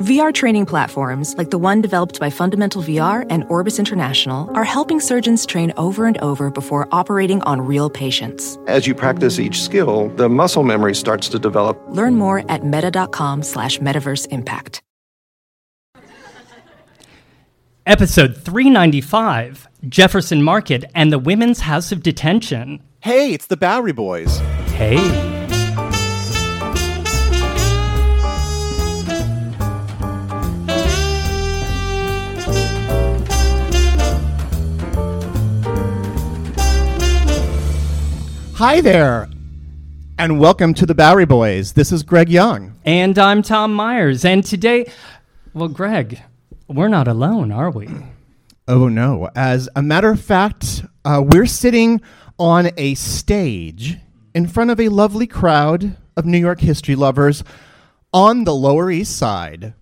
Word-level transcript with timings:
VR 0.00 0.32
training 0.32 0.64
platforms, 0.64 1.36
like 1.36 1.50
the 1.50 1.58
one 1.58 1.82
developed 1.82 2.18
by 2.18 2.30
Fundamental 2.30 2.82
VR 2.82 3.26
and 3.28 3.44
Orbis 3.50 3.78
International, 3.78 4.50
are 4.56 4.64
helping 4.64 4.98
surgeons 4.98 5.44
train 5.44 5.74
over 5.76 6.06
and 6.06 6.16
over 6.18 6.50
before 6.50 6.88
operating 6.90 7.42
on 7.42 7.60
real 7.60 7.90
patients. 7.90 8.58
As 8.66 8.86
you 8.86 8.94
practice 8.94 9.38
each 9.38 9.60
skill, 9.60 10.08
the 10.16 10.26
muscle 10.26 10.62
memory 10.62 10.94
starts 10.94 11.28
to 11.28 11.38
develop. 11.38 11.78
Learn 11.88 12.14
more 12.14 12.50
at 12.50 12.64
meta.com 12.64 13.42
slash 13.42 13.78
metaverse 13.78 14.26
impact. 14.28 14.80
Episode 17.86 18.36
395 18.36 19.68
Jefferson 19.86 20.42
Market 20.42 20.84
and 20.94 21.12
the 21.12 21.18
Women's 21.18 21.60
House 21.60 21.92
of 21.92 22.02
Detention. 22.02 22.82
Hey, 23.00 23.34
it's 23.34 23.46
the 23.46 23.56
Bowery 23.56 23.92
Boys. 23.92 24.38
Hey. 24.72 25.39
Hi 38.60 38.82
there, 38.82 39.26
and 40.18 40.38
welcome 40.38 40.74
to 40.74 40.84
the 40.84 40.94
Bowery 40.94 41.24
Boys. 41.24 41.72
This 41.72 41.92
is 41.92 42.02
Greg 42.02 42.28
Young. 42.28 42.78
And 42.84 43.18
I'm 43.18 43.40
Tom 43.40 43.72
Myers. 43.72 44.22
And 44.22 44.44
today, 44.44 44.92
well, 45.54 45.68
Greg, 45.68 46.20
we're 46.68 46.88
not 46.88 47.08
alone, 47.08 47.52
are 47.52 47.70
we? 47.70 47.88
Oh 48.68 48.88
no! 48.88 49.30
As 49.34 49.70
a 49.74 49.80
matter 49.80 50.10
of 50.10 50.20
fact, 50.20 50.84
uh, 51.06 51.24
we're 51.26 51.46
sitting 51.46 52.02
on 52.38 52.68
a 52.76 52.94
stage 52.96 53.96
in 54.34 54.46
front 54.46 54.70
of 54.70 54.78
a 54.78 54.90
lovely 54.90 55.26
crowd 55.26 55.96
of 56.14 56.26
New 56.26 56.36
York 56.36 56.60
history 56.60 56.96
lovers 56.96 57.42
on 58.12 58.44
the 58.44 58.54
Lower 58.54 58.90
East 58.90 59.16
Side. 59.16 59.72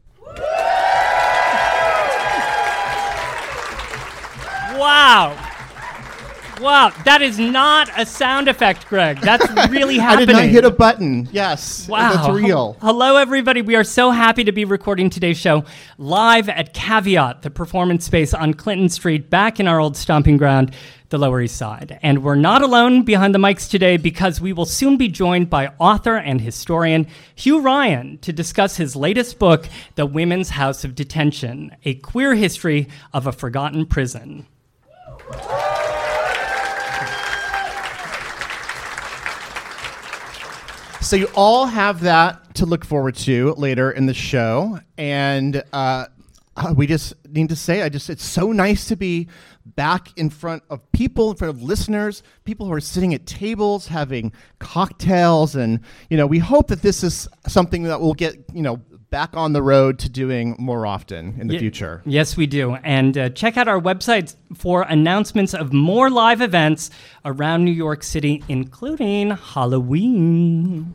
Wow. 4.79 5.58
Wow, 6.61 6.93
that 7.05 7.23
is 7.23 7.39
not 7.39 7.89
a 7.97 8.05
sound 8.05 8.49
effect, 8.49 8.89
Greg. 8.89 9.21
That's 9.21 9.49
really 9.71 9.97
happening. 9.99 10.23
I 10.31 10.41
did 10.41 10.45
not 10.45 10.53
hit 10.53 10.65
a 10.65 10.71
button. 10.71 11.29
Yes, 11.31 11.89
Wow. 11.89 12.13
that's 12.13 12.29
real. 12.31 12.77
Hello, 12.81 13.17
everybody. 13.17 13.63
We 13.63 13.77
are 13.77 13.85
so 13.85 14.11
happy 14.11 14.43
to 14.45 14.51
be 14.53 14.65
recording 14.65 15.09
today's 15.09 15.39
show 15.39 15.65
live 15.99 16.49
at 16.49 16.75
Caveat, 16.75 17.43
the 17.43 17.51
performance 17.51 18.05
space 18.05 18.35
on 18.35 18.55
Clinton 18.55 18.89
Street, 18.89 19.31
back 19.31 19.61
in 19.61 19.69
our 19.69 19.79
old 19.79 19.97
stomping 19.97 20.37
ground, 20.37 20.75
the 21.11 21.19
Lower 21.19 21.41
East 21.41 21.57
Side. 21.57 21.99
And 22.03 22.25
we're 22.25 22.35
not 22.35 22.63
alone 22.63 23.03
behind 23.05 23.35
the 23.35 23.39
mics 23.39 23.71
today 23.71 23.97
because 23.97 24.41
we 24.41 24.53
will 24.53 24.67
soon 24.67 24.97
be 24.97 25.07
joined 25.09 25.49
by 25.49 25.73
author 25.79 26.17
and 26.17 26.41
historian 26.41 27.07
Hugh 27.37 27.61
Ryan 27.61 28.19
to 28.19 28.33
discuss 28.33 28.77
his 28.77 28.97
latest 28.97 29.39
book, 29.39 29.69
The 29.95 30.07
Women's 30.07 30.51
House 30.51 30.83
of 30.85 30.95
Detention 30.97 31.77
A 31.85 31.95
Queer 31.95 32.35
History 32.35 32.89
of 33.13 33.27
a 33.29 33.33
Forgotten 33.33 33.87
Prison. 33.87 34.47
So 41.01 41.15
you 41.17 41.29
all 41.35 41.67
have 41.67 42.01
that 42.01 42.57
to 42.57 42.67
look 42.67 42.85
forward 42.85 43.15
to 43.17 43.55
later 43.55 43.91
in 43.93 44.07
the 44.07 44.15
show, 44.15 44.81
and 44.99 45.63
uh, 45.73 46.07
uh, 46.57 46.75
we 46.77 46.89
just 46.89 47.15
need 47.29 47.51
to 47.51 47.57
say, 47.57 47.83
I 47.83 47.89
just 47.89 48.11
it's 48.11 48.25
so 48.25 48.51
nice 48.51 48.87
to 48.89 48.97
be 48.97 49.29
back 49.65 50.17
in 50.19 50.29
front 50.29 50.65
of 50.71 50.91
people, 50.91 51.31
in 51.31 51.37
front 51.37 51.55
of 51.55 51.63
listeners, 51.63 52.25
people 52.45 52.67
who 52.67 52.73
are 52.73 52.81
sitting 52.81 53.15
at 53.15 53.27
tables 53.27 53.87
having 53.87 54.33
cocktails, 54.59 55.55
and 55.55 55.81
you 56.11 56.17
know, 56.17 56.27
we 56.27 56.41
hope 56.41 56.67
that 56.69 56.83
this 56.83 57.05
is 57.05 57.29
something 57.47 57.85
that 57.85 58.01
we'll 58.01 58.15
get 58.15 58.35
you 58.53 58.63
know 58.63 58.81
back 59.11 59.37
on 59.37 59.53
the 59.53 59.63
road 59.63 59.99
to 60.01 60.09
doing 60.09 60.55
more 60.59 60.87
often 60.87 61.41
in 61.41 61.47
the 61.49 61.55
Ye- 61.55 61.61
future. 61.61 62.03
Yes, 62.05 62.37
we 62.37 62.47
do. 62.47 62.75
And 62.77 63.17
uh, 63.17 63.31
check 63.31 63.57
out 63.57 63.67
our 63.69 63.81
website 63.81 64.37
for 64.55 64.83
announcements 64.83 65.55
of 65.55 65.73
more 65.73 66.11
live 66.11 66.43
events 66.43 66.91
around 67.25 67.65
New 67.65 67.73
York 67.73 68.03
City, 68.03 68.45
including 68.49 69.31
Halloween. 69.31 70.87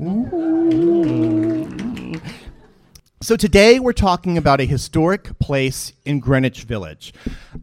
So 3.22 3.36
today 3.38 3.80
we're 3.80 3.94
talking 3.94 4.38
about 4.38 4.60
a 4.60 4.66
historic 4.66 5.40
place 5.40 5.94
in 6.06 6.20
Greenwich 6.20 6.64
Village, 6.64 7.14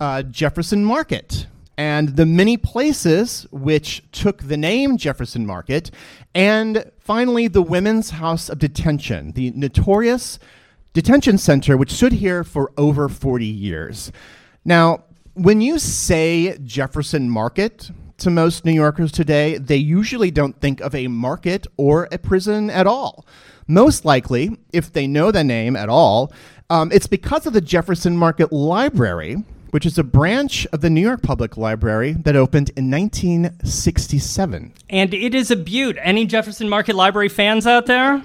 uh, 0.00 0.22
Jefferson 0.22 0.84
Market, 0.84 1.46
and 1.76 2.16
the 2.16 2.26
many 2.26 2.56
places 2.56 3.46
which 3.50 4.02
took 4.10 4.42
the 4.42 4.56
name 4.56 4.96
Jefferson 4.96 5.46
Market, 5.46 5.90
and 6.34 6.90
finally 7.10 7.48
the 7.48 7.60
Women's 7.60 8.10
House 8.10 8.48
of 8.48 8.60
Detention, 8.60 9.32
the 9.32 9.50
notorious 9.56 10.38
detention 10.92 11.36
center 11.36 11.76
which 11.76 11.90
stood 11.90 12.12
here 12.12 12.44
for 12.44 12.70
over 12.76 13.08
40 13.08 13.44
years. 13.44 14.12
Now, 14.64 15.02
when 15.32 15.60
you 15.60 15.80
say 15.80 16.56
Jefferson 16.58 17.28
Market, 17.28 17.90
to 18.18 18.30
most 18.30 18.64
New 18.64 18.70
Yorkers 18.70 19.10
today, 19.10 19.58
they 19.58 19.74
usually 19.74 20.30
don't 20.30 20.60
think 20.60 20.80
of 20.80 20.94
a 20.94 21.08
market 21.08 21.66
or 21.76 22.06
a 22.12 22.18
prison 22.18 22.70
at 22.70 22.86
all. 22.86 23.26
Most 23.66 24.04
likely, 24.04 24.56
if 24.72 24.92
they 24.92 25.08
know 25.08 25.32
the 25.32 25.42
name 25.42 25.74
at 25.74 25.88
all, 25.88 26.32
um, 26.68 26.92
it's 26.92 27.08
because 27.08 27.44
of 27.44 27.54
the 27.54 27.60
Jefferson 27.60 28.16
Market 28.16 28.52
Library, 28.52 29.42
which 29.70 29.86
is 29.86 29.98
a 29.98 30.04
branch 30.04 30.66
of 30.72 30.80
the 30.80 30.90
New 30.90 31.00
York 31.00 31.22
Public 31.22 31.56
Library 31.56 32.12
that 32.12 32.36
opened 32.36 32.70
in 32.76 32.90
1967. 32.90 34.72
And 34.88 35.14
it 35.14 35.34
is 35.34 35.50
a 35.50 35.56
beaut. 35.56 35.96
Any 36.00 36.26
Jefferson 36.26 36.68
Market 36.68 36.96
Library 36.96 37.28
fans 37.28 37.66
out 37.66 37.86
there? 37.86 38.22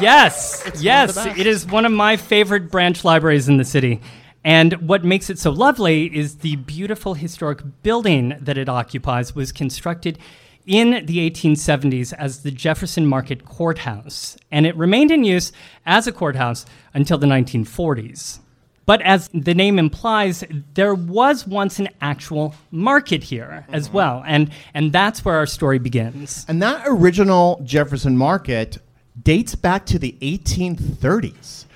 Yes, 0.00 0.70
yes, 0.78 1.16
it 1.36 1.46
is 1.46 1.66
one 1.66 1.84
of 1.84 1.92
my 1.92 2.16
favorite 2.16 2.70
branch 2.70 3.04
libraries 3.04 3.48
in 3.48 3.56
the 3.56 3.64
city. 3.64 4.00
And 4.44 4.74
what 4.88 5.04
makes 5.04 5.28
it 5.28 5.38
so 5.38 5.50
lovely 5.50 6.14
is 6.14 6.36
the 6.36 6.56
beautiful 6.56 7.14
historic 7.14 7.62
building 7.82 8.36
that 8.40 8.56
it 8.56 8.68
occupies 8.68 9.34
was 9.34 9.50
constructed 9.50 10.18
in 10.66 11.04
the 11.06 11.30
1870s 11.30 12.12
as 12.12 12.42
the 12.42 12.50
Jefferson 12.50 13.06
Market 13.06 13.44
Courthouse, 13.44 14.36
and 14.50 14.66
it 14.66 14.76
remained 14.76 15.10
in 15.10 15.24
use 15.24 15.50
as 15.86 16.06
a 16.06 16.12
courthouse 16.12 16.66
until 16.92 17.18
the 17.18 17.26
1940s. 17.26 18.40
But 18.88 19.02
as 19.02 19.28
the 19.34 19.52
name 19.52 19.78
implies, 19.78 20.42
there 20.72 20.94
was 20.94 21.46
once 21.46 21.78
an 21.78 21.90
actual 22.00 22.54
market 22.70 23.22
here 23.22 23.66
as 23.68 23.88
mm-hmm. 23.88 23.96
well, 23.98 24.24
and, 24.26 24.50
and 24.72 24.90
that's 24.94 25.26
where 25.26 25.36
our 25.36 25.44
story 25.44 25.78
begins. 25.78 26.46
And 26.48 26.62
that 26.62 26.84
original 26.86 27.60
Jefferson 27.64 28.16
Market 28.16 28.78
dates 29.22 29.54
back 29.54 29.84
to 29.86 29.98
the 29.98 30.16
1830s. 30.22 31.66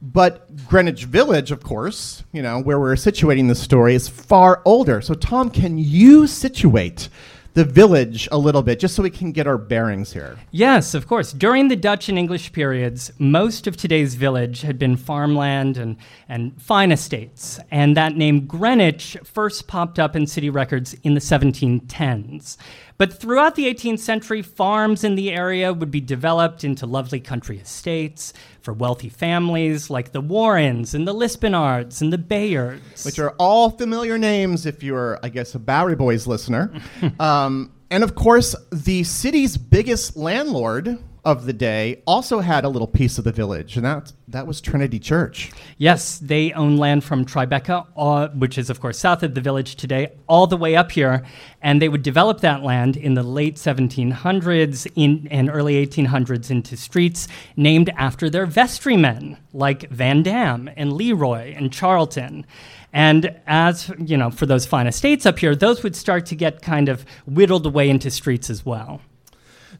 But 0.00 0.66
Greenwich 0.66 1.04
Village, 1.04 1.50
of 1.50 1.62
course, 1.62 2.24
you 2.32 2.40
know, 2.40 2.60
where 2.60 2.80
we're 2.80 2.94
situating 2.94 3.48
the 3.48 3.54
story, 3.54 3.94
is 3.94 4.08
far 4.08 4.62
older. 4.64 5.02
So, 5.02 5.12
Tom, 5.12 5.50
can 5.50 5.76
you 5.76 6.26
situate 6.26 7.10
the 7.54 7.64
village 7.64 8.28
a 8.30 8.38
little 8.38 8.62
bit 8.62 8.80
just 8.80 8.94
so 8.94 9.02
we 9.02 9.10
can 9.10 9.32
get 9.32 9.46
our 9.46 9.56
bearings 9.56 10.12
here? 10.12 10.36
Yes, 10.50 10.92
of 10.92 11.06
course. 11.06 11.32
During 11.32 11.68
the 11.68 11.76
Dutch 11.76 12.08
and 12.08 12.18
English 12.18 12.52
periods, 12.52 13.12
most 13.18 13.66
of 13.66 13.76
today's 13.76 14.16
village 14.16 14.62
had 14.62 14.78
been 14.78 14.96
farmland 14.96 15.76
and, 15.76 15.96
and 16.28 16.60
fine 16.60 16.90
estates. 16.90 17.60
And 17.70 17.96
that 17.96 18.16
name 18.16 18.46
Greenwich 18.46 19.16
first 19.24 19.68
popped 19.68 19.98
up 19.98 20.16
in 20.16 20.26
city 20.26 20.50
records 20.50 20.94
in 21.04 21.14
the 21.14 21.20
1710s. 21.20 22.56
But 22.96 23.12
throughout 23.12 23.56
the 23.56 23.66
18th 23.72 23.98
century, 23.98 24.40
farms 24.40 25.02
in 25.02 25.16
the 25.16 25.32
area 25.32 25.72
would 25.72 25.90
be 25.90 26.00
developed 26.00 26.62
into 26.62 26.86
lovely 26.86 27.18
country 27.18 27.58
estates 27.58 28.32
for 28.60 28.72
wealthy 28.72 29.08
families 29.08 29.90
like 29.90 30.12
the 30.12 30.20
Warrens 30.20 30.94
and 30.94 31.06
the 31.06 31.14
Lispenards 31.14 32.00
and 32.00 32.12
the 32.12 32.18
Bayards. 32.18 33.04
which 33.04 33.18
are 33.18 33.30
all 33.38 33.70
familiar 33.70 34.16
names 34.16 34.64
if 34.64 34.82
you're, 34.82 35.18
I 35.22 35.28
guess, 35.28 35.54
a 35.54 35.58
Bowery 35.58 35.96
Boys 35.96 36.26
listener. 36.26 36.72
um, 37.20 37.72
and 37.90 38.04
of 38.04 38.14
course, 38.14 38.54
the 38.70 39.02
city's 39.04 39.56
biggest 39.56 40.16
landlord 40.16 40.98
of 41.24 41.46
the 41.46 41.52
day 41.52 42.02
also 42.06 42.40
had 42.40 42.64
a 42.64 42.68
little 42.68 42.86
piece 42.86 43.18
of 43.18 43.24
the 43.24 43.32
village, 43.32 43.76
and 43.76 43.84
that 43.84 44.12
that 44.28 44.46
was 44.46 44.60
Trinity 44.60 44.98
Church. 44.98 45.50
Yes, 45.78 46.18
they 46.18 46.52
own 46.52 46.76
land 46.76 47.04
from 47.04 47.24
Tribeca, 47.24 47.86
uh, 47.96 48.28
which 48.28 48.58
is 48.58 48.70
of 48.70 48.80
course 48.80 48.98
south 48.98 49.22
of 49.22 49.34
the 49.34 49.40
village 49.40 49.76
today, 49.76 50.12
all 50.26 50.46
the 50.46 50.56
way 50.56 50.76
up 50.76 50.92
here, 50.92 51.24
and 51.62 51.80
they 51.80 51.88
would 51.88 52.02
develop 52.02 52.40
that 52.40 52.62
land 52.62 52.96
in 52.96 53.14
the 53.14 53.22
late 53.22 53.56
1700s 53.56 54.90
in, 54.96 55.26
and 55.30 55.48
early 55.50 55.86
1800s 55.86 56.50
into 56.50 56.76
streets 56.76 57.28
named 57.56 57.90
after 57.96 58.28
their 58.28 58.46
vestrymen, 58.46 59.36
like 59.52 59.88
Van 59.90 60.22
Dam 60.22 60.70
and 60.76 60.92
Leroy 60.92 61.54
and 61.56 61.72
Charlton. 61.72 62.46
And 62.92 63.40
as 63.46 63.90
you 63.98 64.16
know, 64.16 64.30
for 64.30 64.46
those 64.46 64.66
fine 64.66 64.86
estates 64.86 65.26
up 65.26 65.38
here, 65.38 65.56
those 65.56 65.82
would 65.82 65.96
start 65.96 66.26
to 66.26 66.36
get 66.36 66.62
kind 66.62 66.88
of 66.88 67.04
whittled 67.26 67.66
away 67.66 67.88
into 67.88 68.10
streets 68.10 68.50
as 68.50 68.64
well. 68.64 69.00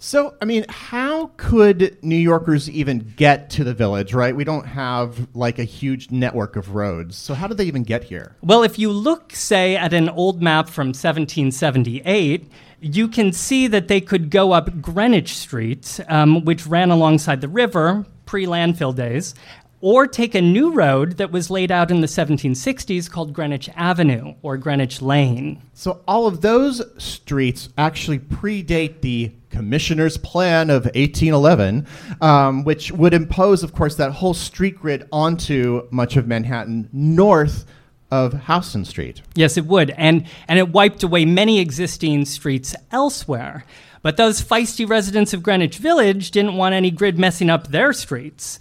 So, 0.05 0.35
I 0.43 0.45
mean, 0.45 0.67
how 0.69 1.31
could 1.39 1.97
New 2.05 2.15
Yorkers 2.15 2.69
even 2.69 3.15
get 3.17 3.49
to 3.51 3.65
the 3.65 3.73
village, 3.73 4.13
right? 4.13 4.37
We 4.37 4.45
don't 4.45 4.67
have 4.67 5.35
like 5.35 5.59
a 5.59 5.65
huge 5.65 6.11
network 6.11 6.57
of 6.57 6.75
roads. 6.75 7.17
So, 7.17 7.33
how 7.33 7.47
did 7.47 7.57
they 7.57 7.65
even 7.65 7.85
get 7.85 8.05
here? 8.05 8.37
Well, 8.43 8.63
if 8.63 8.79
you 8.79 8.93
look, 8.93 9.35
say, 9.35 9.77
at 9.77 9.95
an 9.95 10.11
old 10.11 10.43
map 10.43 10.69
from 10.69 10.89
1778, 10.89 12.51
you 12.83 13.09
can 13.09 13.33
see 13.33 13.67
that 13.67 13.89
they 13.89 14.03
could 14.03 14.29
go 14.29 14.53
up 14.53 14.83
Greenwich 14.83 15.39
Street, 15.39 15.99
um, 16.09 16.45
which 16.45 16.67
ran 16.67 16.91
alongside 16.91 17.41
the 17.41 17.49
river 17.49 18.05
pre 18.27 18.45
landfill 18.45 18.95
days, 18.95 19.35
or 19.85 20.07
take 20.07 20.35
a 20.35 20.41
new 20.41 20.73
road 20.73 21.19
that 21.19 21.31
was 21.31 21.51
laid 21.51 21.71
out 21.71 21.91
in 21.91 22.01
the 22.01 22.07
1760s 22.07 23.11
called 23.11 23.35
Greenwich 23.35 23.69
Avenue 23.77 24.33
or 24.41 24.57
Greenwich 24.57 25.03
Lane. 25.03 25.61
So 25.75 26.01
all 26.09 26.27
of 26.27 26.41
those 26.41 26.81
streets 26.97 27.69
actually 27.77 28.19
predate 28.19 29.03
the 29.03 29.31
Commissioner's 29.51 30.17
Plan 30.17 30.71
of 30.71 30.87
1811, 30.87 31.87
um, 32.23 32.65
which 32.65 32.93
would 32.93 33.13
impose, 33.13 33.63
of 33.63 33.75
course, 33.75 33.97
that 33.97 34.13
whole 34.13 34.33
street 34.33 34.79
grid 34.81 35.07
onto 35.13 35.87
much 35.91 36.17
of 36.17 36.27
Manhattan 36.27 36.89
north 36.91 37.67
of 38.11 38.47
Houston 38.47 38.87
Street. 38.87 39.21
Yes, 39.35 39.59
it 39.59 39.67
would. 39.67 39.91
And, 39.99 40.27
and 40.49 40.59
it 40.59 40.71
wiped 40.71 41.03
away 41.03 41.27
many 41.27 41.61
existing 41.61 42.25
streets 42.25 42.75
elsewhere. 42.91 43.67
But 44.01 44.17
those 44.17 44.43
feisty 44.43 44.89
residents 44.89 45.35
of 45.35 45.43
Greenwich 45.43 45.77
Village 45.77 46.31
didn't 46.31 46.57
want 46.57 46.75
any 46.75 46.91
grid 46.91 47.19
messing 47.19 47.51
up 47.51 47.69
their 47.69 47.93
streets 47.93 48.59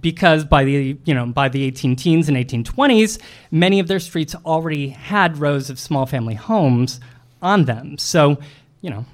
because 0.00 0.44
by 0.44 0.64
the 0.64 0.96
you 1.04 1.14
know 1.14 1.26
by 1.26 1.48
the 1.48 1.62
18 1.64 1.96
teens 1.96 2.28
and 2.28 2.36
1820s, 2.36 3.20
many 3.50 3.80
of 3.80 3.88
their 3.88 4.00
streets 4.00 4.34
already 4.46 4.88
had 4.88 5.38
rows 5.38 5.70
of 5.70 5.78
small 5.78 6.06
family 6.06 6.34
homes 6.34 7.00
on 7.40 7.64
them. 7.64 7.98
So, 7.98 8.38
you 8.80 8.90
know, 8.90 9.04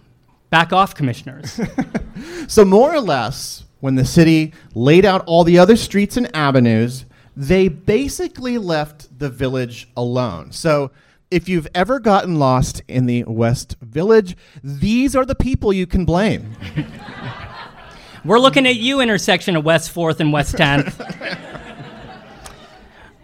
back 0.50 0.72
off, 0.72 0.94
commissioners. 0.94 1.60
so 2.48 2.64
more 2.64 2.94
or 2.94 3.00
less, 3.00 3.64
when 3.80 3.94
the 3.94 4.04
city 4.04 4.52
laid 4.74 5.04
out 5.04 5.24
all 5.26 5.44
the 5.44 5.58
other 5.58 5.76
streets 5.76 6.16
and 6.16 6.34
avenues, 6.36 7.04
they 7.36 7.68
basically 7.68 8.58
left 8.58 9.18
the 9.18 9.30
village 9.30 9.88
alone. 9.96 10.52
So 10.52 10.90
if 11.30 11.48
you've 11.48 11.68
ever 11.74 12.00
gotten 12.00 12.38
lost 12.38 12.82
in 12.88 13.06
the 13.06 13.24
West 13.24 13.76
Village, 13.80 14.36
these 14.62 15.14
are 15.14 15.24
the 15.24 15.34
people 15.34 15.72
you 15.72 15.86
can 15.86 16.04
blame. 16.04 16.56
We're 18.24 18.38
looking 18.38 18.66
at 18.66 18.76
you, 18.76 19.00
intersection 19.00 19.56
of 19.56 19.64
West 19.64 19.94
4th 19.94 20.20
and 20.20 20.32
West 20.32 20.56
10th. 20.56 21.44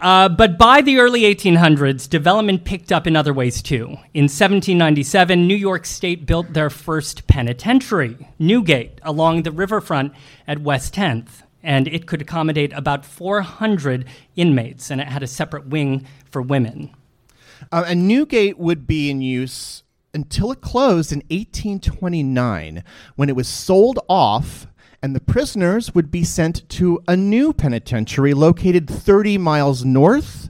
Uh, 0.01 0.29
but 0.29 0.59
by 0.59 0.83
the 0.83 0.99
early 0.99 1.23
1800s, 1.23 2.07
development 2.07 2.63
picked 2.65 2.93
up 2.93 3.07
in 3.07 3.17
other 3.17 3.33
ways 3.33 3.63
too. 3.63 3.85
In 4.13 4.25
1797, 4.25 5.47
New 5.47 5.57
York 5.57 5.87
State 5.87 6.27
built 6.27 6.53
their 6.53 6.69
first 6.69 7.27
penitentiary, 7.27 8.29
Newgate, 8.39 9.01
along 9.03 9.45
the 9.45 9.51
riverfront 9.51 10.13
at 10.47 10.59
West 10.59 10.95
10th. 10.95 11.45
And 11.63 11.89
it 11.89 12.07
could 12.07 12.21
accommodate 12.21 12.75
about 12.75 13.07
400 13.07 14.05
inmates, 14.37 14.91
and 14.91 15.01
it 15.01 15.09
had 15.09 15.23
a 15.23 15.27
separate 15.27 15.69
wing 15.69 16.07
for 16.31 16.43
women. 16.43 16.95
Uh, 17.73 17.85
and 17.87 18.07
Newgate 18.07 18.59
would 18.59 18.87
be 18.87 19.09
in 19.09 19.23
use 19.23 19.85
until 20.13 20.53
it 20.53 20.61
closed 20.61 21.13
in 21.13 21.21
1829 21.31 22.85
when 23.17 23.29
it 23.31 23.37
was 23.37 23.49
sold 23.49 24.01
off 24.07 24.67
and 25.05 25.15
the 25.15 25.21
prisoners 25.21 25.95
would 25.95 26.11
be 26.11 26.25
sent 26.25 26.67
to 26.71 26.99
a 27.07 27.15
new 27.15 27.53
penitentiary 27.53 28.33
located 28.33 28.89
30 28.89 29.37
miles 29.37 29.85
north. 29.85 30.49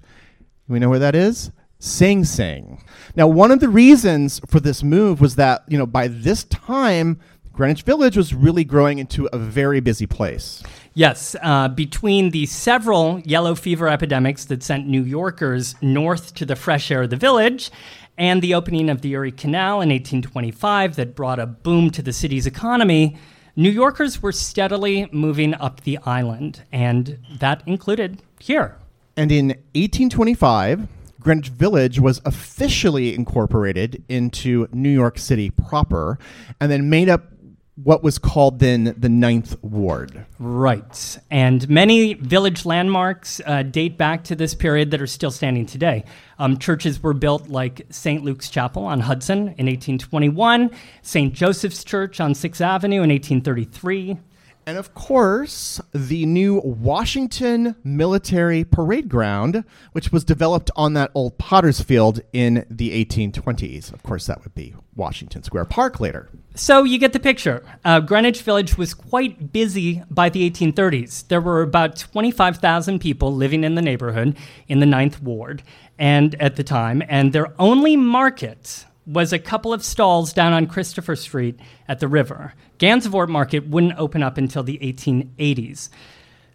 We 0.69 0.79
know 0.79 0.89
where 0.89 1.01
that 1.01 1.17
is? 1.17 1.51
Sing 1.81 2.23
Sing. 2.23 2.81
Now, 3.17 3.27
one 3.27 3.51
of 3.51 3.59
the 3.59 3.69
reasons 3.69 4.41
for 4.47 4.61
this 4.61 4.85
move 4.85 5.21
was 5.21 5.35
that, 5.35 5.65
you 5.67 5.77
know, 5.77 5.87
by 5.87 6.07
this 6.07 6.45
time, 6.45 7.19
Greenwich 7.53 7.83
Village 7.83 8.17
was 8.17 8.33
really 8.33 8.63
growing 8.63 9.01
into 9.01 9.29
a 9.33 9.39
very 9.39 9.81
busy 9.81 10.07
place. 10.07 10.63
Yes, 10.95 11.35
uh, 11.43 11.67
between 11.67 12.31
the 12.31 12.47
several 12.47 13.19
yellow 13.25 13.57
fever 13.57 13.89
epidemics 13.89 14.45
that 14.45 14.63
sent 14.63 14.87
New 14.87 15.03
Yorkers 15.03 15.75
north 15.83 16.33
to 16.35 16.47
the 16.47 16.55
fresh 16.55 16.93
air 16.93 17.03
of 17.03 17.11
the 17.11 17.17
village, 17.17 17.73
and 18.17 18.41
the 18.41 18.55
opening 18.55 18.89
of 18.89 19.01
the 19.01 19.11
Erie 19.15 19.33
Canal 19.33 19.81
in 19.81 19.89
1825 19.89 20.95
that 20.95 21.17
brought 21.17 21.41
a 21.41 21.47
boom 21.47 21.91
to 21.91 22.03
the 22.03 22.13
city's 22.13 22.47
economy, 22.47 23.17
New 23.57 23.71
Yorkers 23.71 24.21
were 24.21 24.33
steadily 24.33 25.09
moving 25.13 25.55
up 25.55 25.83
the 25.83 25.99
island, 25.99 26.63
and 26.73 27.19
that 27.39 27.63
included 27.67 28.21
here. 28.41 28.77
And 29.17 29.31
in 29.31 29.49
1825, 29.75 30.89
Greenwich 31.21 31.51
Village 31.51 32.01
was 32.01 32.21
officially 32.25 33.15
incorporated 33.15 34.03
into 34.09 34.67
New 34.73 34.91
York 34.91 35.19
City 35.19 35.51
proper 35.51 36.19
and 36.61 36.71
then 36.71 36.91
made 36.91 37.09
up 37.09 37.34
what 37.77 38.05
was 38.05 38.19
called 38.19 38.61
then 38.61 38.95
the 38.97 39.09
Ninth 39.09 39.57
Ward. 39.63 40.25
Right. 40.39 41.19
And 41.31 41.69
many 41.69 42.15
village 42.15 42.65
landmarks 42.65 43.41
uh, 43.45 43.65
date 43.65 43.99
back 43.99 44.25
to 44.25 44.37
this 44.37 44.55
period 44.55 44.93
that 44.93 45.03
are 45.03 45.09
still 45.09 45.33
standing 45.33 45.67
today. 45.67 46.05
Um, 46.39 46.59
churches 46.59 47.03
were 47.03 47.15
built 47.15 47.49
like 47.49 47.87
St. 47.91 48.23
Luke's 48.23 48.49
Chapel 48.49 48.85
on 48.85 49.01
Hudson 49.01 49.39
in 49.39 49.67
1821, 49.67 50.71
St. 51.03 51.35
Joseph's 51.35 51.83
Church 51.83 52.21
on 52.21 52.33
6th 52.33 52.61
Avenue 52.61 53.03
in 53.03 53.11
1833. 53.11 54.19
And 54.67 54.79
of 54.79 54.95
course, 54.95 55.81
the 55.93 56.25
new 56.25 56.61
Washington 56.65 57.77
Military 57.85 58.65
Parade 58.65 59.09
Ground, 59.09 59.65
which 59.93 60.11
was 60.11 60.25
developed 60.25 60.71
on 60.75 60.95
that 60.95 61.11
old 61.15 61.37
Potter's 61.37 61.81
Field 61.81 62.21
in 62.33 62.65
the 62.71 63.05
1820s. 63.05 63.93
Of 63.93 64.03
course, 64.03 64.27
that 64.27 64.43
would 64.43 64.55
be 64.55 64.75
Washington 64.97 65.43
Square 65.43 65.67
Park 65.67 66.01
later. 66.01 66.31
So 66.55 66.85
you 66.85 66.99
get 66.99 67.13
the 67.13 67.21
picture. 67.21 67.63
Uh, 67.85 68.01
Greenwich 68.01 68.41
Village 68.43 68.79
was 68.79 68.95
quite 68.95 69.53
busy 69.53 70.03
by 70.11 70.29
the 70.29 70.49
1830s. 70.51 71.29
There 71.29 71.41
were 71.41 71.63
about 71.63 71.97
25,000 71.97 73.01
people 73.01 73.35
living 73.35 73.65
in 73.65 73.75
the 73.75 73.83
neighborhood 73.83 74.37
in 74.69 74.81
the 74.81 74.87
Ninth 74.87 75.21
Ward 75.23 75.63
and 75.99 76.35
at 76.41 76.57
the 76.57 76.65
time, 76.65 77.03
and 77.09 77.33
their 77.33 77.53
only 77.61 77.97
market 77.97 78.87
was 79.07 79.33
a 79.33 79.39
couple 79.39 79.73
of 79.73 79.85
stalls 79.85 80.33
down 80.33 80.53
on 80.53 80.67
Christopher 80.67 81.17
Street 81.17 81.59
at 81.89 82.01
the 82.01 82.09
river. 82.09 82.55
Gansevoort 82.79 83.29
Market 83.29 83.67
wouldn't 83.69 83.99
open 83.99 84.23
up 84.23 84.39
until 84.39 84.63
the 84.63 84.79
1880s. 84.79 85.91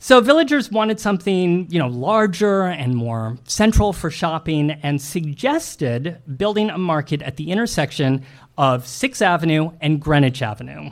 So 0.01 0.21
villagers 0.21 0.71
wanted 0.71 0.99
something, 0.99 1.67
you 1.69 1.77
know, 1.77 1.89
larger 1.89 2.63
and 2.63 2.95
more 2.95 3.37
central 3.43 3.91
for 3.91 4.09
shopping 4.09 4.71
and 4.71 5.01
suggested 5.01 6.21
building 6.37 6.69
a 6.69 6.77
market 6.77 7.21
at 7.21 7.35
the 7.35 7.51
intersection 7.51 8.23
of 8.57 8.85
6th 8.85 9.21
Avenue 9.21 9.71
and 9.81 9.99
Greenwich 9.99 10.41
Avenue. 10.41 10.91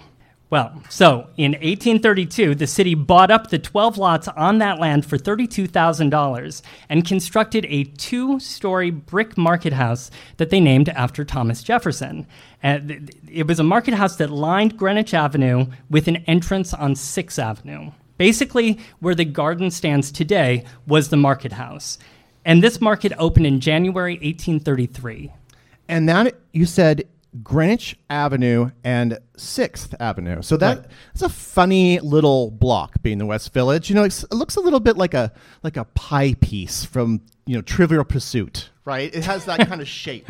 Well, 0.50 0.82
so 0.90 1.28
in 1.36 1.52
1832, 1.52 2.56
the 2.56 2.68
city 2.68 2.96
bought 2.96 3.32
up 3.32 3.50
the 3.50 3.60
12 3.60 3.98
lots 3.98 4.30
on 4.30 4.60
that 4.60 4.80
land 4.80 5.06
for 5.06 5.18
$32,000 5.18 6.62
and 6.88 7.06
constructed 7.06 7.66
a 7.66 7.84
two 7.84 8.40
story 8.40 8.90
brick 8.90 9.38
market 9.38 9.74
house 9.74 10.10
that 10.38 10.50
they 10.50 10.62
named 10.62 10.88
after 10.90 11.26
Thomas 11.26 11.62
Jefferson. 11.64 12.26
Uh, 12.64 12.80
and 12.80 13.12
it 13.30 13.46
was 13.46 13.60
a 13.60 13.64
market 13.64 13.94
house 13.94 14.16
that 14.18 14.30
lined 14.30 14.78
Greenwich 14.78 15.14
Avenue 15.14 15.66
with 15.90 16.08
an 16.08 16.18
entrance 16.28 16.74
on 16.74 16.94
6th 16.94 17.40
Avenue. 17.40 17.92
Basically, 18.18 18.80
where 19.00 19.16
the 19.16 19.26
garden 19.26 19.70
stands 19.70 20.12
today 20.12 20.64
was 20.88 21.10
the 21.10 21.18
market 21.18 21.52
house. 21.52 22.00
And 22.46 22.64
this 22.64 22.80
market 22.80 23.12
opened 23.18 23.46
in 23.46 23.60
January 23.60 24.14
1833. 24.14 25.34
And 25.90 26.08
that, 26.08 26.36
you 26.54 26.66
said, 26.66 27.06
Greenwich 27.44 27.98
Avenue 28.10 28.72
and 28.84 29.20
Sixth 29.36 29.94
Avenue. 30.00 30.42
So 30.42 30.58
that, 30.58 30.78
right. 30.78 30.88
that's 31.14 31.22
a 31.22 31.30
funny 31.30 32.00
little 32.00 32.52
block, 32.52 33.02
being 33.02 33.18
the 33.18 33.26
West 33.26 33.54
Village. 33.54 33.90
You 33.90 33.96
know, 33.96 34.04
it 34.04 34.24
looks 34.32 34.56
a 34.56 34.62
little 34.62 34.80
bit 34.80 34.98
like 34.98 35.14
a 35.14 35.32
like 35.64 35.78
a 35.78 35.86
pie 35.86 36.36
piece 36.40 36.84
from 36.84 37.22
you 37.46 37.56
know 37.56 37.62
Trivial 37.62 38.04
Pursuit, 38.04 38.70
right? 38.86 39.14
It 39.14 39.26
has 39.26 39.46
that 39.46 39.68
kind 39.68 39.82
of 39.82 39.88
shape. 39.88 40.28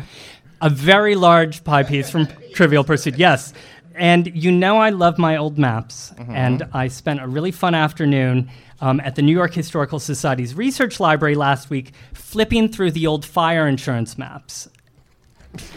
A 0.60 0.70
very 0.70 1.14
large 1.14 1.62
pie 1.62 1.84
piece 1.84 2.10
from 2.10 2.28
Trivial 2.52 2.82
Pursuit. 2.82 3.16
Yes. 3.16 3.54
And 3.94 4.30
you 4.36 4.52
know, 4.52 4.78
I 4.78 4.90
love 4.90 5.18
my 5.18 5.36
old 5.36 5.58
maps, 5.58 6.12
mm-hmm. 6.16 6.32
and 6.32 6.68
I 6.72 6.86
spent 6.86 7.20
a 7.20 7.26
really 7.26 7.50
fun 7.50 7.74
afternoon 7.74 8.48
um, 8.80 9.00
at 9.00 9.16
the 9.16 9.22
New 9.22 9.32
York 9.32 9.52
Historical 9.52 9.98
Society's 9.98 10.54
research 10.54 11.00
library 11.00 11.34
last 11.34 11.68
week, 11.68 11.92
flipping 12.14 12.68
through 12.68 12.92
the 12.92 13.08
old 13.08 13.24
fire 13.24 13.66
insurance 13.66 14.16
maps. 14.16 14.68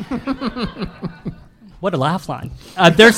what 1.80 1.94
a 1.94 1.98
laugh 1.98 2.30
line. 2.30 2.52
Uh, 2.78 2.90
they're, 2.90 3.12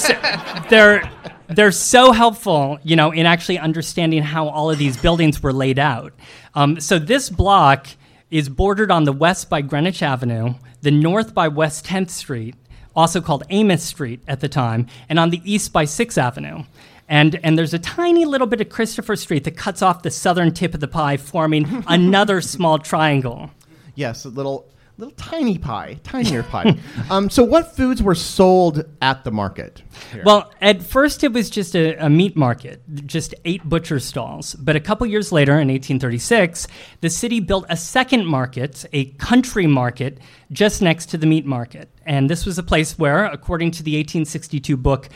they're, 0.70 1.12
they're 1.48 1.72
so 1.72 2.12
helpful, 2.12 2.80
you 2.84 2.96
know, 2.96 3.12
in 3.12 3.26
actually 3.26 3.60
understanding 3.60 4.24
how 4.24 4.48
all 4.48 4.70
of 4.72 4.78
these 4.78 4.98
buildings 4.98 5.42
were 5.44 5.54
laid 5.54 5.80
out. 5.80 6.14
Um, 6.56 6.80
so 6.80 7.00
this 7.00 7.30
block 7.30 7.88
is 8.32 8.50
bordered 8.50 8.92
on 8.92 9.04
the 9.04 9.14
west 9.14 9.50
by 9.50 9.62
Greenwich 9.62 10.02
Avenue, 10.02 10.56
the 10.82 10.92
north 10.92 11.34
by 11.34 11.48
West 11.48 11.86
10th 11.86 12.10
Street, 12.10 12.56
also 12.96 13.22
called 13.22 13.44
Amos 13.50 13.84
Street 13.84 14.22
at 14.28 14.40
the 14.40 14.50
time, 14.50 14.88
and 15.10 15.20
on 15.20 15.30
the 15.30 15.42
east 15.44 15.74
by 15.74 15.86
6th 15.86 16.18
Avenue. 16.18 16.64
And, 17.10 17.40
and 17.44 17.58
there's 17.58 17.74
a 17.74 17.80
tiny 17.80 18.26
little 18.26 18.48
bit 18.48 18.62
of 18.62 18.70
Christopher 18.70 19.16
Street 19.16 19.44
that 19.44 19.58
cuts 19.58 19.82
off 19.82 20.04
the 20.04 20.12
southern 20.12 20.54
tip 20.54 20.74
of 20.74 20.80
the 20.80 20.88
pie, 20.88 21.18
forming 21.18 21.84
another 21.88 22.42
small 22.42 22.80
triangle. 22.80 23.52
Yes, 23.96 24.26
a 24.26 24.30
little 24.30 24.66
little 24.98 25.14
tiny 25.16 25.58
pie, 25.58 26.00
tinier 26.04 26.44
pie. 26.44 26.78
Um, 27.10 27.30
so, 27.30 27.44
what 27.44 27.76
foods 27.76 28.02
were 28.02 28.16
sold 28.16 28.86
at 29.02 29.24
the 29.24 29.32
market? 29.32 29.84
here? 30.12 30.24
Well, 30.26 30.52
at 30.62 30.82
first 30.82 31.24
it 31.24 31.34
was 31.34 31.50
just 31.50 31.76
a, 31.76 31.96
a 31.98 32.10
meat 32.10 32.36
market, 32.36 32.82
just 33.06 33.36
eight 33.46 33.64
butcher 33.64 34.00
stalls. 34.00 34.56
But 34.56 34.76
a 34.76 34.80
couple 34.80 35.06
years 35.08 35.32
later, 35.32 35.54
in 35.54 35.68
1836, 35.68 36.68
the 37.02 37.10
city 37.10 37.40
built 37.40 37.66
a 37.70 37.78
second 37.78 38.26
market, 38.26 38.86
a 38.94 39.06
country 39.06 39.68
market, 39.68 40.20
just 40.52 40.82
next 40.82 41.08
to 41.08 41.18
the 41.18 41.26
meat 41.26 41.46
market. 41.46 41.90
And 42.06 42.30
this 42.30 42.46
was 42.46 42.58
a 42.58 42.64
place 42.64 42.98
where, 42.98 43.26
according 43.26 43.72
to 43.72 43.84
the 43.84 43.98
1862 43.98 44.78
book, 44.78 45.10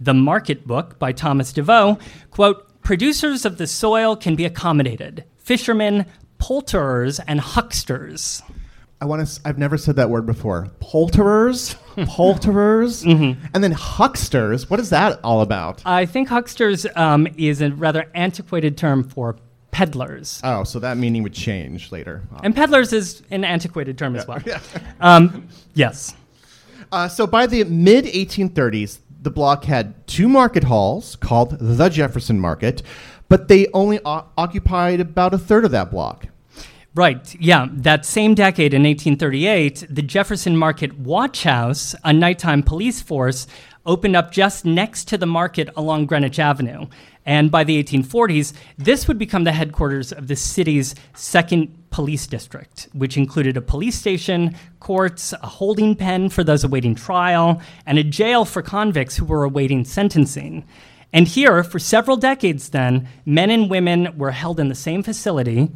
The 0.00 0.14
Market 0.14 0.66
Book 0.66 0.98
by 0.98 1.12
Thomas 1.12 1.52
DeVoe, 1.52 1.98
quote, 2.30 2.82
producers 2.82 3.44
of 3.44 3.58
the 3.58 3.66
soil 3.66 4.16
can 4.16 4.34
be 4.34 4.44
accommodated, 4.44 5.24
fishermen, 5.38 6.06
poulterers, 6.38 7.20
and 7.20 7.40
hucksters. 7.40 8.42
I 9.04 9.06
want 9.06 9.28
to. 9.28 9.40
I've 9.44 9.58
never 9.58 9.76
said 9.76 9.96
that 9.96 10.08
word 10.08 10.24
before. 10.24 10.70
Poulterers, 10.80 11.74
poulterers, 12.06 13.04
Mm-hmm. 13.04 13.44
and 13.52 13.62
then 13.62 13.72
hucksters. 13.72 14.70
What 14.70 14.80
is 14.80 14.88
that 14.88 15.20
all 15.22 15.42
about? 15.42 15.82
I 15.84 16.06
think 16.06 16.30
hucksters 16.30 16.86
um, 16.96 17.28
is 17.36 17.60
a 17.60 17.70
rather 17.70 18.10
antiquated 18.14 18.78
term 18.78 19.04
for 19.06 19.36
peddlers. 19.72 20.40
Oh, 20.42 20.64
so 20.64 20.78
that 20.78 20.96
meaning 20.96 21.22
would 21.22 21.34
change 21.34 21.92
later. 21.92 22.22
And 22.42 22.56
peddlers 22.56 22.94
is 22.94 23.22
an 23.30 23.44
antiquated 23.44 23.98
term 23.98 24.16
as 24.16 24.26
well. 24.26 24.38
Um, 25.00 25.48
yes. 25.74 26.14
Uh, 26.90 27.06
so 27.06 27.26
by 27.26 27.46
the 27.46 27.64
mid 27.64 28.06
1830s, 28.06 29.00
the 29.20 29.30
block 29.30 29.64
had 29.64 30.06
two 30.06 30.30
market 30.30 30.64
halls 30.64 31.16
called 31.16 31.58
the 31.58 31.90
Jefferson 31.90 32.40
Market, 32.40 32.82
but 33.28 33.48
they 33.48 33.66
only 33.74 34.00
o- 34.06 34.24
occupied 34.38 35.00
about 35.00 35.34
a 35.34 35.38
third 35.38 35.66
of 35.66 35.72
that 35.72 35.90
block. 35.90 36.28
Right. 36.94 37.34
Yeah. 37.40 37.66
That 37.72 38.06
same 38.06 38.34
decade 38.34 38.72
in 38.72 38.84
1838, 38.84 39.86
the 39.90 40.02
Jefferson 40.02 40.56
Market 40.56 40.96
Watch 40.96 41.42
House, 41.42 41.96
a 42.04 42.12
nighttime 42.12 42.62
police 42.62 43.02
force, 43.02 43.48
opened 43.84 44.14
up 44.14 44.30
just 44.30 44.64
next 44.64 45.08
to 45.08 45.18
the 45.18 45.26
market 45.26 45.68
along 45.76 46.06
Greenwich 46.06 46.38
Avenue. 46.38 46.86
And 47.26 47.50
by 47.50 47.64
the 47.64 47.82
1840s, 47.82 48.52
this 48.78 49.08
would 49.08 49.18
become 49.18 49.42
the 49.42 49.50
headquarters 49.50 50.12
of 50.12 50.28
the 50.28 50.36
city's 50.36 50.94
second 51.14 51.90
police 51.90 52.28
district, 52.28 52.88
which 52.92 53.16
included 53.16 53.56
a 53.56 53.62
police 53.62 53.98
station, 53.98 54.54
courts, 54.78 55.32
a 55.32 55.46
holding 55.46 55.96
pen 55.96 56.28
for 56.28 56.44
those 56.44 56.62
awaiting 56.62 56.94
trial, 56.94 57.60
and 57.86 57.98
a 57.98 58.04
jail 58.04 58.44
for 58.44 58.62
convicts 58.62 59.16
who 59.16 59.24
were 59.24 59.42
awaiting 59.42 59.84
sentencing. 59.84 60.64
And 61.12 61.26
here, 61.26 61.64
for 61.64 61.80
several 61.80 62.16
decades 62.16 62.70
then, 62.70 63.08
men 63.26 63.50
and 63.50 63.68
women 63.68 64.16
were 64.16 64.32
held 64.32 64.60
in 64.60 64.68
the 64.68 64.74
same 64.76 65.02
facility 65.02 65.70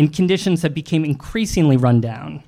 in 0.00 0.08
conditions 0.08 0.62
that 0.62 0.72
became 0.72 1.04
increasingly 1.04 1.76
run 1.76 2.00
down. 2.00 2.42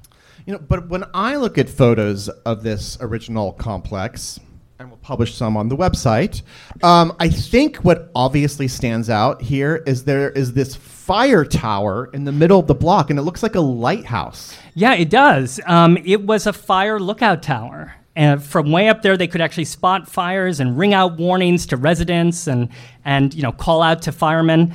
You 0.46 0.54
know, 0.54 0.58
but 0.58 0.88
when 0.88 1.04
I 1.12 1.36
look 1.36 1.58
at 1.58 1.68
photos 1.68 2.30
of 2.30 2.62
this 2.62 2.96
original 3.02 3.52
complex, 3.52 4.40
and 4.78 4.88
we'll 4.88 4.96
publish 4.96 5.34
some 5.34 5.54
on 5.58 5.68
the 5.68 5.76
website, 5.76 6.40
um, 6.82 7.14
I 7.20 7.28
think 7.28 7.76
what 7.76 8.10
obviously 8.14 8.68
stands 8.68 9.10
out 9.10 9.42
here 9.42 9.82
is 9.86 10.04
there 10.04 10.30
is 10.30 10.54
this 10.54 10.74
fire 10.74 11.44
tower 11.44 12.08
in 12.14 12.24
the 12.24 12.32
middle 12.32 12.58
of 12.58 12.68
the 12.68 12.74
block, 12.74 13.10
and 13.10 13.18
it 13.18 13.22
looks 13.22 13.42
like 13.42 13.54
a 13.54 13.60
lighthouse. 13.60 14.56
Yeah, 14.72 14.94
it 14.94 15.10
does. 15.10 15.60
Um, 15.66 15.98
it 16.06 16.24
was 16.24 16.46
a 16.46 16.54
fire 16.54 16.98
lookout 16.98 17.42
tower. 17.42 17.94
And 18.16 18.42
from 18.42 18.72
way 18.72 18.88
up 18.88 19.02
there, 19.02 19.18
they 19.18 19.26
could 19.26 19.42
actually 19.42 19.66
spot 19.66 20.08
fires 20.08 20.58
and 20.58 20.78
ring 20.78 20.94
out 20.94 21.18
warnings 21.18 21.66
to 21.66 21.76
residents 21.76 22.46
and, 22.46 22.70
and 23.04 23.34
you 23.34 23.42
know, 23.42 23.52
call 23.52 23.82
out 23.82 24.02
to 24.02 24.12
firemen. 24.12 24.74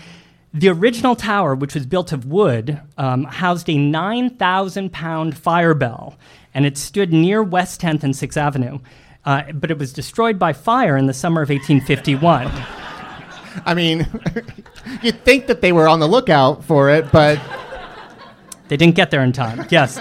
The 0.54 0.70
original 0.70 1.16
tower, 1.16 1.56
which 1.56 1.74
was 1.76 1.86
built 1.86 2.12
of 2.12 2.26
wood, 2.26 2.80
um, 2.98 3.26
housed 3.26 3.70
a 3.70 3.78
9,000 3.78 4.92
pound 4.92 5.38
fire 5.38 5.74
bell, 5.74 6.18
and 6.54 6.66
it 6.66 6.78
stood 6.78 7.12
near 7.14 7.44
West 7.44 7.82
10th 7.82 8.04
and 8.04 8.14
6th 8.14 8.38
Avenue. 8.38 8.80
Uh, 9.26 9.52
but 9.52 9.70
it 9.70 9.78
was 9.78 9.92
destroyed 9.92 10.40
by 10.40 10.54
fire 10.54 10.96
in 10.96 11.06
the 11.06 11.14
summer 11.14 11.42
of 11.42 11.50
1851. 11.50 12.50
I 13.66 13.74
mean, 13.74 14.08
you'd 15.02 15.24
think 15.26 15.48
that 15.48 15.60
they 15.62 15.74
were 15.74 15.88
on 15.88 16.00
the 16.00 16.08
lookout 16.08 16.64
for 16.64 16.90
it, 16.90 17.12
but 17.12 17.40
They 18.70 18.78
didn't 18.78 18.96
get 18.96 19.12
there 19.12 19.24
in 19.24 19.34
time. 19.34 19.66
Yes. 19.70 20.00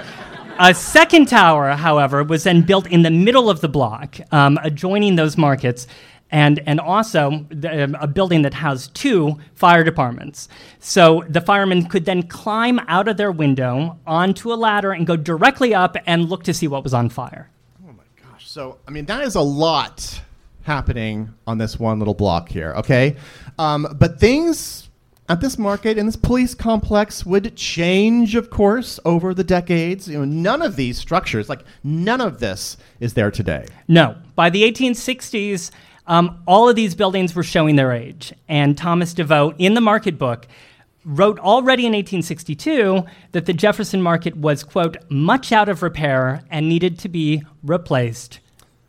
A 0.59 0.75
second 0.75 1.26
tower, 1.26 1.71
however, 1.73 2.25
was 2.25 2.45
then 2.45 2.62
built 2.62 2.87
in 2.87 3.03
the 3.03 3.11
middle 3.11 3.50
of 3.50 3.61
the 3.61 3.69
block, 3.69 4.17
um, 4.33 4.59
adjoining 4.62 5.17
those 5.17 5.37
markets, 5.37 5.87
and, 6.30 6.61
and 6.66 6.80
also 6.80 7.47
the, 7.50 7.85
um, 7.85 7.97
a 8.00 8.06
building 8.06 8.42
that 8.42 8.54
housed 8.54 8.95
two 8.95 9.38
fire 9.54 9.85
departments. 9.85 10.49
So 10.80 11.25
the 11.28 11.40
firemen 11.40 11.87
could 11.87 12.04
then 12.04 12.25
climb 12.25 12.80
out 12.88 13.09
of 13.09 13.16
their 13.16 13.33
window 13.33 13.99
onto 14.06 14.52
a 14.52 14.54
ladder 14.54 14.92
and 14.92 15.06
go 15.06 15.16
directly 15.16 15.75
up 15.75 15.97
and 16.06 16.28
look 16.28 16.42
to 16.45 16.54
see 16.54 16.68
what 16.68 16.83
was 16.83 16.95
on 16.95 17.09
fire. 17.09 17.50
Oh 17.87 17.92
my 17.92 18.04
gosh, 18.30 18.49
so 18.49 18.78
I 18.87 18.90
mean 18.90 19.06
that 19.06 19.23
is 19.23 19.35
a 19.35 19.40
lot 19.40 20.21
happening 20.62 21.33
on 21.47 21.59
this 21.59 21.78
one 21.78 21.99
little 21.99 22.14
block 22.14 22.49
here. 22.49 22.73
Okay, 22.75 23.16
um, 23.59 23.87
but 23.99 24.18
things 24.18 24.87
at 25.28 25.40
this 25.40 25.59
market 25.59 25.99
and 25.99 26.06
this 26.06 26.16
police 26.16 26.54
complex 26.54 27.26
would 27.26 27.56
change, 27.56 28.35
of 28.35 28.50
course, 28.50 29.00
over 29.04 29.35
the 29.35 29.45
decades. 29.45 30.09
You 30.09 30.18
know, 30.18 30.25
none 30.25 30.62
of 30.62 30.76
these 30.76 30.99
structures, 30.99 31.49
like 31.49 31.64
none 31.83 32.21
of 32.21 32.38
this, 32.38 32.76
is 33.00 33.14
there 33.14 33.30
today. 33.30 33.66
No. 33.88 34.16
By 34.35 34.50
the 34.50 34.62
1860s, 34.62 35.71
um, 36.06 36.42
all 36.46 36.68
of 36.68 36.76
these 36.76 36.94
buildings 36.94 37.34
were 37.34 37.42
showing 37.42 37.76
their 37.76 37.92
age. 37.92 38.32
And 38.48 38.76
Thomas 38.76 39.14
DeVoe, 39.14 39.54
in 39.58 39.75
the 39.75 39.80
market 39.80 40.18
book, 40.18 40.46
wrote 41.04 41.38
already 41.38 41.84
in 41.86 41.92
1862 41.92 43.04
that 43.32 43.46
the 43.46 43.52
Jefferson 43.52 44.02
Market 44.02 44.36
was, 44.36 44.64
quote, 44.64 44.96
much 45.08 45.52
out 45.52 45.68
of 45.68 45.82
repair 45.82 46.42
and 46.50 46.68
needed 46.68 46.98
to 47.00 47.08
be 47.08 47.42
replaced 47.62 48.40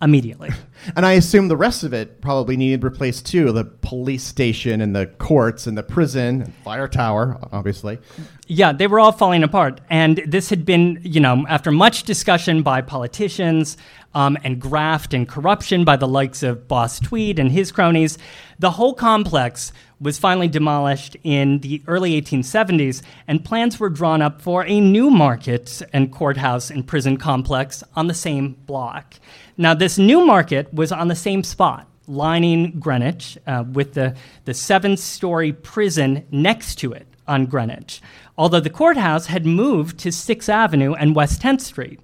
immediately. 0.01 0.49
And 0.95 1.05
I 1.05 1.13
assume 1.13 1.47
the 1.47 1.57
rest 1.57 1.83
of 1.83 1.93
it 1.93 2.21
probably 2.21 2.57
needed 2.57 2.83
replaced 2.83 3.25
too. 3.25 3.51
The 3.51 3.65
police 3.65 4.23
station 4.23 4.81
and 4.81 4.95
the 4.95 5.07
courts 5.07 5.67
and 5.67 5.77
the 5.77 5.83
prison, 5.83 6.41
and 6.41 6.53
fire 6.55 6.87
tower, 6.87 7.37
obviously. 7.51 7.99
Yeah, 8.47 8.71
they 8.71 8.87
were 8.87 8.99
all 8.99 9.11
falling 9.11 9.43
apart. 9.43 9.81
And 9.89 10.21
this 10.25 10.49
had 10.49 10.65
been, 10.65 10.99
you 11.03 11.19
know, 11.19 11.45
after 11.47 11.71
much 11.71 12.03
discussion 12.03 12.63
by 12.63 12.81
politicians 12.81 13.77
um, 14.13 14.37
and 14.43 14.59
graft 14.59 15.13
and 15.13 15.27
corruption 15.27 15.83
by 15.83 15.97
the 15.97 16.07
likes 16.07 16.43
of 16.43 16.67
Boss 16.67 16.99
Tweed 16.99 17.39
and 17.39 17.51
his 17.51 17.71
cronies, 17.71 18.17
the 18.59 18.71
whole 18.71 18.93
complex 18.93 19.71
was 19.99 20.17
finally 20.17 20.47
demolished 20.47 21.17
in 21.23 21.59
the 21.59 21.81
early 21.87 22.19
1870s, 22.21 23.01
and 23.27 23.43
plans 23.43 23.79
were 23.79 23.89
drawn 23.89 24.21
up 24.21 24.41
for 24.41 24.63
a 24.65 24.79
new 24.79 25.09
market 25.09 25.81
and 25.91 26.11
courthouse 26.11 26.69
and 26.69 26.87
prison 26.87 27.17
complex 27.17 27.83
on 27.95 28.07
the 28.07 28.13
same 28.13 28.53
block. 28.65 29.15
Now, 29.57 29.73
this 29.73 29.97
new 29.97 30.25
market 30.25 30.71
was 30.73 30.91
on 30.91 31.07
the 31.07 31.15
same 31.15 31.43
spot 31.43 31.87
lining 32.07 32.79
Greenwich, 32.79 33.37
uh, 33.45 33.65
with 33.71 33.93
the, 33.93 34.15
the 34.45 34.53
seven 34.53 34.95
story 34.95 35.51
prison 35.51 36.25
next 36.31 36.75
to 36.75 36.93
it 36.93 37.07
on 37.27 37.45
Greenwich, 37.45 38.01
although 38.37 38.61
the 38.61 38.69
courthouse 38.69 39.25
had 39.25 39.45
moved 39.45 39.99
to 39.99 40.09
6th 40.09 40.47
Avenue 40.47 40.93
and 40.93 41.15
West 41.15 41.41
10th 41.41 41.61
Street. 41.61 41.99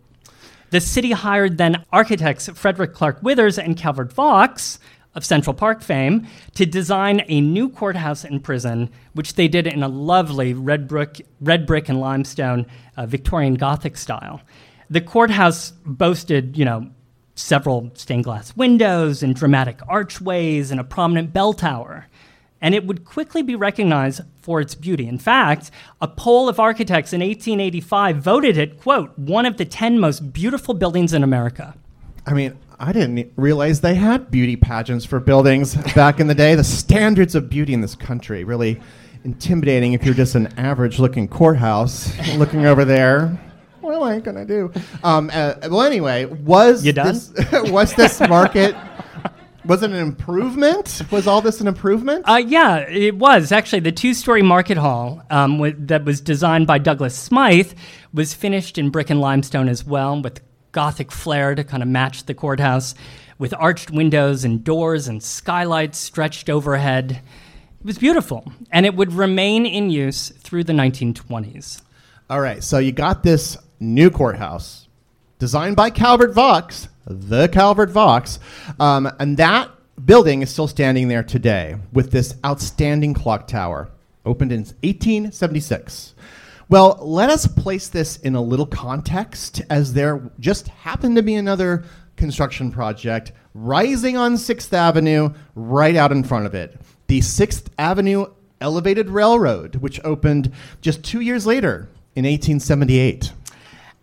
The 0.72 0.82
city 0.82 1.12
hired 1.12 1.58
then 1.58 1.86
architects 1.94 2.50
Frederick 2.50 2.94
Clarke 2.94 3.22
Withers 3.22 3.58
and 3.58 3.78
Calvert 3.78 4.12
Vaux 4.12 4.80
of 5.16 5.24
Central 5.24 5.54
Park 5.54 5.82
fame 5.82 6.28
to 6.56 6.66
design 6.66 7.22
a 7.28 7.40
new 7.40 7.70
courthouse 7.70 8.26
and 8.26 8.44
prison, 8.44 8.90
which 9.14 9.36
they 9.36 9.48
did 9.48 9.68
in 9.68 9.84
a 9.84 9.88
lovely 9.88 10.54
red 10.54 10.88
brick, 10.88 11.26
red 11.40 11.68
brick 11.68 11.88
and 11.88 12.00
limestone 12.00 12.66
uh, 12.98 13.06
Victorian 13.06 13.54
Gothic 13.54 13.96
style. 13.96 14.42
The 14.90 15.02
courthouse 15.02 15.72
boasted, 15.86 16.58
you 16.58 16.66
know, 16.66 16.90
several 17.36 17.92
stained 17.96 18.24
glass 18.24 18.56
windows 18.56 19.24
and 19.24 19.36
dramatic 19.36 19.80
archways 19.88 20.72
and 20.72 20.80
a 20.80 20.84
prominent 20.84 21.34
bell 21.34 21.54
tower. 21.54 22.08
And 22.62 22.74
it 22.74 22.86
would 22.86 23.04
quickly 23.04 23.42
be 23.42 23.56
recognized 23.56 24.22
for 24.42 24.62
its 24.62 24.74
beauty. 24.74 25.08
In 25.08 25.18
fact, 25.18 25.70
a 26.00 26.08
poll 26.08 26.48
of 26.48 26.60
architects 26.60 27.12
in 27.12 27.20
1885 27.20 28.18
voted 28.18 28.58
it, 28.58 28.80
quote, 28.80 29.18
one 29.18 29.46
of 29.46 29.58
the 29.58 29.66
10 29.66 30.00
most 30.00 30.32
beautiful 30.32 30.74
buildings 30.74 31.13
in 31.13 31.24
America. 31.24 31.75
I 32.25 32.34
mean, 32.34 32.58
I 32.80 32.94
didn't 32.94 33.34
realize 33.36 33.82
they 33.82 33.96
had 33.96 34.32
beauty 34.32 34.56
pageants 34.56 35.06
for 35.06 35.20
buildings 35.20 35.75
back 35.96 36.20
in 36.20 36.28
the 36.28 36.36
day. 36.36 36.56
The 36.56 36.63
standards 36.63 37.36
of 37.36 37.50
beauty 37.50 37.74
in 37.74 37.82
this 37.82 37.96
country 37.96 38.44
really 38.44 38.80
intimidating 39.24 39.94
if 39.94 40.04
you're 40.04 40.13
just 40.13 40.36
an 40.36 40.48
average 40.58 41.00
looking 41.00 41.28
courthouse 41.28 42.13
looking 42.38 42.66
over 42.66 42.86
there. 42.86 43.40
What 43.84 43.96
am 43.96 44.04
I 44.04 44.20
gonna 44.20 44.46
do? 44.46 44.72
Um, 45.04 45.30
uh, 45.34 45.56
well, 45.63 45.82
anyway, 45.84 46.25
was 46.25 46.86
You 46.86 46.94
done? 46.94 47.13
this 47.13 47.32
was 47.70 47.94
this 47.94 48.20
market 48.22 48.75
Was 49.66 49.84
it 49.84 49.92
an 49.92 49.98
improvement? 49.98 51.02
Was 51.12 51.28
all 51.28 51.42
this 51.42 51.62
an 51.62 51.68
improvement? 51.68 52.24
Uh, 52.28 52.36
yeah, 52.46 52.78
it 52.80 53.16
was 53.16 53.52
actually 53.52 53.80
the 53.82 53.92
two-story 53.92 54.42
market 54.42 54.78
hall 54.78 55.22
um, 55.30 55.54
w- 55.54 55.75
that 55.80 56.04
was 56.06 56.20
designed 56.22 56.68
by 56.68 56.78
Douglas 56.80 57.16
Smythe 57.16 57.74
was 58.13 58.34
finished 58.34 58.78
in 58.78 58.90
brick 58.90 59.10
and 59.10 59.22
limestone 59.22 59.70
as 59.70 59.86
well, 59.86 60.22
with 60.22 60.42
Gothic 60.74 61.12
flair 61.12 61.56
to 61.56 61.63
kind 61.63 61.82
of 61.84 61.88
match 61.90 62.25
the 62.25 62.34
courthouse, 62.34 62.94
with 63.38 63.54
arched 63.58 63.90
windows 63.92 64.44
and 64.44 64.63
doors 64.63 65.08
and 65.08 65.22
skylights 65.24 65.98
stretched 65.98 66.50
overhead. 66.50 67.22
It 67.80 67.86
was 67.86 67.98
beautiful, 67.98 68.52
and 68.72 68.86
it 68.86 68.96
would 68.96 69.13
remain 69.13 69.66
in 69.66 69.90
use 69.90 70.30
through 70.30 70.63
the 70.66 70.74
1920s. 70.74 71.82
All 72.30 72.40
right, 72.42 72.63
so 72.63 72.80
you 72.80 72.92
got 72.92 73.24
this 73.24 73.58
new 73.84 74.10
courthouse 74.10 74.88
designed 75.40 75.75
by 75.75 75.90
Calvert 75.90 76.34
Vaux, 76.34 76.88
the 77.06 77.48
Calvert 77.50 77.90
Vaux, 77.90 78.40
um, 78.80 79.12
and 79.20 79.38
that 79.38 79.70
building 80.06 80.42
is 80.42 80.50
still 80.50 80.68
standing 80.68 81.08
there 81.08 81.24
today 81.24 81.75
with 81.92 82.12
this 82.12 82.36
outstanding 82.46 83.13
clock 83.13 83.48
tower, 83.48 83.90
opened 84.25 84.52
in 84.52 84.62
1876. 84.62 86.16
Well, 86.70 86.98
let 87.02 87.30
us 87.30 87.46
place 87.46 87.90
this 87.90 88.18
in 88.18 88.36
a 88.36 88.42
little 88.42 88.66
context 88.66 89.62
as 89.70 89.94
there 89.94 90.32
just 90.40 90.70
happened 90.70 91.18
to 91.18 91.22
be 91.22 91.36
another 91.36 91.84
construction 92.16 92.72
project 92.72 93.34
rising 93.54 94.18
on 94.18 94.36
6th 94.36 94.74
Avenue 94.74 95.30
right 95.56 95.96
out 95.96 96.12
in 96.12 96.24
front 96.24 96.46
of 96.46 96.56
it. 96.56 96.80
The 97.08 97.20
6th 97.20 97.66
Avenue 97.78 98.28
Elevated 98.62 99.10
Railroad, 99.10 99.75
which 99.75 100.00
opened 100.06 100.54
just 100.80 101.04
two 101.04 101.20
years 101.20 101.46
later 101.46 101.90
in 102.16 102.24
1878. 102.24 103.34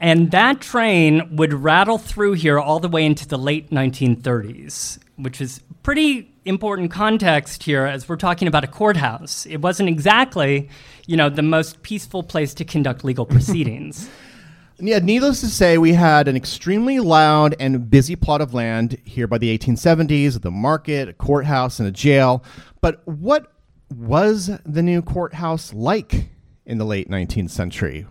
And 0.00 0.30
that 0.30 0.62
train 0.62 1.36
would 1.36 1.52
rattle 1.52 1.98
through 1.98 2.32
here 2.32 2.58
all 2.58 2.80
the 2.80 2.88
way 2.88 3.04
into 3.04 3.28
the 3.28 3.36
late 3.36 3.70
1930s, 3.70 4.98
which 5.16 5.42
is 5.42 5.60
pretty 5.82 6.32
important 6.46 6.90
context 6.90 7.62
here 7.62 7.84
as 7.84 8.08
we're 8.08 8.16
talking 8.16 8.48
about 8.48 8.64
a 8.64 8.66
courthouse. 8.66 9.44
It 9.44 9.58
wasn't 9.58 9.90
exactly, 9.90 10.70
you 11.06 11.18
know, 11.18 11.28
the 11.28 11.42
most 11.42 11.82
peaceful 11.82 12.22
place 12.22 12.54
to 12.54 12.64
conduct 12.64 13.04
legal 13.04 13.26
proceedings. 13.34 14.08
Yeah, 14.78 15.00
needless 15.00 15.40
to 15.40 15.48
say, 15.48 15.76
we 15.76 15.92
had 15.92 16.26
an 16.26 16.36
extremely 16.36 16.98
loud 17.00 17.54
and 17.60 17.90
busy 17.90 18.16
plot 18.16 18.40
of 18.40 18.54
land 18.54 18.96
here 19.04 19.26
by 19.26 19.36
the 19.36 19.56
1870s, 19.58 20.40
the 20.40 20.50
market, 20.50 21.10
a 21.10 21.12
courthouse, 21.12 21.78
and 21.78 21.86
a 21.86 21.92
jail. 21.92 22.42
But 22.80 23.06
what 23.06 23.52
was 23.94 24.50
the 24.64 24.82
new 24.82 25.02
courthouse 25.02 25.74
like 25.74 26.30
in 26.64 26.78
the 26.78 26.86
late 26.86 27.10
19th 27.10 27.50
century? 27.50 28.06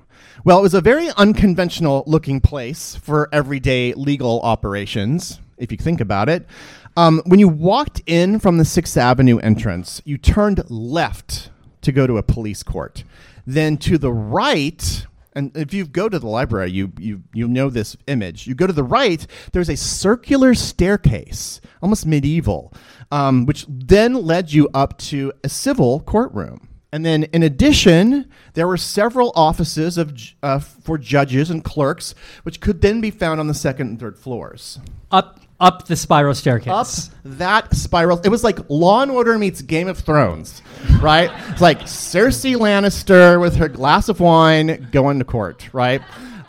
Well, 0.45 0.59
it 0.59 0.61
was 0.61 0.73
a 0.73 0.79
very 0.79 1.09
unconventional 1.17 2.05
looking 2.07 2.39
place 2.39 2.95
for 2.95 3.27
everyday 3.33 3.93
legal 3.93 4.39
operations, 4.39 5.41
if 5.57 5.69
you 5.69 5.77
think 5.77 5.99
about 5.99 6.29
it. 6.29 6.47
Um, 6.95 7.21
when 7.25 7.41
you 7.41 7.49
walked 7.49 8.01
in 8.05 8.39
from 8.39 8.57
the 8.57 8.63
Sixth 8.63 8.95
Avenue 8.95 9.39
entrance, 9.39 10.01
you 10.05 10.17
turned 10.17 10.63
left 10.69 11.49
to 11.81 11.91
go 11.91 12.07
to 12.07 12.17
a 12.17 12.23
police 12.23 12.63
court. 12.63 13.03
Then 13.45 13.75
to 13.79 13.97
the 13.97 14.13
right, 14.13 15.05
and 15.33 15.55
if 15.57 15.73
you 15.73 15.85
go 15.85 16.07
to 16.07 16.17
the 16.17 16.27
library, 16.27 16.71
you, 16.71 16.93
you, 16.97 17.21
you 17.33 17.45
know 17.45 17.69
this 17.69 17.97
image. 18.07 18.47
You 18.47 18.55
go 18.55 18.65
to 18.65 18.71
the 18.71 18.81
right, 18.81 19.27
there's 19.51 19.69
a 19.69 19.75
circular 19.75 20.53
staircase, 20.53 21.59
almost 21.81 22.05
medieval, 22.05 22.73
um, 23.11 23.45
which 23.45 23.65
then 23.67 24.13
led 24.13 24.53
you 24.53 24.69
up 24.73 24.97
to 24.99 25.33
a 25.43 25.49
civil 25.49 25.99
courtroom. 25.99 26.68
And 26.91 27.05
then, 27.05 27.25
in 27.25 27.43
addition, 27.43 28.29
there 28.55 28.67
were 28.67 28.77
several 28.77 29.31
offices 29.35 29.97
of, 29.97 30.17
uh, 30.41 30.59
for 30.59 30.97
judges 30.97 31.51
and 31.51 31.63
clerks, 31.63 32.15
which 32.43 32.59
could 32.59 32.81
then 32.81 32.99
be 32.99 33.11
found 33.11 33.39
on 33.39 33.47
the 33.47 33.53
second 33.53 33.87
and 33.87 33.99
third 33.99 34.17
floors. 34.17 34.79
up 35.11 35.39
up 35.59 35.87
the 35.87 35.95
spiral 35.95 36.33
staircase. 36.33 37.09
Up 37.09 37.13
that 37.25 37.75
spiral. 37.75 38.21
It 38.23 38.29
was 38.29 38.43
like 38.43 38.59
Law 38.69 39.01
and 39.01 39.11
Order 39.11 39.37
meets 39.37 39.61
Game 39.61 39.87
of 39.87 39.97
Thrones, 39.97 40.61
right? 41.01 41.29
It's 41.49 41.61
like 41.61 41.81
Cersei 41.81 42.55
Lannister 42.55 43.41
with 43.41 43.57
her 43.57 43.67
glass 43.67 44.07
of 44.07 44.21
wine 44.21 44.87
going 44.91 45.19
to 45.19 45.25
court, 45.25 45.67
right? 45.73 46.01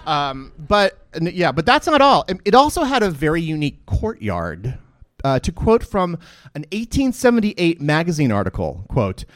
Um, 0.07 0.53
but 0.57 0.99
yeah, 1.21 1.51
but 1.51 1.67
that's 1.67 1.87
not 1.89 2.01
all. 2.01 2.25
It, 2.29 2.39
it 2.45 2.55
also 2.55 2.85
had 2.85 3.03
a 3.03 3.11
very 3.11 3.43
unique 3.43 3.85
courtyard. 3.87 4.79
Uh, 5.23 5.39
to 5.39 5.53
quote 5.53 5.85
from 5.85 6.15
an 6.55 6.63
1878 6.73 7.79
magazine 7.79 8.33
article, 8.33 8.87
quote, 8.89 9.27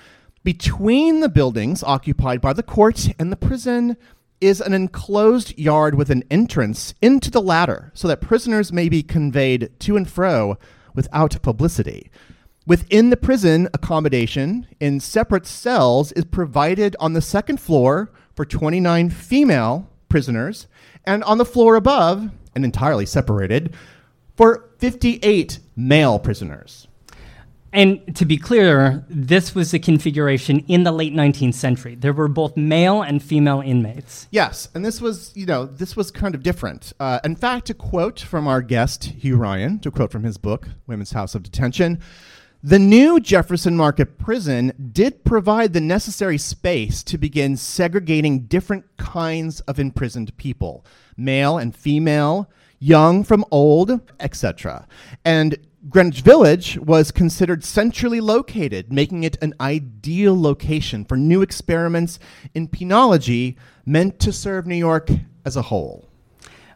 between 0.44 1.20
the 1.20 1.28
buildings 1.28 1.82
occupied 1.82 2.40
by 2.40 2.52
the 2.52 2.62
court 2.62 3.08
and 3.18 3.32
the 3.32 3.36
prison 3.36 3.96
is 4.40 4.60
an 4.60 4.74
enclosed 4.74 5.58
yard 5.58 5.94
with 5.94 6.10
an 6.10 6.22
entrance 6.30 6.94
into 7.00 7.30
the 7.30 7.40
latter 7.40 7.90
so 7.94 8.06
that 8.06 8.20
prisoners 8.20 8.70
may 8.70 8.90
be 8.90 9.02
conveyed 9.02 9.70
to 9.80 9.96
and 9.96 10.08
fro 10.08 10.58
without 10.94 11.40
publicity. 11.42 12.10
Within 12.66 13.10
the 13.10 13.16
prison, 13.16 13.68
accommodation 13.72 14.66
in 14.80 15.00
separate 15.00 15.46
cells 15.46 16.12
is 16.12 16.24
provided 16.26 16.94
on 17.00 17.14
the 17.14 17.22
second 17.22 17.58
floor 17.58 18.10
for 18.34 18.44
29 18.44 19.10
female 19.10 19.90
prisoners, 20.08 20.66
and 21.04 21.24
on 21.24 21.38
the 21.38 21.44
floor 21.44 21.76
above, 21.76 22.30
and 22.54 22.64
entirely 22.64 23.06
separated, 23.06 23.74
for 24.36 24.70
58 24.78 25.58
male 25.76 26.18
prisoners. 26.18 26.86
And 27.74 28.14
to 28.14 28.24
be 28.24 28.36
clear, 28.36 29.04
this 29.08 29.52
was 29.52 29.72
the 29.72 29.80
configuration 29.80 30.60
in 30.68 30.84
the 30.84 30.92
late 30.92 31.12
19th 31.12 31.54
century. 31.54 31.96
There 31.96 32.12
were 32.12 32.28
both 32.28 32.56
male 32.56 33.02
and 33.02 33.20
female 33.20 33.60
inmates. 33.60 34.28
Yes, 34.30 34.68
and 34.76 34.84
this 34.84 35.00
was, 35.00 35.36
you 35.36 35.44
know, 35.44 35.66
this 35.66 35.96
was 35.96 36.12
kind 36.12 36.36
of 36.36 36.44
different. 36.44 36.92
Uh, 37.00 37.18
in 37.24 37.34
fact, 37.34 37.66
to 37.66 37.74
quote 37.74 38.20
from 38.20 38.46
our 38.46 38.62
guest, 38.62 39.06
Hugh 39.06 39.36
Ryan, 39.36 39.80
to 39.80 39.90
quote 39.90 40.12
from 40.12 40.22
his 40.22 40.38
book, 40.38 40.68
Women's 40.86 41.10
House 41.10 41.34
of 41.34 41.42
Detention, 41.42 42.00
the 42.62 42.78
new 42.78 43.18
Jefferson 43.18 43.76
Market 43.76 44.18
prison 44.18 44.72
did 44.92 45.24
provide 45.24 45.72
the 45.72 45.80
necessary 45.80 46.38
space 46.38 47.02
to 47.02 47.18
begin 47.18 47.56
segregating 47.56 48.46
different 48.46 48.84
kinds 48.98 49.58
of 49.62 49.80
imprisoned 49.80 50.34
people, 50.36 50.86
male 51.16 51.58
and 51.58 51.74
female, 51.74 52.48
young 52.78 53.24
from 53.24 53.44
old, 53.50 54.00
etc. 54.20 54.86
And 55.24 55.58
Greenwich 55.88 56.22
Village 56.22 56.78
was 56.78 57.10
considered 57.10 57.62
centrally 57.62 58.20
located, 58.20 58.90
making 58.90 59.22
it 59.22 59.36
an 59.42 59.52
ideal 59.60 60.40
location 60.40 61.04
for 61.04 61.16
new 61.16 61.42
experiments 61.42 62.18
in 62.54 62.68
penology 62.68 63.56
meant 63.84 64.18
to 64.20 64.32
serve 64.32 64.66
New 64.66 64.76
York 64.76 65.10
as 65.44 65.56
a 65.56 65.62
whole. 65.62 66.08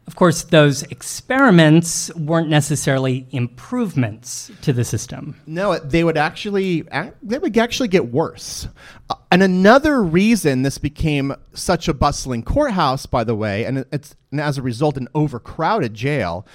Of 0.06 0.16
course, 0.16 0.42
those 0.42 0.84
experiments 0.84 2.14
weren't 2.14 2.48
necessarily 2.48 3.26
improvements 3.30 4.50
to 4.62 4.72
the 4.72 4.82
system. 4.82 5.36
No, 5.46 5.78
they 5.78 6.02
would 6.02 6.16
actually 6.16 6.84
they 7.22 7.38
would 7.38 7.56
actually 7.58 7.88
get 7.88 8.10
worse. 8.10 8.68
Uh, 9.10 9.16
and 9.30 9.42
another 9.42 10.02
reason 10.02 10.62
this 10.62 10.78
became 10.78 11.34
such 11.52 11.88
a 11.88 11.94
bustling 11.94 12.42
courthouse, 12.42 13.04
by 13.04 13.22
the 13.22 13.34
way, 13.34 13.66
and 13.66 13.84
it's 13.92 14.16
and 14.32 14.40
as 14.40 14.56
a 14.56 14.62
result 14.62 14.96
an 14.96 15.08
overcrowded 15.14 15.92
jail, 15.92 16.46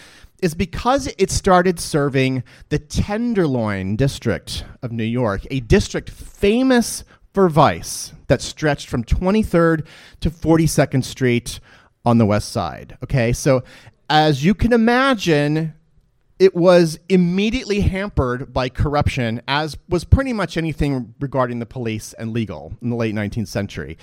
is 0.44 0.54
because 0.54 1.08
it 1.18 1.32
started 1.32 1.80
serving 1.80 2.44
the 2.68 2.78
Tenderloin 2.78 3.96
district 3.96 4.66
of 4.82 4.92
New 4.92 5.06
York, 5.06 5.48
a 5.50 5.62
district 5.62 6.10
famous 6.10 7.06
for 7.34 7.48
vice 7.48 8.12
that 8.28 8.42
stretched 8.42 8.90
from 8.90 9.06
23rd 9.06 9.88
to 10.20 10.30
42nd 10.30 11.06
Street 11.06 11.62
on 12.04 12.18
the 12.18 12.26
west 12.26 12.52
side. 12.52 12.98
Okay, 13.02 13.32
so 13.32 13.64
as 14.10 14.44
you 14.44 14.54
can 14.54 14.74
imagine, 14.74 15.74
it 16.44 16.54
was 16.54 17.00
immediately 17.08 17.80
hampered 17.80 18.52
by 18.52 18.68
corruption, 18.68 19.42
as 19.48 19.78
was 19.88 20.04
pretty 20.04 20.34
much 20.34 20.58
anything 20.58 21.16
regarding 21.22 21.60
the 21.60 21.66
police 21.66 22.12
and 22.12 22.34
legal 22.34 22.74
in 22.82 22.90
the 22.90 22.98
late 22.98 23.16
19th 23.16 23.48
century. 23.48 23.98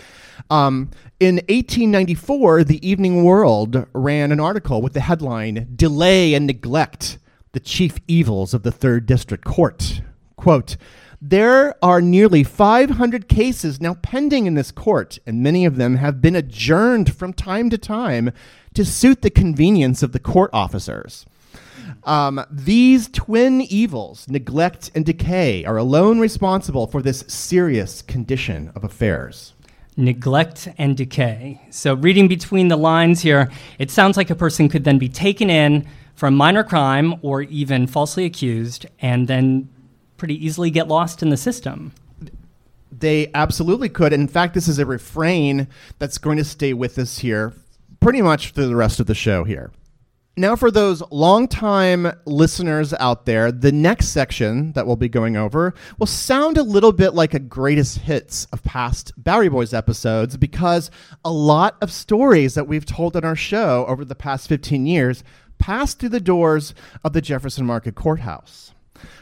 Um, 0.48 0.90
in 1.20 1.35
1894, 1.35 2.64
the 2.64 2.88
Evening 2.88 3.24
World 3.24 3.87
ran 3.92 4.33
an 4.33 4.40
article 4.40 4.81
with 4.81 4.94
the 4.94 5.03
headline 5.03 5.68
Delay 5.76 6.33
and 6.33 6.46
Neglect, 6.46 7.18
the 7.53 7.61
Chief 7.61 7.98
Evils 8.09 8.55
of 8.55 8.62
the 8.62 8.72
Third 8.72 9.05
District 9.05 9.44
Court. 9.44 10.00
Quote, 10.37 10.79
there 11.20 11.74
are 11.85 12.00
nearly 12.00 12.42
500 12.42 13.29
cases 13.29 13.83
now 13.83 13.92
pending 14.00 14.46
in 14.46 14.55
this 14.55 14.72
court, 14.72 15.18
and 15.26 15.42
many 15.42 15.66
of 15.66 15.76
them 15.76 15.96
have 15.96 16.22
been 16.22 16.37
adjourned 16.37 17.14
from 17.14 17.35
time 17.35 17.68
to 17.68 17.76
time 17.76 18.33
to 18.72 18.87
suit 18.87 19.20
the 19.20 19.29
convenience 19.29 20.03
of 20.03 20.12
the 20.12 20.18
court 20.18 20.48
officers. 20.55 21.26
Um, 22.04 22.44
these 22.50 23.08
twin 23.08 23.60
evils, 23.62 24.26
neglect 24.28 24.90
and 24.94 25.04
decay, 25.04 25.64
are 25.64 25.76
alone 25.76 26.18
responsible 26.18 26.86
for 26.86 27.02
this 27.02 27.24
serious 27.28 28.02
condition 28.02 28.72
of 28.74 28.84
affairs. 28.84 29.54
Neglect 29.96 30.68
and 30.78 30.96
decay. 30.96 31.60
So, 31.70 31.94
reading 31.94 32.26
between 32.26 32.68
the 32.68 32.76
lines 32.76 33.20
here, 33.20 33.50
it 33.78 33.90
sounds 33.90 34.16
like 34.16 34.30
a 34.30 34.34
person 34.34 34.68
could 34.68 34.84
then 34.84 34.98
be 34.98 35.08
taken 35.08 35.50
in 35.50 35.86
for 36.14 36.26
a 36.26 36.30
minor 36.30 36.64
crime 36.64 37.14
or 37.22 37.42
even 37.42 37.86
falsely 37.86 38.24
accused 38.24 38.86
and 39.00 39.28
then 39.28 39.68
pretty 40.16 40.44
easily 40.44 40.70
get 40.70 40.88
lost 40.88 41.22
in 41.22 41.30
the 41.30 41.36
system. 41.36 41.92
They 42.92 43.30
absolutely 43.34 43.88
could. 43.88 44.12
In 44.12 44.28
fact, 44.28 44.54
this 44.54 44.68
is 44.68 44.78
a 44.78 44.86
refrain 44.86 45.66
that's 45.98 46.18
going 46.18 46.36
to 46.38 46.44
stay 46.44 46.72
with 46.72 46.98
us 46.98 47.18
here 47.18 47.54
pretty 48.00 48.22
much 48.22 48.52
through 48.52 48.68
the 48.68 48.76
rest 48.76 49.00
of 49.00 49.06
the 49.06 49.14
show 49.14 49.44
here. 49.44 49.70
Now, 50.36 50.54
for 50.54 50.70
those 50.70 51.02
longtime 51.10 52.12
listeners 52.24 52.94
out 52.94 53.26
there, 53.26 53.50
the 53.50 53.72
next 53.72 54.08
section 54.08 54.72
that 54.72 54.86
we'll 54.86 54.96
be 54.96 55.08
going 55.08 55.36
over 55.36 55.74
will 55.98 56.06
sound 56.06 56.56
a 56.56 56.62
little 56.62 56.92
bit 56.92 57.14
like 57.14 57.34
a 57.34 57.40
greatest 57.40 57.98
hits 57.98 58.46
of 58.46 58.62
past 58.62 59.12
Bowery 59.16 59.48
Boys 59.48 59.74
episodes 59.74 60.36
because 60.36 60.90
a 61.24 61.32
lot 61.32 61.76
of 61.82 61.92
stories 61.92 62.54
that 62.54 62.68
we've 62.68 62.86
told 62.86 63.16
on 63.16 63.24
our 63.24 63.36
show 63.36 63.84
over 63.86 64.04
the 64.04 64.14
past 64.14 64.48
15 64.48 64.86
years 64.86 65.24
passed 65.58 65.98
through 65.98 66.08
the 66.10 66.20
doors 66.20 66.74
of 67.04 67.12
the 67.12 67.20
Jefferson 67.20 67.66
Market 67.66 67.96
Courthouse. 67.96 68.72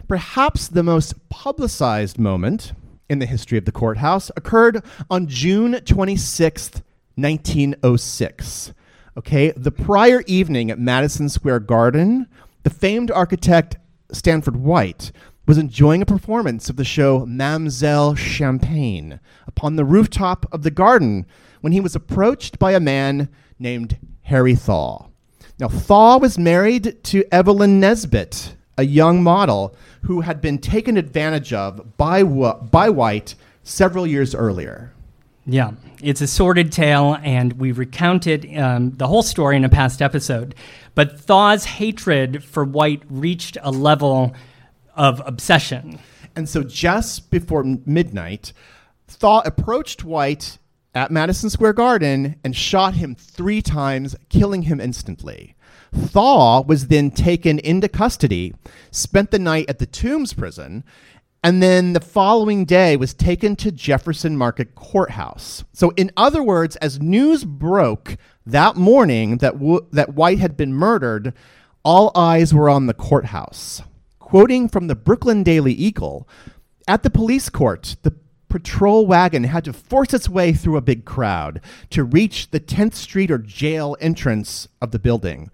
Perhaps 0.07 0.68
the 0.68 0.83
most 0.83 1.29
publicized 1.31 2.18
moment 2.18 2.73
in 3.09 3.18
the 3.18 3.27
history 3.27 3.57
of 3.57 3.64
the 3.64 3.73
courthouse 3.73 4.31
occurred 4.37 4.85
on 5.11 5.27
June 5.27 5.73
26th, 5.73 6.83
1906. 7.16 8.73
Okay, 9.19 9.51
the 9.57 9.73
prior 9.73 10.23
evening 10.29 10.71
at 10.71 10.79
Madison 10.79 11.29
Square 11.29 11.61
Garden, 11.61 12.29
the 12.63 12.71
famed 12.71 13.11
architect 13.11 13.77
Stanford 14.13 14.55
White 14.55 15.11
was 15.45 15.59
enjoying 15.59 16.03
a 16.03 16.07
performance 16.07 16.71
of 16.71 16.77
the 16.77 16.85
show 16.85 17.27
Mam'zelle 17.27 18.17
Champagne 18.17 19.19
upon 19.49 19.75
the 19.75 19.85
rooftop 19.85 20.47
of 20.53 20.63
the 20.63 20.71
garden 20.71 21.27
when 21.63 21.73
he 21.73 21.81
was 21.81 21.97
approached 21.97 22.61
by 22.61 22.71
a 22.71 22.79
man 22.79 23.29
named 23.59 23.99
Harry 24.23 24.55
Thaw. 24.55 25.09
Now, 25.59 25.67
Thaw 25.67 26.19
was 26.19 26.39
married 26.39 27.03
to 27.03 27.25
Evelyn 27.35 27.81
Nesbit, 27.81 28.55
a 28.77 28.85
young 28.85 29.21
model 29.21 29.75
who 30.03 30.21
had 30.21 30.41
been 30.41 30.59
taken 30.59 30.97
advantage 30.97 31.53
of 31.53 31.97
by, 31.97 32.23
by 32.23 32.89
White 32.89 33.35
several 33.65 34.07
years 34.07 34.33
earlier. 34.33 34.93
Yeah, 35.51 35.71
it's 36.03 36.21
a 36.21 36.27
sordid 36.27 36.71
tale, 36.73 37.17
and 37.23 37.55
we 37.55 37.73
recounted 37.73 38.47
um, 38.55 38.91
the 38.91 39.07
whole 39.07 39.23
story 39.23 39.57
in 39.57 39.65
a 39.65 39.71
past 39.71 40.03
episode. 40.03 40.55
But 40.95 41.19
Thaw's 41.19 41.65
hatred 41.65 42.45
for 42.45 42.65
White 42.65 43.03
reached 43.09 43.57
a 43.63 43.71
level 43.71 44.35
of 44.95 45.23
obsession. 45.25 46.01
And 46.37 46.47
so, 46.47 46.63
just 46.63 47.31
before 47.31 47.65
midnight, 47.65 48.53
Thaw 49.07 49.41
approached 49.47 50.05
White 50.05 50.59
at 50.95 51.11
Madison 51.11 51.49
Square 51.49 51.73
Garden 51.73 52.37
and 52.45 52.55
shot 52.55 52.93
him 52.93 53.15
three 53.15 53.63
times, 53.63 54.15
killing 54.29 54.63
him 54.63 54.81
instantly. 54.83 55.55
Thaw 55.95 56.61
was 56.61 56.89
then 56.89 57.11
taken 57.11 57.59
into 57.61 57.89
custody, 57.89 58.55
spent 58.91 59.31
the 59.31 59.39
night 59.39 59.65
at 59.71 59.79
the 59.79 59.87
Tombs 59.87 60.35
prison, 60.35 60.85
and 61.42 61.62
then 61.62 61.92
the 61.92 62.01
following 62.01 62.64
day 62.64 62.96
was 62.96 63.14
taken 63.14 63.55
to 63.57 63.70
Jefferson 63.70 64.37
Market 64.37 64.74
Courthouse. 64.74 65.64
So, 65.72 65.90
in 65.96 66.11
other 66.16 66.42
words, 66.42 66.77
as 66.77 67.01
news 67.01 67.44
broke 67.44 68.16
that 68.44 68.77
morning 68.77 69.38
that, 69.38 69.55
w- 69.55 69.87
that 69.92 70.14
White 70.14 70.38
had 70.40 70.57
been 70.57 70.72
murdered, 70.74 71.33
all 71.85 72.11
eyes 72.14 72.53
were 72.53 72.68
on 72.68 72.87
the 72.87 72.94
courthouse. 72.94 73.83
Quoting 74.18 74.68
from 74.68 74.88
the 74.88 74.96
Brooklyn 74.96 75.42
Daily 75.42 75.72
Eagle, 75.72 76.29
at 76.88 77.03
the 77.03 77.11
police 77.11 77.48
court, 77.48 77.96
the 78.03 78.14
patrol 78.48 79.07
wagon 79.07 79.44
had 79.44 79.64
to 79.64 79.72
force 79.72 80.12
its 80.12 80.29
way 80.29 80.53
through 80.53 80.77
a 80.77 80.83
big 80.83 81.05
crowd 81.05 81.61
to 81.90 82.03
reach 82.03 82.51
the 82.51 82.61
10th 82.61 82.94
Street 82.94 83.31
or 83.31 83.38
jail 83.38 83.96
entrance 84.01 84.68
of 84.81 84.90
the 84.90 84.98
building. 84.98 85.51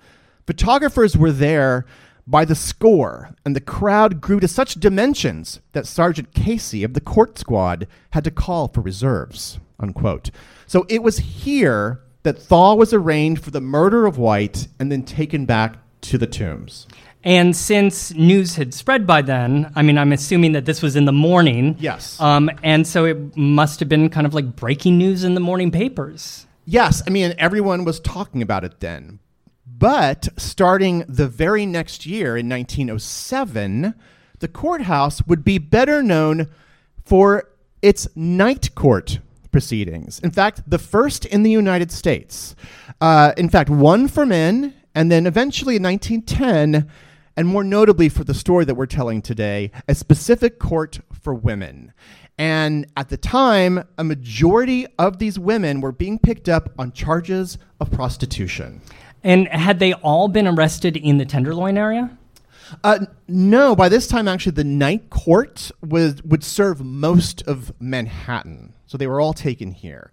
Photographers 0.46 1.16
were 1.16 1.32
there 1.32 1.84
by 2.26 2.44
the 2.44 2.54
score, 2.54 3.34
and 3.44 3.54
the 3.54 3.60
crowd 3.60 4.20
grew 4.20 4.40
to 4.40 4.48
such 4.48 4.74
dimensions 4.74 5.60
that 5.72 5.86
Sergeant 5.86 6.32
Casey 6.32 6.82
of 6.82 6.94
the 6.94 7.00
court 7.00 7.38
squad 7.38 7.86
had 8.10 8.24
to 8.24 8.30
call 8.30 8.68
for 8.68 8.80
reserves. 8.80 9.58
Unquote. 9.78 10.30
So 10.66 10.86
it 10.88 11.02
was 11.02 11.18
here 11.18 12.00
that 12.22 12.38
Thaw 12.38 12.74
was 12.74 12.92
arraigned 12.92 13.42
for 13.42 13.50
the 13.50 13.60
murder 13.60 14.06
of 14.06 14.18
White 14.18 14.68
and 14.78 14.90
then 14.90 15.02
taken 15.02 15.44
back 15.44 15.76
to 16.02 16.18
the 16.18 16.26
tombs. 16.26 16.86
And 17.22 17.56
since 17.56 18.12
news 18.14 18.56
had 18.56 18.74
spread 18.74 19.06
by 19.06 19.22
then, 19.22 19.72
I 19.74 19.82
mean, 19.82 19.96
I'm 19.96 20.12
assuming 20.12 20.52
that 20.52 20.66
this 20.66 20.82
was 20.82 20.94
in 20.94 21.06
the 21.06 21.12
morning. 21.12 21.76
Yes. 21.78 22.20
Um, 22.20 22.50
and 22.62 22.86
so 22.86 23.06
it 23.06 23.36
must 23.36 23.80
have 23.80 23.88
been 23.88 24.10
kind 24.10 24.26
of 24.26 24.34
like 24.34 24.56
breaking 24.56 24.98
news 24.98 25.24
in 25.24 25.34
the 25.34 25.40
morning 25.40 25.70
papers. 25.70 26.46
Yes, 26.66 27.02
I 27.06 27.10
mean, 27.10 27.34
everyone 27.38 27.84
was 27.84 28.00
talking 28.00 28.42
about 28.42 28.64
it 28.64 28.80
then. 28.80 29.20
But 29.66 30.28
starting 30.36 31.04
the 31.08 31.26
very 31.28 31.66
next 31.66 32.06
year 32.06 32.36
in 32.36 32.48
1907, 32.48 33.94
the 34.40 34.48
courthouse 34.48 35.26
would 35.26 35.44
be 35.44 35.58
better 35.58 36.02
known 36.02 36.48
for 37.04 37.50
its 37.80 38.08
night 38.14 38.74
court 38.74 39.20
proceedings. 39.50 40.18
In 40.20 40.30
fact, 40.30 40.62
the 40.68 40.78
first 40.78 41.24
in 41.24 41.44
the 41.44 41.50
United 41.50 41.92
States. 41.92 42.56
Uh, 43.00 43.32
in 43.36 43.48
fact, 43.48 43.70
one 43.70 44.08
for 44.08 44.26
men, 44.26 44.74
and 44.94 45.10
then 45.10 45.26
eventually 45.26 45.76
in 45.76 45.82
1910, 45.82 46.90
and 47.36 47.48
more 47.48 47.64
notably 47.64 48.08
for 48.08 48.24
the 48.24 48.34
story 48.34 48.64
that 48.64 48.74
we're 48.74 48.86
telling 48.86 49.22
today, 49.22 49.70
a 49.88 49.94
specific 49.94 50.58
court 50.58 51.00
for 51.12 51.34
women. 51.34 51.92
And 52.36 52.86
at 52.96 53.08
the 53.08 53.16
time, 53.16 53.84
a 53.96 54.04
majority 54.04 54.86
of 54.98 55.18
these 55.18 55.38
women 55.38 55.80
were 55.80 55.92
being 55.92 56.18
picked 56.18 56.48
up 56.48 56.70
on 56.78 56.92
charges 56.92 57.58
of 57.80 57.90
prostitution. 57.90 58.80
And 59.24 59.48
had 59.48 59.78
they 59.78 59.94
all 59.94 60.28
been 60.28 60.46
arrested 60.46 60.96
in 60.96 61.16
the 61.16 61.24
Tenderloin 61.24 61.78
area? 61.78 62.16
Uh, 62.82 63.06
no, 63.26 63.74
by 63.74 63.88
this 63.88 64.06
time, 64.06 64.28
actually, 64.28 64.52
the 64.52 64.64
night 64.64 65.10
court 65.10 65.70
was, 65.82 66.22
would 66.22 66.44
serve 66.44 66.84
most 66.84 67.42
of 67.42 67.72
Manhattan. 67.80 68.74
So 68.86 68.98
they 68.98 69.06
were 69.06 69.20
all 69.20 69.32
taken 69.32 69.72
here. 69.72 70.12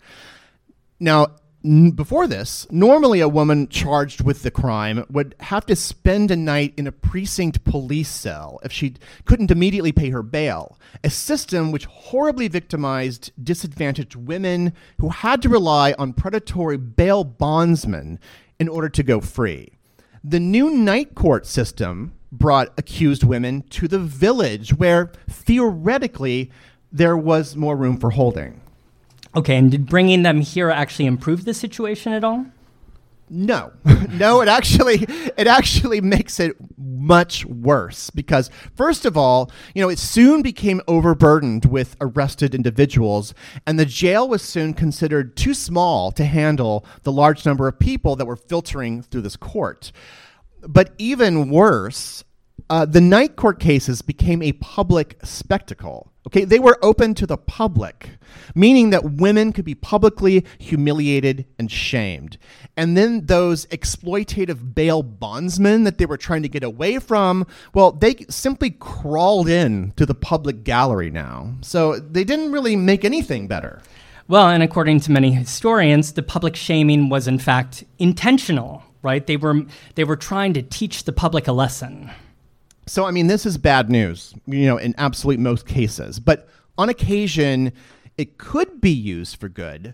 Now, 0.99 1.27
n- 1.63 1.91
before 1.91 2.27
this, 2.27 2.67
normally 2.71 3.19
a 3.19 3.27
woman 3.27 3.67
charged 3.67 4.21
with 4.21 4.43
the 4.43 4.51
crime 4.51 5.05
would 5.09 5.35
have 5.41 5.65
to 5.67 5.75
spend 5.75 6.31
a 6.31 6.35
night 6.35 6.73
in 6.77 6.87
a 6.87 6.91
precinct 6.91 7.63
police 7.63 8.09
cell 8.09 8.59
if 8.63 8.71
she 8.71 8.95
couldn't 9.25 9.51
immediately 9.51 9.91
pay 9.91 10.09
her 10.09 10.23
bail, 10.23 10.77
a 11.03 11.09
system 11.09 11.71
which 11.71 11.85
horribly 11.85 12.47
victimized 12.47 13.31
disadvantaged 13.41 14.15
women 14.15 14.73
who 14.99 15.09
had 15.09 15.41
to 15.41 15.49
rely 15.49 15.93
on 15.97 16.13
predatory 16.13 16.77
bail 16.77 17.23
bondsmen 17.23 18.19
in 18.61 18.69
order 18.69 18.87
to 18.87 19.01
go 19.01 19.19
free. 19.19 19.71
The 20.23 20.39
new 20.39 20.69
night 20.69 21.15
court 21.15 21.47
system 21.47 22.13
brought 22.31 22.71
accused 22.77 23.23
women 23.23 23.63
to 23.71 23.87
the 23.87 23.97
village 23.97 24.71
where 24.75 25.11
theoretically 25.27 26.51
there 26.91 27.17
was 27.17 27.55
more 27.55 27.75
room 27.75 27.97
for 27.97 28.11
holding. 28.11 28.61
Okay, 29.35 29.55
and 29.57 29.71
did 29.71 29.87
bringing 29.87 30.21
them 30.21 30.41
here 30.41 30.69
actually 30.69 31.07
improve 31.07 31.43
the 31.43 31.55
situation 31.55 32.13
at 32.13 32.23
all? 32.23 32.45
No, 33.33 33.71
no, 34.11 34.41
it 34.41 34.49
actually 34.49 35.05
it 35.37 35.47
actually 35.47 36.01
makes 36.01 36.37
it 36.37 36.57
much 36.77 37.45
worse 37.45 38.09
because 38.09 38.49
first 38.75 39.05
of 39.05 39.15
all, 39.15 39.49
you 39.73 39.81
know, 39.81 39.87
it 39.87 39.99
soon 39.99 40.41
became 40.41 40.81
overburdened 40.85 41.63
with 41.63 41.95
arrested 42.01 42.53
individuals, 42.53 43.33
and 43.65 43.79
the 43.79 43.85
jail 43.85 44.27
was 44.27 44.41
soon 44.41 44.73
considered 44.73 45.37
too 45.37 45.53
small 45.53 46.11
to 46.11 46.25
handle 46.25 46.85
the 47.03 47.11
large 47.13 47.45
number 47.45 47.69
of 47.69 47.79
people 47.79 48.17
that 48.17 48.25
were 48.25 48.35
filtering 48.35 49.01
through 49.01 49.21
this 49.21 49.37
court. 49.37 49.93
But 50.67 50.93
even 50.97 51.49
worse, 51.49 52.25
uh, 52.71 52.85
the 52.85 53.01
night 53.01 53.35
court 53.35 53.59
cases 53.59 54.01
became 54.01 54.41
a 54.41 54.53
public 54.53 55.17
spectacle. 55.25 56.09
Okay, 56.25 56.45
they 56.45 56.57
were 56.57 56.79
open 56.81 57.13
to 57.15 57.27
the 57.27 57.35
public, 57.35 58.11
meaning 58.55 58.91
that 58.91 59.15
women 59.15 59.51
could 59.51 59.65
be 59.65 59.75
publicly 59.75 60.45
humiliated 60.57 61.45
and 61.59 61.69
shamed. 61.69 62.37
And 62.77 62.95
then 62.95 63.25
those 63.25 63.65
exploitative 63.65 64.73
bail 64.73 65.03
bondsmen 65.03 65.83
that 65.83 65.97
they 65.97 66.05
were 66.05 66.15
trying 66.15 66.43
to 66.43 66.47
get 66.47 66.63
away 66.63 66.99
from, 66.99 67.45
well, 67.73 67.91
they 67.91 68.15
simply 68.29 68.69
crawled 68.69 69.49
in 69.49 69.91
to 69.97 70.05
the 70.05 70.15
public 70.15 70.63
gallery 70.63 71.11
now. 71.11 71.55
So 71.59 71.99
they 71.99 72.23
didn't 72.23 72.53
really 72.53 72.77
make 72.77 73.03
anything 73.03 73.49
better. 73.49 73.81
Well, 74.29 74.47
and 74.47 74.63
according 74.63 75.01
to 75.01 75.11
many 75.11 75.33
historians, 75.33 76.13
the 76.13 76.23
public 76.23 76.55
shaming 76.55 77.09
was 77.09 77.27
in 77.27 77.37
fact 77.37 77.83
intentional, 77.99 78.83
right? 79.01 79.27
They 79.27 79.35
were 79.35 79.63
they 79.95 80.05
were 80.05 80.15
trying 80.15 80.53
to 80.53 80.61
teach 80.61 81.03
the 81.03 81.11
public 81.11 81.49
a 81.49 81.51
lesson. 81.51 82.11
So, 82.87 83.05
I 83.05 83.11
mean, 83.11 83.27
this 83.27 83.45
is 83.45 83.57
bad 83.57 83.89
news, 83.89 84.33
you 84.45 84.65
know, 84.65 84.77
in 84.77 84.95
absolute 84.97 85.39
most 85.39 85.65
cases. 85.65 86.19
But 86.19 86.49
on 86.77 86.89
occasion, 86.89 87.73
it 88.17 88.37
could 88.37 88.81
be 88.81 88.91
used 88.91 89.39
for 89.39 89.49
good. 89.49 89.93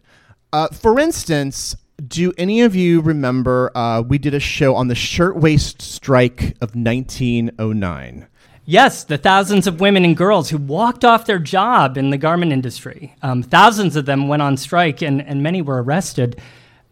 Uh, 0.54 0.70
for 0.70 1.00
instance, 1.00 1.76
do 2.06 2.32
any 2.38 2.62
of 2.62 2.76
you 2.76 3.02
remember 3.02 3.72
uh, 3.76 4.02
we 4.02 4.18
did 4.18 4.34
a 4.34 4.40
show 4.40 4.76
on 4.76 4.88
the 4.88 4.96
shirtwaist 4.96 5.82
strike 5.82 6.56
of 6.62 6.76
1909? 6.76 8.28
Yes, 8.66 9.06
the 9.06 9.18
thousands 9.18 9.66
of 9.66 9.80
women 9.80 10.04
and 10.04 10.16
girls 10.16 10.50
who 10.50 10.58
walked 10.58 11.06
off 11.06 11.26
their 11.26 11.40
job 11.40 11.98
in 11.98 12.10
the 12.10 12.18
garment 12.18 12.52
industry. 12.52 13.16
Um, 13.22 13.42
thousands 13.42 13.96
of 13.96 14.06
them 14.06 14.28
went 14.28 14.42
on 14.42 14.58
strike 14.58 15.02
and, 15.02 15.22
and 15.22 15.42
many 15.42 15.62
were 15.62 15.82
arrested. 15.82 16.42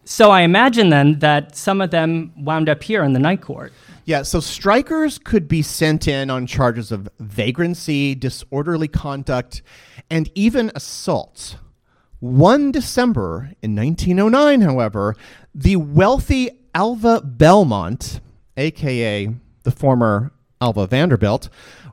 So 0.04 0.30
I 0.30 0.40
imagine 0.40 0.88
then 0.88 1.18
that 1.18 1.54
some 1.54 1.80
of 1.80 1.90
them 1.90 2.32
wound 2.36 2.68
up 2.68 2.82
here 2.82 3.02
in 3.04 3.12
the 3.12 3.18
night 3.18 3.42
court. 3.42 3.72
Yeah, 4.06 4.22
so 4.22 4.40
strikers 4.40 5.18
could 5.18 5.48
be 5.48 5.60
sent 5.60 6.08
in 6.08 6.30
on 6.30 6.46
charges 6.46 6.90
of 6.90 7.08
vagrancy, 7.18 8.14
disorderly 8.14 8.88
conduct, 8.88 9.60
and 10.08 10.30
even 10.34 10.72
assault. 10.74 11.58
One 12.20 12.72
December 12.72 13.50
in 13.60 13.76
1909, 13.76 14.62
however, 14.62 15.14
the 15.54 15.76
wealthy 15.76 16.50
Alva 16.74 17.20
Belmont 17.20 18.20
aka 18.56 19.34
the 19.66 19.70
former 19.70 20.32
Alva 20.60 20.86
Vanderbilt, 20.86 21.48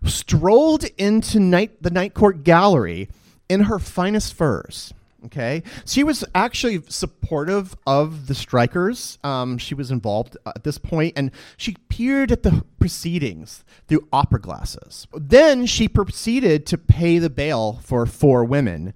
strolled 0.05 0.85
into 0.97 1.39
night, 1.39 1.81
the 1.81 1.89
Night 1.89 2.13
Court 2.13 2.43
gallery 2.43 3.09
in 3.49 3.61
her 3.61 3.79
finest 3.79 4.33
furs. 4.33 4.93
Okay, 5.25 5.63
she 5.85 6.03
was 6.03 6.25
actually 6.35 6.83
supportive 6.89 7.77
of 7.87 8.27
the 8.27 8.35
strikers. 8.35 9.17
Um, 9.23 9.57
she 9.57 9.73
was 9.73 9.89
involved 9.89 10.35
at 10.45 10.65
this 10.65 10.77
point, 10.77 11.13
and 11.15 11.31
she 11.55 11.77
peered 11.87 12.31
at 12.31 12.43
the 12.43 12.65
proceedings 12.77 13.63
through 13.87 14.07
opera 14.11 14.41
glasses. 14.41 15.07
Then 15.13 15.65
she 15.65 15.87
proceeded 15.87 16.65
to 16.67 16.77
pay 16.77 17.19
the 17.19 17.29
bail 17.29 17.79
for 17.83 18.05
four 18.05 18.43
women. 18.43 18.93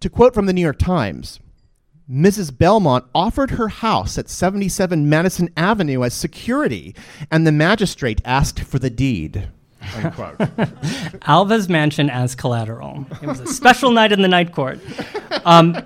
To 0.00 0.10
quote 0.10 0.34
from 0.34 0.46
the 0.46 0.52
New 0.52 0.62
York 0.62 0.78
Times, 0.78 1.38
Mrs. 2.10 2.56
Belmont 2.56 3.04
offered 3.14 3.52
her 3.52 3.68
house 3.68 4.16
at 4.16 4.28
77 4.28 5.08
Madison 5.08 5.50
Avenue 5.56 6.02
as 6.02 6.14
security, 6.14 6.94
and 7.30 7.46
the 7.46 7.52
magistrate 7.52 8.20
asked 8.24 8.60
for 8.60 8.78
the 8.78 8.90
deed. 8.90 9.48
Alva's 11.22 11.68
mansion 11.68 12.10
as 12.10 12.34
collateral. 12.34 13.06
It 13.22 13.26
was 13.26 13.40
a 13.40 13.46
special 13.46 13.90
night 13.90 14.12
in 14.12 14.22
the 14.22 14.28
night 14.28 14.52
court. 14.52 14.80
Um, 15.44 15.76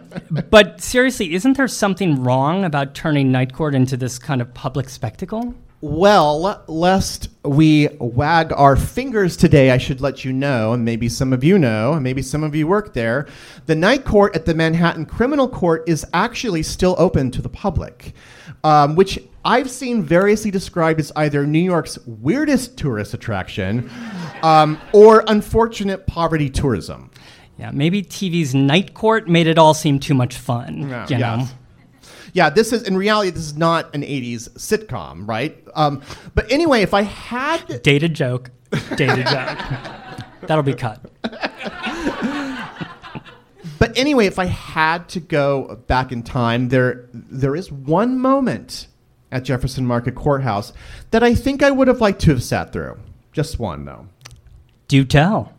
but 0.51 0.81
seriously, 0.81 1.35
isn't 1.35 1.57
there 1.57 1.69
something 1.69 2.23
wrong 2.23 2.65
about 2.65 2.95
turning 2.95 3.33
night 3.33 3.53
court 3.53 3.75
into 3.75 3.97
this 3.97 4.19
kind 4.19 4.41
of 4.41 4.53
public 4.55 4.88
spectacle? 4.88 5.55
Well, 5.83 6.62
lest 6.69 7.29
we 7.43 7.88
wag 7.99 8.53
our 8.53 8.77
fingers 8.77 9.37
today, 9.37 9.73
I 9.73 9.79
should 9.79 10.01
let 10.01 10.25
you 10.25 10.33
know, 10.33 10.75
and 10.75 10.85
maybe 10.85 11.09
some 11.09 11.33
of 11.33 11.43
you 11.43 11.59
know, 11.59 11.95
and 11.95 12.05
maybe 12.05 12.23
some 12.23 12.45
of 12.45 12.55
you 12.55 12.69
work 12.69 12.95
there, 12.95 13.27
the 13.67 13.75
night 13.75 14.05
court 14.05 14.37
at 14.37 14.47
the 14.47 14.55
Manhattan 14.55 15.07
Criminal 15.07 15.49
Court 15.49 15.83
is 15.88 16.07
actually 16.15 16.62
still 16.62 16.95
open 16.99 17.33
to 17.33 17.43
the 17.43 17.49
public, 17.49 18.15
um, 18.62 18.95
which 18.95 19.19
I've 19.45 19.71
seen 19.71 20.03
variously 20.03 20.51
described 20.51 21.01
as 21.01 21.11
either 21.17 21.47
New 21.47 21.59
York's 21.59 21.99
weirdest 22.07 22.77
tourist 22.77 23.13
attraction 23.15 23.91
um, 24.43 24.81
or 24.93 25.25
unfortunate 25.27 26.07
poverty 26.07 26.49
tourism. 26.49 27.11
Yeah, 27.59 27.71
maybe 27.73 28.03
TV's 28.03 28.55
Night 28.55 28.95
Court 28.95 29.29
made 29.29 29.47
it 29.47 29.59
all 29.59 29.75
seem 29.75 29.99
too 29.99 30.15
much 30.15 30.37
fun. 30.37 30.89
Yeah, 30.89 31.07
you 31.09 31.19
know? 31.19 31.37
yes. 31.39 31.55
Yeah, 32.35 32.49
this 32.49 32.73
is 32.73 32.85
in 32.85 32.97
reality 32.97 33.31
this 33.31 33.43
is 33.43 33.57
not 33.57 33.95
an 33.95 34.03
'80s 34.03 34.49
sitcom, 34.51 35.29
right? 35.29 35.63
Um, 35.75 36.03
but 36.35 36.51
anyway, 36.51 36.81
if 36.81 36.95
I 36.95 37.03
had 37.03 37.83
dated 37.83 38.15
joke, 38.15 38.51
dated 38.97 39.27
joke, 39.27 39.59
that'll 40.41 40.63
be 40.63 40.73
cut. 40.73 41.05
but 43.79 43.99
anyway, 43.99 44.27
if 44.27 44.39
I 44.39 44.47
had 44.47 45.11
to 45.11 45.21
go 45.21 45.77
back 45.87 46.11
in 46.11 46.23
time, 46.23 46.71
there 46.71 47.11
there 47.13 47.55
is 47.55 47.71
one 47.71 48.19
moment 48.19 48.87
at 49.33 49.42
Jefferson 49.42 49.85
Market 49.85 50.14
Courthouse 50.14 50.73
that 51.11 51.25
I 51.25 51.35
think 51.35 51.62
I 51.62 51.73
would 51.73 51.88
have 51.88 52.01
liked 52.01 52.21
to 52.23 52.31
have 52.31 52.42
sat 52.42 52.73
through. 52.73 52.99
Just 53.33 53.59
one, 53.59 53.85
though. 53.85 54.07
Do 54.87 55.05
tell. 55.05 55.55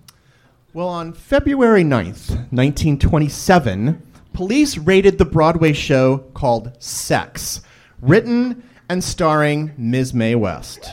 Well, 0.73 0.87
on 0.87 1.13
February 1.13 1.83
9th, 1.83 2.29
1927, 2.51 4.01
police 4.33 4.77
raided 4.77 5.17
the 5.17 5.25
Broadway 5.25 5.73
show 5.73 6.19
called 6.33 6.71
Sex, 6.81 7.61
written 8.01 8.63
and 8.89 9.03
starring 9.03 9.71
Ms. 9.77 10.13
Mae 10.13 10.35
West. 10.35 10.79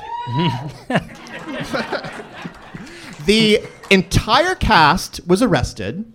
the 3.27 3.63
entire 3.91 4.55
cast 4.55 5.27
was 5.27 5.43
arrested, 5.43 6.11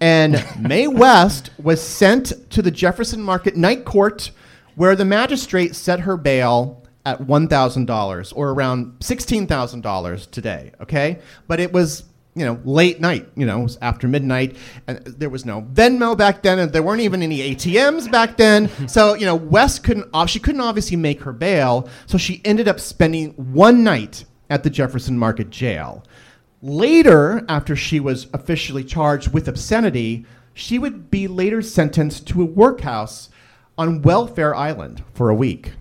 and 0.00 0.44
Mae 0.58 0.86
West 0.88 1.50
was 1.62 1.82
sent 1.82 2.50
to 2.50 2.62
the 2.62 2.70
Jefferson 2.70 3.22
Market 3.22 3.56
Night 3.56 3.84
Court, 3.84 4.30
where 4.78 4.94
the 4.94 5.04
magistrate 5.04 5.74
set 5.74 6.00
her 6.00 6.16
bail 6.16 6.84
at 7.04 7.18
$1,000 7.18 8.32
or 8.36 8.50
around 8.50 8.92
$16,000 9.00 10.30
today, 10.30 10.72
okay? 10.80 11.18
But 11.48 11.58
it 11.58 11.72
was 11.72 12.04
you 12.36 12.44
know, 12.44 12.60
late 12.64 13.00
night, 13.00 13.28
you 13.34 13.44
know, 13.44 13.58
it 13.58 13.64
was 13.64 13.78
after 13.82 14.06
midnight, 14.06 14.56
and 14.86 15.04
there 15.04 15.28
was 15.28 15.44
no 15.44 15.62
Venmo 15.62 16.16
back 16.16 16.42
then, 16.42 16.60
and 16.60 16.72
there 16.72 16.84
weren't 16.84 17.00
even 17.00 17.20
any 17.20 17.52
ATMs 17.52 18.08
back 18.12 18.36
then. 18.36 18.70
so, 18.88 19.14
you 19.14 19.26
know, 19.26 19.34
West 19.34 19.82
couldn't, 19.82 20.08
she 20.28 20.38
couldn't 20.38 20.60
obviously 20.60 20.96
make 20.96 21.22
her 21.22 21.32
bail, 21.32 21.88
so 22.06 22.16
she 22.16 22.40
ended 22.44 22.68
up 22.68 22.78
spending 22.78 23.30
one 23.32 23.82
night 23.82 24.24
at 24.50 24.62
the 24.62 24.70
Jefferson 24.70 25.18
Market 25.18 25.50
jail. 25.50 26.04
Later, 26.62 27.44
after 27.48 27.74
she 27.74 27.98
was 27.98 28.28
officially 28.32 28.84
charged 28.84 29.32
with 29.32 29.48
obscenity, 29.48 30.24
she 30.54 30.78
would 30.78 31.10
be 31.10 31.26
later 31.26 31.60
sentenced 31.60 32.28
to 32.28 32.42
a 32.42 32.46
workhouse 32.46 33.30
on 33.78 34.02
Welfare 34.02 34.54
Island 34.54 35.02
for 35.14 35.30
a 35.30 35.34
week. 35.34 35.72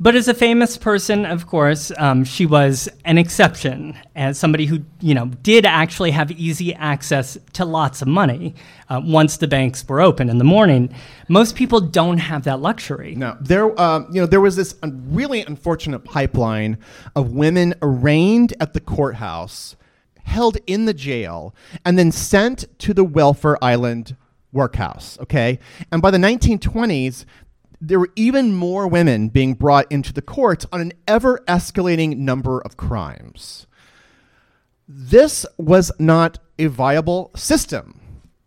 But 0.00 0.16
as 0.16 0.26
a 0.26 0.34
famous 0.34 0.76
person, 0.76 1.24
of 1.24 1.46
course, 1.46 1.92
um, 1.98 2.24
she 2.24 2.46
was 2.46 2.88
an 3.04 3.16
exception 3.16 3.96
as 4.16 4.36
somebody 4.36 4.66
who, 4.66 4.80
you 5.00 5.14
know, 5.14 5.26
did 5.42 5.64
actually 5.64 6.10
have 6.10 6.32
easy 6.32 6.74
access 6.74 7.38
to 7.52 7.64
lots 7.64 8.02
of 8.02 8.08
money 8.08 8.56
uh, 8.88 9.00
once 9.04 9.36
the 9.36 9.46
banks 9.46 9.86
were 9.88 10.00
open 10.00 10.28
in 10.28 10.38
the 10.38 10.44
morning. 10.44 10.92
Most 11.28 11.54
people 11.54 11.80
don't 11.80 12.18
have 12.18 12.42
that 12.44 12.60
luxury. 12.60 13.14
No, 13.14 13.36
there, 13.40 13.78
uh, 13.80 14.00
you 14.10 14.20
know, 14.20 14.26
there 14.26 14.40
was 14.40 14.56
this 14.56 14.74
really 14.82 15.42
unfortunate 15.42 16.00
pipeline 16.00 16.76
of 17.14 17.30
women 17.32 17.74
arraigned 17.80 18.52
at 18.58 18.74
the 18.74 18.80
courthouse, 18.80 19.76
held 20.24 20.58
in 20.66 20.86
the 20.86 20.94
jail, 20.94 21.54
and 21.84 21.96
then 21.96 22.10
sent 22.10 22.66
to 22.80 22.94
the 22.94 23.04
Welfare 23.04 23.62
Island 23.62 24.16
workhouse. 24.54 25.18
Okay, 25.20 25.58
and 25.92 26.00
by 26.00 26.10
the 26.10 26.18
1920s, 26.18 27.26
there 27.80 28.00
were 28.00 28.10
even 28.16 28.54
more 28.54 28.88
women 28.88 29.28
being 29.28 29.54
brought 29.54 29.90
into 29.92 30.12
the 30.12 30.22
courts 30.22 30.64
on 30.72 30.80
an 30.80 30.92
ever 31.06 31.42
escalating 31.46 32.16
number 32.16 32.60
of 32.60 32.78
crimes. 32.78 33.66
This 34.88 35.44
was 35.58 35.92
not 35.98 36.38
a 36.58 36.66
viable 36.66 37.30
system. 37.36 38.00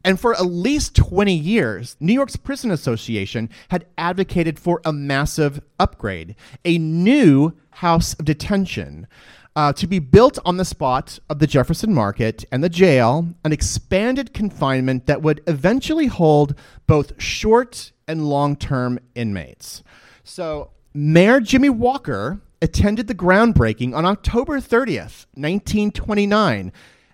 And 0.04 0.20
for 0.20 0.34
at 0.34 0.46
least 0.46 0.96
20 0.96 1.34
years, 1.34 1.98
New 2.00 2.14
York's 2.14 2.38
Prison 2.38 2.72
Association 2.72 3.50
had 3.70 3.86
advocated 3.98 4.58
for 4.58 4.82
a 4.86 4.94
massive 4.94 5.62
upgrade, 5.80 6.36
a 6.64 6.78
new 6.78 7.52
house 7.72 8.14
of 8.14 8.26
detention 8.26 9.08
uh, 9.58 9.74
to 9.74 9.88
be 9.88 9.98
built 9.98 10.38
on 10.46 10.58
the 10.58 10.64
spot 10.64 11.18
of 11.32 11.40
the 11.40 11.48
Jefferson 11.48 11.92
Market 11.92 12.46
and 12.52 12.64
the 12.64 12.70
jail, 12.70 13.28
an 13.44 13.52
expanded 13.52 14.32
confinement 14.32 15.08
that 15.08 15.24
would 15.24 15.42
eventually 15.48 16.06
hold 16.06 16.54
both 16.86 17.20
short 17.20 17.92
and 18.08 18.30
long 18.30 18.56
term 18.56 19.00
inmates. 19.16 19.82
So, 20.24 20.70
Mayor 20.94 21.40
Jimmy 21.40 21.72
Walker 21.72 22.40
attended 22.62 23.08
the 23.08 23.16
groundbreaking 23.16 23.96
on 23.96 24.06
October 24.06 24.60
30th, 24.60 25.26
1929, 25.34 26.72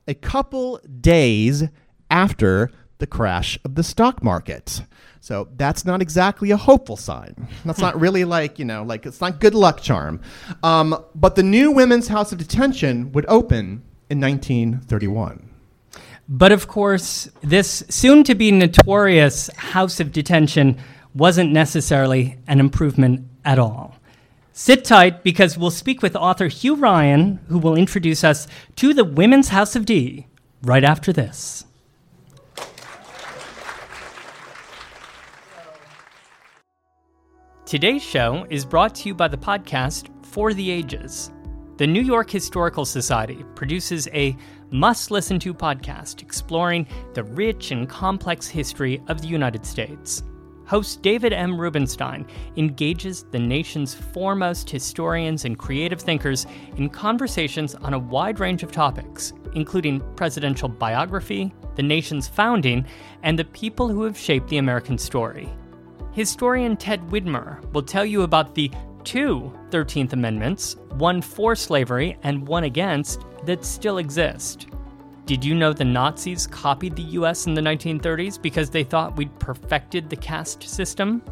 a 0.10 0.14
couple 0.14 0.82
days 1.00 1.64
after 2.12 2.72
the 3.04 3.08
crash 3.08 3.60
of 3.66 3.76
the 3.76 3.84
stock 3.84 4.24
market. 4.24 4.82
So 5.20 5.50
that's 5.58 5.84
not 5.84 6.02
exactly 6.02 6.52
a 6.52 6.58
hopeful 6.58 6.96
sign. 6.96 7.50
That's 7.66 7.80
not 7.80 8.00
really 8.00 8.24
like, 8.24 8.60
you 8.60 8.64
know, 8.64 8.84
like 8.84 9.06
it's 9.06 9.20
not 9.20 9.42
good 9.42 9.54
luck 9.54 9.82
charm. 9.82 10.22
Um, 10.64 11.04
but 11.14 11.36
the 11.36 11.44
new 11.44 11.72
Women's 11.72 12.08
House 12.08 12.32
of 12.32 12.38
Detention 12.38 13.12
would 13.12 13.26
open 13.28 13.84
in 14.10 14.22
1931. 14.22 15.50
But 16.30 16.54
of 16.54 16.70
course, 16.70 17.30
this 17.42 17.84
soon 17.90 18.24
to 18.24 18.36
be 18.36 18.54
notorious 18.54 19.50
house 19.58 20.00
of 20.00 20.14
detention 20.14 20.78
wasn't 21.14 21.52
necessarily 21.52 22.38
an 22.48 22.62
improvement 22.62 23.28
at 23.44 23.60
all. 23.60 23.98
Sit 24.54 24.86
tight 24.86 25.24
because 25.24 25.58
we'll 25.58 25.72
speak 25.72 26.02
with 26.02 26.16
author 26.16 26.48
Hugh 26.48 26.76
Ryan, 26.76 27.42
who 27.50 27.58
will 27.58 27.76
introduce 27.76 28.24
us 28.24 28.48
to 28.78 28.94
the 28.94 29.04
Women's 29.04 29.50
House 29.50 29.76
of 29.76 29.86
D 29.86 30.28
right 30.62 30.86
after 30.86 31.12
this. 31.12 31.66
Today's 37.74 38.04
show 38.04 38.46
is 38.52 38.66
brought 38.66 38.94
to 38.94 39.10
you 39.10 39.16
by 39.16 39.28
the 39.28 39.36
podcast 39.36 40.08
For 40.28 40.54
the 40.54 40.70
Ages. 40.70 41.32
The 41.78 41.88
New 41.88 42.04
York 42.04 42.30
Historical 42.30 42.86
Society 42.86 43.44
produces 43.56 44.08
a 44.10 44.38
must 44.70 45.10
listen 45.10 45.40
to 45.40 45.56
podcast 45.56 46.22
exploring 46.22 46.86
the 47.16 47.24
rich 47.24 47.72
and 47.72 47.90
complex 47.90 48.46
history 48.46 49.02
of 49.08 49.24
the 49.24 49.28
United 49.28 49.66
States. 49.66 50.22
Host 50.68 51.02
David 51.02 51.34
M. 51.34 51.60
Rubenstein 51.60 52.28
engages 52.58 53.24
the 53.32 53.40
nation's 53.40 53.96
foremost 53.96 54.70
historians 54.70 55.46
and 55.46 55.58
creative 55.58 56.00
thinkers 56.00 56.46
in 56.78 56.90
conversations 56.92 57.74
on 57.74 57.96
a 57.96 58.00
wide 58.00 58.40
range 58.40 58.62
of 58.62 58.72
topics, 58.72 59.34
including 59.56 60.00
presidential 60.16 60.70
biography, 60.70 61.52
the 61.74 61.82
nation's 61.82 62.28
founding, 62.28 62.86
and 63.24 63.40
the 63.40 63.46
people 63.46 63.88
who 63.88 64.04
have 64.04 64.16
shaped 64.16 64.48
the 64.50 64.58
American 64.58 65.00
story. 65.00 65.50
Historian 66.14 66.78
Ted 66.78 67.02
Widmer 67.10 67.60
will 67.74 67.82
tell 67.82 68.06
you 68.06 68.22
about 68.22 68.54
the 68.54 68.70
two 69.04 69.52
13th 69.72 70.14
Amendments, 70.14 70.76
one 70.92 71.24
for 71.24 71.56
slavery 71.56 72.18
and 72.22 72.48
one 72.48 72.66
against, 72.66 73.22
that 73.46 73.66
still 73.66 73.98
exist. 73.98 74.68
Did 75.26 75.44
you 75.44 75.56
know 75.56 75.74
the 75.74 75.84
Nazis 75.84 76.46
copied 76.46 76.96
the 76.96 77.18
US 77.18 77.48
in 77.48 77.56
the 77.56 77.62
1930s 77.62 78.40
because 78.40 78.70
they 78.70 78.84
thought 78.84 79.18
we'd 79.18 79.38
perfected 79.40 80.08
the 80.08 80.16
caste 80.16 80.62
system? 80.62 81.24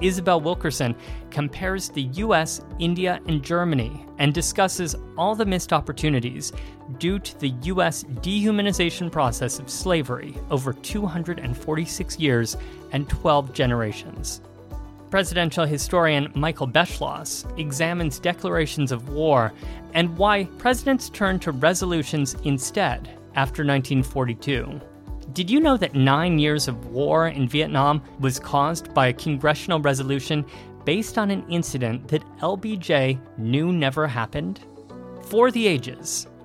Isabel 0.00 0.40
Wilkerson 0.40 0.94
compares 1.30 1.88
the 1.88 2.02
US, 2.02 2.60
India, 2.78 3.18
and 3.26 3.42
Germany 3.42 4.06
and 4.18 4.32
discusses 4.32 4.94
all 5.18 5.34
the 5.34 5.44
missed 5.44 5.72
opportunities 5.72 6.52
due 6.98 7.18
to 7.18 7.38
the 7.38 7.50
US 7.64 8.04
dehumanization 8.04 9.10
process 9.10 9.58
of 9.58 9.70
slavery 9.70 10.34
over 10.50 10.72
246 10.72 12.18
years 12.18 12.56
and 12.92 13.08
12 13.08 13.52
generations. 13.52 14.40
Presidential 15.10 15.66
historian 15.66 16.30
Michael 16.34 16.68
Beschloss 16.68 17.44
examines 17.58 18.18
declarations 18.18 18.92
of 18.92 19.08
war 19.08 19.52
and 19.94 20.16
why 20.16 20.44
presidents 20.58 21.10
turned 21.10 21.42
to 21.42 21.52
resolutions 21.52 22.34
instead 22.44 23.08
after 23.34 23.64
1942. 23.64 24.80
Did 25.32 25.50
you 25.50 25.60
know 25.60 25.76
that 25.76 25.94
nine 25.94 26.38
years 26.38 26.68
of 26.68 26.86
war 26.86 27.28
in 27.28 27.48
Vietnam 27.48 28.02
was 28.18 28.38
caused 28.38 28.92
by 28.94 29.08
a 29.08 29.12
congressional 29.12 29.80
resolution 29.80 30.44
based 30.84 31.18
on 31.18 31.30
an 31.30 31.44
incident 31.48 32.08
that 32.08 32.24
LBJ 32.38 33.20
knew 33.38 33.72
never 33.72 34.06
happened? 34.06 34.60
For 35.22 35.50
the 35.50 35.66
Ages, 35.66 36.26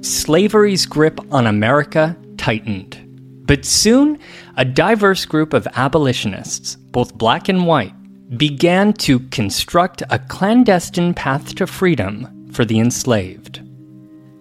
slavery's 0.00 0.86
grip 0.86 1.20
on 1.32 1.46
America 1.46 2.16
tightened. 2.36 3.04
But 3.46 3.64
soon, 3.64 4.18
a 4.56 4.64
diverse 4.64 5.24
group 5.24 5.52
of 5.52 5.66
abolitionists, 5.74 6.76
both 6.76 7.16
black 7.16 7.48
and 7.48 7.66
white, 7.66 7.94
began 8.36 8.92
to 8.92 9.20
construct 9.30 10.02
a 10.10 10.18
clandestine 10.18 11.14
path 11.14 11.54
to 11.54 11.66
freedom 11.66 12.50
for 12.52 12.64
the 12.64 12.78
enslaved. 12.78 13.62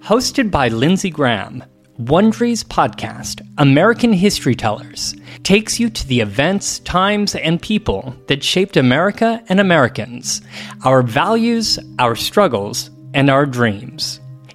Hosted 0.01 0.51
by 0.51 0.67
Lindsay 0.67 1.09
Graham, 1.09 1.63
Wondery's 1.97 2.63
podcast, 2.63 3.41
American 3.57 4.13
History 4.13 4.55
Tellers, 4.55 5.15
takes 5.43 5.79
you 5.79 5.89
to 5.89 6.07
the 6.07 6.19
events, 6.19 6.79
times, 6.79 7.33
and 7.35 7.61
people 7.61 8.15
that 8.27 8.43
shaped 8.43 8.77
America 8.77 9.41
and 9.49 9.59
Americans, 9.59 10.41
our 10.83 11.01
values, 11.01 11.79
our 11.97 12.15
struggles, 12.15 12.91
and 13.13 13.29
our 13.29 13.45
dreams. 13.45 14.19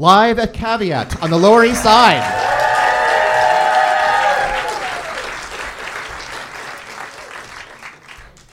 live 0.00 0.38
at 0.38 0.52
Caveat 0.52 1.20
on 1.20 1.30
the 1.30 1.36
Lower 1.36 1.64
East 1.64 1.82
Side. 1.82 2.22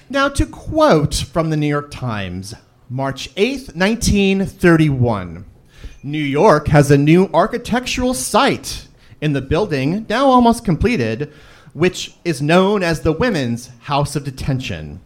Now, 0.10 0.28
to 0.30 0.46
quote 0.48 1.14
from 1.14 1.52
the 1.52 1.58
New 1.58 1.68
York 1.68 1.92
Times, 1.92 2.56
March 2.90 3.34
8th, 3.36 3.76
1931. 3.76 5.46
New 6.02 6.18
York 6.18 6.68
has 6.70 6.90
a 6.90 6.98
new 6.98 7.30
architectural 7.32 8.16
site 8.16 8.88
in 9.22 9.34
the 9.34 9.42
building, 9.42 10.06
now 10.10 10.28
almost 10.28 10.66
completed, 10.66 11.32
which 11.74 12.16
is 12.24 12.42
known 12.42 12.82
as 12.82 13.02
the 13.02 13.12
Women's 13.12 13.70
House 13.82 14.16
of 14.16 14.24
Detention. 14.24 15.00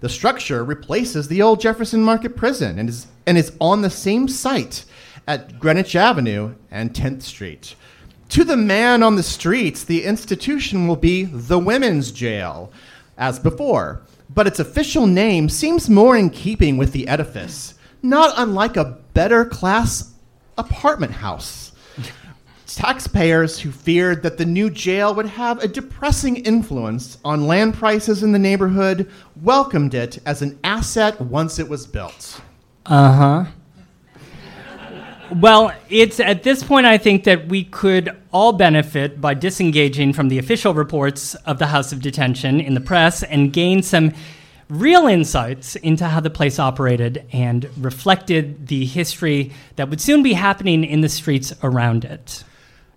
The 0.00 0.08
structure 0.08 0.64
replaces 0.64 1.28
the 1.28 1.42
old 1.42 1.60
Jefferson 1.60 2.02
Market 2.02 2.36
Prison 2.36 2.80
and 2.80 2.88
is, 2.88 3.06
and 3.26 3.38
is 3.38 3.52
on 3.60 3.82
the 3.82 3.90
same 3.90 4.26
site 4.26 4.84
at 5.26 5.58
Greenwich 5.58 5.96
Avenue 5.96 6.54
and 6.70 6.92
10th 6.92 7.22
Street. 7.22 7.74
To 8.30 8.44
the 8.44 8.56
man 8.56 9.02
on 9.02 9.16
the 9.16 9.22
streets, 9.22 9.84
the 9.84 10.04
institution 10.04 10.88
will 10.88 10.96
be 10.96 11.24
the 11.24 11.58
Women's 11.58 12.10
Jail, 12.10 12.72
as 13.16 13.38
before 13.38 14.02
but 14.34 14.46
its 14.46 14.58
official 14.58 15.06
name 15.06 15.48
seems 15.48 15.88
more 15.88 16.16
in 16.16 16.30
keeping 16.30 16.76
with 16.76 16.92
the 16.92 17.06
edifice, 17.08 17.74
not 18.02 18.34
unlike 18.36 18.76
a 18.76 18.98
better 19.14 19.44
class 19.44 20.14
apartment 20.58 21.12
house. 21.12 21.72
Taxpayers 22.66 23.60
who 23.60 23.70
feared 23.70 24.22
that 24.24 24.36
the 24.36 24.44
new 24.44 24.68
jail 24.68 25.14
would 25.14 25.26
have 25.26 25.62
a 25.62 25.68
depressing 25.68 26.36
influence 26.38 27.18
on 27.24 27.46
land 27.46 27.74
prices 27.74 28.24
in 28.24 28.32
the 28.32 28.38
neighborhood 28.38 29.08
welcomed 29.42 29.94
it 29.94 30.18
as 30.26 30.42
an 30.42 30.58
asset 30.64 31.20
once 31.20 31.60
it 31.60 31.68
was 31.68 31.86
built. 31.86 32.40
Uh 32.86 33.12
huh. 33.12 33.50
Well, 35.32 35.72
it's 35.88 36.20
at 36.20 36.42
this 36.42 36.62
point 36.62 36.86
I 36.86 36.98
think 36.98 37.24
that 37.24 37.48
we 37.48 37.64
could 37.64 38.14
all 38.30 38.52
benefit 38.52 39.20
by 39.20 39.34
disengaging 39.34 40.12
from 40.12 40.28
the 40.28 40.38
official 40.38 40.74
reports 40.74 41.34
of 41.46 41.58
the 41.58 41.66
House 41.66 41.92
of 41.92 42.02
Detention 42.02 42.60
in 42.60 42.74
the 42.74 42.80
press 42.80 43.22
and 43.22 43.52
gain 43.52 43.82
some 43.82 44.12
real 44.68 45.06
insights 45.06 45.76
into 45.76 46.06
how 46.06 46.20
the 46.20 46.30
place 46.30 46.58
operated 46.58 47.24
and 47.32 47.68
reflected 47.78 48.66
the 48.66 48.84
history 48.84 49.52
that 49.76 49.88
would 49.88 50.00
soon 50.00 50.22
be 50.22 50.34
happening 50.34 50.84
in 50.84 51.00
the 51.00 51.08
streets 51.08 51.54
around 51.62 52.04
it. 52.04 52.44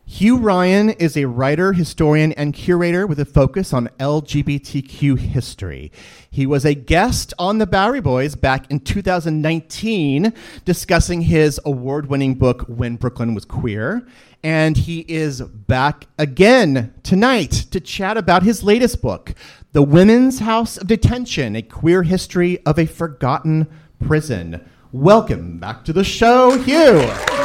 Hugh 0.09 0.37
Ryan 0.37 0.91
is 0.91 1.17
a 1.17 1.25
writer, 1.25 1.73
historian, 1.73 2.31
and 2.31 2.53
curator 2.53 3.05
with 3.05 3.19
a 3.19 3.25
focus 3.25 3.73
on 3.73 3.89
LGBTQ 3.99 5.19
history. 5.19 5.91
He 6.31 6.45
was 6.45 6.63
a 6.63 6.73
guest 6.73 7.33
on 7.37 7.57
the 7.57 7.67
Bowery 7.67 7.99
Boys 7.99 8.33
back 8.33 8.71
in 8.71 8.79
2019 8.79 10.33
discussing 10.63 11.23
his 11.23 11.59
award 11.65 12.07
winning 12.07 12.35
book, 12.35 12.61
When 12.69 12.95
Brooklyn 12.95 13.35
Was 13.35 13.43
Queer. 13.43 14.07
And 14.41 14.77
he 14.77 15.01
is 15.09 15.41
back 15.41 16.07
again 16.17 16.93
tonight 17.03 17.51
to 17.71 17.81
chat 17.81 18.15
about 18.15 18.43
his 18.43 18.63
latest 18.63 19.01
book, 19.01 19.35
The 19.73 19.83
Women's 19.83 20.39
House 20.39 20.77
of 20.77 20.87
Detention 20.87 21.57
A 21.57 21.61
Queer 21.61 22.03
History 22.03 22.65
of 22.65 22.79
a 22.79 22.85
Forgotten 22.85 23.67
Prison. 23.99 24.65
Welcome 24.93 25.59
back 25.59 25.83
to 25.83 25.91
the 25.91 26.05
show, 26.05 26.57
Hugh. 26.57 27.36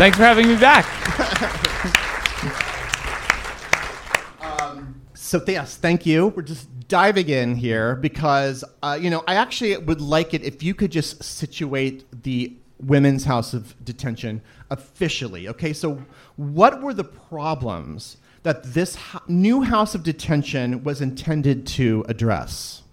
Thanks 0.00 0.16
for 0.16 0.24
having 0.24 0.48
me 0.48 0.56
back. 0.56 0.86
um, 4.40 4.98
so 5.12 5.44
yes, 5.46 5.76
thank 5.76 6.06
you. 6.06 6.28
We're 6.28 6.40
just 6.40 6.88
diving 6.88 7.28
in 7.28 7.54
here 7.54 7.96
because 7.96 8.64
uh, 8.82 8.98
you 8.98 9.10
know 9.10 9.22
I 9.28 9.34
actually 9.34 9.76
would 9.76 10.00
like 10.00 10.32
it 10.32 10.42
if 10.42 10.62
you 10.62 10.72
could 10.72 10.90
just 10.90 11.22
situate 11.22 12.22
the 12.22 12.56
women's 12.78 13.24
house 13.24 13.52
of 13.52 13.74
detention 13.84 14.40
officially. 14.70 15.48
Okay, 15.48 15.74
so 15.74 16.02
what 16.36 16.80
were 16.80 16.94
the 16.94 17.04
problems 17.04 18.16
that 18.42 18.62
this 18.72 18.94
ho- 18.94 19.20
new 19.28 19.60
house 19.60 19.94
of 19.94 20.02
detention 20.02 20.82
was 20.82 21.02
intended 21.02 21.66
to 21.76 22.06
address? 22.08 22.84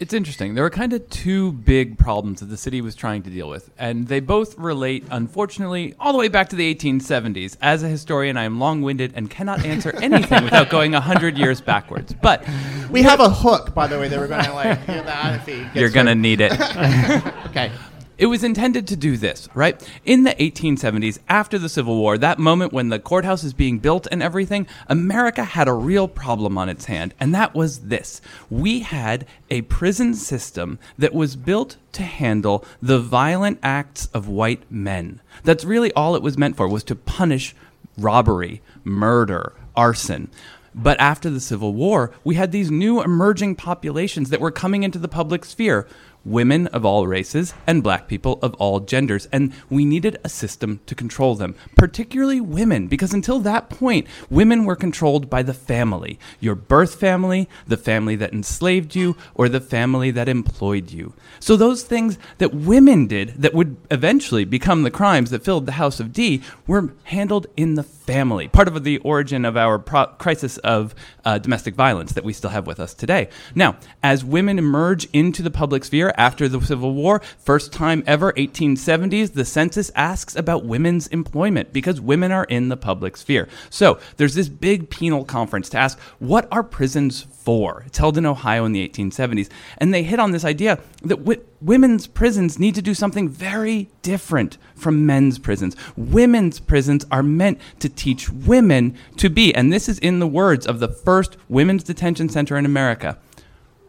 It's 0.00 0.14
interesting. 0.14 0.54
There 0.54 0.64
were 0.64 0.70
kind 0.70 0.94
of 0.94 1.06
two 1.10 1.52
big 1.52 1.98
problems 1.98 2.40
that 2.40 2.46
the 2.46 2.56
city 2.56 2.80
was 2.80 2.94
trying 2.94 3.22
to 3.24 3.28
deal 3.28 3.50
with, 3.50 3.70
and 3.78 4.08
they 4.08 4.20
both 4.20 4.56
relate, 4.56 5.04
unfortunately, 5.10 5.94
all 6.00 6.12
the 6.12 6.18
way 6.18 6.28
back 6.28 6.48
to 6.48 6.56
the 6.56 6.74
1870s. 6.74 7.58
As 7.60 7.82
a 7.82 7.88
historian, 7.88 8.38
I 8.38 8.44
am 8.44 8.58
long 8.58 8.80
winded 8.80 9.12
and 9.14 9.28
cannot 9.28 9.62
answer 9.66 9.94
anything 10.00 10.42
without 10.42 10.70
going 10.70 10.92
100 10.92 11.36
years 11.36 11.60
backwards. 11.60 12.14
But 12.14 12.48
We 12.90 13.02
have 13.02 13.20
a 13.20 13.28
hook, 13.28 13.74
by 13.74 13.86
the 13.88 13.98
way, 14.00 14.08
that 14.08 14.18
we're 14.18 14.26
going 14.26 14.42
to 14.42 14.54
like 14.54 14.80
hear 14.86 15.02
that 15.02 15.34
if 15.34 15.46
he 15.46 15.64
gets 15.64 15.76
you're 15.76 15.90
going 15.90 16.06
to 16.06 16.14
need 16.14 16.40
it. 16.40 16.52
Okay. 17.50 17.72
It 18.20 18.26
was 18.26 18.44
intended 18.44 18.86
to 18.88 18.96
do 18.96 19.16
this, 19.16 19.48
right? 19.54 19.82
In 20.04 20.24
the 20.24 20.32
1870s, 20.32 21.20
after 21.26 21.58
the 21.58 21.70
Civil 21.70 21.96
War, 21.96 22.18
that 22.18 22.38
moment 22.38 22.70
when 22.70 22.90
the 22.90 22.98
courthouse 22.98 23.42
is 23.42 23.54
being 23.54 23.78
built 23.78 24.06
and 24.12 24.22
everything, 24.22 24.66
America 24.88 25.42
had 25.42 25.68
a 25.68 25.72
real 25.72 26.06
problem 26.06 26.58
on 26.58 26.68
its 26.68 26.84
hand, 26.84 27.14
and 27.18 27.34
that 27.34 27.54
was 27.54 27.88
this. 27.88 28.20
We 28.50 28.80
had 28.80 29.26
a 29.48 29.62
prison 29.62 30.12
system 30.12 30.78
that 30.98 31.14
was 31.14 31.34
built 31.34 31.78
to 31.92 32.02
handle 32.02 32.62
the 32.82 33.00
violent 33.00 33.58
acts 33.62 34.10
of 34.12 34.28
white 34.28 34.70
men. 34.70 35.22
That's 35.42 35.64
really 35.64 35.90
all 35.94 36.14
it 36.14 36.22
was 36.22 36.36
meant 36.36 36.58
for, 36.58 36.68
was 36.68 36.84
to 36.84 36.94
punish 36.94 37.54
robbery, 37.96 38.60
murder, 38.84 39.54
arson. 39.74 40.28
But 40.74 41.00
after 41.00 41.30
the 41.30 41.40
Civil 41.40 41.72
War, 41.72 42.12
we 42.22 42.36
had 42.36 42.52
these 42.52 42.70
new 42.70 43.02
emerging 43.02 43.56
populations 43.56 44.30
that 44.30 44.40
were 44.40 44.52
coming 44.52 44.82
into 44.82 44.98
the 44.98 45.08
public 45.08 45.44
sphere 45.44 45.88
women 46.24 46.66
of 46.68 46.84
all 46.84 47.06
races 47.06 47.54
and 47.66 47.82
black 47.82 48.08
people 48.08 48.38
of 48.42 48.54
all 48.54 48.80
genders. 48.80 49.28
And 49.32 49.52
we 49.68 49.84
needed 49.84 50.18
a 50.24 50.28
system 50.28 50.80
to 50.86 50.94
control 50.94 51.34
them, 51.34 51.54
particularly 51.76 52.40
women, 52.40 52.88
because 52.88 53.12
until 53.12 53.40
that 53.40 53.70
point, 53.70 54.06
women 54.28 54.64
were 54.64 54.76
controlled 54.76 55.30
by 55.30 55.42
the 55.42 55.54
family 55.54 56.18
your 56.38 56.54
birth 56.54 56.94
family, 56.94 57.48
the 57.66 57.76
family 57.76 58.16
that 58.16 58.32
enslaved 58.32 58.94
you, 58.94 59.16
or 59.34 59.48
the 59.48 59.60
family 59.60 60.10
that 60.10 60.28
employed 60.28 60.90
you. 60.90 61.14
So 61.38 61.56
those 61.56 61.82
things 61.82 62.18
that 62.38 62.54
women 62.54 63.06
did 63.06 63.34
that 63.42 63.54
would 63.54 63.76
eventually 63.90 64.44
become 64.44 64.82
the 64.82 64.90
crimes 64.90 65.30
that 65.30 65.44
filled 65.44 65.66
the 65.66 65.72
House 65.72 66.00
of 66.00 66.12
D 66.12 66.42
were 66.66 66.94
handled 67.04 67.46
in 67.56 67.74
the 67.74 67.82
family. 67.82 68.48
Part 68.48 68.68
of 68.68 68.82
the 68.84 68.98
origin 68.98 69.44
of 69.44 69.56
our 69.56 69.78
pro- 69.78 70.06
crisis 70.06 70.58
of 70.58 70.94
uh, 71.24 71.38
domestic 71.38 71.74
violence 71.74 72.12
that 72.12 72.24
we 72.24 72.32
still 72.32 72.50
have 72.50 72.66
with 72.66 72.80
us 72.80 72.94
today. 72.94 73.28
Now, 73.54 73.76
as 74.02 74.24
women 74.24 74.58
emerge 74.58 75.06
into 75.12 75.42
the 75.42 75.50
public 75.50 75.84
sphere 75.84 76.09
after 76.16 76.48
the 76.48 76.60
Civil 76.60 76.94
War, 76.94 77.20
first 77.38 77.72
time 77.72 78.02
ever, 78.06 78.32
1870s, 78.32 79.32
the 79.32 79.44
census 79.44 79.90
asks 79.94 80.36
about 80.36 80.64
women's 80.64 81.06
employment 81.08 81.72
because 81.72 82.00
women 82.00 82.32
are 82.32 82.44
in 82.44 82.68
the 82.68 82.76
public 82.76 83.16
sphere. 83.16 83.48
So 83.70 83.98
there's 84.16 84.34
this 84.34 84.48
big 84.48 84.90
penal 84.90 85.24
conference 85.24 85.68
to 85.70 85.78
ask 85.78 85.98
what 86.18 86.48
are 86.50 86.62
prisons 86.62 87.22
for? 87.22 87.84
It's 87.86 87.98
held 87.98 88.18
in 88.18 88.26
Ohio 88.26 88.64
in 88.64 88.72
the 88.72 88.86
1870s. 88.86 89.48
And 89.78 89.92
they 89.92 90.02
hit 90.02 90.20
on 90.20 90.32
this 90.32 90.44
idea 90.44 90.78
that 91.02 91.16
wi- 91.16 91.42
women's 91.60 92.06
prisons 92.06 92.58
need 92.58 92.74
to 92.74 92.82
do 92.82 92.94
something 92.94 93.28
very 93.28 93.88
different 94.02 94.58
from 94.74 95.06
men's 95.06 95.38
prisons. 95.38 95.74
Women's 95.96 96.60
prisons 96.60 97.06
are 97.10 97.22
meant 97.22 97.58
to 97.80 97.88
teach 97.88 98.30
women 98.30 98.96
to 99.16 99.30
be, 99.30 99.54
and 99.54 99.72
this 99.72 99.88
is 99.88 99.98
in 99.98 100.18
the 100.18 100.26
words 100.26 100.66
of 100.66 100.80
the 100.80 100.88
first 100.88 101.36
women's 101.48 101.82
detention 101.82 102.28
center 102.28 102.56
in 102.56 102.66
America 102.66 103.18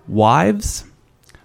wives, 0.07 0.85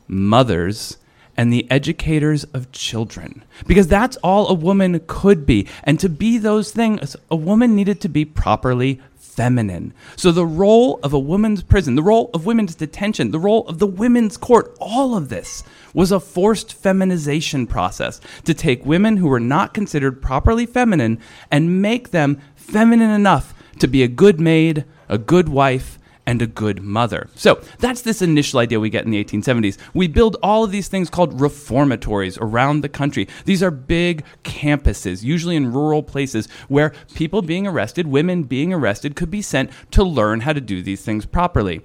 mothers, 0.09 0.99
and 1.37 1.53
the 1.53 1.71
educators 1.71 2.45
of 2.45 2.73
children. 2.73 3.45
Because 3.67 3.89
that's 3.89 4.17
all 4.19 4.49
a 4.49 4.55
woman 4.55 5.01
could 5.07 5.45
be. 5.45 5.69
And 5.85 6.01
to 6.01 6.09
be 6.09 6.39
those 6.39 6.71
things, 6.71 7.17
a 7.31 7.37
woman 7.37 7.77
needed 7.77 8.01
to 8.01 8.09
be 8.09 8.25
properly 8.25 9.01
feminine. 9.17 9.93
So 10.17 10.33
the 10.33 10.47
role 10.47 10.99
of 11.03 11.13
a 11.13 11.19
woman's 11.19 11.63
prison, 11.63 11.95
the 11.95 12.03
role 12.03 12.31
of 12.33 12.47
women's 12.47 12.75
detention, 12.75 13.33
the 13.33 13.39
role 13.39 13.69
of 13.69 13.79
the 13.79 13.87
women's 13.87 14.39
court, 14.39 14.75
all 14.81 15.15
of 15.15 15.29
this 15.29 15.63
was 15.93 16.11
a 16.11 16.21
forced 16.21 16.73
feminization 16.73 17.67
process 17.67 18.21
to 18.45 18.55
take 18.55 18.87
women 18.87 19.19
who 19.19 19.29
were 19.29 19.41
not 19.41 19.75
considered 19.75 20.23
properly 20.23 20.65
feminine 20.65 21.21
and 21.51 21.83
make 21.83 22.11
them 22.11 22.41
feminine 22.55 23.11
enough 23.11 23.53
to 23.79 23.87
be 23.87 24.03
a 24.03 24.09
good 24.09 24.41
maid, 24.41 24.87
a 25.09 25.19
good 25.19 25.51
wife, 25.51 25.96
and 26.27 26.43
a 26.43 26.47
good 26.47 26.83
mother. 26.83 27.29
So 27.35 27.61
that's 27.79 28.03
this 28.03 28.21
initial 28.21 28.59
idea 28.59 28.81
we 28.81 28.91
get 28.91 29.05
in 29.05 29.11
the 29.11 29.25
1870s. 29.25 29.79
We 29.95 30.09
build 30.09 30.37
all 30.43 30.65
of 30.65 30.73
these 30.73 30.89
things 30.89 31.09
called 31.09 31.41
reformatories 31.41 32.37
around 32.39 32.81
the 32.81 32.89
country. 32.89 33.29
These 33.45 33.63
are 33.63 33.71
big 33.71 34.25
campuses, 34.43 35.23
usually 35.23 35.57
in 35.57 35.73
rural 35.73 36.03
places, 36.03 36.49
where 36.69 36.93
people 37.15 37.43
being 37.43 37.67
arrested, 37.67 38.09
women 38.09 38.43
being 38.43 38.73
arrested, 38.73 39.17
could 39.17 39.31
be 39.31 39.43
sent 39.43 39.71
to 39.93 40.03
learn 40.03 40.41
how 40.41 40.53
to 40.53 40.61
do 40.61 40.83
these 40.83 41.03
things 41.03 41.25
properly. 41.27 41.83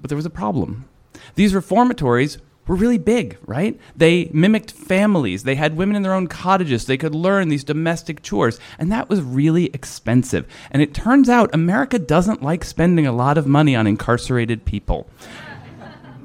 But 0.00 0.08
there 0.08 0.16
was 0.16 0.26
a 0.26 0.30
problem. 0.30 0.86
These 1.34 1.54
reformatories 1.54 2.38
were 2.66 2.76
really 2.76 2.98
big, 2.98 3.38
right? 3.46 3.78
They 3.96 4.30
mimicked 4.32 4.72
families. 4.72 5.44
They 5.44 5.54
had 5.54 5.76
women 5.76 5.96
in 5.96 6.02
their 6.02 6.14
own 6.14 6.26
cottages. 6.26 6.86
They 6.86 6.96
could 6.96 7.14
learn 7.14 7.48
these 7.48 7.64
domestic 7.64 8.22
chores. 8.22 8.58
And 8.78 8.90
that 8.92 9.08
was 9.08 9.22
really 9.22 9.66
expensive. 9.66 10.46
And 10.70 10.82
it 10.82 10.94
turns 10.94 11.28
out 11.28 11.54
America 11.54 11.98
doesn't 11.98 12.42
like 12.42 12.64
spending 12.64 13.06
a 13.06 13.12
lot 13.12 13.38
of 13.38 13.46
money 13.46 13.76
on 13.76 13.86
incarcerated 13.86 14.64
people. 14.64 15.06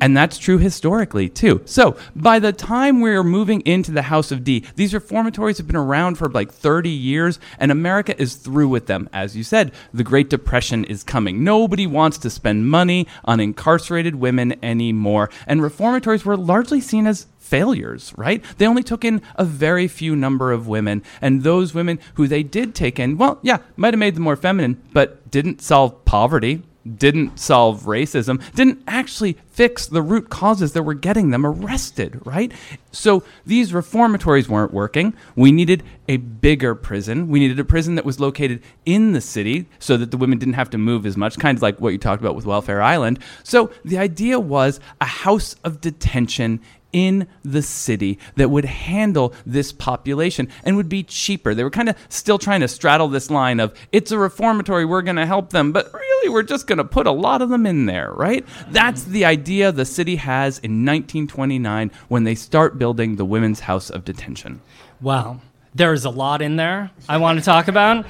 And 0.01 0.17
that's 0.17 0.39
true 0.39 0.57
historically, 0.57 1.29
too. 1.29 1.61
So, 1.65 1.95
by 2.15 2.39
the 2.39 2.51
time 2.51 3.01
we're 3.01 3.23
moving 3.23 3.61
into 3.61 3.91
the 3.91 4.01
House 4.01 4.31
of 4.31 4.43
D, 4.43 4.65
these 4.75 4.95
reformatories 4.95 5.59
have 5.59 5.67
been 5.67 5.75
around 5.75 6.15
for 6.15 6.27
like 6.27 6.51
30 6.51 6.89
years, 6.89 7.39
and 7.59 7.71
America 7.71 8.19
is 8.19 8.33
through 8.33 8.67
with 8.67 8.87
them. 8.87 9.07
As 9.13 9.37
you 9.37 9.43
said, 9.43 9.71
the 9.93 10.03
Great 10.03 10.27
Depression 10.27 10.83
is 10.85 11.03
coming. 11.03 11.43
Nobody 11.43 11.85
wants 11.85 12.17
to 12.17 12.31
spend 12.31 12.67
money 12.67 13.05
on 13.23 13.39
incarcerated 13.39 14.15
women 14.15 14.55
anymore. 14.63 15.29
And 15.45 15.61
reformatories 15.61 16.25
were 16.25 16.35
largely 16.35 16.81
seen 16.81 17.05
as 17.05 17.27
failures, 17.37 18.11
right? 18.17 18.43
They 18.57 18.65
only 18.65 18.81
took 18.81 19.05
in 19.05 19.21
a 19.35 19.45
very 19.45 19.87
few 19.87 20.15
number 20.15 20.51
of 20.51 20.67
women, 20.67 21.03
and 21.21 21.43
those 21.43 21.75
women 21.75 21.99
who 22.15 22.27
they 22.27 22.41
did 22.41 22.73
take 22.73 22.97
in, 22.97 23.17
well, 23.17 23.37
yeah, 23.43 23.59
might 23.75 23.93
have 23.93 23.99
made 23.99 24.15
them 24.15 24.23
more 24.23 24.35
feminine, 24.35 24.81
but 24.93 25.29
didn't 25.29 25.61
solve 25.61 26.05
poverty, 26.05 26.63
didn't 26.97 27.39
solve 27.39 27.83
racism, 27.83 28.41
didn't 28.53 28.81
actually 28.87 29.37
fix 29.47 29.85
the 29.85 30.01
root 30.01 30.29
causes 30.29 30.73
that 30.73 30.83
were 30.83 30.93
getting 30.93 31.29
them 31.29 31.45
arrested, 31.45 32.19
right? 32.25 32.51
So 32.91 33.23
these 33.45 33.73
reformatories 33.73 34.49
weren't 34.49 34.73
working. 34.73 35.13
We 35.35 35.51
needed 35.51 35.83
a 36.07 36.17
bigger 36.17 36.73
prison. 36.75 37.27
We 37.27 37.39
needed 37.39 37.59
a 37.59 37.63
prison 37.63 37.95
that 37.95 38.05
was 38.05 38.19
located 38.19 38.63
in 38.85 39.11
the 39.11 39.21
city 39.21 39.67
so 39.79 39.97
that 39.97 40.11
the 40.11 40.17
women 40.17 40.39
didn't 40.39 40.55
have 40.55 40.69
to 40.71 40.77
move 40.77 41.05
as 41.05 41.17
much, 41.17 41.37
kind 41.37 41.57
of 41.57 41.61
like 41.61 41.79
what 41.79 41.93
you 41.93 41.97
talked 41.97 42.21
about 42.21 42.35
with 42.35 42.45
Welfare 42.45 42.81
Island. 42.81 43.19
So 43.43 43.71
the 43.85 43.97
idea 43.97 44.39
was 44.39 44.79
a 44.99 45.05
house 45.05 45.55
of 45.63 45.81
detention 45.81 46.59
in 46.93 47.27
the 47.43 47.61
city 47.61 48.19
that 48.35 48.49
would 48.49 48.65
handle 48.65 49.33
this 49.45 49.71
population 49.71 50.47
and 50.63 50.75
would 50.77 50.89
be 50.89 51.03
cheaper. 51.03 51.53
They 51.53 51.63
were 51.63 51.69
kind 51.69 51.89
of 51.89 51.95
still 52.09 52.37
trying 52.37 52.61
to 52.61 52.67
straddle 52.67 53.07
this 53.07 53.29
line 53.29 53.59
of 53.59 53.73
it's 53.91 54.11
a 54.11 54.17
reformatory, 54.17 54.85
we're 54.85 55.01
going 55.01 55.15
to 55.15 55.25
help 55.25 55.51
them, 55.51 55.71
but 55.71 55.93
really 55.93 56.29
we're 56.29 56.43
just 56.43 56.67
going 56.67 56.77
to 56.77 56.83
put 56.83 57.07
a 57.07 57.11
lot 57.11 57.41
of 57.41 57.49
them 57.49 57.65
in 57.65 57.85
there, 57.85 58.11
right? 58.11 58.45
That's 58.69 59.03
the 59.03 59.25
idea 59.25 59.71
the 59.71 59.85
city 59.85 60.17
has 60.17 60.57
in 60.59 60.85
1929 60.85 61.91
when 62.07 62.23
they 62.23 62.35
start 62.35 62.77
building 62.77 63.15
the 63.15 63.25
Women's 63.25 63.61
House 63.61 63.89
of 63.89 64.05
Detention. 64.05 64.61
Wow. 64.99 65.41
There's 65.73 66.03
a 66.03 66.09
lot 66.09 66.41
in 66.41 66.57
there 66.57 66.91
I 67.07 67.17
want 67.17 67.39
to 67.39 67.45
talk 67.45 67.67
about. 67.67 68.05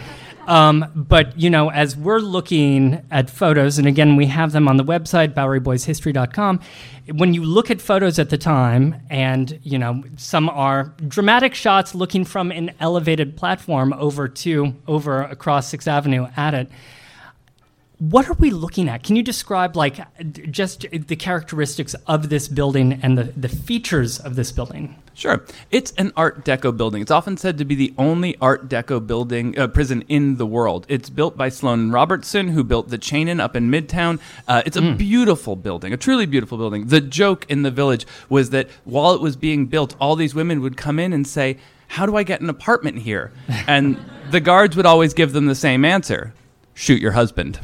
Um, 0.48 0.92
but, 0.96 1.40
you 1.40 1.50
know, 1.50 1.70
as 1.70 1.96
we're 1.96 2.20
looking 2.20 3.02
at 3.12 3.30
photos, 3.30 3.78
and 3.78 3.88
again, 3.88 4.16
we 4.16 4.26
have 4.26 4.52
them 4.52 4.68
on 4.68 4.78
the 4.78 4.84
website, 4.84 5.34
BoweryBoysHistory.com, 5.34 6.60
when 7.14 7.34
you 7.34 7.44
look 7.44 7.70
at 7.72 7.82
photos 7.82 8.20
at 8.20 8.30
the 8.30 8.38
time, 8.38 8.96
and, 9.10 9.60
you 9.64 9.78
know, 9.78 10.04
some 10.18 10.50
are 10.50 10.94
dramatic 11.08 11.54
shots 11.54 11.94
looking 11.94 12.26
from 12.26 12.52
an 12.52 12.72
elevated 12.80 13.38
platform 13.38 13.94
over 13.94 14.28
to, 14.28 14.76
over 14.88 15.22
across 15.24 15.68
Sixth 15.68 15.88
Avenue 15.88 16.28
at 16.36 16.54
it. 16.54 16.70
What 18.02 18.28
are 18.28 18.34
we 18.34 18.50
looking 18.50 18.90
at? 18.90 19.04
Can 19.04 19.16
you 19.16 19.22
describe, 19.22 19.76
like, 19.76 20.00
just 20.50 20.88
the 20.92 21.16
characteristics 21.16 21.94
of 22.08 22.30
this 22.30 22.48
building 22.48 23.00
and 23.04 23.16
the, 23.16 23.26
the 23.26 23.48
features 23.48 24.18
of 24.18 24.36
this 24.36 24.52
building? 24.52 24.96
Sure. 25.14 25.46
It's 25.70 25.92
an 26.00 26.12
Art 26.18 26.44
Deco 26.44 26.76
building. 26.76 27.04
It's 27.04 27.12
often 27.12 27.38
said 27.38 27.60
to 27.60 27.66
be 27.66 27.76
the 27.76 27.94
only 28.00 28.36
Art 28.42 28.68
Deco 28.68 29.06
building 29.06 29.56
uh, 29.56 29.68
prison 29.68 30.04
in 30.08 30.38
the 30.38 30.48
world. 30.48 30.88
It's 30.90 31.12
built 31.12 31.38
by 31.38 31.50
Sloan 31.50 31.92
Robertson, 31.92 32.48
who 32.48 32.64
built 32.64 32.90
the 32.90 32.98
Chanin 32.98 33.40
up 33.40 33.56
in 33.56 33.70
Midtown. 33.70 34.20
Uh, 34.48 34.64
it's 34.66 34.78
a 34.78 34.94
beautiful 34.94 35.56
building, 35.56 35.94
a 35.94 35.98
truly 35.98 36.26
beautiful 36.26 36.58
building. 36.58 36.88
The 36.88 37.02
joke 37.02 37.46
in 37.50 37.62
the 37.62 37.70
village 37.70 38.08
was 38.30 38.50
that 38.50 38.68
while 38.84 39.14
it 39.14 39.22
was 39.22 39.36
being 39.36 39.68
built, 39.68 39.96
all 40.02 40.16
these 40.16 40.34
women 40.34 40.62
would 40.62 40.76
come 40.76 40.98
in 40.98 41.14
and 41.14 41.28
say, 41.28 41.58
"How 41.90 42.08
do 42.08 42.16
I 42.16 42.24
get 42.24 42.42
an 42.42 42.50
apartment 42.50 42.98
here?" 42.98 43.32
And 43.68 44.04
the 44.32 44.40
guards 44.40 44.76
would 44.76 44.88
always 44.88 45.14
give 45.14 45.34
them 45.34 45.46
the 45.46 45.54
same 45.54 45.86
answer: 45.86 46.34
"Shoot 46.74 47.02
your 47.02 47.12
husband." 47.12 47.60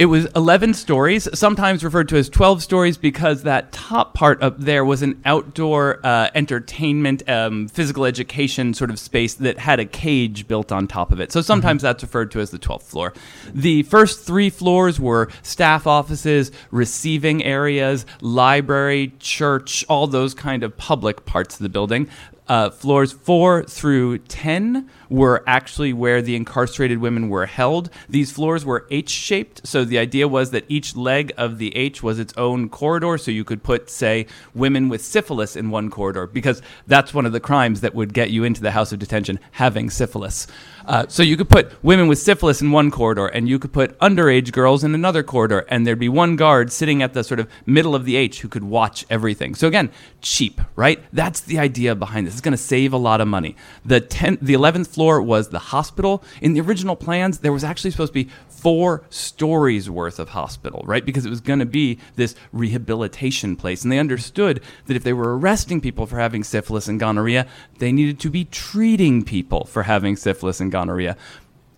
It 0.00 0.06
was 0.06 0.24
11 0.34 0.72
stories, 0.72 1.28
sometimes 1.38 1.84
referred 1.84 2.08
to 2.08 2.16
as 2.16 2.30
12 2.30 2.62
stories 2.62 2.96
because 2.96 3.42
that 3.42 3.70
top 3.70 4.14
part 4.14 4.42
up 4.42 4.56
there 4.56 4.82
was 4.82 5.02
an 5.02 5.20
outdoor 5.26 6.00
uh, 6.02 6.30
entertainment, 6.34 7.28
um, 7.28 7.68
physical 7.68 8.06
education 8.06 8.72
sort 8.72 8.88
of 8.88 8.98
space 8.98 9.34
that 9.34 9.58
had 9.58 9.78
a 9.78 9.84
cage 9.84 10.48
built 10.48 10.72
on 10.72 10.86
top 10.86 11.12
of 11.12 11.20
it. 11.20 11.32
So 11.32 11.42
sometimes 11.42 11.82
that's 11.82 12.02
referred 12.02 12.30
to 12.30 12.40
as 12.40 12.50
the 12.50 12.58
12th 12.58 12.84
floor. 12.84 13.12
The 13.52 13.82
first 13.82 14.24
three 14.24 14.48
floors 14.48 14.98
were 14.98 15.28
staff 15.42 15.86
offices, 15.86 16.50
receiving 16.70 17.44
areas, 17.44 18.06
library, 18.22 19.12
church, 19.18 19.84
all 19.86 20.06
those 20.06 20.32
kind 20.32 20.62
of 20.62 20.78
public 20.78 21.26
parts 21.26 21.56
of 21.56 21.62
the 21.62 21.68
building. 21.68 22.08
Uh, 22.48 22.70
floors 22.70 23.12
four 23.12 23.64
through 23.64 24.18
10 24.18 24.88
were 25.10 25.42
actually 25.46 25.92
where 25.92 26.22
the 26.22 26.36
incarcerated 26.36 26.98
women 26.98 27.28
were 27.28 27.46
held. 27.46 27.90
These 28.08 28.32
floors 28.32 28.64
were 28.64 28.86
H 28.90 29.10
shaped, 29.10 29.66
so 29.66 29.84
the 29.84 29.98
idea 29.98 30.28
was 30.28 30.50
that 30.52 30.64
each 30.68 30.96
leg 30.96 31.32
of 31.36 31.58
the 31.58 31.76
H 31.76 32.02
was 32.02 32.18
its 32.18 32.32
own 32.36 32.68
corridor, 32.68 33.18
so 33.18 33.30
you 33.30 33.44
could 33.44 33.62
put, 33.62 33.90
say, 33.90 34.26
women 34.54 34.88
with 34.88 35.04
syphilis 35.04 35.56
in 35.56 35.70
one 35.70 35.90
corridor, 35.90 36.26
because 36.26 36.62
that's 36.86 37.12
one 37.12 37.26
of 37.26 37.32
the 37.32 37.40
crimes 37.40 37.80
that 37.80 37.94
would 37.94 38.14
get 38.14 38.30
you 38.30 38.44
into 38.44 38.62
the 38.62 38.70
house 38.70 38.92
of 38.92 38.98
detention 39.00 39.40
having 39.52 39.90
syphilis. 39.90 40.46
Uh, 40.86 41.06
so 41.08 41.22
you 41.22 41.36
could 41.36 41.48
put 41.48 41.72
women 41.84 42.08
with 42.08 42.18
syphilis 42.18 42.62
in 42.62 42.70
one 42.70 42.90
corridor, 42.90 43.26
and 43.26 43.48
you 43.48 43.58
could 43.58 43.72
put 43.72 43.98
underage 43.98 44.52
girls 44.52 44.84
in 44.84 44.94
another 44.94 45.22
corridor, 45.22 45.66
and 45.68 45.86
there'd 45.86 45.98
be 45.98 46.08
one 46.08 46.36
guard 46.36 46.72
sitting 46.72 47.02
at 47.02 47.14
the 47.14 47.24
sort 47.24 47.40
of 47.40 47.48
middle 47.66 47.94
of 47.94 48.04
the 48.04 48.16
H 48.16 48.40
who 48.40 48.48
could 48.48 48.64
watch 48.64 49.04
everything. 49.10 49.54
So 49.54 49.66
again, 49.66 49.90
cheap, 50.20 50.60
right? 50.76 51.02
That's 51.12 51.40
the 51.40 51.58
idea 51.58 51.94
behind 51.94 52.26
this. 52.26 52.34
It's 52.34 52.40
going 52.40 52.52
to 52.52 52.58
save 52.58 52.92
a 52.92 52.96
lot 52.96 53.20
of 53.20 53.28
money. 53.28 53.56
The 53.84 54.00
10th, 54.00 54.38
the 54.40 54.54
11th 54.54 54.88
floor 54.88 54.99
was 55.00 55.48
the 55.48 55.58
hospital. 55.58 56.22
In 56.40 56.52
the 56.52 56.60
original 56.60 56.96
plans, 56.96 57.38
there 57.38 57.52
was 57.52 57.64
actually 57.64 57.90
supposed 57.90 58.12
to 58.12 58.24
be 58.24 58.30
four 58.48 59.04
stories 59.08 59.88
worth 59.88 60.18
of 60.18 60.30
hospital, 60.30 60.82
right? 60.86 61.04
Because 61.04 61.24
it 61.24 61.30
was 61.30 61.40
going 61.40 61.60
to 61.60 61.66
be 61.66 61.98
this 62.16 62.34
rehabilitation 62.52 63.56
place. 63.56 63.82
And 63.82 63.90
they 63.90 63.98
understood 63.98 64.62
that 64.86 64.96
if 64.96 65.02
they 65.02 65.14
were 65.14 65.38
arresting 65.38 65.80
people 65.80 66.06
for 66.06 66.18
having 66.18 66.44
syphilis 66.44 66.88
and 66.88 67.00
gonorrhea, 67.00 67.46
they 67.78 67.92
needed 67.92 68.20
to 68.20 68.30
be 68.30 68.44
treating 68.44 69.24
people 69.24 69.64
for 69.64 69.84
having 69.84 70.16
syphilis 70.16 70.60
and 70.60 70.70
gonorrhea. 70.70 71.16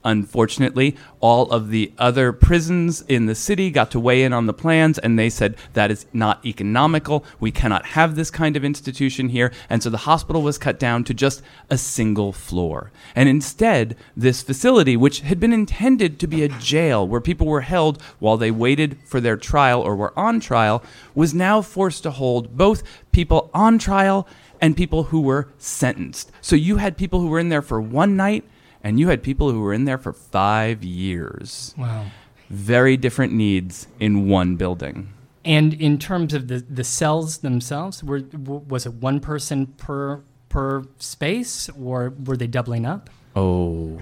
Unfortunately, 0.04 0.96
all 1.20 1.50
of 1.50 1.68
the 1.68 1.92
other 1.98 2.32
prisons 2.32 3.02
in 3.02 3.26
the 3.26 3.34
city 3.34 3.70
got 3.70 3.90
to 3.92 4.00
weigh 4.00 4.24
in 4.24 4.32
on 4.32 4.46
the 4.46 4.52
plans 4.52 4.98
and 4.98 5.18
they 5.18 5.30
said 5.30 5.56
that 5.74 5.90
is 5.90 6.06
not 6.12 6.44
economical. 6.44 7.24
We 7.38 7.52
cannot 7.52 7.86
have 7.86 8.16
this 8.16 8.30
kind 8.30 8.56
of 8.56 8.64
institution 8.64 9.28
here. 9.28 9.52
And 9.70 9.82
so 9.82 9.90
the 9.90 9.98
hospital 9.98 10.42
was 10.42 10.58
cut 10.58 10.78
down 10.78 11.04
to 11.04 11.14
just 11.14 11.42
a 11.70 11.78
single 11.78 12.32
floor. 12.32 12.90
And 13.14 13.28
instead, 13.28 13.96
this 14.16 14.42
facility, 14.42 14.96
which 14.96 15.20
had 15.20 15.38
been 15.38 15.52
intended 15.52 16.18
to 16.18 16.26
be 16.26 16.42
a 16.42 16.48
jail 16.48 17.06
where 17.06 17.20
people 17.20 17.46
were 17.46 17.60
held 17.60 18.02
while 18.18 18.36
they 18.36 18.50
waited 18.50 18.98
for 19.04 19.20
their 19.20 19.36
trial 19.36 19.80
or 19.80 19.94
were 19.94 20.18
on 20.18 20.40
trial, 20.40 20.82
was 21.14 21.32
now 21.32 21.62
forced 21.62 22.02
to 22.02 22.10
hold 22.10 22.56
both 22.56 22.82
people 23.12 23.50
on 23.54 23.78
trial 23.78 24.26
and 24.60 24.76
people 24.76 25.04
who 25.04 25.20
were 25.20 25.48
sentenced. 25.58 26.30
So 26.40 26.56
you 26.56 26.76
had 26.76 26.96
people 26.96 27.20
who 27.20 27.28
were 27.28 27.40
in 27.40 27.48
there 27.48 27.62
for 27.62 27.80
one 27.80 28.16
night 28.16 28.44
and 28.82 28.98
you 28.98 29.08
had 29.08 29.22
people 29.22 29.50
who 29.50 29.60
were 29.60 29.72
in 29.72 29.84
there 29.84 29.98
for 29.98 30.12
five 30.12 30.82
years. 30.84 31.74
Wow. 31.78 32.06
Very 32.50 32.96
different 32.96 33.32
needs 33.32 33.86
in 33.98 34.28
one 34.28 34.56
building. 34.56 35.12
And 35.44 35.74
in 35.74 35.98
terms 35.98 36.34
of 36.34 36.48
the, 36.48 36.58
the 36.60 36.84
cells 36.84 37.38
themselves, 37.38 38.04
were, 38.04 38.22
was 38.32 38.86
it 38.86 38.94
one 38.94 39.20
person 39.20 39.66
per 39.66 40.22
per 40.48 40.84
space, 40.98 41.70
or 41.80 42.12
were 42.26 42.36
they 42.36 42.46
doubling 42.46 42.84
up? 42.84 43.08
Oh. 43.34 43.98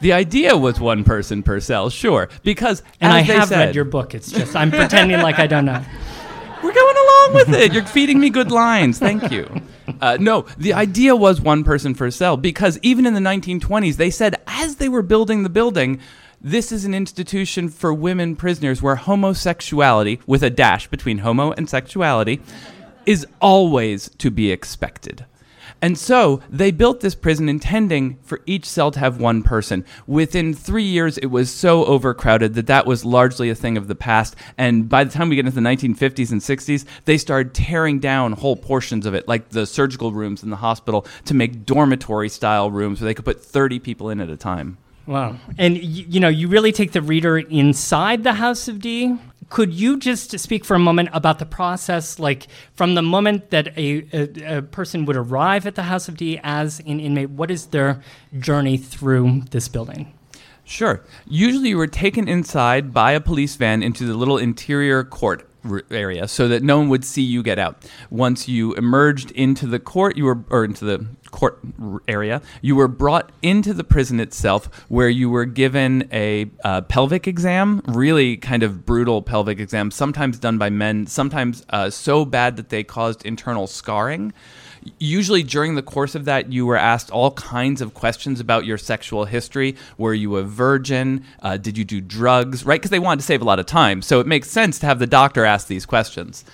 The 0.00 0.12
idea 0.12 0.54
was 0.54 0.78
one 0.78 1.04
person 1.04 1.42
per 1.42 1.58
cell, 1.58 1.88
sure, 1.88 2.28
because 2.42 2.82
And 3.00 3.10
as 3.10 3.24
I 3.24 3.26
they 3.26 3.38
have 3.38 3.48
said, 3.48 3.66
read 3.66 3.74
your 3.74 3.86
book. 3.86 4.14
It's 4.14 4.30
just 4.30 4.54
I'm 4.54 4.70
pretending 4.70 5.22
like 5.22 5.38
I 5.38 5.46
don't 5.46 5.64
know. 5.64 5.82
We're 6.62 6.74
going 6.74 6.96
along 6.96 7.34
with 7.34 7.54
it. 7.54 7.72
You're 7.72 7.84
feeding 7.84 8.20
me 8.20 8.28
good 8.28 8.50
lines. 8.50 8.98
Thank 8.98 9.30
you. 9.30 9.48
Uh, 10.00 10.16
no, 10.20 10.42
the 10.58 10.72
idea 10.72 11.14
was 11.14 11.40
one 11.40 11.64
person 11.64 11.94
per 11.94 12.10
cell 12.10 12.36
because 12.36 12.78
even 12.82 13.06
in 13.06 13.14
the 13.14 13.20
1920s, 13.20 13.96
they 13.96 14.10
said 14.10 14.36
as 14.46 14.76
they 14.76 14.88
were 14.88 15.02
building 15.02 15.42
the 15.42 15.48
building, 15.48 16.00
this 16.40 16.70
is 16.70 16.84
an 16.84 16.94
institution 16.94 17.68
for 17.68 17.92
women 17.92 18.36
prisoners 18.36 18.82
where 18.82 18.96
homosexuality, 18.96 20.20
with 20.26 20.42
a 20.42 20.50
dash 20.50 20.86
between 20.88 21.18
homo 21.18 21.52
and 21.52 21.68
sexuality, 21.68 22.40
is 23.06 23.26
always 23.40 24.10
to 24.18 24.30
be 24.30 24.50
expected. 24.50 25.24
And 25.82 25.98
so 25.98 26.40
they 26.48 26.70
built 26.70 27.00
this 27.00 27.14
prison 27.14 27.48
intending 27.48 28.18
for 28.22 28.40
each 28.46 28.64
cell 28.64 28.90
to 28.90 28.98
have 28.98 29.20
one 29.20 29.42
person. 29.42 29.84
Within 30.06 30.54
three 30.54 30.84
years, 30.84 31.18
it 31.18 31.26
was 31.26 31.50
so 31.50 31.84
overcrowded 31.84 32.54
that 32.54 32.66
that 32.66 32.86
was 32.86 33.04
largely 33.04 33.50
a 33.50 33.54
thing 33.54 33.76
of 33.76 33.88
the 33.88 33.94
past. 33.94 34.36
And 34.56 34.88
by 34.88 35.04
the 35.04 35.10
time 35.10 35.28
we 35.28 35.36
get 35.36 35.46
into 35.46 35.60
the 35.60 35.66
1950s 35.66 36.32
and 36.32 36.40
60s, 36.40 36.84
they 37.04 37.18
started 37.18 37.54
tearing 37.54 37.98
down 37.98 38.32
whole 38.32 38.56
portions 38.56 39.06
of 39.06 39.14
it, 39.14 39.28
like 39.28 39.50
the 39.50 39.66
surgical 39.66 40.12
rooms 40.12 40.42
in 40.42 40.50
the 40.50 40.56
hospital, 40.56 41.06
to 41.26 41.34
make 41.34 41.66
dormitory 41.66 42.28
style 42.28 42.70
rooms 42.70 43.00
where 43.00 43.06
they 43.06 43.14
could 43.14 43.24
put 43.24 43.42
30 43.42 43.78
people 43.78 44.10
in 44.10 44.20
at 44.20 44.30
a 44.30 44.36
time. 44.36 44.78
Wow. 45.06 45.36
And 45.56 45.76
you 45.78 46.18
know, 46.18 46.28
you 46.28 46.48
really 46.48 46.72
take 46.72 46.92
the 46.92 47.02
reader 47.02 47.38
inside 47.38 48.24
the 48.24 48.34
House 48.34 48.66
of 48.66 48.80
D. 48.80 49.16
Could 49.48 49.72
you 49.72 49.98
just 49.98 50.36
speak 50.38 50.64
for 50.64 50.74
a 50.74 50.78
moment 50.78 51.10
about 51.12 51.38
the 51.38 51.46
process, 51.46 52.18
like 52.18 52.48
from 52.74 52.94
the 52.94 53.02
moment 53.02 53.50
that 53.50 53.68
a, 53.78 54.06
a, 54.12 54.58
a 54.58 54.62
person 54.62 55.04
would 55.04 55.16
arrive 55.16 55.66
at 55.66 55.76
the 55.76 55.84
House 55.84 56.08
of 56.08 56.16
D 56.16 56.40
as 56.42 56.80
an 56.80 56.98
inmate, 56.98 57.30
what 57.30 57.50
is 57.50 57.66
their 57.66 58.02
journey 58.38 58.76
through 58.76 59.42
this 59.50 59.68
building? 59.68 60.15
Sure. 60.66 61.04
Usually 61.28 61.70
you 61.70 61.78
were 61.78 61.86
taken 61.86 62.26
inside 62.26 62.92
by 62.92 63.12
a 63.12 63.20
police 63.20 63.54
van 63.54 63.84
into 63.84 64.04
the 64.04 64.14
little 64.14 64.36
interior 64.36 65.04
court 65.04 65.48
area 65.92 66.26
so 66.26 66.48
that 66.48 66.62
no 66.62 66.78
one 66.78 66.88
would 66.88 67.04
see 67.04 67.22
you 67.22 67.40
get 67.42 67.56
out. 67.56 67.88
Once 68.10 68.48
you 68.48 68.74
emerged 68.74 69.30
into 69.30 69.68
the 69.68 69.78
court, 69.78 70.16
you 70.16 70.24
were 70.24 70.44
or 70.50 70.64
into 70.64 70.84
the 70.84 71.06
court 71.30 71.60
area, 72.08 72.42
you 72.62 72.74
were 72.74 72.88
brought 72.88 73.30
into 73.42 73.72
the 73.72 73.84
prison 73.84 74.18
itself 74.18 74.68
where 74.88 75.08
you 75.08 75.30
were 75.30 75.44
given 75.44 76.08
a 76.12 76.50
uh, 76.64 76.80
pelvic 76.82 77.28
exam, 77.28 77.80
really 77.86 78.36
kind 78.36 78.64
of 78.64 78.84
brutal 78.84 79.22
pelvic 79.22 79.60
exam, 79.60 79.92
sometimes 79.92 80.36
done 80.36 80.58
by 80.58 80.68
men, 80.68 81.06
sometimes 81.06 81.64
uh, 81.70 81.88
so 81.90 82.24
bad 82.24 82.56
that 82.56 82.70
they 82.70 82.82
caused 82.82 83.24
internal 83.24 83.68
scarring 83.68 84.32
usually 84.98 85.42
during 85.42 85.74
the 85.74 85.82
course 85.82 86.14
of 86.14 86.24
that 86.26 86.52
you 86.52 86.66
were 86.66 86.76
asked 86.76 87.10
all 87.10 87.32
kinds 87.32 87.80
of 87.80 87.94
questions 87.94 88.40
about 88.40 88.64
your 88.64 88.78
sexual 88.78 89.24
history. 89.24 89.76
Were 89.98 90.14
you 90.14 90.36
a 90.36 90.42
virgin? 90.42 91.24
Uh, 91.40 91.56
did 91.56 91.76
you 91.78 91.84
do 91.84 92.00
drugs? 92.00 92.64
Right? 92.64 92.80
Because 92.80 92.90
they 92.90 92.98
wanted 92.98 93.20
to 93.20 93.26
save 93.26 93.42
a 93.42 93.44
lot 93.44 93.58
of 93.58 93.66
time. 93.66 94.02
So 94.02 94.20
it 94.20 94.26
makes 94.26 94.50
sense 94.50 94.78
to 94.80 94.86
have 94.86 94.98
the 94.98 95.06
doctor 95.06 95.44
ask 95.44 95.66
these 95.66 95.86
questions 95.86 96.44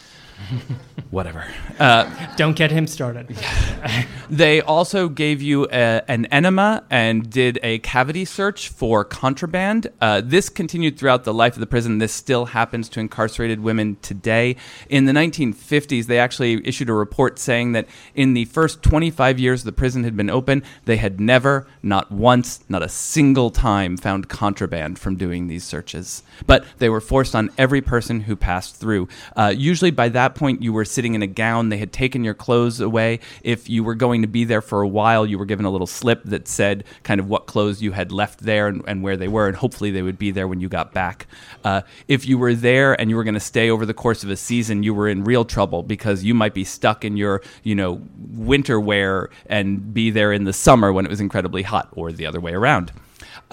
whatever 1.11 1.45
uh, 1.79 2.09
Don't 2.37 2.57
get 2.57 2.71
him 2.71 2.87
started. 2.87 3.37
they 4.31 4.61
also 4.61 5.09
gave 5.09 5.43
you 5.43 5.67
a, 5.71 6.03
an 6.09 6.27
enema 6.27 6.85
and 6.91 7.31
did 7.31 7.59
a 7.63 7.79
cavity 7.81 8.25
search 8.25 8.69
for 8.69 9.05
contraband. 9.05 9.89
Uh, 10.01 10.21
this 10.25 10.49
continued 10.49 10.99
throughout 10.99 11.25
the 11.25 11.35
life 11.35 11.55
of 11.55 11.61
the 11.61 11.67
prison. 11.67 11.99
This 11.99 12.13
still 12.13 12.47
happens 12.47 12.89
to 12.91 13.01
incarcerated 13.01 13.61
women 13.61 13.97
today. 14.03 14.57
In 14.89 15.05
the 15.05 15.13
1950s, 15.13 16.07
they 16.07 16.19
actually 16.19 16.67
issued 16.67 16.89
a 16.89 16.95
report 16.95 17.39
saying 17.39 17.73
that 17.73 17.87
in 18.15 18.35
the 18.35 18.45
first 18.47 18.83
25 18.83 19.39
years 19.39 19.65
the 19.65 19.73
prison 19.73 20.05
had 20.05 20.17
been 20.17 20.31
open, 20.31 20.63
they 20.85 20.97
had 20.97 21.21
never, 21.21 21.67
not 21.83 22.11
once, 22.11 22.61
not 22.69 22.83
a 22.83 22.89
single 22.89 23.51
time, 23.51 23.97
found 23.97 24.29
contraband 24.29 24.99
from 24.99 25.17
doing 25.17 25.49
these 25.49 25.65
searches. 25.65 26.23
But 26.47 26.65
they 26.79 26.89
were 26.89 27.01
forced 27.01 27.35
on 27.35 27.51
every 27.59 27.81
person 27.81 28.21
who 28.21 28.37
passed 28.37 28.77
through. 28.77 29.09
Uh, 29.37 29.53
usually 29.57 29.91
by 29.91 30.09
that 30.11 30.32
point, 30.35 30.63
you 30.63 30.73
were 30.73 30.85
sitting 30.85 31.15
in 31.15 31.23
a 31.23 31.27
gown. 31.27 31.69
They 31.69 31.79
had 31.79 31.93
taken 31.93 32.25
your 32.25 32.35
clothes 32.35 32.81
away. 32.81 33.21
If 33.43 33.69
you 33.69 33.85
were 33.85 33.95
going 33.95 34.23
to 34.23 34.29
be 34.29 34.45
there 34.45 34.63
for 34.63 34.83
a 34.83 34.89
while, 34.89 35.27
you 35.27 35.39
were 35.39 35.45
given 35.45 35.67
a 35.67 35.71
little 35.71 35.87
slip 35.87 36.23
that 36.25 36.49
said 36.49 36.85
kind 37.03 37.21
of 37.21 37.29
what 37.29 37.47
clothes 37.47 37.83
you 37.83 37.93
had 37.93 38.13
left 38.13 38.41
there 38.41 38.69
and, 38.69 38.83
and 38.87 39.03
where 39.03 39.17
they 39.17 39.29
were, 39.29 39.49
and 39.49 39.57
hopefully 39.57 39.91
they 39.91 40.03
would 40.03 40.19
be 40.19 40.31
there 40.31 40.49
when 40.49 40.61
you 40.61 40.69
got 40.69 40.93
back. 40.93 41.27
Uh, 41.65 41.83
if 42.09 42.27
you 42.27 42.39
were 42.39 42.55
there 42.55 42.99
and 43.01 43.11
you 43.11 43.17
were 43.17 43.25
going 43.25 43.35
to 43.35 43.41
stay 43.41 43.71
over 43.71 43.87
the 43.87 43.95
course 43.95 44.23
of 44.25 44.31
a 44.31 44.37
season, 44.37 44.83
you 44.83 44.95
were 44.95 45.09
in 45.09 45.25
real 45.25 45.45
trouble 45.45 45.83
because 45.83 46.25
you 46.25 46.35
might 46.35 46.55
be 46.55 46.65
stuck 46.65 47.05
in 47.05 47.17
your, 47.17 47.43
you 47.63 47.75
know, 47.75 48.03
winter 48.31 48.81
wear 48.81 49.31
and 49.47 49.95
be 49.95 50.11
there 50.11 50.33
in 50.33 50.45
the 50.45 50.53
summer 50.53 50.93
when 50.93 51.05
it 51.05 51.11
was 51.11 51.21
incredibly 51.21 51.63
hot, 51.63 51.89
or 51.93 52.13
the 52.13 52.27
other 52.27 52.41
way 52.41 52.53
around. 52.53 52.93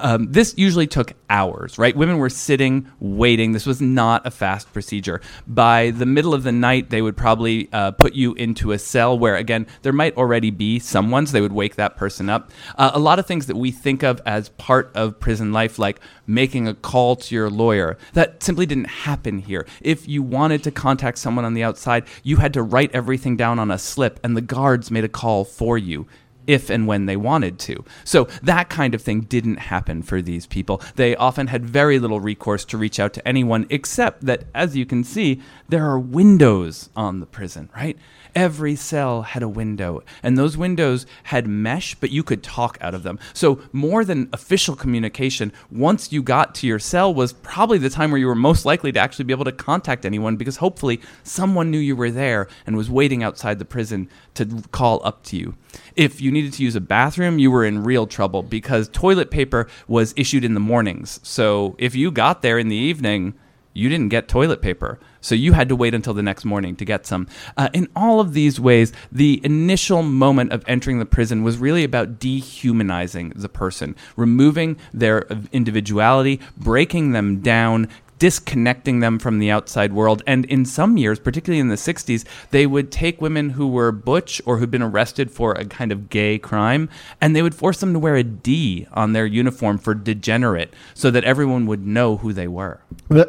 Um, 0.02 0.32
this 0.32 0.54
usually 0.58 0.88
took 0.88 1.14
hours, 1.30 1.78
right? 1.78 1.96
Women 1.96 2.18
were 2.18 2.30
sitting, 2.30 2.90
waiting. 3.00 3.52
This 3.52 3.66
was 3.66 3.82
not 3.82 4.26
a 4.26 4.32
fast 4.32 4.72
procedure. 4.74 5.22
By 5.48 5.92
the 5.92 6.06
middle 6.06 6.34
of 6.34 6.44
the 6.44 6.52
night, 6.52 6.90
they 6.90 7.02
would 7.02 7.16
probably 7.16 7.70
uh, 7.72 7.92
put 7.92 8.16
you 8.16 8.34
into 8.34 8.72
a 8.72 8.80
cell 8.80 9.18
where, 9.18 9.36
again, 9.36 9.68
there 9.82 9.94
might 9.94 10.18
already 10.18 10.52
be 10.52 10.80
someone, 10.80 11.26
so 11.26 11.34
they 11.34 11.42
would 11.42 11.54
wake 11.54 11.76
that 11.76 11.98
person 11.98 12.30
up. 12.30 12.52
Uh, 12.78 12.92
a 12.94 13.00
lot 13.00 13.20
of 13.20 13.26
things 13.26 13.46
that 13.48 13.56
we 13.56 13.72
think 13.72 14.04
of 14.04 14.22
as 14.26 14.50
part 14.50 14.92
of 14.96 15.20
prison 15.20 15.52
life, 15.52 15.78
like 15.78 16.00
making 16.26 16.68
a 16.68 16.74
call 16.74 17.16
to 17.16 17.36
your 17.36 17.50
lawyer, 17.50 17.98
that 18.14 18.42
simply 18.42 18.66
didn't 18.66 18.86
happen 18.86 19.40
here. 19.40 19.68
If 19.82 20.08
you 20.08 20.24
wanted 20.24 20.64
to 20.64 20.72
contact 20.72 21.18
someone 21.18 21.46
on 21.46 21.54
the 21.54 21.64
outside, 21.64 22.06
you 22.24 22.38
had 22.38 22.54
to 22.54 22.64
write 22.64 22.92
everything 22.94 23.38
down 23.38 23.60
on 23.60 23.72
a 23.72 23.78
slip, 23.78 24.20
and 24.24 24.36
the 24.36 24.42
guards 24.42 24.90
made 24.90 25.04
a 25.04 25.10
call 25.10 25.46
for 25.46 25.78
you 25.78 26.08
if 26.50 26.72
and 26.72 26.88
when 26.88 27.06
they 27.06 27.16
wanted 27.16 27.60
to. 27.60 27.86
So 28.04 28.24
that 28.42 28.70
kind 28.70 28.96
of 28.96 29.04
thing 29.04 29.22
didn't 29.22 29.58
happen 29.58 30.02
for 30.02 30.20
these 30.20 30.48
people. 30.48 30.82
They 30.96 31.16
often 31.16 31.46
had 31.46 31.64
very 31.64 32.00
little 32.00 32.20
recourse 32.20 32.66
to 32.66 32.78
reach 32.78 33.00
out 33.00 33.14
to 33.14 33.28
anyone, 33.28 33.68
except 33.70 34.26
that, 34.26 34.46
as 34.56 34.76
you 34.76 34.88
can 34.88 35.04
see, 35.04 35.42
there 35.70 35.86
are 35.86 36.00
windows 36.00 36.90
on 36.96 37.20
the 37.20 37.28
prison, 37.28 37.70
right? 37.76 37.96
Every 38.36 38.76
cell 38.76 39.24
had 39.24 39.42
a 39.42 39.48
window, 39.48 40.04
and 40.22 40.38
those 40.38 40.56
windows 40.56 41.06
had 41.24 41.48
mesh, 41.48 41.96
but 41.96 42.12
you 42.12 42.24
could 42.24 42.44
talk 42.44 42.78
out 42.80 42.94
of 42.94 43.04
them. 43.04 43.20
So, 43.34 43.62
more 43.72 44.06
than 44.06 44.30
official 44.34 44.76
communication, 44.76 45.52
once 45.72 46.12
you 46.12 46.22
got 46.22 46.54
to 46.56 46.68
your 46.68 46.80
cell 46.80 47.14
was 47.14 47.34
probably 47.34 47.78
the 47.78 47.90
time 47.90 48.12
where 48.12 48.20
you 48.20 48.28
were 48.28 48.36
most 48.36 48.66
likely 48.66 48.92
to 48.92 49.00
actually 49.00 49.26
be 49.26 49.34
able 49.34 49.46
to 49.46 49.52
contact 49.52 50.06
anyone 50.06 50.36
because 50.36 50.58
hopefully 50.58 51.02
someone 51.24 51.72
knew 51.72 51.80
you 51.80 51.96
were 51.96 52.12
there 52.12 52.48
and 52.68 52.78
was 52.78 52.90
waiting 52.90 53.24
outside 53.24 53.58
the 53.58 53.66
prison 53.66 54.10
to 54.36 54.64
call 54.72 55.02
up 55.04 55.24
to 55.24 55.38
you. 55.38 55.56
If 55.96 56.22
you 56.22 56.32
needed 56.32 56.54
to 56.54 56.64
use 56.64 56.76
a 56.76 56.82
bathroom, 56.82 57.40
you 57.40 57.50
were 57.52 57.66
in 57.66 57.84
real 57.84 58.08
trouble 58.08 58.44
because 58.44 58.90
toilet 58.90 59.32
paper 59.32 59.68
was 59.88 60.14
issued 60.16 60.46
in 60.46 60.54
the 60.54 60.60
mornings. 60.60 61.20
So, 61.24 61.76
if 61.78 61.96
you 61.96 62.12
got 62.12 62.42
there 62.42 62.60
in 62.60 62.70
the 62.70 62.76
evening, 62.76 63.34
you 63.74 63.90
didn't 63.90 64.10
get 64.10 64.28
toilet 64.28 64.62
paper. 64.62 65.00
So 65.22 65.36
you 65.36 65.54
had 65.54 65.70
to 65.70 65.76
wait 65.76 65.94
until 65.94 66.14
the 66.14 66.24
next 66.24 66.46
morning 66.46 66.76
to 66.78 66.86
get 66.86 67.06
some. 67.06 67.28
Uh, 67.58 67.70
in 67.74 67.88
all 67.96 68.20
of 68.20 68.34
these 68.34 68.60
ways, 68.60 68.94
the 69.12 69.42
initial 69.44 70.02
moment 70.02 70.52
of 70.52 70.64
entering 70.68 71.00
the 71.00 71.06
prison 71.06 71.44
was 71.44 71.58
really 71.58 71.84
about 71.84 72.20
dehumanizing 72.20 73.34
the 73.36 73.50
person, 73.50 73.96
removing 74.16 74.78
their 74.94 75.28
individuality, 75.52 76.40
breaking 76.58 77.12
them 77.12 77.42
down, 77.42 77.90
disconnecting 78.20 79.00
them 79.00 79.18
from 79.18 79.40
the 79.40 79.50
outside 79.50 79.94
world. 79.94 80.22
And 80.28 80.46
in 80.46 80.66
some 80.66 80.98
years, 80.98 81.20
particularly 81.20 81.60
in 81.60 81.70
the 81.70 81.76
60s, 81.76 82.26
they 82.52 82.68
would 82.68 82.92
take 82.92 83.22
women 83.22 83.52
who 83.52 83.68
were 83.68 83.92
butch 83.92 84.42
or 84.46 84.58
who'd 84.58 84.70
been 84.70 84.82
arrested 84.82 85.32
for 85.32 85.54
a 85.54 85.66
kind 85.66 85.92
of 85.92 86.10
gay 86.10 86.38
crime, 86.38 86.90
and 87.22 87.36
they 87.36 87.42
would 87.42 87.56
force 87.56 87.80
them 87.80 87.94
to 87.94 88.00
wear 88.00 88.16
a 88.16 88.24
D 88.24 88.88
on 88.94 89.14
their 89.14 89.26
uniform 89.26 89.78
for 89.78 89.94
degenerate 89.94 90.74
so 90.94 91.10
that 91.12 91.24
everyone 91.24 91.66
would 91.66 91.86
know 91.86 92.18
who 92.18 92.34
they 92.34 92.48
were. 92.48 92.82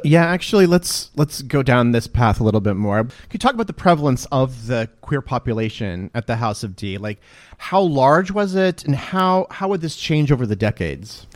Yeah, 0.05 0.27
actually, 0.27 0.67
let's 0.67 1.11
let's 1.17 1.43
go 1.43 1.63
down 1.63 1.93
this 1.93 2.07
path 2.07 2.41
a 2.41 2.45
little 2.45 2.61
bit 2.61 2.77
more. 2.77 3.05
Can 3.05 3.13
you 3.33 3.39
talk 3.39 3.55
about 3.55 3.67
the 3.69 3.73
prevalence 3.73 4.27
of 4.33 4.67
the 4.67 4.89
queer 5.01 5.23
population 5.23 6.11
at 6.15 6.27
the 6.27 6.37
House 6.37 6.63
of 6.63 6.77
D? 6.77 6.99
Like, 6.99 7.21
how 7.59 7.81
large 7.81 8.31
was 8.31 8.55
it, 8.55 8.85
and 8.85 8.95
how 8.95 9.47
how 9.51 9.69
would 9.69 9.81
this 9.81 9.97
change 9.97 10.33
over 10.33 10.47
the 10.47 10.57
decades? 10.57 11.27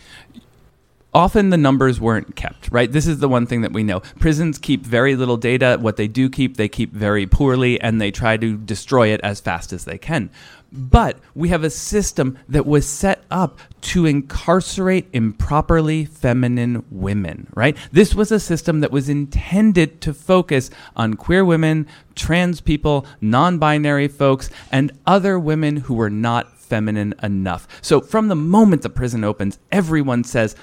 Often 1.15 1.51
the 1.51 1.57
numbers 1.57 2.01
weren't 2.01 2.35
kept, 2.35 2.71
right? 2.73 2.91
This 2.91 3.07
is 3.07 3.19
the 3.21 3.29
one 3.29 3.47
thing 3.47 3.63
that 3.63 3.73
we 3.73 3.83
know. 3.83 4.01
Prisons 4.19 4.59
keep 4.59 4.85
very 4.85 5.15
little 5.15 5.37
data. 5.37 5.79
What 5.81 5.97
they 5.97 6.09
do 6.09 6.29
keep, 6.29 6.57
they 6.57 6.69
keep 6.69 6.93
very 6.93 7.27
poorly, 7.27 7.81
and 7.81 8.01
they 8.01 8.11
try 8.11 8.37
to 8.37 8.57
destroy 8.57 9.09
it 9.09 9.21
as 9.23 9.41
fast 9.41 9.73
as 9.73 9.85
they 9.85 9.99
can. 9.99 10.31
But 10.73 11.21
we 11.37 11.51
have 11.51 11.63
a 11.63 11.71
system 11.71 12.37
that 12.49 12.67
was 12.67 12.85
set 12.85 13.23
up 13.31 13.61
to 13.83 14.07
incarcerate 14.07 15.07
improperly 15.13 16.05
feminine 16.05 16.85
women, 16.91 17.47
right? 17.55 17.77
This 17.93 18.13
was 18.13 18.33
a 18.33 18.41
system 18.41 18.81
that 18.81 18.91
was 18.91 19.09
intended 19.09 20.01
to 20.01 20.13
focus 20.13 20.71
on 20.97 21.15
queer 21.15 21.45
women, 21.45 21.87
trans 22.17 22.61
people, 22.61 23.07
non 23.21 23.59
binary 23.59 24.09
folks, 24.09 24.51
and 24.73 24.91
other 25.07 25.39
women 25.39 25.77
who 25.77 25.95
were 25.95 26.11
not 26.11 26.59
feminine 26.59 27.15
enough. 27.23 27.69
So 27.81 28.01
from 28.01 28.27
the 28.27 28.35
moment 28.35 28.83
the 28.83 28.91
prison 28.91 29.23
opens, 29.23 29.61
everyone 29.71 30.25
says, 30.25 30.57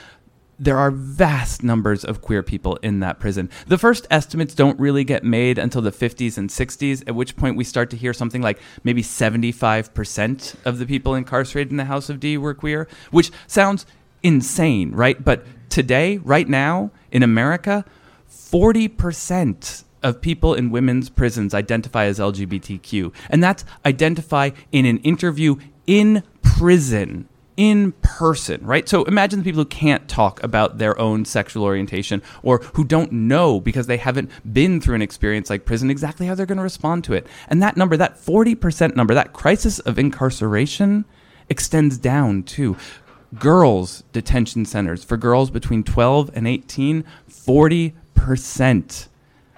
there 0.62 0.78
are 0.78 0.91
vast 0.91 1.64
numbers 1.64 2.05
of 2.05 2.22
queer 2.22 2.43
people 2.43 2.76
in 2.84 2.99
that 2.99 3.20
prison. 3.20 3.49
The 3.66 3.80
first 3.80 4.05
estimates 4.12 4.53
don't 4.53 4.80
really 4.80 5.03
get 5.03 5.24
made 5.24 5.57
until 5.57 5.82
the 5.82 5.91
50s 5.91 6.38
and 6.38 6.51
60s, 6.51 7.03
at 7.07 7.16
which 7.16 7.36
point 7.36 7.57
we 7.57 7.64
start 7.64 7.89
to 7.89 7.97
hear 7.97 8.14
something 8.14 8.43
like 8.43 8.59
maybe 8.84 9.01
75% 9.01 10.55
of 10.64 10.78
the 10.78 10.86
people 10.86 11.16
incarcerated 11.16 11.72
in 11.72 11.78
the 11.78 11.86
House 11.86 12.12
of 12.12 12.20
D 12.20 12.38
were 12.38 12.53
queer, 12.53 12.88
which 13.09 13.32
sounds 13.47 13.88
insane, 14.22 14.91
right? 14.91 15.26
But 15.26 15.47
today, 15.70 16.18
right 16.18 16.47
now, 16.47 16.91
in 17.12 17.24
America, 17.24 17.84
40% 18.30 19.84
of 20.03 20.22
people 20.22 20.53
in 20.53 20.70
women's 20.70 21.09
prisons 21.09 21.55
identify 21.55 22.05
as 22.05 22.20
LGBTQ. 22.20 23.12
And 23.32 23.43
that's 23.43 23.66
identify 23.84 24.51
in 24.72 24.86
an 24.86 24.99
interview 24.99 25.55
in 25.88 26.22
prison 26.43 27.28
in 27.58 27.91
person, 28.02 28.66
right? 28.66 28.88
So 28.88 29.04
imagine 29.04 29.39
the 29.39 29.43
people 29.43 29.62
who 29.62 29.70
can't 29.70 30.08
talk 30.08 30.41
about 30.43 30.78
their 30.78 30.97
own 30.99 31.26
sexual 31.26 31.64
orientation 31.64 32.22
or 32.43 32.60
who 32.74 32.84
don't 32.84 33.12
know 33.12 33.60
because 33.60 33.88
they 33.88 33.97
haven't 33.97 34.30
been 34.54 34.80
through 34.80 34.95
an 34.95 35.02
experience 35.02 35.49
like 35.49 35.66
prison 35.66 35.89
exactly 35.89 36.28
how 36.28 36.36
they're 36.36 36.45
going 36.45 36.58
to 36.58 36.64
respond 36.64 37.04
to 37.06 37.14
it. 37.14 37.28
And 37.47 37.62
that 37.62 37.78
number, 37.78 37.97
that 37.97 38.18
40% 38.18 38.95
number, 38.95 39.14
that 39.14 39.34
crisis 39.34 39.80
of 39.80 39.99
incarceration 39.99 41.06
extends 41.49 41.97
down 41.97 42.43
to 42.43 42.78
girls' 43.38 44.04
detention 44.12 44.66
centers. 44.66 45.04
For 45.04 45.18
girls 45.18 45.52
between 45.52 45.84
12 45.84 46.32
and 46.34 46.47
18, 46.47 47.04
40% 47.30 49.08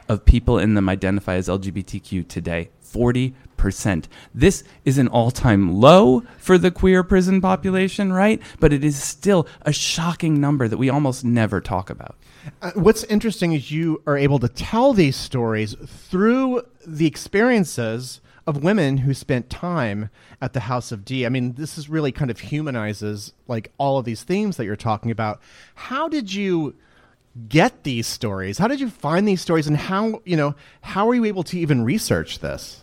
of 0.10 0.26
people 0.26 0.60
in 0.60 0.74
them 0.74 0.90
identify 0.90 1.36
as 1.36 1.48
LGBTQ 1.48 2.28
today. 2.28 2.70
40 2.82 3.34
percent. 3.64 4.10
This 4.36 4.62
is 4.84 4.98
an 4.98 5.08
all 5.08 5.32
time 5.32 5.74
low 5.74 6.24
for 6.38 6.58
the 6.58 6.70
queer 6.70 7.02
prison 7.02 7.40
population, 7.40 8.12
right? 8.12 8.42
But 8.60 8.74
it 8.74 8.84
is 8.84 9.02
still 9.02 9.48
a 9.62 9.72
shocking 9.72 10.42
number 10.42 10.68
that 10.68 10.76
we 10.76 10.90
almost 10.90 11.24
never 11.24 11.62
talk 11.62 11.90
about. 11.90 12.18
Uh, 12.62 12.72
what's 12.76 13.06
interesting 13.06 13.54
is 13.54 13.72
you 13.72 14.04
are 14.06 14.18
able 14.18 14.38
to 14.40 14.50
tell 14.50 14.92
these 14.92 15.16
stories 15.16 15.78
through 15.86 16.64
the 16.86 17.08
experiences 17.08 18.20
of 18.46 18.62
women 18.62 18.98
who 18.98 19.14
spent 19.14 19.50
time 19.50 20.10
at 20.42 20.52
the 20.52 20.60
House 20.60 20.92
of 20.92 21.06
D. 21.06 21.26
I 21.26 21.30
mean, 21.30 21.54
this 21.54 21.78
is 21.78 21.88
really 21.88 22.12
kind 22.12 22.30
of 22.30 22.42
humanizes 22.42 23.32
like 23.48 23.72
all 23.78 23.98
of 23.98 24.04
these 24.04 24.24
themes 24.24 24.58
that 24.58 24.66
you're 24.66 24.76
talking 24.76 25.10
about. 25.10 25.40
How 25.76 26.10
did 26.10 26.34
you 26.34 26.76
get 27.48 27.84
these 27.84 28.08
stories? 28.08 28.58
How 28.58 28.68
did 28.68 28.82
you 28.82 28.90
find 28.90 29.26
these 29.26 29.40
stories 29.40 29.68
and 29.68 29.78
how, 29.78 30.22
you 30.26 30.36
know, 30.36 30.54
how 30.82 31.08
are 31.08 31.16
you 31.16 31.24
able 31.24 31.44
to 31.44 31.58
even 31.58 31.86
research 31.86 32.40
this? 32.40 32.83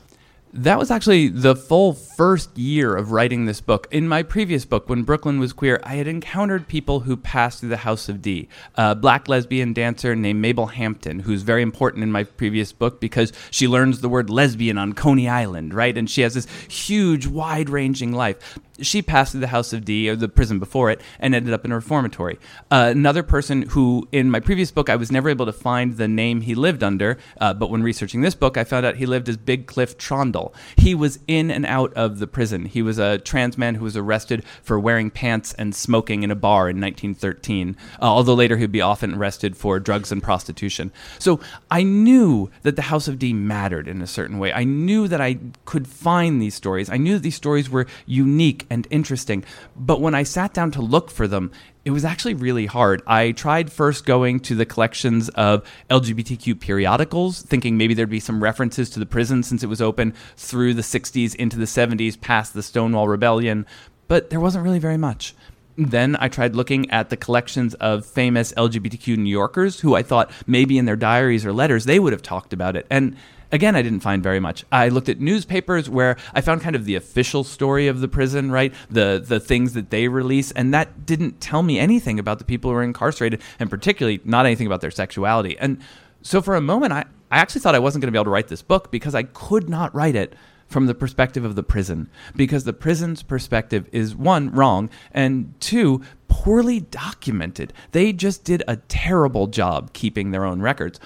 That 0.52 0.78
was 0.78 0.90
actually 0.90 1.28
the 1.28 1.54
full 1.54 1.92
first 1.92 2.56
year 2.58 2.96
of 2.96 3.12
writing 3.12 3.44
this 3.44 3.60
book. 3.60 3.86
In 3.90 4.08
my 4.08 4.22
previous 4.22 4.64
book, 4.64 4.88
when 4.88 5.04
Brooklyn 5.04 5.38
was 5.38 5.52
queer, 5.52 5.80
I 5.84 5.94
had 5.94 6.08
encountered 6.08 6.66
people 6.66 7.00
who 7.00 7.16
passed 7.16 7.60
through 7.60 7.68
the 7.68 7.78
House 7.78 8.08
of 8.08 8.20
D. 8.20 8.48
A 8.74 8.94
black 8.96 9.28
lesbian 9.28 9.72
dancer 9.72 10.16
named 10.16 10.40
Mabel 10.40 10.66
Hampton, 10.66 11.20
who's 11.20 11.42
very 11.42 11.62
important 11.62 12.02
in 12.02 12.10
my 12.10 12.24
previous 12.24 12.72
book 12.72 13.00
because 13.00 13.32
she 13.50 13.68
learns 13.68 14.00
the 14.00 14.08
word 14.08 14.28
lesbian 14.28 14.76
on 14.76 14.92
Coney 14.92 15.28
Island, 15.28 15.72
right? 15.72 15.96
And 15.96 16.10
she 16.10 16.22
has 16.22 16.34
this 16.34 16.46
huge, 16.68 17.26
wide 17.26 17.70
ranging 17.70 18.12
life 18.12 18.58
she 18.82 19.02
passed 19.02 19.32
through 19.32 19.40
the 19.40 19.48
House 19.48 19.72
of 19.72 19.84
D, 19.84 20.08
or 20.08 20.16
the 20.16 20.28
prison 20.28 20.58
before 20.58 20.90
it, 20.90 21.00
and 21.18 21.34
ended 21.34 21.52
up 21.52 21.64
in 21.64 21.72
a 21.72 21.76
reformatory. 21.76 22.38
Uh, 22.70 22.88
another 22.90 23.22
person 23.22 23.62
who, 23.62 24.08
in 24.12 24.30
my 24.30 24.40
previous 24.40 24.70
book, 24.70 24.88
I 24.88 24.96
was 24.96 25.10
never 25.10 25.28
able 25.28 25.46
to 25.46 25.52
find 25.52 25.96
the 25.96 26.08
name 26.08 26.42
he 26.42 26.54
lived 26.54 26.82
under, 26.82 27.18
uh, 27.40 27.54
but 27.54 27.70
when 27.70 27.82
researching 27.82 28.20
this 28.20 28.34
book, 28.34 28.56
I 28.56 28.64
found 28.64 28.86
out 28.86 28.96
he 28.96 29.06
lived 29.06 29.28
as 29.28 29.36
Big 29.36 29.66
Cliff 29.66 29.96
Trondle. 29.98 30.52
He 30.76 30.94
was 30.94 31.18
in 31.26 31.50
and 31.50 31.66
out 31.66 31.92
of 31.94 32.18
the 32.18 32.26
prison. 32.26 32.66
He 32.66 32.82
was 32.82 32.98
a 32.98 33.18
trans 33.18 33.58
man 33.58 33.76
who 33.76 33.84
was 33.84 33.96
arrested 33.96 34.44
for 34.62 34.78
wearing 34.78 35.10
pants 35.10 35.52
and 35.54 35.74
smoking 35.74 36.22
in 36.22 36.30
a 36.30 36.36
bar 36.36 36.68
in 36.68 36.80
1913, 36.80 37.76
uh, 38.00 38.04
although 38.04 38.34
later 38.34 38.56
he'd 38.56 38.72
be 38.72 38.80
often 38.80 39.14
arrested 39.14 39.56
for 39.56 39.78
drugs 39.78 40.12
and 40.12 40.22
prostitution. 40.22 40.92
So 41.18 41.40
I 41.70 41.82
knew 41.82 42.50
that 42.62 42.76
the 42.76 42.82
House 42.82 43.08
of 43.08 43.18
D 43.18 43.32
mattered 43.32 43.88
in 43.88 44.02
a 44.02 44.06
certain 44.06 44.38
way. 44.38 44.52
I 44.52 44.64
knew 44.64 45.08
that 45.08 45.20
I 45.20 45.38
could 45.64 45.86
find 45.86 46.40
these 46.40 46.54
stories. 46.54 46.90
I 46.90 46.96
knew 46.96 47.14
that 47.14 47.22
these 47.22 47.34
stories 47.34 47.70
were 47.70 47.86
unique 48.06 48.66
and 48.70 48.86
interesting. 48.90 49.44
But 49.76 50.00
when 50.00 50.14
I 50.14 50.22
sat 50.22 50.54
down 50.54 50.70
to 50.72 50.80
look 50.80 51.10
for 51.10 51.26
them, 51.26 51.50
it 51.84 51.90
was 51.90 52.04
actually 52.04 52.34
really 52.34 52.66
hard. 52.66 53.02
I 53.06 53.32
tried 53.32 53.72
first 53.72 54.06
going 54.06 54.40
to 54.40 54.54
the 54.54 54.64
collections 54.64 55.28
of 55.30 55.68
LGBTQ 55.90 56.60
periodicals, 56.60 57.42
thinking 57.42 57.76
maybe 57.76 57.94
there'd 57.94 58.08
be 58.08 58.20
some 58.20 58.42
references 58.42 58.88
to 58.90 59.00
the 59.00 59.06
prison 59.06 59.42
since 59.42 59.62
it 59.62 59.68
was 59.68 59.82
open 59.82 60.14
through 60.36 60.74
the 60.74 60.82
60s 60.82 61.34
into 61.34 61.58
the 61.58 61.64
70s, 61.64 62.20
past 62.20 62.54
the 62.54 62.62
Stonewall 62.62 63.08
Rebellion, 63.08 63.66
but 64.08 64.30
there 64.30 64.40
wasn't 64.40 64.64
really 64.64 64.78
very 64.78 64.96
much. 64.96 65.34
Then 65.76 66.16
I 66.20 66.28
tried 66.28 66.54
looking 66.54 66.90
at 66.90 67.08
the 67.08 67.16
collections 67.16 67.74
of 67.74 68.04
famous 68.04 68.52
LGBTQ 68.52 69.16
New 69.16 69.30
Yorkers 69.30 69.80
who 69.80 69.94
I 69.94 70.02
thought 70.02 70.30
maybe 70.46 70.76
in 70.76 70.84
their 70.84 70.96
diaries 70.96 71.46
or 71.46 71.52
letters 71.52 71.84
they 71.84 71.98
would 71.98 72.12
have 72.12 72.22
talked 72.22 72.52
about 72.52 72.76
it. 72.76 72.86
And 72.90 73.16
Again, 73.52 73.74
I 73.74 73.82
didn't 73.82 74.00
find 74.00 74.22
very 74.22 74.38
much. 74.38 74.64
I 74.70 74.88
looked 74.88 75.08
at 75.08 75.20
newspapers 75.20 75.90
where 75.90 76.16
I 76.34 76.40
found 76.40 76.60
kind 76.60 76.76
of 76.76 76.84
the 76.84 76.94
official 76.94 77.42
story 77.42 77.88
of 77.88 78.00
the 78.00 78.08
prison, 78.08 78.50
right? 78.50 78.72
The 78.90 79.22
the 79.24 79.40
things 79.40 79.72
that 79.74 79.90
they 79.90 80.08
release, 80.08 80.52
and 80.52 80.72
that 80.72 81.04
didn't 81.04 81.40
tell 81.40 81.62
me 81.62 81.78
anything 81.78 82.18
about 82.18 82.38
the 82.38 82.44
people 82.44 82.70
who 82.70 82.76
were 82.76 82.82
incarcerated, 82.82 83.42
and 83.58 83.68
particularly 83.68 84.20
not 84.24 84.46
anything 84.46 84.66
about 84.66 84.80
their 84.80 84.90
sexuality. 84.90 85.58
And 85.58 85.80
so 86.22 86.40
for 86.40 86.54
a 86.54 86.60
moment, 86.60 86.92
I, 86.92 87.04
I 87.30 87.38
actually 87.38 87.60
thought 87.62 87.74
I 87.74 87.80
wasn't 87.80 88.02
going 88.02 88.08
to 88.08 88.12
be 88.12 88.18
able 88.18 88.26
to 88.26 88.30
write 88.30 88.48
this 88.48 88.62
book 88.62 88.90
because 88.90 89.14
I 89.14 89.24
could 89.24 89.68
not 89.68 89.94
write 89.94 90.14
it 90.14 90.34
from 90.68 90.86
the 90.86 90.94
perspective 90.94 91.44
of 91.44 91.56
the 91.56 91.64
prison 91.64 92.08
because 92.36 92.62
the 92.62 92.72
prison's 92.72 93.24
perspective 93.24 93.88
is 93.90 94.14
one 94.14 94.52
wrong 94.52 94.88
and 95.10 95.52
two 95.58 96.00
poorly 96.28 96.78
documented 96.78 97.72
they 97.90 98.12
just 98.12 98.44
did 98.44 98.62
a 98.68 98.76
terrible 98.76 99.48
job 99.48 99.92
keeping 99.92 100.30
their 100.30 100.44
own 100.44 100.62
records 100.62 101.00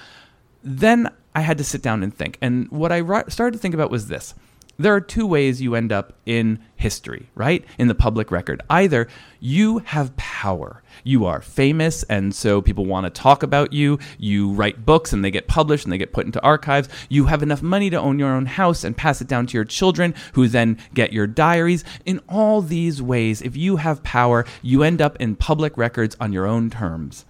then 0.63 1.09
I 1.35 1.41
had 1.41 1.57
to 1.57 1.63
sit 1.63 1.81
down 1.81 2.01
and 2.01 2.13
think. 2.13 2.37
And 2.41 2.71
what 2.71 2.91
I 2.91 3.01
started 3.27 3.53
to 3.53 3.59
think 3.59 3.75
about 3.75 3.91
was 3.91 4.07
this 4.07 4.33
there 4.77 4.93
are 4.93 5.01
two 5.01 5.25
ways 5.25 5.61
you 5.61 5.75
end 5.75 5.91
up 5.91 6.13
in 6.25 6.59
history, 6.75 7.29
right? 7.33 7.63
In 7.77 7.87
the 7.87 7.95
public 7.95 8.29
record. 8.29 8.61
Either 8.69 9.07
you 9.39 9.79
have 9.79 10.15
power, 10.17 10.83
you 11.03 11.25
are 11.25 11.41
famous, 11.41 12.03
and 12.03 12.35
so 12.35 12.61
people 12.61 12.85
want 12.85 13.05
to 13.05 13.09
talk 13.09 13.41
about 13.41 13.71
you. 13.71 13.99
You 14.17 14.51
write 14.51 14.85
books 14.85 15.13
and 15.13 15.23
they 15.23 15.31
get 15.31 15.47
published 15.47 15.85
and 15.85 15.93
they 15.93 15.97
get 15.97 16.11
put 16.11 16.25
into 16.25 16.41
archives. 16.41 16.89
You 17.07 17.25
have 17.25 17.41
enough 17.41 17.61
money 17.61 17.89
to 17.89 17.99
own 17.99 18.19
your 18.19 18.33
own 18.33 18.47
house 18.47 18.83
and 18.83 18.97
pass 18.97 19.21
it 19.21 19.27
down 19.27 19.47
to 19.47 19.53
your 19.53 19.65
children, 19.65 20.13
who 20.33 20.47
then 20.47 20.77
get 20.93 21.13
your 21.13 21.27
diaries. 21.27 21.85
In 22.05 22.19
all 22.27 22.61
these 22.61 23.01
ways, 23.01 23.41
if 23.41 23.55
you 23.55 23.77
have 23.77 24.03
power, 24.03 24.45
you 24.61 24.83
end 24.83 25.01
up 25.01 25.15
in 25.21 25.35
public 25.37 25.77
records 25.77 26.17
on 26.19 26.33
your 26.33 26.45
own 26.45 26.69
terms. 26.69 27.25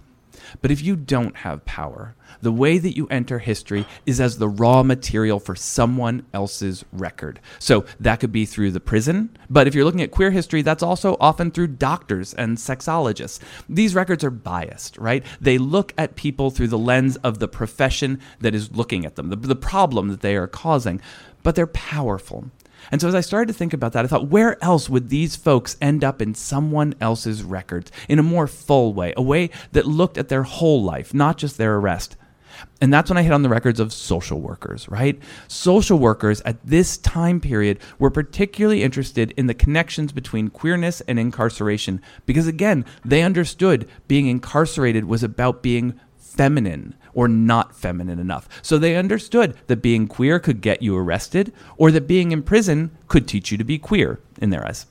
But 0.62 0.70
if 0.70 0.82
you 0.82 0.96
don't 0.96 1.36
have 1.38 1.64
power, 1.64 2.14
the 2.40 2.52
way 2.52 2.78
that 2.78 2.96
you 2.96 3.06
enter 3.08 3.38
history 3.38 3.86
is 4.04 4.20
as 4.20 4.38
the 4.38 4.48
raw 4.48 4.82
material 4.82 5.40
for 5.40 5.54
someone 5.54 6.26
else's 6.32 6.84
record. 6.92 7.40
So 7.58 7.84
that 8.00 8.20
could 8.20 8.32
be 8.32 8.46
through 8.46 8.72
the 8.72 8.80
prison, 8.80 9.36
but 9.48 9.66
if 9.66 9.74
you're 9.74 9.84
looking 9.84 10.02
at 10.02 10.10
queer 10.10 10.30
history, 10.30 10.62
that's 10.62 10.82
also 10.82 11.16
often 11.20 11.50
through 11.50 11.68
doctors 11.68 12.34
and 12.34 12.56
sexologists. 12.56 13.40
These 13.68 13.94
records 13.94 14.24
are 14.24 14.30
biased, 14.30 14.98
right? 14.98 15.24
They 15.40 15.58
look 15.58 15.92
at 15.96 16.16
people 16.16 16.50
through 16.50 16.68
the 16.68 16.78
lens 16.78 17.16
of 17.16 17.38
the 17.38 17.48
profession 17.48 18.20
that 18.40 18.54
is 18.54 18.74
looking 18.76 19.04
at 19.04 19.16
them, 19.16 19.30
the, 19.30 19.36
the 19.36 19.56
problem 19.56 20.08
that 20.08 20.20
they 20.20 20.36
are 20.36 20.48
causing, 20.48 21.00
but 21.42 21.54
they're 21.54 21.66
powerful. 21.66 22.50
And 22.90 23.00
so 23.00 23.08
as 23.08 23.14
I 23.14 23.20
started 23.20 23.48
to 23.48 23.58
think 23.58 23.72
about 23.72 23.92
that, 23.92 24.04
I 24.04 24.08
thought, 24.08 24.28
where 24.28 24.62
else 24.62 24.88
would 24.88 25.08
these 25.08 25.36
folks 25.36 25.76
end 25.80 26.04
up 26.04 26.22
in 26.22 26.34
someone 26.34 26.94
else's 27.00 27.42
records 27.42 27.90
in 28.08 28.18
a 28.18 28.22
more 28.22 28.46
full 28.46 28.94
way, 28.94 29.12
a 29.16 29.22
way 29.22 29.50
that 29.72 29.86
looked 29.86 30.18
at 30.18 30.28
their 30.28 30.44
whole 30.44 30.82
life, 30.82 31.12
not 31.14 31.38
just 31.38 31.58
their 31.58 31.76
arrest? 31.76 32.16
And 32.80 32.92
that's 32.92 33.10
when 33.10 33.18
I 33.18 33.22
hit 33.22 33.32
on 33.32 33.42
the 33.42 33.48
records 33.48 33.80
of 33.80 33.92
social 33.92 34.40
workers, 34.40 34.88
right? 34.88 35.18
Social 35.48 35.98
workers 35.98 36.40
at 36.42 36.64
this 36.64 36.96
time 36.98 37.40
period 37.40 37.78
were 37.98 38.10
particularly 38.10 38.82
interested 38.82 39.32
in 39.32 39.46
the 39.46 39.54
connections 39.54 40.12
between 40.12 40.48
queerness 40.48 41.00
and 41.02 41.18
incarceration 41.18 42.00
because, 42.24 42.46
again, 42.46 42.84
they 43.04 43.22
understood 43.22 43.88
being 44.08 44.26
incarcerated 44.26 45.04
was 45.04 45.22
about 45.22 45.62
being 45.62 45.98
feminine 46.16 46.94
or 47.16 47.26
not 47.26 47.74
feminine 47.74 48.20
enough. 48.20 48.48
So 48.62 48.78
they 48.78 48.94
understood 48.94 49.56
that 49.66 49.82
being 49.82 50.06
queer 50.06 50.38
could 50.38 50.60
get 50.60 50.82
you 50.82 50.96
arrested 50.96 51.52
or 51.78 51.90
that 51.90 52.06
being 52.06 52.30
in 52.30 52.42
prison 52.42 52.96
could 53.08 53.26
teach 53.26 53.50
you 53.50 53.58
to 53.58 53.64
be 53.64 53.78
queer 53.78 54.20
in 54.40 54.50
their 54.50 54.64
eyes. 54.64 54.86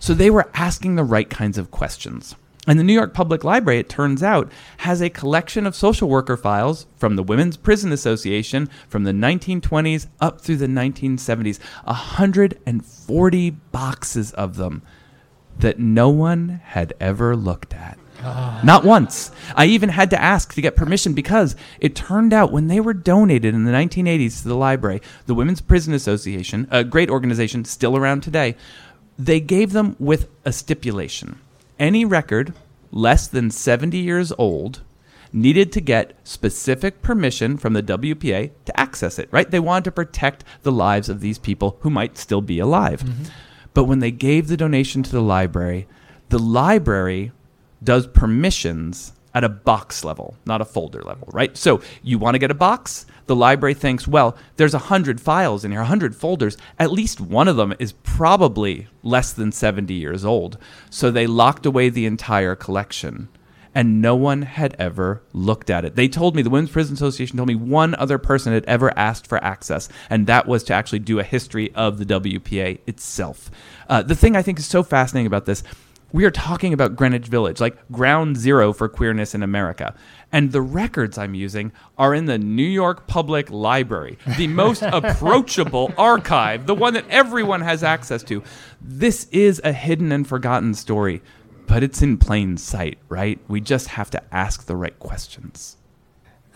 So 0.00 0.12
they 0.12 0.28
were 0.28 0.50
asking 0.54 0.96
the 0.96 1.04
right 1.04 1.30
kinds 1.30 1.56
of 1.56 1.70
questions. 1.70 2.34
And 2.66 2.78
the 2.78 2.84
New 2.84 2.92
York 2.92 3.14
Public 3.14 3.44
Library, 3.44 3.78
it 3.78 3.88
turns 3.88 4.22
out, 4.22 4.52
has 4.78 5.00
a 5.00 5.08
collection 5.08 5.66
of 5.66 5.74
social 5.74 6.08
worker 6.08 6.36
files 6.36 6.86
from 6.96 7.16
the 7.16 7.22
Women's 7.22 7.56
Prison 7.56 7.92
Association 7.92 8.68
from 8.88 9.04
the 9.04 9.12
1920s 9.12 10.08
up 10.20 10.40
through 10.40 10.56
the 10.56 10.66
1970s. 10.66 11.60
140 11.84 13.50
boxes 13.50 14.32
of 14.32 14.56
them 14.56 14.82
that 15.60 15.78
no 15.78 16.10
one 16.10 16.60
had 16.62 16.92
ever 17.00 17.34
looked 17.34 17.72
at. 17.72 17.98
Not 18.22 18.84
once. 18.84 19.30
I 19.54 19.66
even 19.66 19.90
had 19.90 20.10
to 20.10 20.20
ask 20.20 20.54
to 20.54 20.60
get 20.60 20.76
permission 20.76 21.12
because 21.12 21.56
it 21.80 21.94
turned 21.94 22.32
out 22.32 22.52
when 22.52 22.68
they 22.68 22.80
were 22.80 22.94
donated 22.94 23.54
in 23.54 23.64
the 23.64 23.72
1980s 23.72 24.42
to 24.42 24.48
the 24.48 24.56
library, 24.56 25.00
the 25.26 25.34
Women's 25.34 25.60
Prison 25.60 25.94
Association, 25.94 26.66
a 26.70 26.84
great 26.84 27.10
organization 27.10 27.64
still 27.64 27.96
around 27.96 28.22
today, 28.22 28.56
they 29.18 29.40
gave 29.40 29.72
them 29.72 29.96
with 29.98 30.28
a 30.44 30.52
stipulation. 30.52 31.38
Any 31.78 32.04
record 32.04 32.54
less 32.90 33.26
than 33.26 33.50
70 33.50 33.98
years 33.98 34.32
old 34.38 34.82
needed 35.32 35.72
to 35.72 35.80
get 35.80 36.14
specific 36.24 37.02
permission 37.02 37.56
from 37.58 37.74
the 37.74 37.82
WPA 37.82 38.50
to 38.64 38.80
access 38.80 39.18
it, 39.18 39.28
right? 39.30 39.50
They 39.50 39.60
wanted 39.60 39.84
to 39.84 39.92
protect 39.92 40.44
the 40.62 40.72
lives 40.72 41.08
of 41.08 41.20
these 41.20 41.38
people 41.38 41.76
who 41.80 41.90
might 41.90 42.16
still 42.16 42.40
be 42.40 42.58
alive. 42.58 43.02
Mm-hmm. 43.02 43.24
But 43.74 43.84
when 43.84 43.98
they 43.98 44.10
gave 44.10 44.48
the 44.48 44.56
donation 44.56 45.02
to 45.02 45.10
the 45.10 45.20
library, 45.20 45.86
the 46.30 46.38
library 46.38 47.32
does 47.82 48.06
permissions 48.06 49.12
at 49.34 49.44
a 49.44 49.48
box 49.48 50.04
level, 50.04 50.36
not 50.46 50.60
a 50.60 50.64
folder 50.64 51.02
level, 51.02 51.28
right? 51.32 51.56
So 51.56 51.80
you 52.02 52.18
want 52.18 52.34
to 52.34 52.38
get 52.38 52.50
a 52.50 52.54
box? 52.54 53.06
The 53.26 53.36
library 53.36 53.74
thinks, 53.74 54.08
well, 54.08 54.36
there's 54.56 54.74
a 54.74 54.78
hundred 54.78 55.20
files 55.20 55.64
in 55.64 55.70
here, 55.70 55.82
a 55.82 55.86
hundred 55.86 56.16
folders. 56.16 56.56
At 56.78 56.90
least 56.90 57.20
one 57.20 57.46
of 57.46 57.56
them 57.56 57.74
is 57.78 57.92
probably 57.92 58.88
less 59.02 59.32
than 59.32 59.52
70 59.52 59.92
years 59.94 60.24
old. 60.24 60.58
So 60.90 61.10
they 61.10 61.26
locked 61.26 61.66
away 61.66 61.88
the 61.88 62.06
entire 62.06 62.54
collection. 62.54 63.28
And 63.74 64.00
no 64.02 64.16
one 64.16 64.42
had 64.42 64.74
ever 64.78 65.22
looked 65.32 65.70
at 65.70 65.84
it. 65.84 65.94
They 65.94 66.08
told 66.08 66.34
me, 66.34 66.42
the 66.42 66.50
Women's 66.50 66.72
Prison 66.72 66.94
Association 66.94 67.36
told 67.36 67.48
me 67.48 67.54
one 67.54 67.94
other 67.94 68.18
person 68.18 68.52
had 68.52 68.64
ever 68.64 68.96
asked 68.98 69.26
for 69.26 69.44
access, 69.44 69.88
and 70.10 70.26
that 70.26 70.48
was 70.48 70.64
to 70.64 70.74
actually 70.74 70.98
do 71.00 71.20
a 71.20 71.22
history 71.22 71.72
of 71.74 71.98
the 71.98 72.06
WPA 72.06 72.80
itself. 72.88 73.50
Uh, 73.88 74.02
the 74.02 74.16
thing 74.16 74.34
I 74.34 74.42
think 74.42 74.58
is 74.58 74.66
so 74.66 74.82
fascinating 74.82 75.28
about 75.28 75.44
this 75.44 75.62
we 76.12 76.24
are 76.24 76.30
talking 76.30 76.72
about 76.72 76.96
Greenwich 76.96 77.26
Village, 77.26 77.60
like 77.60 77.76
ground 77.92 78.36
zero 78.36 78.72
for 78.72 78.88
queerness 78.88 79.34
in 79.34 79.42
America. 79.42 79.94
And 80.32 80.52
the 80.52 80.62
records 80.62 81.18
I'm 81.18 81.34
using 81.34 81.70
are 81.98 82.14
in 82.14 82.24
the 82.24 82.38
New 82.38 82.62
York 82.62 83.06
Public 83.06 83.50
Library, 83.50 84.18
the 84.36 84.46
most 84.48 84.82
approachable 84.82 85.92
archive, 85.98 86.66
the 86.66 86.74
one 86.74 86.94
that 86.94 87.08
everyone 87.10 87.60
has 87.60 87.82
access 87.82 88.22
to. 88.24 88.42
This 88.80 89.26
is 89.32 89.60
a 89.64 89.72
hidden 89.72 90.10
and 90.10 90.26
forgotten 90.26 90.74
story, 90.74 91.20
but 91.66 91.82
it's 91.82 92.00
in 92.00 92.16
plain 92.16 92.56
sight, 92.56 92.98
right? 93.08 93.38
We 93.48 93.60
just 93.60 93.88
have 93.88 94.10
to 94.10 94.34
ask 94.34 94.64
the 94.64 94.76
right 94.76 94.98
questions. 94.98 95.76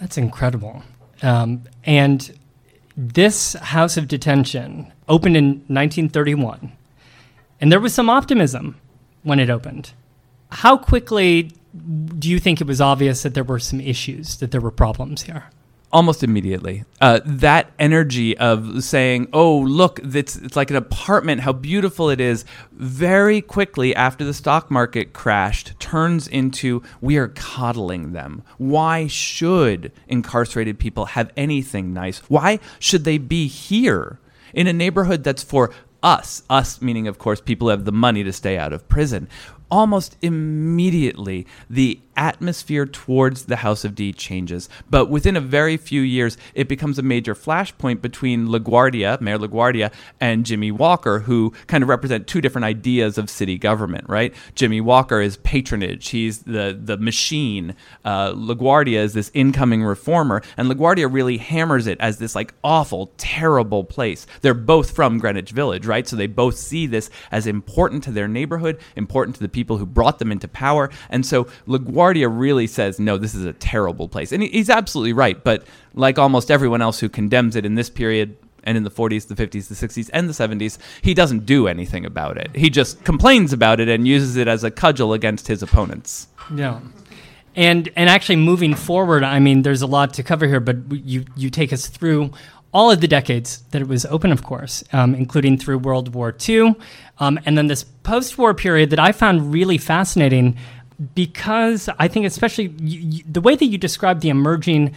That's 0.01 0.17
incredible. 0.17 0.83
Um, 1.23 1.65
and 1.85 2.39
this 2.97 3.53
house 3.53 3.97
of 3.99 4.09
detention 4.09 4.93
opened 5.09 5.37
in 5.37 5.47
1931, 5.69 6.73
and 7.61 7.71
there 7.71 7.79
was 7.81 7.95
some 7.95 8.11
optimism 8.11 8.77
when 9.23 9.39
it 9.39 9.51
opened. 9.51 9.93
How 10.51 10.77
quickly 10.77 11.53
do 12.19 12.29
you 12.29 12.39
think 12.39 12.61
it 12.61 12.67
was 12.67 12.81
obvious 12.81 13.23
that 13.23 13.35
there 13.35 13.45
were 13.45 13.59
some 13.59 13.81
issues, 13.81 14.37
that 14.37 14.51
there 14.51 14.61
were 14.61 14.71
problems 14.71 15.23
here? 15.23 15.47
Almost 15.91 16.23
immediately. 16.23 16.85
Uh, 17.03 17.21
that 17.25 17.71
energy 17.79 18.37
of 18.39 18.83
saying, 18.83 19.29
oh, 19.35 19.59
look, 19.59 20.01
it's, 20.03 20.37
it's 20.37 20.57
like 20.57 20.71
an 20.71 20.77
apartment, 20.77 21.43
how 21.43 21.53
beautiful 21.53 22.09
it 22.09 22.19
is, 22.19 22.47
very 22.73 23.43
quickly 23.43 23.95
after 23.95 24.25
the 24.25 24.33
stock 24.33 24.71
market 24.71 25.13
crashed, 25.13 25.79
turns 25.79 26.27
into 26.27 26.83
we 27.03 27.19
are 27.19 27.29
coddling 27.29 28.13
them. 28.13 28.43
Why 28.57 29.07
should 29.07 29.93
incarcerated 30.09 30.79
people 30.79 31.07
have 31.07 31.31
anything 31.37 31.93
nice? 31.93 32.21
Why 32.21 32.59
should 32.79 33.05
they 33.05 33.19
be 33.19 33.47
here? 33.47 34.19
in 34.53 34.67
a 34.67 34.73
neighborhood 34.73 35.25
that's 35.25 35.43
for 35.43 35.73
us, 36.03 36.43
us 36.51 36.83
meaning, 36.83 37.07
of 37.07 37.19
course, 37.19 37.41
people 37.41 37.67
who 37.69 37.71
have 37.71 37.85
the 37.85 37.93
money 37.93 38.25
to 38.25 38.33
stay 38.33 38.59
out 38.59 38.73
of 38.73 38.89
prison. 38.89 39.29
Almost 39.71 40.17
immediately, 40.21 41.47
the 41.71 42.01
atmosphere 42.17 42.87
towards 42.87 43.47
the 43.47 43.57
House 43.57 43.85
of 43.85 43.95
D 43.95 44.13
changes. 44.13 44.69
But 44.91 45.09
within 45.09 45.37
a 45.37 45.41
very 45.41 45.77
few 45.77 46.03
years, 46.03 46.37
it 46.55 46.69
becomes 46.69 46.99
a 46.99 47.03
major 47.03 47.35
flashpoint 47.35 48.03
between 48.03 48.49
LaGuardia, 48.49 49.21
Mayor 49.21 49.39
LaGuardia, 49.39 49.93
and 50.21 50.45
Jimmy 50.45 50.71
Walker, 50.71 51.21
who 51.21 51.53
kind 51.67 51.83
of 51.83 51.89
represent 51.89 52.27
two 52.27 52.41
different 52.41 52.65
ideas 52.65 53.19
of 53.19 53.31
city 53.31 53.59
government, 53.59 54.09
right? 54.09 54.35
Jimmy 54.55 54.81
Walker 54.81 55.21
is 55.21 55.37
patronage, 55.39 56.11
he's 56.11 56.41
the, 56.41 56.79
the 56.79 56.99
machine. 56.99 57.75
Uh, 58.05 58.33
LaGuardia 58.33 58.99
is 58.99 59.15
this 59.15 59.31
incoming 59.35 59.83
reformer, 59.83 60.43
and 60.57 60.71
LaGuardia 60.71 61.13
really 61.13 61.39
hammers 61.39 61.87
it 61.87 61.99
as 62.01 62.19
this 62.19 62.35
like 62.35 62.55
awful, 62.63 63.13
terrible 63.17 63.85
place. 63.85 64.27
They're 64.43 64.55
both 64.55 64.91
from 64.91 65.19
Greenwich 65.19 65.51
Village, 65.51 65.87
right? 65.87 66.07
So 66.07 66.17
they 66.17 66.27
both 66.27 66.57
see 66.57 66.87
this 66.87 67.11
as 67.31 67.47
important 67.47 68.05
to 68.05 68.13
their 68.13 68.29
neighborhood, 68.29 68.79
important 68.97 69.37
to 69.37 69.43
the 69.43 69.49
people 69.49 69.79
who 69.79 69.87
brought 69.87 70.19
them 70.19 70.31
into 70.31 70.49
power. 70.49 70.91
And 71.09 71.25
so 71.25 71.45
LaGuardia 71.67 72.02
LaGuardia 72.03 72.29
really 72.31 72.67
says, 72.67 72.99
no, 72.99 73.17
this 73.17 73.35
is 73.35 73.45
a 73.45 73.53
terrible 73.53 74.09
place. 74.09 74.33
And 74.33 74.43
he's 74.43 74.71
absolutely 74.71 75.13
right. 75.13 75.43
But 75.43 75.67
like 75.95 76.19
almost 76.19 76.51
everyone 76.51 76.83
else 76.83 77.01
who 77.01 77.09
condemns 77.09 77.57
it 77.57 77.65
in 77.65 77.75
this 77.75 77.91
period, 77.91 78.37
and 78.65 78.77
in 78.77 78.85
the 78.85 78.91
40s, 78.91 79.27
the 79.27 79.35
50s, 79.35 79.69
the 79.69 79.75
60s, 79.75 80.09
and 80.13 80.29
the 80.29 80.33
70s, 80.33 80.79
he 81.03 81.15
doesn't 81.15 81.47
do 81.47 81.67
anything 81.67 82.07
about 82.07 82.37
it. 82.37 82.55
He 82.55 82.71
just 82.71 83.03
complains 83.03 83.53
about 83.53 83.81
it 83.81 83.89
and 83.89 84.07
uses 84.07 84.37
it 84.37 84.47
as 84.47 84.63
a 84.63 84.71
cudgel 84.71 85.13
against 85.13 85.49
his 85.49 85.63
opponents. 85.63 86.29
Yeah. 86.55 86.81
And 87.55 87.91
and 87.97 88.09
actually 88.09 88.37
moving 88.37 88.75
forward, 88.75 89.25
I 89.25 89.39
mean, 89.39 89.63
there's 89.63 89.83
a 89.83 89.87
lot 89.87 90.15
to 90.15 90.23
cover 90.23 90.47
here, 90.47 90.61
but 90.61 90.77
you 90.91 91.25
you 91.37 91.51
take 91.51 91.73
us 91.73 91.87
through 91.87 92.31
all 92.73 92.91
of 92.91 93.03
the 93.03 93.09
decades 93.09 93.63
that 93.73 93.83
it 93.83 93.89
was 93.89 94.07
open, 94.07 94.33
of 94.33 94.43
course, 94.43 94.83
um, 94.93 95.15
including 95.15 95.59
through 95.59 95.79
World 95.79 96.15
War 96.15 96.35
II, 96.49 96.75
um, 97.19 97.39
and 97.45 97.59
then 97.59 97.67
this 97.67 97.85
post-war 97.85 98.55
period 98.55 98.89
that 98.91 98.99
I 98.99 99.13
found 99.13 99.53
really 99.53 99.77
fascinating 99.77 100.57
because 101.15 101.89
I 101.99 102.09
think, 102.09 102.27
especially 102.27 102.75
you, 102.81 103.01
you, 103.01 103.25
the 103.31 103.41
way 103.41 103.57
that 103.57 103.67
you 103.67 103.79
describe 103.79 104.21
the 104.21 104.29
emerging 104.29 104.95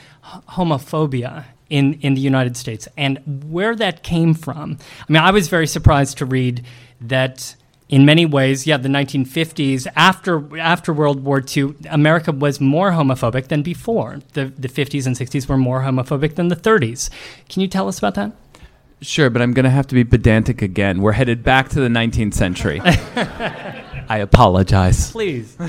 homophobia 0.49 1.45
in, 1.69 1.95
in 2.01 2.13
the 2.13 2.21
United 2.21 2.57
States 2.57 2.87
and 2.97 3.19
where 3.49 3.75
that 3.75 4.03
came 4.03 4.33
from. 4.33 4.77
I 5.07 5.11
mean, 5.11 5.21
I 5.21 5.31
was 5.31 5.47
very 5.47 5.67
surprised 5.67 6.17
to 6.19 6.25
read 6.25 6.63
that 7.01 7.55
in 7.87 8.05
many 8.05 8.25
ways, 8.25 8.65
yeah, 8.65 8.77
the 8.77 8.89
1950s, 8.89 9.85
after, 9.95 10.57
after 10.57 10.91
World 10.91 11.23
War 11.23 11.43
II, 11.55 11.75
America 11.89 12.31
was 12.31 12.59
more 12.59 12.91
homophobic 12.91 13.47
than 13.47 13.61
before. 13.61 14.19
The, 14.33 14.45
the 14.45 14.67
50s 14.67 15.05
and 15.05 15.15
60s 15.15 15.47
were 15.47 15.57
more 15.57 15.81
homophobic 15.81 16.35
than 16.35 16.47
the 16.47 16.55
30s. 16.55 17.09
Can 17.47 17.61
you 17.61 17.67
tell 17.67 17.87
us 17.87 17.99
about 17.99 18.15
that? 18.15 18.31
Sure, 19.05 19.29
but 19.29 19.41
I'm 19.41 19.53
going 19.53 19.65
to 19.65 19.69
have 19.69 19.85
to 19.87 19.95
be 19.95 20.03
pedantic 20.03 20.63
again. 20.63 21.01
We're 21.01 21.11
headed 21.11 21.43
back 21.43 21.69
to 21.69 21.79
the 21.79 21.87
19th 21.87 22.33
century. 22.33 22.81
I 22.83 24.17
apologize. 24.17 25.11
Please. 25.11 25.57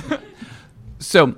So, 0.98 1.36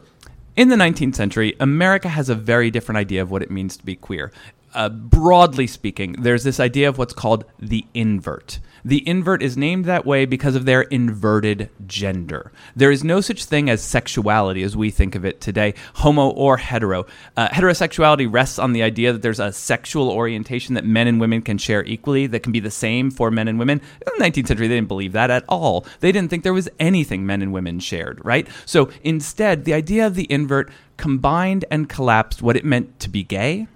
in 0.54 0.68
the 0.68 0.76
19th 0.76 1.16
century, 1.16 1.56
America 1.58 2.08
has 2.08 2.28
a 2.28 2.36
very 2.36 2.70
different 2.70 2.96
idea 2.96 3.20
of 3.22 3.32
what 3.32 3.42
it 3.42 3.50
means 3.50 3.76
to 3.76 3.84
be 3.84 3.96
queer. 3.96 4.30
Uh, 4.72 4.88
broadly 4.88 5.66
speaking, 5.66 6.12
there's 6.12 6.44
this 6.44 6.60
idea 6.60 6.88
of 6.88 6.96
what's 6.96 7.12
called 7.12 7.44
the 7.58 7.84
invert. 7.92 8.60
The 8.84 9.06
invert 9.06 9.42
is 9.42 9.56
named 9.56 9.84
that 9.84 10.06
way 10.06 10.24
because 10.24 10.54
of 10.54 10.64
their 10.64 10.82
inverted 10.82 11.70
gender. 11.86 12.52
There 12.76 12.90
is 12.90 13.04
no 13.04 13.20
such 13.20 13.44
thing 13.44 13.68
as 13.68 13.82
sexuality 13.82 14.62
as 14.62 14.76
we 14.76 14.90
think 14.90 15.14
of 15.14 15.24
it 15.24 15.40
today, 15.40 15.74
homo 15.94 16.30
or 16.30 16.58
hetero. 16.58 17.06
Uh, 17.36 17.48
heterosexuality 17.48 18.30
rests 18.30 18.58
on 18.58 18.72
the 18.72 18.82
idea 18.82 19.12
that 19.12 19.22
there's 19.22 19.40
a 19.40 19.52
sexual 19.52 20.10
orientation 20.10 20.74
that 20.74 20.84
men 20.84 21.06
and 21.06 21.20
women 21.20 21.42
can 21.42 21.58
share 21.58 21.84
equally, 21.84 22.26
that 22.26 22.42
can 22.42 22.52
be 22.52 22.60
the 22.60 22.70
same 22.70 23.10
for 23.10 23.30
men 23.30 23.48
and 23.48 23.58
women. 23.58 23.80
In 24.06 24.12
the 24.18 24.24
19th 24.24 24.48
century, 24.48 24.68
they 24.68 24.76
didn't 24.76 24.88
believe 24.88 25.12
that 25.12 25.30
at 25.30 25.44
all. 25.48 25.86
They 26.00 26.12
didn't 26.12 26.30
think 26.30 26.44
there 26.44 26.54
was 26.54 26.68
anything 26.78 27.26
men 27.26 27.42
and 27.42 27.52
women 27.52 27.80
shared, 27.80 28.24
right? 28.24 28.46
So 28.64 28.90
instead, 29.02 29.64
the 29.64 29.74
idea 29.74 30.06
of 30.06 30.14
the 30.14 30.30
invert 30.30 30.70
combined 30.96 31.64
and 31.70 31.88
collapsed 31.88 32.42
what 32.42 32.56
it 32.56 32.64
meant 32.64 32.98
to 33.00 33.08
be 33.08 33.22
gay 33.22 33.68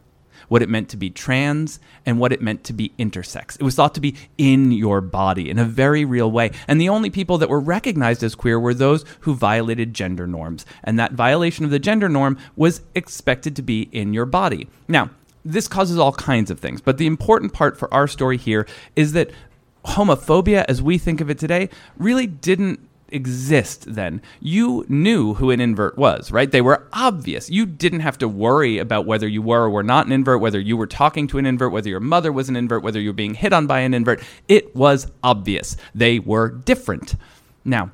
what 0.53 0.61
it 0.61 0.69
meant 0.69 0.91
to 0.91 0.99
be 0.99 1.09
trans, 1.09 1.81
and 2.05 2.21
what 2.21 2.31
it 2.31 2.43
meant 2.43 2.63
to 2.63 2.75
be 2.75 2.93
intersex. 2.99 3.57
It 3.59 3.63
was 3.63 3.75
thought 3.75 3.95
to 3.95 4.03
be 4.03 4.15
in 4.37 4.71
your 4.71 5.01
body 5.01 5.49
in 5.49 5.59
a 5.59 5.65
very 5.65 6.05
real 6.05 6.31
way. 6.31 6.51
And 6.69 6.79
the 6.79 6.91
only 6.91 7.09
people 7.09 7.39
that 7.39 7.49
were 7.49 7.59
recognized 7.59 8.23
as 8.23 8.35
queer 8.35 8.61
were 8.61 8.75
those 8.75 9.03
who 9.21 9.33
violated 9.35 9.95
gender 9.95 10.27
norms. 10.27 10.67
And 10.85 10.99
that 10.99 11.13
violation 11.13 11.65
of 11.65 11.71
the 11.71 11.79
gender 11.79 12.07
norm 12.07 12.37
was 12.55 12.83
expected 12.95 13.57
to 13.57 13.63
be 13.63 13.89
in 13.93 14.13
your 14.13 14.27
body. 14.27 14.69
Now, 14.89 15.09
this 15.43 15.69
causes 15.69 15.97
all 15.97 16.13
kinds 16.13 16.51
of 16.51 16.61
things, 16.61 16.83
but 16.83 16.99
the 16.99 17.07
important 17.07 17.55
part 17.55 17.79
for 17.79 17.93
our 17.95 18.07
story 18.07 18.37
here 18.37 18.67
is 18.95 19.13
that 19.13 19.31
homophobia, 19.87 20.67
as 20.69 20.83
we 20.83 20.99
think 20.99 21.23
of 21.23 21.31
it 21.31 21.39
today, 21.39 21.71
really 21.97 22.27
didn't 22.27 22.79
exist 23.13 23.95
then. 23.95 24.23
You 24.41 24.85
knew 24.89 25.35
who 25.35 25.51
an 25.51 25.61
invert 25.61 25.97
was, 25.97 26.31
right? 26.31 26.51
They 26.51 26.61
were 26.61 26.87
obvious. 26.93 27.51
You 27.51 27.67
didn't 27.67 28.01
have 28.01 28.19
to 28.19 28.29
worry 28.29 28.79
about 28.79 29.07
whether 29.07 29.29
you 29.29 29.43
were 29.43 29.65
or 29.65 29.71
were 29.71 29.83
not 29.83 30.07
an 30.07 30.13
invert, 30.13 30.41
whether 30.41 30.61
you 30.61 30.77
were 30.77 30.87
talking 30.87 31.27
to 31.29 31.39
an 31.39 31.47
invert, 31.47 31.73
whether 31.73 31.89
your 31.89 32.01
mother 32.01 32.33
was 32.33 32.49
an 32.49 32.57
invert, 32.57 32.83
whether 32.83 33.01
you 33.01 33.11
were 33.11 33.15
being 33.15 33.35
hit 33.35 33.53
on 33.53 33.67
by 33.67 33.81
an 33.81 33.95
invert. 33.95 34.23
It 34.49 34.75
was 34.75 35.11
obvious. 35.23 35.77
They 35.95 36.19
were 36.19 36.49
different. 36.49 37.15
Now, 37.65 37.91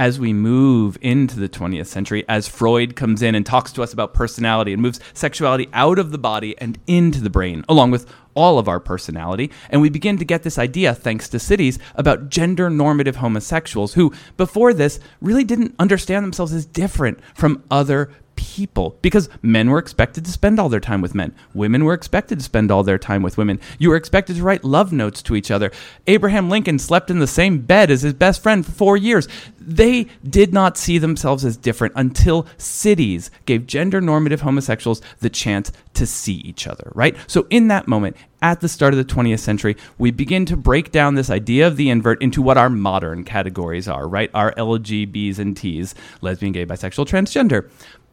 as 0.00 0.18
we 0.18 0.32
move 0.32 0.96
into 1.02 1.38
the 1.38 1.48
20th 1.48 1.86
century, 1.86 2.24
as 2.26 2.48
Freud 2.48 2.96
comes 2.96 3.20
in 3.20 3.34
and 3.34 3.44
talks 3.44 3.70
to 3.70 3.82
us 3.82 3.92
about 3.92 4.14
personality 4.14 4.72
and 4.72 4.80
moves 4.80 4.98
sexuality 5.12 5.68
out 5.74 5.98
of 5.98 6.10
the 6.10 6.16
body 6.16 6.56
and 6.56 6.78
into 6.86 7.20
the 7.20 7.28
brain, 7.28 7.62
along 7.68 7.90
with 7.90 8.10
all 8.32 8.58
of 8.58 8.66
our 8.66 8.80
personality. 8.80 9.50
And 9.68 9.82
we 9.82 9.90
begin 9.90 10.16
to 10.16 10.24
get 10.24 10.42
this 10.42 10.58
idea, 10.58 10.94
thanks 10.94 11.28
to 11.28 11.38
cities, 11.38 11.78
about 11.96 12.30
gender 12.30 12.70
normative 12.70 13.16
homosexuals 13.16 13.92
who, 13.92 14.10
before 14.38 14.72
this, 14.72 15.00
really 15.20 15.44
didn't 15.44 15.74
understand 15.78 16.24
themselves 16.24 16.54
as 16.54 16.64
different 16.64 17.20
from 17.34 17.62
other 17.70 18.10
people 18.40 18.96
because 19.02 19.28
men 19.42 19.68
were 19.68 19.78
expected 19.78 20.24
to 20.24 20.32
spend 20.32 20.58
all 20.58 20.70
their 20.70 20.80
time 20.80 21.02
with 21.02 21.14
men. 21.14 21.34
Women 21.52 21.84
were 21.84 21.92
expected 21.92 22.38
to 22.38 22.44
spend 22.44 22.70
all 22.70 22.82
their 22.82 22.98
time 22.98 23.22
with 23.22 23.36
women. 23.36 23.60
You 23.78 23.90
were 23.90 23.96
expected 23.96 24.36
to 24.36 24.42
write 24.42 24.64
love 24.64 24.92
notes 24.92 25.20
to 25.24 25.36
each 25.36 25.50
other. 25.50 25.70
Abraham 26.06 26.48
Lincoln 26.48 26.78
slept 26.78 27.10
in 27.10 27.18
the 27.18 27.26
same 27.26 27.58
bed 27.58 27.90
as 27.90 28.00
his 28.00 28.14
best 28.14 28.42
friend 28.42 28.64
for 28.64 28.72
four 28.72 28.96
years. 28.96 29.28
They 29.60 30.06
did 30.24 30.54
not 30.54 30.78
see 30.78 30.96
themselves 30.96 31.44
as 31.44 31.58
different 31.58 31.92
until 31.96 32.46
cities 32.56 33.30
gave 33.44 33.66
gender 33.66 34.00
normative 34.00 34.40
homosexuals 34.40 35.02
the 35.20 35.28
chance 35.28 35.70
to 35.94 36.06
see 36.06 36.36
each 36.36 36.66
other, 36.66 36.90
right? 36.94 37.14
So, 37.26 37.46
in 37.50 37.68
that 37.68 37.86
moment, 37.86 38.16
at 38.42 38.60
the 38.60 38.68
start 38.68 38.94
of 38.94 38.98
the 38.98 39.14
20th 39.14 39.40
century, 39.40 39.76
we 39.98 40.10
begin 40.10 40.46
to 40.46 40.56
break 40.56 40.90
down 40.92 41.14
this 41.14 41.30
idea 41.30 41.66
of 41.66 41.76
the 41.76 41.90
invert 41.90 42.22
into 42.22 42.40
what 42.40 42.56
our 42.56 42.70
modern 42.70 43.24
categories 43.24 43.86
are, 43.86 44.08
right? 44.08 44.30
Our 44.32 44.52
LGBs 44.54 45.38
and 45.38 45.56
Ts, 45.56 45.94
lesbian, 46.22 46.52
gay, 46.52 46.64
bisexual, 46.64 47.06
transgender. 47.06 47.68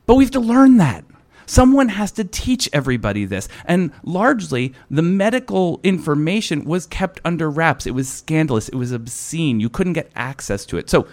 But 0.08 0.16
we 0.16 0.24
have 0.24 0.32
to 0.32 0.40
learn 0.40 0.78
that. 0.78 1.06
Someone 1.46 1.90
has 1.90 2.12
to 2.14 2.24
teach 2.24 2.68
everybody 2.74 3.24
this. 3.26 3.48
And 3.66 3.92
largely, 4.04 4.74
the 4.90 5.02
medical 5.02 5.80
information 5.84 6.66
was 6.66 6.86
kept 6.86 7.22
under 7.24 7.50
wraps. 7.50 7.86
It 7.86 7.94
was 7.94 8.10
scandalous. 8.10 8.68
It 8.68 8.76
was 8.76 8.92
obscene. 8.92 9.60
You 9.60 9.70
couldn't 9.70 9.94
get 9.94 10.12
access 10.16 10.66
to 10.68 10.78
it. 10.78 10.90
So, 10.90 11.08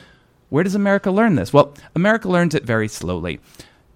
where 0.48 0.64
does 0.64 0.74
America 0.74 1.10
learn 1.10 1.34
this? 1.34 1.52
Well, 1.52 1.74
America 1.94 2.28
learns 2.28 2.54
it 2.54 2.64
very 2.64 2.88
slowly. 2.88 3.40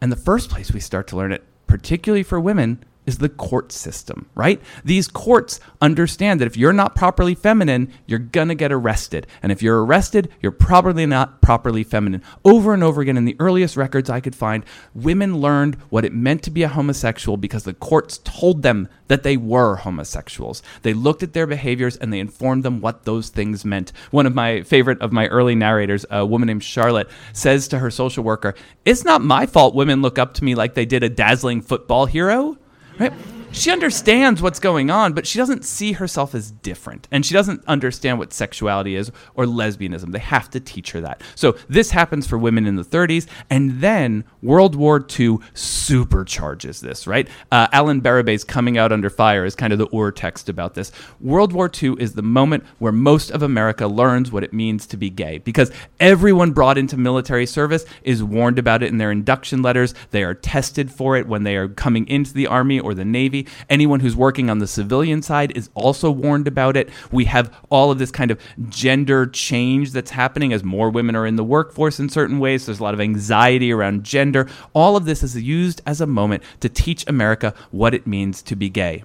And 0.00 0.12
the 0.12 0.16
first 0.16 0.50
place 0.50 0.72
we 0.72 0.80
start 0.80 1.06
to 1.08 1.16
learn 1.16 1.32
it, 1.32 1.44
particularly 1.66 2.22
for 2.22 2.38
women, 2.38 2.84
is 3.08 3.18
the 3.18 3.28
court 3.28 3.72
system, 3.72 4.28
right? 4.34 4.60
These 4.84 5.08
courts 5.08 5.58
understand 5.80 6.40
that 6.40 6.46
if 6.46 6.56
you're 6.56 6.74
not 6.74 6.94
properly 6.94 7.34
feminine, 7.34 7.90
you're 8.06 8.18
gonna 8.18 8.54
get 8.54 8.70
arrested. 8.70 9.26
And 9.42 9.50
if 9.50 9.62
you're 9.62 9.82
arrested, 9.82 10.30
you're 10.42 10.52
probably 10.52 11.06
not 11.06 11.40
properly 11.40 11.82
feminine. 11.82 12.22
Over 12.44 12.74
and 12.74 12.84
over 12.84 13.00
again, 13.00 13.16
in 13.16 13.24
the 13.24 13.36
earliest 13.40 13.76
records 13.76 14.10
I 14.10 14.20
could 14.20 14.36
find, 14.36 14.62
women 14.94 15.38
learned 15.38 15.76
what 15.88 16.04
it 16.04 16.12
meant 16.12 16.42
to 16.42 16.50
be 16.50 16.62
a 16.62 16.68
homosexual 16.68 17.38
because 17.38 17.64
the 17.64 17.72
courts 17.72 18.20
told 18.24 18.62
them 18.62 18.88
that 19.08 19.22
they 19.22 19.38
were 19.38 19.76
homosexuals. 19.76 20.62
They 20.82 20.92
looked 20.92 21.22
at 21.22 21.32
their 21.32 21.46
behaviors 21.46 21.96
and 21.96 22.12
they 22.12 22.20
informed 22.20 22.62
them 22.62 22.82
what 22.82 23.04
those 23.04 23.30
things 23.30 23.64
meant. 23.64 23.92
One 24.10 24.26
of 24.26 24.34
my 24.34 24.62
favorite 24.62 25.00
of 25.00 25.12
my 25.12 25.28
early 25.28 25.54
narrators, 25.54 26.04
a 26.10 26.26
woman 26.26 26.46
named 26.46 26.62
Charlotte, 26.62 27.08
says 27.32 27.68
to 27.68 27.78
her 27.78 27.90
social 27.90 28.22
worker, 28.22 28.54
It's 28.84 29.04
not 29.04 29.22
my 29.22 29.46
fault 29.46 29.74
women 29.74 30.02
look 30.02 30.18
up 30.18 30.34
to 30.34 30.44
me 30.44 30.54
like 30.54 30.74
they 30.74 30.84
did 30.84 31.02
a 31.02 31.08
dazzling 31.08 31.62
football 31.62 32.04
hero 32.04 32.58
right? 32.98 33.12
She 33.50 33.70
understands 33.70 34.42
what's 34.42 34.60
going 34.60 34.90
on, 34.90 35.14
but 35.14 35.26
she 35.26 35.38
doesn't 35.38 35.64
see 35.64 35.92
herself 35.92 36.34
as 36.34 36.50
different. 36.50 37.08
And 37.10 37.24
she 37.24 37.34
doesn't 37.34 37.64
understand 37.66 38.18
what 38.18 38.32
sexuality 38.32 38.94
is 38.94 39.10
or 39.34 39.46
lesbianism. 39.46 40.12
They 40.12 40.18
have 40.18 40.50
to 40.50 40.60
teach 40.60 40.92
her 40.92 41.00
that. 41.00 41.22
So 41.34 41.56
this 41.68 41.90
happens 41.90 42.26
for 42.26 42.36
women 42.36 42.66
in 42.66 42.76
the 42.76 42.84
30s. 42.84 43.26
And 43.48 43.80
then 43.80 44.24
World 44.42 44.74
War 44.74 44.98
II 44.98 45.38
supercharges 45.54 46.80
this, 46.80 47.06
right? 47.06 47.28
Uh, 47.50 47.68
Allan 47.72 48.02
Bérubé's 48.02 48.44
Coming 48.44 48.76
Out 48.76 48.92
Under 48.92 49.10
Fire 49.10 49.44
is 49.44 49.54
kind 49.54 49.72
of 49.72 49.78
the 49.78 49.88
Ur 49.96 50.12
text 50.12 50.48
about 50.48 50.74
this. 50.74 50.92
World 51.20 51.52
War 51.52 51.70
II 51.70 51.96
is 51.98 52.12
the 52.12 52.22
moment 52.22 52.64
where 52.78 52.92
most 52.92 53.30
of 53.30 53.42
America 53.42 53.86
learns 53.86 54.30
what 54.30 54.44
it 54.44 54.52
means 54.52 54.86
to 54.88 54.96
be 54.96 55.10
gay 55.10 55.38
because 55.38 55.72
everyone 56.00 56.52
brought 56.52 56.78
into 56.78 56.96
military 56.96 57.46
service 57.46 57.86
is 58.02 58.22
warned 58.22 58.58
about 58.58 58.82
it 58.82 58.90
in 58.90 58.98
their 58.98 59.10
induction 59.10 59.62
letters. 59.62 59.94
They 60.10 60.22
are 60.22 60.34
tested 60.34 60.90
for 60.92 61.16
it 61.16 61.26
when 61.26 61.44
they 61.44 61.56
are 61.56 61.68
coming 61.68 62.06
into 62.08 62.34
the 62.34 62.46
Army 62.46 62.78
or 62.78 62.94
the 62.94 63.04
Navy. 63.04 63.37
Anyone 63.68 64.00
who's 64.00 64.16
working 64.16 64.50
on 64.50 64.58
the 64.58 64.66
civilian 64.66 65.22
side 65.22 65.56
is 65.56 65.70
also 65.74 66.10
warned 66.10 66.48
about 66.48 66.76
it. 66.76 66.88
We 67.12 67.26
have 67.26 67.54
all 67.70 67.90
of 67.90 67.98
this 67.98 68.10
kind 68.10 68.30
of 68.30 68.40
gender 68.68 69.26
change 69.26 69.92
that's 69.92 70.10
happening 70.10 70.52
as 70.52 70.64
more 70.64 70.90
women 70.90 71.16
are 71.16 71.26
in 71.26 71.36
the 71.36 71.44
workforce 71.44 72.00
in 72.00 72.08
certain 72.08 72.38
ways. 72.38 72.66
There's 72.66 72.80
a 72.80 72.82
lot 72.82 72.94
of 72.94 73.00
anxiety 73.00 73.72
around 73.72 74.04
gender. 74.04 74.48
All 74.72 74.96
of 74.96 75.04
this 75.04 75.22
is 75.22 75.40
used 75.40 75.82
as 75.86 76.00
a 76.00 76.06
moment 76.06 76.42
to 76.60 76.68
teach 76.68 77.04
America 77.06 77.54
what 77.70 77.94
it 77.94 78.06
means 78.06 78.42
to 78.42 78.56
be 78.56 78.68
gay. 78.68 79.04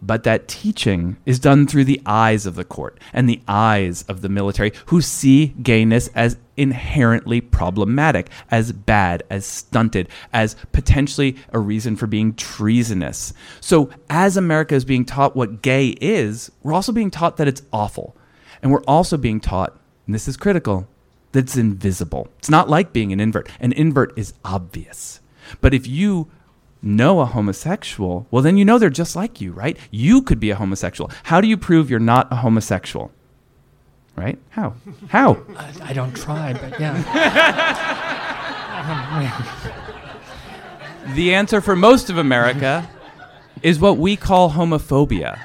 But 0.00 0.22
that 0.22 0.46
teaching 0.46 1.16
is 1.26 1.40
done 1.40 1.66
through 1.66 1.84
the 1.84 2.00
eyes 2.06 2.46
of 2.46 2.54
the 2.54 2.64
court 2.64 3.00
and 3.12 3.28
the 3.28 3.40
eyes 3.48 4.02
of 4.02 4.20
the 4.20 4.28
military, 4.28 4.72
who 4.86 5.00
see 5.00 5.46
gayness 5.62 6.08
as 6.14 6.36
inherently 6.56 7.40
problematic, 7.40 8.30
as 8.50 8.72
bad, 8.72 9.22
as 9.28 9.44
stunted, 9.44 10.08
as 10.32 10.56
potentially 10.72 11.36
a 11.52 11.58
reason 11.58 11.96
for 11.96 12.06
being 12.06 12.34
treasonous. 12.34 13.32
So, 13.60 13.90
as 14.08 14.36
America 14.36 14.74
is 14.74 14.84
being 14.84 15.04
taught 15.04 15.36
what 15.36 15.62
gay 15.62 15.88
is, 16.00 16.50
we're 16.62 16.74
also 16.74 16.92
being 16.92 17.10
taught 17.10 17.36
that 17.38 17.48
it's 17.48 17.62
awful. 17.72 18.16
And 18.62 18.70
we're 18.70 18.82
also 18.82 19.16
being 19.16 19.40
taught, 19.40 19.78
and 20.06 20.14
this 20.14 20.28
is 20.28 20.36
critical, 20.36 20.88
that 21.32 21.40
it's 21.40 21.56
invisible. 21.56 22.28
It's 22.38 22.50
not 22.50 22.68
like 22.68 22.92
being 22.92 23.12
an 23.12 23.20
invert. 23.20 23.48
An 23.60 23.72
invert 23.72 24.16
is 24.18 24.34
obvious. 24.44 25.20
But 25.60 25.74
if 25.74 25.86
you 25.86 26.30
know 26.82 27.20
a 27.20 27.26
homosexual, 27.26 28.26
well, 28.30 28.42
then 28.42 28.56
you 28.56 28.64
know 28.64 28.78
they're 28.78 28.90
just 28.90 29.16
like 29.16 29.40
you, 29.40 29.52
right? 29.52 29.76
You 29.90 30.22
could 30.22 30.40
be 30.40 30.50
a 30.50 30.56
homosexual. 30.56 31.10
How 31.24 31.40
do 31.40 31.48
you 31.48 31.56
prove 31.56 31.90
you're 31.90 31.98
not 32.00 32.32
a 32.32 32.36
homosexual? 32.36 33.10
Right? 34.16 34.38
How? 34.50 34.74
How? 35.08 35.38
I, 35.56 35.72
I 35.82 35.92
don't 35.92 36.14
try, 36.14 36.52
but 36.52 36.80
yeah. 36.80 36.94
the 41.14 41.34
answer 41.34 41.60
for 41.60 41.76
most 41.76 42.10
of 42.10 42.18
America 42.18 42.88
is 43.62 43.78
what 43.78 43.98
we 43.98 44.16
call 44.16 44.50
homophobia. 44.50 45.38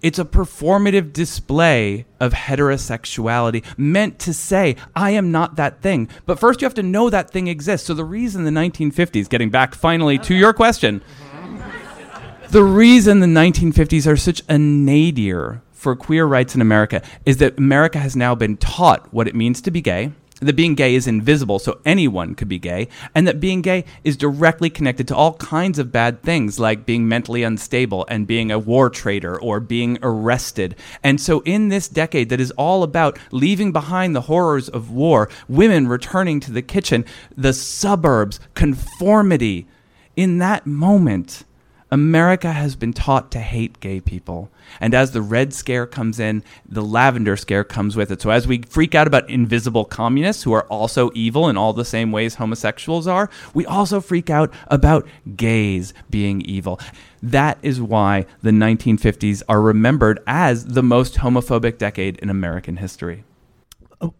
It's 0.00 0.18
a 0.18 0.24
performative 0.24 1.12
display 1.12 2.06
of 2.20 2.32
heterosexuality 2.32 3.64
meant 3.76 4.18
to 4.20 4.32
say, 4.32 4.76
I 4.94 5.10
am 5.10 5.32
not 5.32 5.56
that 5.56 5.82
thing. 5.82 6.08
But 6.24 6.38
first, 6.38 6.60
you 6.60 6.66
have 6.66 6.74
to 6.74 6.82
know 6.82 7.10
that 7.10 7.30
thing 7.30 7.48
exists. 7.48 7.86
So, 7.86 7.94
the 7.94 8.04
reason 8.04 8.44
the 8.44 8.50
1950s, 8.50 9.28
getting 9.28 9.50
back 9.50 9.74
finally 9.74 10.18
to 10.18 10.34
your 10.34 10.52
question, 10.52 11.02
the 12.50 12.62
reason 12.62 13.20
the 13.20 13.26
1950s 13.26 14.06
are 14.06 14.16
such 14.16 14.42
a 14.48 14.56
nadir 14.56 15.62
for 15.72 15.94
queer 15.94 16.26
rights 16.26 16.54
in 16.54 16.60
America 16.60 17.02
is 17.26 17.36
that 17.38 17.58
America 17.58 17.98
has 17.98 18.16
now 18.16 18.34
been 18.34 18.56
taught 18.56 19.12
what 19.12 19.28
it 19.28 19.34
means 19.34 19.60
to 19.62 19.70
be 19.70 19.80
gay. 19.80 20.12
That 20.40 20.56
being 20.56 20.74
gay 20.74 20.94
is 20.94 21.06
invisible, 21.06 21.58
so 21.58 21.80
anyone 21.84 22.34
could 22.34 22.48
be 22.48 22.58
gay, 22.58 22.88
and 23.14 23.26
that 23.26 23.40
being 23.40 23.62
gay 23.62 23.84
is 24.04 24.16
directly 24.16 24.70
connected 24.70 25.08
to 25.08 25.16
all 25.16 25.34
kinds 25.34 25.78
of 25.78 25.90
bad 25.90 26.22
things, 26.22 26.58
like 26.58 26.86
being 26.86 27.08
mentally 27.08 27.42
unstable 27.42 28.06
and 28.08 28.26
being 28.26 28.50
a 28.50 28.58
war 28.58 28.88
traitor 28.88 29.40
or 29.40 29.60
being 29.60 29.98
arrested. 30.02 30.76
And 31.02 31.20
so, 31.20 31.40
in 31.40 31.68
this 31.68 31.88
decade 31.88 32.28
that 32.28 32.40
is 32.40 32.52
all 32.52 32.82
about 32.82 33.18
leaving 33.32 33.72
behind 33.72 34.14
the 34.14 34.22
horrors 34.22 34.68
of 34.68 34.90
war, 34.90 35.28
women 35.48 35.88
returning 35.88 36.40
to 36.40 36.52
the 36.52 36.62
kitchen, 36.62 37.04
the 37.36 37.52
suburbs, 37.52 38.38
conformity, 38.54 39.66
in 40.14 40.38
that 40.38 40.66
moment, 40.66 41.44
America 41.90 42.52
has 42.52 42.76
been 42.76 42.92
taught 42.92 43.30
to 43.32 43.38
hate 43.38 43.80
gay 43.80 44.00
people. 44.00 44.50
And 44.80 44.94
as 44.94 45.12
the 45.12 45.22
Red 45.22 45.54
Scare 45.54 45.86
comes 45.86 46.20
in, 46.20 46.42
the 46.68 46.82
Lavender 46.82 47.36
Scare 47.36 47.64
comes 47.64 47.96
with 47.96 48.10
it. 48.10 48.20
So 48.20 48.30
as 48.30 48.46
we 48.46 48.62
freak 48.62 48.94
out 48.94 49.06
about 49.06 49.28
invisible 49.30 49.84
communists 49.84 50.42
who 50.42 50.52
are 50.52 50.66
also 50.66 51.10
evil 51.14 51.48
in 51.48 51.56
all 51.56 51.72
the 51.72 51.84
same 51.84 52.12
ways 52.12 52.34
homosexuals 52.34 53.06
are, 53.06 53.30
we 53.54 53.64
also 53.64 54.00
freak 54.00 54.28
out 54.28 54.52
about 54.66 55.06
gays 55.36 55.94
being 56.10 56.42
evil. 56.42 56.78
That 57.22 57.58
is 57.62 57.80
why 57.80 58.26
the 58.42 58.50
1950s 58.50 59.42
are 59.48 59.60
remembered 59.60 60.20
as 60.26 60.66
the 60.66 60.82
most 60.82 61.16
homophobic 61.16 61.78
decade 61.78 62.18
in 62.18 62.28
American 62.28 62.76
history. 62.76 63.24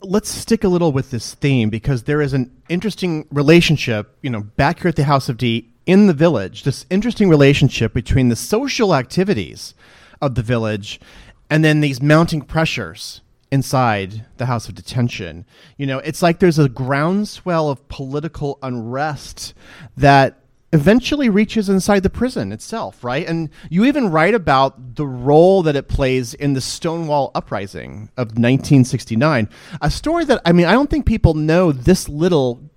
Let's 0.00 0.28
stick 0.28 0.64
a 0.64 0.68
little 0.68 0.92
with 0.92 1.10
this 1.10 1.34
theme 1.34 1.70
because 1.70 2.02
there 2.02 2.20
is 2.20 2.32
an 2.32 2.50
interesting 2.68 3.26
relationship, 3.30 4.16
you 4.22 4.30
know, 4.30 4.40
back 4.40 4.80
here 4.80 4.88
at 4.88 4.96
the 4.96 5.04
House 5.04 5.28
of 5.28 5.36
D 5.36 5.70
in 5.86 6.06
the 6.06 6.12
village, 6.12 6.64
this 6.64 6.84
interesting 6.90 7.28
relationship 7.28 7.94
between 7.94 8.28
the 8.28 8.36
social 8.36 8.94
activities 8.94 9.74
of 10.20 10.34
the 10.34 10.42
village 10.42 11.00
and 11.48 11.64
then 11.64 11.80
these 11.80 12.02
mounting 12.02 12.42
pressures 12.42 13.20
inside 13.50 14.26
the 14.36 14.46
house 14.46 14.68
of 14.68 14.74
detention. 14.74 15.46
You 15.76 15.86
know, 15.86 15.98
it's 15.98 16.22
like 16.22 16.38
there's 16.38 16.58
a 16.58 16.68
groundswell 16.68 17.70
of 17.70 17.88
political 17.88 18.58
unrest 18.62 19.54
that 19.96 20.40
eventually 20.72 21.28
reaches 21.28 21.68
inside 21.68 22.02
the 22.02 22.10
prison 22.10 22.52
itself, 22.52 23.02
right? 23.02 23.26
And 23.26 23.48
you 23.70 23.84
even 23.84 24.10
write 24.10 24.34
about 24.34 24.96
the 24.96 25.06
role 25.06 25.62
that 25.62 25.76
it 25.76 25.88
plays 25.88 26.34
in 26.34 26.52
the 26.52 26.60
Stonewall 26.60 27.30
Uprising 27.34 28.10
of 28.16 28.28
1969, 28.28 29.48
a 29.80 29.90
story 29.90 30.24
that 30.26 30.42
I 30.44 30.52
mean, 30.52 30.66
I 30.66 30.72
don't 30.72 30.90
think 30.90 31.06
people 31.06 31.34
know 31.34 31.72
this 31.72 32.08
little 32.08 32.70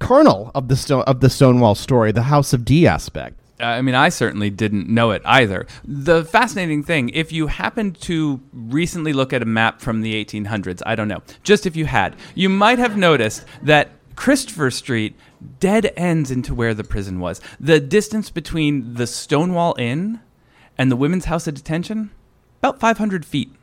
kernel 0.00 0.50
of 0.54 0.68
the 0.68 1.04
of 1.06 1.20
the 1.20 1.30
Stonewall 1.30 1.74
story, 1.74 2.12
the 2.12 2.22
House 2.22 2.52
of 2.52 2.64
D 2.64 2.86
aspect. 2.86 3.38
Uh, 3.60 3.64
I 3.64 3.82
mean, 3.82 3.96
I 3.96 4.08
certainly 4.08 4.50
didn't 4.50 4.88
know 4.88 5.10
it 5.10 5.22
either. 5.24 5.66
The 5.84 6.24
fascinating 6.24 6.84
thing, 6.84 7.08
if 7.08 7.32
you 7.32 7.48
happened 7.48 8.00
to 8.02 8.40
recently 8.52 9.12
look 9.12 9.32
at 9.32 9.42
a 9.42 9.46
map 9.46 9.80
from 9.80 10.00
the 10.02 10.24
1800s, 10.24 10.80
I 10.86 10.94
don't 10.94 11.08
know, 11.08 11.22
just 11.42 11.66
if 11.66 11.74
you 11.74 11.86
had, 11.86 12.14
you 12.36 12.48
might 12.48 12.78
have 12.78 12.96
noticed 12.96 13.44
that 13.62 13.90
Christopher 14.18 14.72
Street 14.72 15.14
dead 15.60 15.92
ends 15.96 16.32
into 16.32 16.52
where 16.52 16.74
the 16.74 16.82
prison 16.82 17.20
was. 17.20 17.40
The 17.60 17.78
distance 17.78 18.30
between 18.30 18.94
the 18.94 19.06
Stonewall 19.06 19.76
Inn 19.78 20.18
and 20.76 20.90
the 20.90 20.96
Women's 20.96 21.26
House 21.26 21.46
of 21.46 21.54
Detention, 21.54 22.10
about 22.58 22.80
500 22.80 23.24
feet 23.24 23.54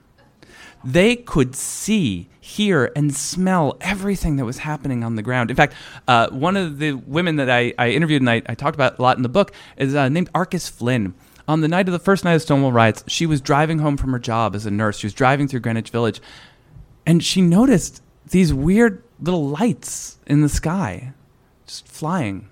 they 0.82 1.18
could 1.18 1.56
see, 1.56 2.30
hear, 2.40 2.90
and 2.96 3.14
smell 3.14 3.76
everything 3.82 4.38
that 4.38 4.46
was 4.46 4.60
happening 4.60 5.04
on 5.04 5.16
the 5.16 5.24
ground. 5.24 5.50
In 5.50 5.58
fact, 5.58 5.74
uh, 6.08 6.30
one 6.30 6.56
of 6.56 6.78
the 6.78 6.94
women 6.94 7.36
that 7.36 7.50
I, 7.50 7.74
I 7.78 7.90
interviewed 7.90 8.22
and 8.22 8.30
I, 8.30 8.44
I, 8.46 8.54
talked 8.54 8.76
about 8.76 9.00
a 9.00 9.02
lot 9.02 9.18
in 9.18 9.24
the 9.24 9.30
book 9.30 9.52
is 9.78 9.94
uh, 9.96 10.08
named 10.10 10.30
Arcus 10.34 10.70
Flynn. 10.70 11.16
On 11.48 11.62
the 11.62 11.68
night 11.68 11.88
of 11.88 11.92
the 11.92 12.00
first 12.00 12.24
night 12.24 12.36
of 12.36 12.44
Stonewall 12.44 12.72
riots, 12.72 13.04
she 13.08 13.26
was 13.26 13.42
driving 13.42 13.80
home 13.80 13.98
from 13.98 14.12
her 14.12 14.20
job 14.20 14.56
as 14.56 14.68
a 14.68 14.72
nurse. 14.72 15.00
She 15.00 15.08
was 15.08 15.14
driving 15.14 15.48
through 15.48 15.62
Greenwich 15.62 15.90
Village, 15.90 16.22
and 17.06 17.24
she 17.24 17.42
noticed 17.42 18.04
these 18.30 18.54
weird 18.54 19.02
little 19.22 19.48
lights 19.48 20.18
in 20.28 20.42
the 20.42 20.50
sky, 20.50 21.14
just 21.66 21.88
flying. 21.88 22.48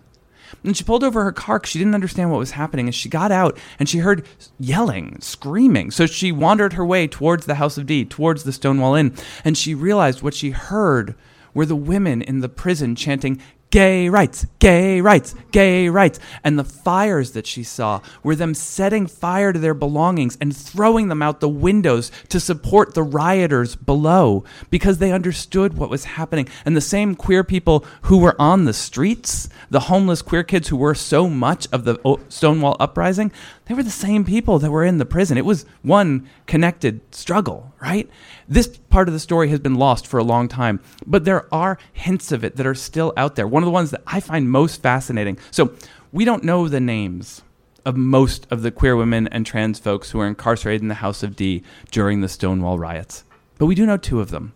And 0.64 0.78
she 0.78 0.84
pulled 0.84 1.04
over 1.04 1.24
her 1.24 1.32
car 1.32 1.60
because 1.60 1.72
she 1.72 1.80
didn't 1.80 1.96
understand 1.96 2.32
what 2.32 2.38
was 2.38 2.52
happening. 2.52 2.88
And 2.88 2.96
she 2.96 3.10
got 3.10 3.32
out 3.32 3.58
and 3.80 3.90
she 3.90 4.00
heard 4.00 4.26
yelling, 4.60 5.20
screaming. 5.20 5.92
So 5.92 6.06
she 6.06 6.32
wandered 6.32 6.74
her 6.74 6.86
way 6.86 7.08
towards 7.08 7.46
the 7.46 7.56
House 7.56 7.78
of 7.78 7.86
D, 7.86 8.06
towards 8.06 8.44
the 8.44 8.54
Stonewall 8.54 8.96
Inn. 8.96 9.16
And 9.44 9.58
she 9.58 9.74
realized 9.74 10.22
what 10.22 10.34
she 10.34 10.52
heard 10.52 11.16
were 11.54 11.66
the 11.66 11.76
women 11.76 12.22
in 12.22 12.40
the 12.40 12.50
prison 12.50 12.96
chanting, 12.96 13.42
gay 13.74 14.08
rights, 14.08 14.46
gay 14.60 15.02
rights, 15.02 15.34
gay 15.52 15.90
rights. 15.90 16.20
And 16.44 16.60
the 16.60 16.64
fires 16.64 17.32
that 17.32 17.48
she 17.48 17.64
saw 17.64 18.02
were 18.22 18.36
them 18.36 18.54
setting 18.54 19.08
fire 19.08 19.52
to 19.52 19.58
their 19.58 19.74
belongings 19.74 20.38
and 20.40 20.56
throwing 20.56 21.08
them 21.08 21.24
out 21.24 21.40
the 21.40 21.50
windows 21.50 22.12
to 22.30 22.40
support 22.40 22.94
the 22.94 23.02
rioters 23.02 23.76
below 23.76 24.44
because 24.70 25.00
they 25.00 25.12
understood 25.12 25.76
what 25.76 25.90
was 25.90 26.04
happening. 26.06 26.48
And 26.66 26.78
the 26.78 26.82
same 26.82 27.16
queer 27.16 27.44
people 27.44 27.84
who 28.04 28.20
were 28.20 28.40
on 28.40 28.66
the 28.66 28.74
streets, 28.74 29.50
the 29.72 29.80
homeless 29.80 30.22
queer 30.22 30.44
kids 30.44 30.68
who 30.68 30.78
were 30.78 30.94
so 30.94 31.28
much 31.28 31.68
of 31.72 31.84
the 31.84 32.00
oh, 32.06 32.20
Stonewall 32.30 32.78
uprising, 32.80 33.32
they 33.66 33.74
were 33.74 33.84
the 33.84 33.92
same 33.92 34.26
people 34.26 34.60
that 34.60 34.72
were 34.72 34.84
in 34.84 34.98
the 34.98 35.06
prison. 35.06 35.38
It 35.38 35.46
was 35.46 35.66
one 35.82 36.28
connected 36.48 37.02
struggle, 37.14 37.74
right? 37.82 38.10
This 38.48 38.68
part 38.68 39.08
of 39.08 39.14
the 39.14 39.20
story 39.20 39.50
has 39.50 39.60
been 39.60 39.76
lost 39.76 40.06
for 40.06 40.18
a 40.18 40.24
long 40.24 40.48
time, 40.48 40.80
but 41.06 41.26
there 41.26 41.54
are 41.54 41.78
hints 41.94 42.32
of 42.32 42.44
it 42.44 42.58
that 42.58 42.68
are 42.68 42.76
still 42.76 43.14
out 43.16 43.36
there. 43.36 43.48
One 43.48 43.64
of 43.64 43.68
the 43.68 43.72
ones 43.72 43.92
that 43.92 44.04
I 44.06 44.20
find 44.20 44.50
most 44.50 44.82
fascinating. 44.82 45.38
So, 45.52 45.74
we 46.12 46.26
don't 46.26 46.44
know 46.44 46.68
the 46.68 46.80
names 46.80 47.42
of 47.86 47.98
most 47.98 48.46
of 48.52 48.62
the 48.62 48.72
queer 48.72 48.96
women 48.96 49.28
and 49.30 49.46
trans 49.46 49.80
folks 49.80 50.12
who 50.12 50.20
were 50.20 50.28
incarcerated 50.28 50.82
in 50.82 50.88
the 50.88 50.96
House 50.96 51.24
of 51.24 51.36
D 51.36 51.64
during 51.90 52.22
the 52.22 52.30
Stonewall 52.30 52.78
riots, 52.78 53.24
but 53.58 53.66
we 53.66 53.76
do 53.76 53.86
know 53.86 53.98
two 53.98 54.20
of 54.20 54.30
them. 54.30 54.54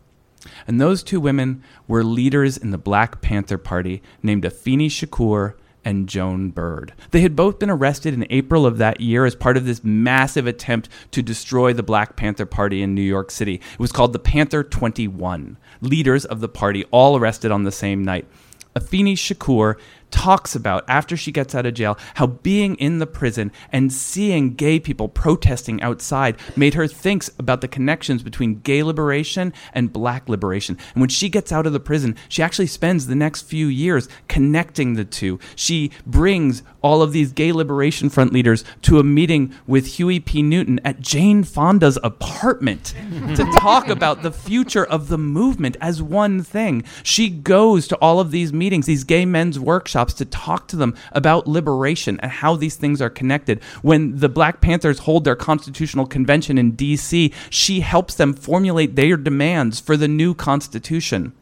And 0.68 0.80
those 0.80 1.03
two 1.03 1.20
women 1.20 1.64
were 1.88 2.03
leaders 2.03 2.58
in 2.58 2.72
the 2.72 2.78
Black 2.78 3.22
Panther 3.22 3.58
Party 3.58 4.01
named 4.22 4.43
Afeni 4.43 4.88
Shakur 4.88 5.55
and 5.88 6.09
Joan 6.09 6.49
Bird. 6.49 6.93
They 7.11 7.21
had 7.21 7.33
both 7.33 7.59
been 7.59 7.69
arrested 7.69 8.13
in 8.13 8.27
April 8.29 8.65
of 8.65 8.77
that 8.77 8.99
year 8.99 9.23
as 9.23 9.35
part 9.35 9.55
of 9.55 9.63
this 9.63 9.85
massive 9.85 10.45
attempt 10.45 10.89
to 11.11 11.21
destroy 11.21 11.71
the 11.71 11.81
Black 11.81 12.17
Panther 12.17 12.45
Party 12.45 12.81
in 12.81 12.93
New 12.93 13.01
York 13.01 13.31
City. 13.31 13.53
It 13.55 13.79
was 13.79 13.93
called 13.93 14.11
the 14.11 14.19
Panther 14.19 14.65
21. 14.65 15.55
Leaders 15.79 16.25
of 16.25 16.41
the 16.41 16.49
party 16.49 16.83
all 16.91 17.15
arrested 17.15 17.51
on 17.51 17.63
the 17.63 17.71
same 17.71 18.03
night. 18.03 18.27
Afeni 18.75 19.13
Shakur 19.13 19.75
talks 20.12 20.55
about 20.55 20.84
after 20.88 21.18
she 21.18 21.32
gets 21.32 21.53
out 21.53 21.66
of 21.66 21.74
jail 21.74 21.97
how 22.16 22.28
being 22.28 22.76
in 22.76 22.99
the 22.99 23.08
prison 23.08 23.51
and 23.72 23.91
seeing 23.91 24.53
gay 24.53 24.80
people 24.80 25.08
protesting 25.08 25.82
outside 25.82 26.38
made 26.55 26.74
her 26.74 26.88
think 26.88 27.18
about 27.39 27.62
the 27.62 27.68
connections 27.68 28.22
between 28.22 28.60
gay 28.60 28.84
liberation 28.84 29.51
and 29.74 29.91
black 29.91 30.30
liberation. 30.30 30.78
And 30.93 31.01
when 31.01 31.10
she 31.10 31.30
gets 31.30 31.51
out 31.51 31.66
of 31.66 31.74
the 31.74 31.80
prison, 31.80 32.16
she 32.30 32.43
actually 32.43 32.68
spends 32.68 33.08
the 33.08 33.16
next 33.16 33.41
few 33.43 33.68
years 33.68 34.08
connecting 34.28 34.93
the 34.93 35.05
two. 35.05 35.39
She 35.55 35.91
brings 36.05 36.64
all 36.82 37.01
of 37.01 37.12
these 37.12 37.32
gay 37.32 37.51
liberation 37.51 38.10
front 38.10 38.32
leaders 38.32 38.64
to 38.84 38.99
a 38.99 39.03
meeting 39.03 39.53
with 39.66 39.97
Huey 39.97 40.20
P. 40.20 40.41
Newton 40.41 40.80
at 40.86 40.99
Jane 40.99 41.43
Fonda's 41.43 41.97
apartment 42.03 42.93
to 43.36 43.43
talk 43.60 43.88
about 43.88 44.22
the 44.22 44.32
future 44.32 44.86
of 44.86 45.08
the 45.08 45.18
movement 45.18 45.76
as 45.82 46.01
one 46.01 46.43
thing. 46.43 46.84
She 47.03 47.30
goes 47.30 47.88
to 47.88 47.95
all 47.97 48.20
of 48.20 48.32
these 48.32 48.53
meetings, 48.53 48.86
these 48.86 49.03
gay 49.03 49.26
men's 49.26 49.60
workshops, 49.60 49.96
to 50.05 50.25
talk 50.25 50.67
to 50.69 50.75
them 50.75 50.95
about 51.11 51.47
liberation 51.47 52.19
and 52.21 52.31
how 52.31 52.55
these 52.55 52.75
things 52.75 53.01
are 53.01 53.09
connected. 53.09 53.61
When 53.81 54.17
the 54.17 54.29
Black 54.29 54.61
Panthers 54.61 54.99
hold 54.99 55.23
their 55.23 55.35
constitutional 55.35 56.05
convention 56.05 56.57
in 56.57 56.71
D.C., 56.71 57.33
she 57.49 57.79
helps 57.81 58.15
them 58.15 58.33
formulate 58.33 58.95
their 58.95 59.17
demands 59.17 59.79
for 59.79 59.97
the 59.97 60.07
new 60.07 60.33
constitution. 60.33 61.33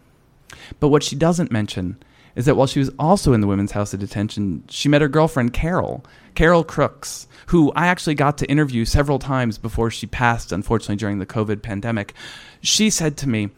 But 0.79 0.89
what 0.89 1.03
she 1.03 1.15
doesn't 1.15 1.51
mention 1.51 1.97
is 2.35 2.45
that 2.45 2.55
while 2.55 2.67
she 2.67 2.79
was 2.79 2.91
also 2.99 3.33
in 3.33 3.41
the 3.41 3.47
women's 3.47 3.71
house 3.71 3.93
of 3.93 3.99
detention, 3.99 4.63
she 4.69 4.89
met 4.89 5.01
her 5.01 5.07
girlfriend, 5.07 5.53
Carol, 5.53 6.05
Carol 6.35 6.63
Crooks, 6.63 7.27
who 7.47 7.71
I 7.75 7.87
actually 7.87 8.15
got 8.15 8.37
to 8.39 8.49
interview 8.49 8.83
several 8.83 9.19
times 9.19 9.57
before 9.57 9.89
she 9.89 10.05
passed, 10.05 10.51
unfortunately, 10.51 10.97
during 10.97 11.19
the 11.19 11.25
COVID 11.25 11.61
pandemic. 11.61 12.13
She 12.61 12.89
said 12.89 13.15
to 13.17 13.29
me, 13.29 13.51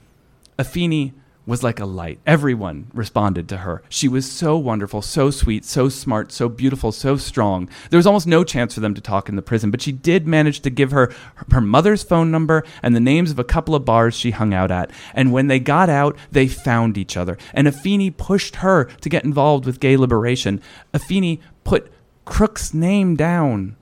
Afeni, 0.59 1.13
was 1.47 1.63
like 1.63 1.79
a 1.79 1.85
light. 1.85 2.19
Everyone 2.27 2.91
responded 2.93 3.47
to 3.49 3.57
her. 3.57 3.81
She 3.87 4.09
was 4.09 4.29
so 4.29 4.57
wonderful, 4.57 5.01
so 5.01 5.31
sweet, 5.31 5.63
so 5.63 5.87
smart, 5.87 6.31
so 6.33 6.49
beautiful, 6.49 6.91
so 6.91 7.15
strong. 7.15 7.69
There 7.89 7.97
was 7.97 8.05
almost 8.05 8.27
no 8.27 8.43
chance 8.43 8.73
for 8.73 8.81
them 8.81 8.93
to 8.93 9.01
talk 9.01 9.29
in 9.29 9.37
the 9.37 9.41
prison, 9.41 9.71
but 9.71 9.81
she 9.81 9.93
did 9.93 10.27
manage 10.27 10.59
to 10.59 10.69
give 10.69 10.91
her 10.91 11.11
her 11.51 11.61
mother's 11.61 12.03
phone 12.03 12.29
number 12.29 12.63
and 12.83 12.93
the 12.93 12.99
names 12.99 13.31
of 13.31 13.39
a 13.39 13.45
couple 13.45 13.73
of 13.73 13.85
bars 13.85 14.13
she 14.13 14.31
hung 14.31 14.53
out 14.53 14.71
at. 14.71 14.91
And 15.13 15.31
when 15.31 15.47
they 15.47 15.59
got 15.59 15.89
out, 15.89 16.17
they 16.31 16.49
found 16.49 16.97
each 16.97 17.15
other. 17.15 17.37
And 17.53 17.65
Afeni 17.65 18.15
pushed 18.15 18.57
her 18.57 18.83
to 18.83 19.09
get 19.09 19.23
involved 19.23 19.65
with 19.65 19.79
gay 19.79 19.95
liberation. 19.95 20.61
Afeni 20.93 21.39
put 21.63 21.89
Crook's 22.25 22.73
name 22.73 23.15
down 23.15 23.77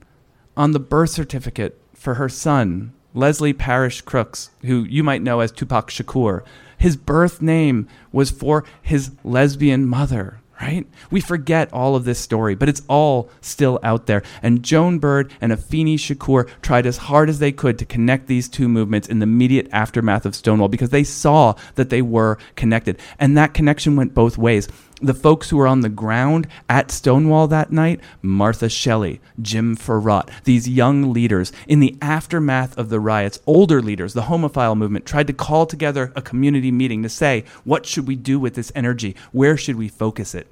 on 0.56 0.72
the 0.72 0.80
birth 0.80 1.10
certificate 1.10 1.82
for 1.96 2.14
her 2.14 2.30
son, 2.30 2.94
Lesane 3.16 3.58
Parish 3.58 4.02
Crooks, 4.02 4.52
who 4.62 4.84
you 4.84 5.04
might 5.04 5.24
know 5.24 5.40
as 5.40 5.52
Tupac 5.52 5.90
Shakur 5.90 6.44
his 6.78 6.96
birth 6.96 7.42
name 7.42 7.88
was 8.12 8.32
for 8.32 8.64
his 8.82 9.12
lesbian 9.24 9.86
mother, 9.86 10.40
right? 10.62 10.88
We 11.12 11.22
forget 11.22 11.72
all 11.74 11.96
of 11.96 12.06
this 12.06 12.20
story, 12.20 12.56
but 12.56 12.70
it's 12.70 12.82
all 12.88 13.30
still 13.42 13.80
out 13.84 14.06
there. 14.06 14.24
And 14.42 14.64
Joan 14.64 15.00
Bird 15.00 15.32
and 15.42 15.52
Afeni 15.52 15.96
Shakur 15.96 16.50
tried 16.62 16.86
as 16.86 16.98
hard 16.98 17.30
as 17.30 17.40
they 17.40 17.52
could 17.52 17.78
to 17.80 17.86
connect 17.86 18.28
these 18.28 18.48
two 18.48 18.70
movements 18.70 19.08
in 19.08 19.20
the 19.20 19.24
immediate 19.24 19.68
aftermath 19.72 20.26
of 20.26 20.36
Stonewall 20.36 20.70
because 20.70 20.90
they 20.90 21.04
saw 21.04 21.56
that 21.76 21.90
they 21.90 22.02
were 22.02 22.38
connected. 22.56 23.00
And 23.20 23.38
that 23.38 23.54
connection 23.54 23.96
went 23.96 24.14
both 24.14 24.38
ways 24.38 24.68
the 25.06 25.14
folks 25.14 25.50
who 25.50 25.58
were 25.58 25.68
on 25.68 25.82
the 25.82 25.90
ground 25.90 26.48
at 26.70 26.92
Stonewall 26.92 27.48
that 27.48 27.72
night 27.72 28.00
Martha 28.22 28.70
Shelley, 28.70 29.22
Jim 29.42 29.76
Fouratt, 29.76 30.30
these 30.44 30.68
young 30.68 31.14
leaders 31.14 31.52
in 31.68 31.80
the 31.80 31.98
aftermath 32.02 32.78
of 32.78 32.90
the 32.90 33.00
riots, 33.00 33.40
older 33.46 33.82
leaders, 33.82 34.14
the 34.14 34.24
homophile 34.24 34.78
movement, 34.78 35.06
tried 35.06 35.28
to 35.28 35.34
call 35.34 35.66
together 35.66 36.12
a 36.16 36.22
community 36.22 36.72
meeting 36.72 37.04
to 37.04 37.10
say, 37.10 37.44
what 37.64 37.86
should 37.86 38.08
we 38.08 38.16
do 38.16 38.40
with 38.40 38.56
this 38.56 38.72
energy? 38.76 39.16
Where 39.32 39.58
should 39.58 39.76
we 39.76 39.88
focus 39.88 40.36
it? 40.36 40.48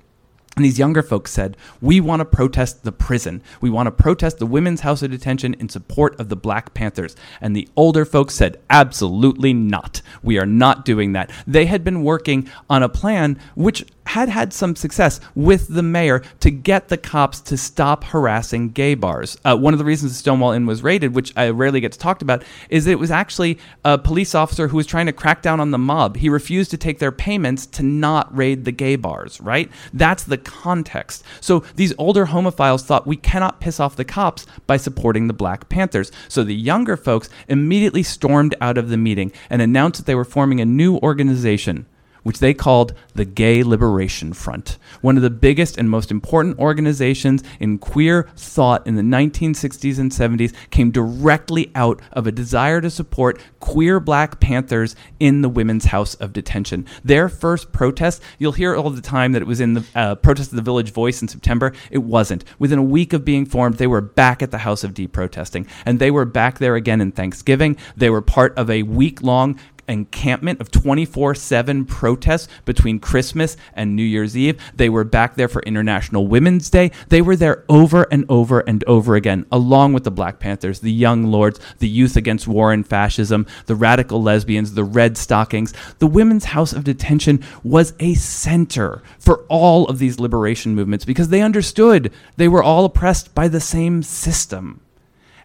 And 0.55 0.63
these 0.63 0.77
younger 0.77 1.01
folks 1.01 1.31
said, 1.31 1.57
We 1.81 1.99
want 1.99 2.19
to 2.19 2.25
protest 2.25 2.83
the 2.83 2.91
prison. 2.91 3.41
We 3.59 3.71
want 3.71 3.87
to 3.87 3.91
protest 3.91 4.37
the 4.37 4.45
Women's 4.45 4.81
House 4.81 5.01
of 5.01 5.09
Detention 5.09 5.55
in 5.55 5.67
support 5.67 6.19
of 6.19 6.29
the 6.29 6.35
Black 6.35 6.75
Panthers. 6.75 7.15
And 7.41 7.55
the 7.55 7.67
older 7.75 8.05
folks 8.05 8.35
said, 8.35 8.59
Absolutely 8.69 9.53
not. 9.53 10.03
We 10.21 10.37
are 10.37 10.45
not 10.45 10.85
doing 10.85 11.13
that. 11.13 11.31
They 11.47 11.65
had 11.65 11.83
been 11.83 12.03
working 12.03 12.47
on 12.69 12.83
a 12.83 12.89
plan 12.89 13.39
which 13.55 13.83
had 14.07 14.29
had 14.29 14.53
some 14.53 14.75
success 14.75 15.19
with 15.35 15.67
the 15.67 15.83
mayor 15.83 16.21
to 16.39 16.51
get 16.51 16.89
the 16.89 16.97
cops 16.97 17.39
to 17.41 17.57
stop 17.57 18.03
harassing 18.03 18.69
gay 18.69 18.95
bars. 18.95 19.37
Uh, 19.45 19.55
one 19.55 19.73
of 19.73 19.79
the 19.79 19.85
reasons 19.85 20.17
Stonewall 20.17 20.51
Inn 20.51 20.65
was 20.65 20.83
raided, 20.83 21.15
which 21.15 21.33
I 21.35 21.49
rarely 21.49 21.79
gets 21.79 21.97
talked 21.97 22.21
about, 22.21 22.43
is 22.69 22.85
that 22.85 22.91
it 22.91 22.99
was 22.99 23.11
actually 23.11 23.57
a 23.83 23.97
police 23.97 24.35
officer 24.35 24.67
who 24.67 24.77
was 24.77 24.87
trying 24.87 25.05
to 25.05 25.13
crack 25.13 25.41
down 25.41 25.59
on 25.59 25.71
the 25.71 25.77
mob. 25.77 26.17
He 26.17 26.29
refused 26.29 26.71
to 26.71 26.77
take 26.77 26.99
their 26.99 27.11
payments 27.11 27.65
to 27.67 27.83
not 27.83 28.35
raid 28.35 28.65
the 28.65 28.71
gay 28.71 28.95
bars, 28.95 29.39
right? 29.41 29.69
That's 29.93 30.23
the 30.23 30.37
context. 30.37 31.23
So 31.41 31.61
these 31.75 31.93
older 31.97 32.27
homophiles 32.27 32.83
thought 32.83 33.07
we 33.07 33.17
cannot 33.17 33.59
piss 33.59 33.79
off 33.79 33.95
the 33.95 34.05
cops 34.05 34.45
by 34.67 34.77
supporting 34.77 35.27
the 35.27 35.33
Black 35.33 35.69
Panthers. 35.69 36.11
So 36.27 36.43
the 36.43 36.55
younger 36.55 36.97
folks 36.97 37.29
immediately 37.47 38.03
stormed 38.03 38.55
out 38.61 38.77
of 38.77 38.89
the 38.89 38.97
meeting 38.97 39.31
and 39.49 39.61
announced 39.61 39.99
that 39.99 40.05
they 40.05 40.15
were 40.15 40.25
forming 40.25 40.61
a 40.61 40.65
new 40.65 40.97
organization 40.97 41.85
which 42.23 42.39
they 42.39 42.53
called 42.53 42.93
the 43.13 43.25
Gay 43.25 43.63
Liberation 43.63 44.33
Front, 44.33 44.77
one 45.01 45.17
of 45.17 45.23
the 45.23 45.29
biggest 45.29 45.77
and 45.77 45.89
most 45.89 46.11
important 46.11 46.57
organizations 46.57 47.43
in 47.59 47.77
queer 47.77 48.29
thought 48.35 48.85
in 48.87 48.95
the 48.95 49.01
1960s 49.01 49.99
and 49.99 50.11
70s, 50.11 50.53
came 50.71 50.91
directly 50.91 51.71
out 51.75 52.01
of 52.11 52.25
a 52.25 52.31
desire 52.31 52.81
to 52.81 52.89
support 52.89 53.39
queer 53.59 53.99
Black 53.99 54.39
Panthers 54.39 54.95
in 55.19 55.41
the 55.41 55.49
Women's 55.49 55.85
House 55.85 56.15
of 56.15 56.33
Detention. 56.33 56.85
Their 57.03 57.29
first 57.29 57.71
protest, 57.71 58.21
you'll 58.39 58.53
hear 58.53 58.75
all 58.75 58.89
the 58.89 59.01
time 59.01 59.31
that 59.33 59.41
it 59.41 59.47
was 59.47 59.61
in 59.61 59.73
the 59.73 59.85
uh, 59.95 60.15
protest 60.15 60.51
of 60.51 60.55
the 60.55 60.61
Village 60.61 60.91
Voice 60.91 61.21
in 61.21 61.27
September. 61.27 61.73
It 61.91 61.99
wasn't. 61.99 62.43
Within 62.59 62.79
a 62.79 62.83
week 62.83 63.13
of 63.13 63.25
being 63.25 63.45
formed, 63.45 63.77
they 63.77 63.87
were 63.87 64.01
back 64.01 64.41
at 64.41 64.51
the 64.51 64.59
House 64.59 64.83
of 64.83 64.93
D 64.93 65.07
protesting, 65.07 65.67
and 65.85 65.99
they 65.99 66.11
were 66.11 66.25
back 66.25 66.59
there 66.59 66.75
again 66.75 67.01
in 67.01 67.11
Thanksgiving. 67.11 67.77
They 67.95 68.09
were 68.09 68.21
part 68.21 68.57
of 68.57 68.69
a 68.69 68.83
week 68.83 69.21
long 69.21 69.59
encampment 69.87 70.61
of 70.61 70.71
24 70.71 71.35
7 71.35 71.85
protests 71.85 72.47
between 72.65 72.99
Christmas 72.99 73.57
and 73.73 73.95
New 73.95 74.03
Year's 74.03 74.37
Eve. 74.37 74.61
They 74.75 74.89
were 74.89 75.03
back 75.03 75.35
there 75.35 75.47
for 75.47 75.61
International 75.63 76.27
Women's 76.27 76.69
Day. 76.69 76.91
They 77.09 77.21
were 77.21 77.35
there 77.35 77.63
over 77.69 78.03
and 78.11 78.25
over 78.29 78.61
and 78.61 78.83
over 78.85 79.15
again, 79.15 79.45
along 79.51 79.93
with 79.93 80.03
the 80.03 80.11
Black 80.11 80.39
Panthers, 80.39 80.79
the 80.79 80.91
Young 80.91 81.25
Lords, 81.25 81.59
the 81.79 81.87
Youth 81.87 82.15
Against 82.15 82.47
War 82.47 82.71
and 82.71 82.87
Fascism, 82.87 83.45
the 83.65 83.75
Radical 83.75 84.21
Lesbians, 84.21 84.73
the 84.73 84.83
Red 84.83 85.17
Stockings. 85.17 85.73
The 85.99 86.07
Women's 86.07 86.45
House 86.45 86.73
of 86.73 86.83
Detention 86.83 87.43
was 87.63 87.93
a 87.99 88.13
center 88.13 89.01
for 89.19 89.45
all 89.49 89.87
of 89.87 89.99
these 89.99 90.19
liberation 90.19 90.75
movements 90.75 91.05
because 91.05 91.29
they 91.29 91.41
understood 91.41 92.11
they 92.37 92.47
were 92.47 92.63
all 92.63 92.85
oppressed 92.85 93.33
by 93.35 93.47
the 93.47 93.59
same 93.59 94.03
system. 94.03 94.81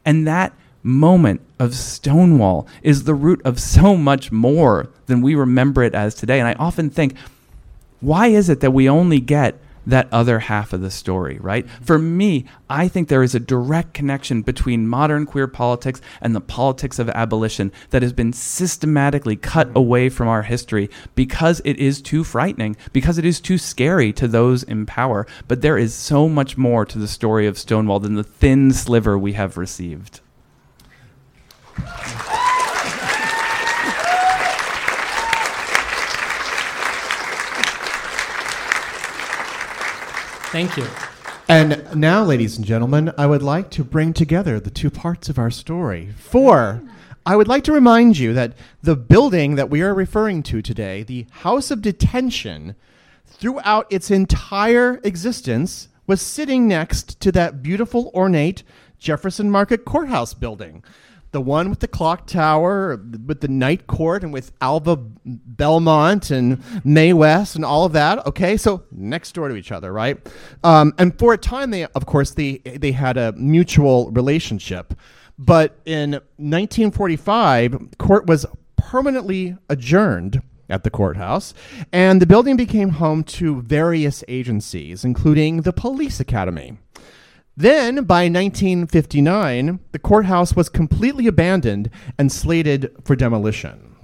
And 0.04 0.26
that 0.26 0.52
moment 0.88 1.40
of 1.58 1.74
Stonewall 1.74 2.66
is 2.82 3.04
the 3.04 3.14
root 3.14 3.42
of 3.44 3.60
so 3.60 3.96
much 3.96 4.32
more 4.32 4.88
than 5.06 5.20
we 5.20 5.34
remember 5.34 5.82
it 5.82 5.94
as 5.94 6.14
today. 6.14 6.40
And 6.40 6.48
I 6.48 6.54
often 6.54 6.90
think, 6.90 7.14
why 8.00 8.28
is 8.28 8.48
it 8.48 8.60
that 8.60 8.72
we 8.72 8.88
only 8.88 9.20
get 9.20 9.60
that 9.86 10.08
other 10.12 10.38
half 10.38 10.72
of 10.72 10.82
the 10.82 10.90
story, 10.90 11.38
right? 11.40 11.68
For 11.82 11.98
me, 11.98 12.44
I 12.68 12.88
think 12.88 13.08
there 13.08 13.22
is 13.22 13.34
a 13.34 13.40
direct 13.40 13.94
connection 13.94 14.42
between 14.42 14.86
modern 14.86 15.24
queer 15.24 15.46
politics 15.46 16.00
and 16.20 16.34
the 16.34 16.42
politics 16.42 16.98
of 16.98 17.08
abolition 17.10 17.72
that 17.90 18.02
has 18.02 18.12
been 18.12 18.34
systematically 18.34 19.36
cut 19.36 19.68
mm-hmm. 19.68 19.78
away 19.78 20.08
from 20.10 20.28
our 20.28 20.42
history 20.42 20.90
because 21.14 21.62
it 21.64 21.78
is 21.78 22.02
too 22.02 22.22
frightening, 22.22 22.76
because 22.92 23.16
it 23.16 23.24
is 23.24 23.40
too 23.40 23.56
scary 23.56 24.12
to 24.12 24.28
those 24.28 24.62
in 24.62 24.84
power. 24.84 25.26
But 25.48 25.62
there 25.62 25.78
is 25.78 25.94
so 25.94 26.28
much 26.28 26.58
more 26.58 26.84
to 26.84 26.98
the 26.98 27.08
story 27.08 27.46
of 27.46 27.58
Stonewall 27.58 28.00
than 28.00 28.14
the 28.14 28.24
thin 28.24 28.72
sliver 28.72 29.18
we 29.18 29.32
have 29.34 29.56
received. 29.56 30.20
Thank 40.50 40.76
you. 40.78 40.86
And 41.46 41.86
now, 41.94 42.24
ladies 42.24 42.56
and 42.56 42.66
gentlemen, 42.66 43.12
I 43.16 43.26
would 43.26 43.42
like 43.42 43.70
to 43.70 43.84
bring 43.84 44.12
together 44.12 44.58
the 44.58 44.70
two 44.70 44.90
parts 44.90 45.28
of 45.28 45.38
our 45.38 45.50
story. 45.50 46.12
For 46.16 46.82
I 47.24 47.36
would 47.36 47.48
like 47.48 47.64
to 47.64 47.72
remind 47.72 48.16
you 48.16 48.32
that 48.32 48.54
the 48.82 48.96
building 48.96 49.56
that 49.56 49.68
we 49.68 49.82
are 49.82 49.94
referring 49.94 50.42
to 50.44 50.62
today, 50.62 51.02
the 51.02 51.26
House 51.30 51.70
of 51.70 51.82
Detention, 51.82 52.74
throughout 53.26 53.86
its 53.92 54.10
entire 54.10 55.00
existence, 55.04 55.88
was 56.06 56.22
sitting 56.22 56.66
next 56.66 57.20
to 57.20 57.30
that 57.32 57.62
beautiful, 57.62 58.10
ornate 58.14 58.62
Jefferson 58.98 59.50
Market 59.50 59.84
Courthouse 59.84 60.32
building 60.32 60.82
the 61.30 61.40
one 61.40 61.70
with 61.70 61.80
the 61.80 61.88
clock 61.88 62.26
tower, 62.26 63.00
with 63.26 63.40
the 63.40 63.48
night 63.48 63.86
court, 63.86 64.22
and 64.22 64.32
with 64.32 64.52
Alva 64.60 64.96
Belmont 64.96 66.30
and 66.30 66.62
Mae 66.84 67.12
West 67.12 67.56
and 67.56 67.64
all 67.64 67.84
of 67.84 67.92
that. 67.92 68.26
Okay, 68.26 68.56
so 68.56 68.84
next 68.90 69.32
door 69.32 69.48
to 69.48 69.54
each 69.54 69.72
other, 69.72 69.92
right? 69.92 70.18
Um, 70.64 70.94
and 70.98 71.18
for 71.18 71.32
a 71.32 71.38
time, 71.38 71.70
they 71.70 71.84
of 71.84 72.06
course 72.06 72.32
they 72.32 72.58
they 72.58 72.92
had 72.92 73.16
a 73.16 73.32
mutual 73.32 74.10
relationship, 74.10 74.94
but 75.38 75.78
in 75.84 76.12
1945, 76.12 77.98
court 77.98 78.26
was 78.26 78.46
permanently 78.76 79.56
adjourned 79.68 80.42
at 80.70 80.84
the 80.84 80.90
courthouse, 80.90 81.54
and 81.92 82.20
the 82.20 82.26
building 82.26 82.56
became 82.56 82.90
home 82.90 83.24
to 83.24 83.62
various 83.62 84.22
agencies, 84.28 85.04
including 85.04 85.62
the 85.62 85.72
police 85.72 86.20
academy. 86.20 86.78
Then, 87.58 88.04
by 88.04 88.28
1959, 88.28 89.80
the 89.90 89.98
courthouse 89.98 90.54
was 90.54 90.68
completely 90.68 91.26
abandoned 91.26 91.90
and 92.16 92.30
slated 92.30 92.94
for 93.02 93.16
demolition. 93.16 93.96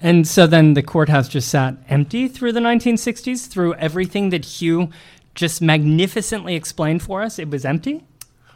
And 0.00 0.28
so 0.28 0.46
then 0.46 0.74
the 0.74 0.82
courthouse 0.82 1.28
just 1.28 1.48
sat 1.48 1.76
empty 1.88 2.28
through 2.28 2.52
the 2.52 2.60
1960s, 2.60 3.48
through 3.48 3.74
everything 3.74 4.30
that 4.30 4.44
Hugh 4.44 4.90
just 5.34 5.60
magnificently 5.60 6.54
explained 6.54 7.02
for 7.02 7.20
us. 7.20 7.40
It 7.40 7.50
was 7.50 7.64
empty? 7.64 8.04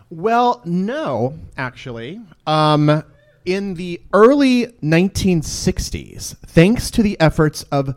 Well, 0.08 0.62
no, 0.64 1.36
actually. 1.56 2.20
Um, 2.46 3.02
in 3.44 3.74
the 3.74 4.00
early 4.12 4.68
1960s, 4.84 6.36
thanks 6.46 6.92
to 6.92 7.02
the 7.02 7.18
efforts 7.18 7.64
of 7.72 7.96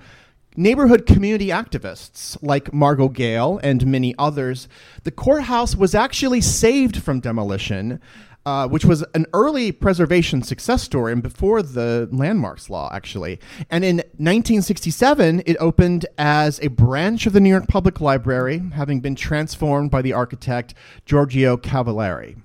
neighborhood 0.56 1.06
community 1.06 1.48
activists 1.48 2.38
like 2.42 2.74
Margot 2.74 3.10
Gayle 3.10 3.60
and 3.64 3.86
many 3.86 4.14
others, 4.18 4.68
the 5.04 5.12
courthouse 5.12 5.76
was 5.76 5.96
actually 5.96 6.42
saved 6.42 7.02
from 7.02 7.20
demolition, 7.20 8.02
uh, 8.46 8.68
which 8.68 8.84
was 8.84 9.04
an 9.14 9.26
early 9.34 9.72
preservation 9.72 10.42
success 10.42 10.82
story 10.82 11.14
and 11.14 11.22
before 11.22 11.62
the 11.62 12.10
landmarks 12.12 12.70
law, 12.70 12.90
actually. 12.92 13.40
And 13.70 13.86
in 13.86 13.98
1967, 13.98 15.44
it 15.46 15.58
opened 15.60 16.06
as 16.18 16.60
a 16.62 16.68
branch 16.68 17.26
of 17.26 17.34
the 17.34 17.40
New 17.40 17.50
York 17.50 17.68
Public 17.68 18.02
Library, 18.02 18.62
having 18.74 19.00
been 19.00 19.16
transformed 19.16 19.92
by 19.92 20.02
the 20.02 20.14
architect 20.14 20.74
Giorgio 21.06 21.56
Cavaglieri. 21.56 22.42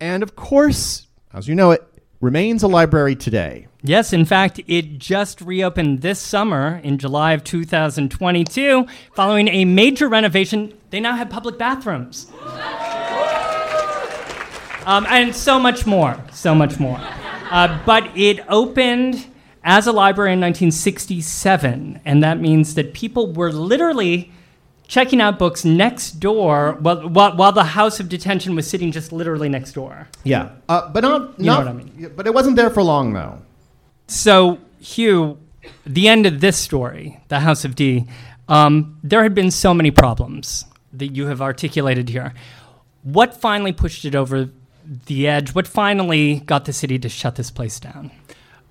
And 0.00 0.22
of 0.22 0.36
course, 0.36 1.06
as 1.32 1.48
you 1.48 1.54
know, 1.54 1.70
it 1.70 1.82
remains 2.20 2.62
a 2.62 2.68
library 2.68 3.14
today. 3.14 3.67
Yes, 3.82 4.12
in 4.12 4.24
fact, 4.24 4.60
it 4.66 4.98
just 4.98 5.40
reopened 5.40 6.02
this 6.02 6.18
summer 6.18 6.80
in 6.82 6.98
July 6.98 7.32
of 7.32 7.44
2022 7.44 8.86
following 9.14 9.46
a 9.48 9.64
major 9.64 10.08
renovation. 10.08 10.76
They 10.90 10.98
now 10.98 11.14
have 11.14 11.30
public 11.30 11.58
bathrooms. 11.58 12.26
Um, 14.84 15.06
and 15.08 15.34
so 15.34 15.60
much 15.60 15.86
more, 15.86 16.18
so 16.32 16.56
much 16.56 16.80
more. 16.80 16.98
Uh, 17.50 17.78
but 17.86 18.10
it 18.16 18.40
opened 18.48 19.26
as 19.62 19.86
a 19.86 19.92
library 19.92 20.32
in 20.32 20.40
1967, 20.40 22.00
and 22.04 22.22
that 22.22 22.40
means 22.40 22.74
that 22.74 22.94
people 22.94 23.32
were 23.32 23.52
literally 23.52 24.32
checking 24.88 25.20
out 25.20 25.38
books 25.38 25.64
next 25.64 26.12
door 26.12 26.78
while, 26.80 27.08
while, 27.08 27.36
while, 27.36 27.52
the 27.52 27.62
house 27.62 28.00
of 28.00 28.08
detention 28.08 28.56
was 28.56 28.66
sitting 28.66 28.90
just 28.90 29.12
literally 29.12 29.48
next 29.48 29.72
door. 29.72 30.08
Yeah, 30.24 30.52
uh, 30.68 30.90
but 30.90 31.00
not, 31.00 31.38
you 31.38 31.46
not, 31.46 31.64
know 31.64 31.72
what 31.72 31.82
I 31.82 31.84
mean. 31.84 32.12
But 32.16 32.26
it 32.26 32.34
wasn't 32.34 32.56
there 32.56 32.70
for 32.70 32.82
long, 32.82 33.12
though. 33.12 33.42
So, 34.08 34.58
Hugh, 34.80 35.38
the 35.86 36.08
end 36.08 36.26
of 36.26 36.40
this 36.40 36.56
story, 36.56 37.20
the 37.28 37.40
House 37.40 37.64
of 37.64 37.74
D, 37.74 38.06
Um, 38.48 38.98
there 39.04 39.22
had 39.22 39.34
been 39.34 39.50
so 39.50 39.74
many 39.74 39.90
problems 39.90 40.64
that 40.94 41.08
you 41.08 41.26
have 41.26 41.42
articulated 41.42 42.08
here. 42.08 42.32
What 43.02 43.38
finally 43.38 43.72
pushed 43.72 44.06
it 44.06 44.14
over 44.14 44.48
the 45.06 45.28
edge? 45.28 45.54
What 45.54 45.66
finally 45.66 46.40
got 46.46 46.64
the 46.64 46.72
city 46.72 46.98
to 46.98 47.10
shut 47.10 47.36
this 47.36 47.50
place 47.50 47.78
down? 47.78 48.10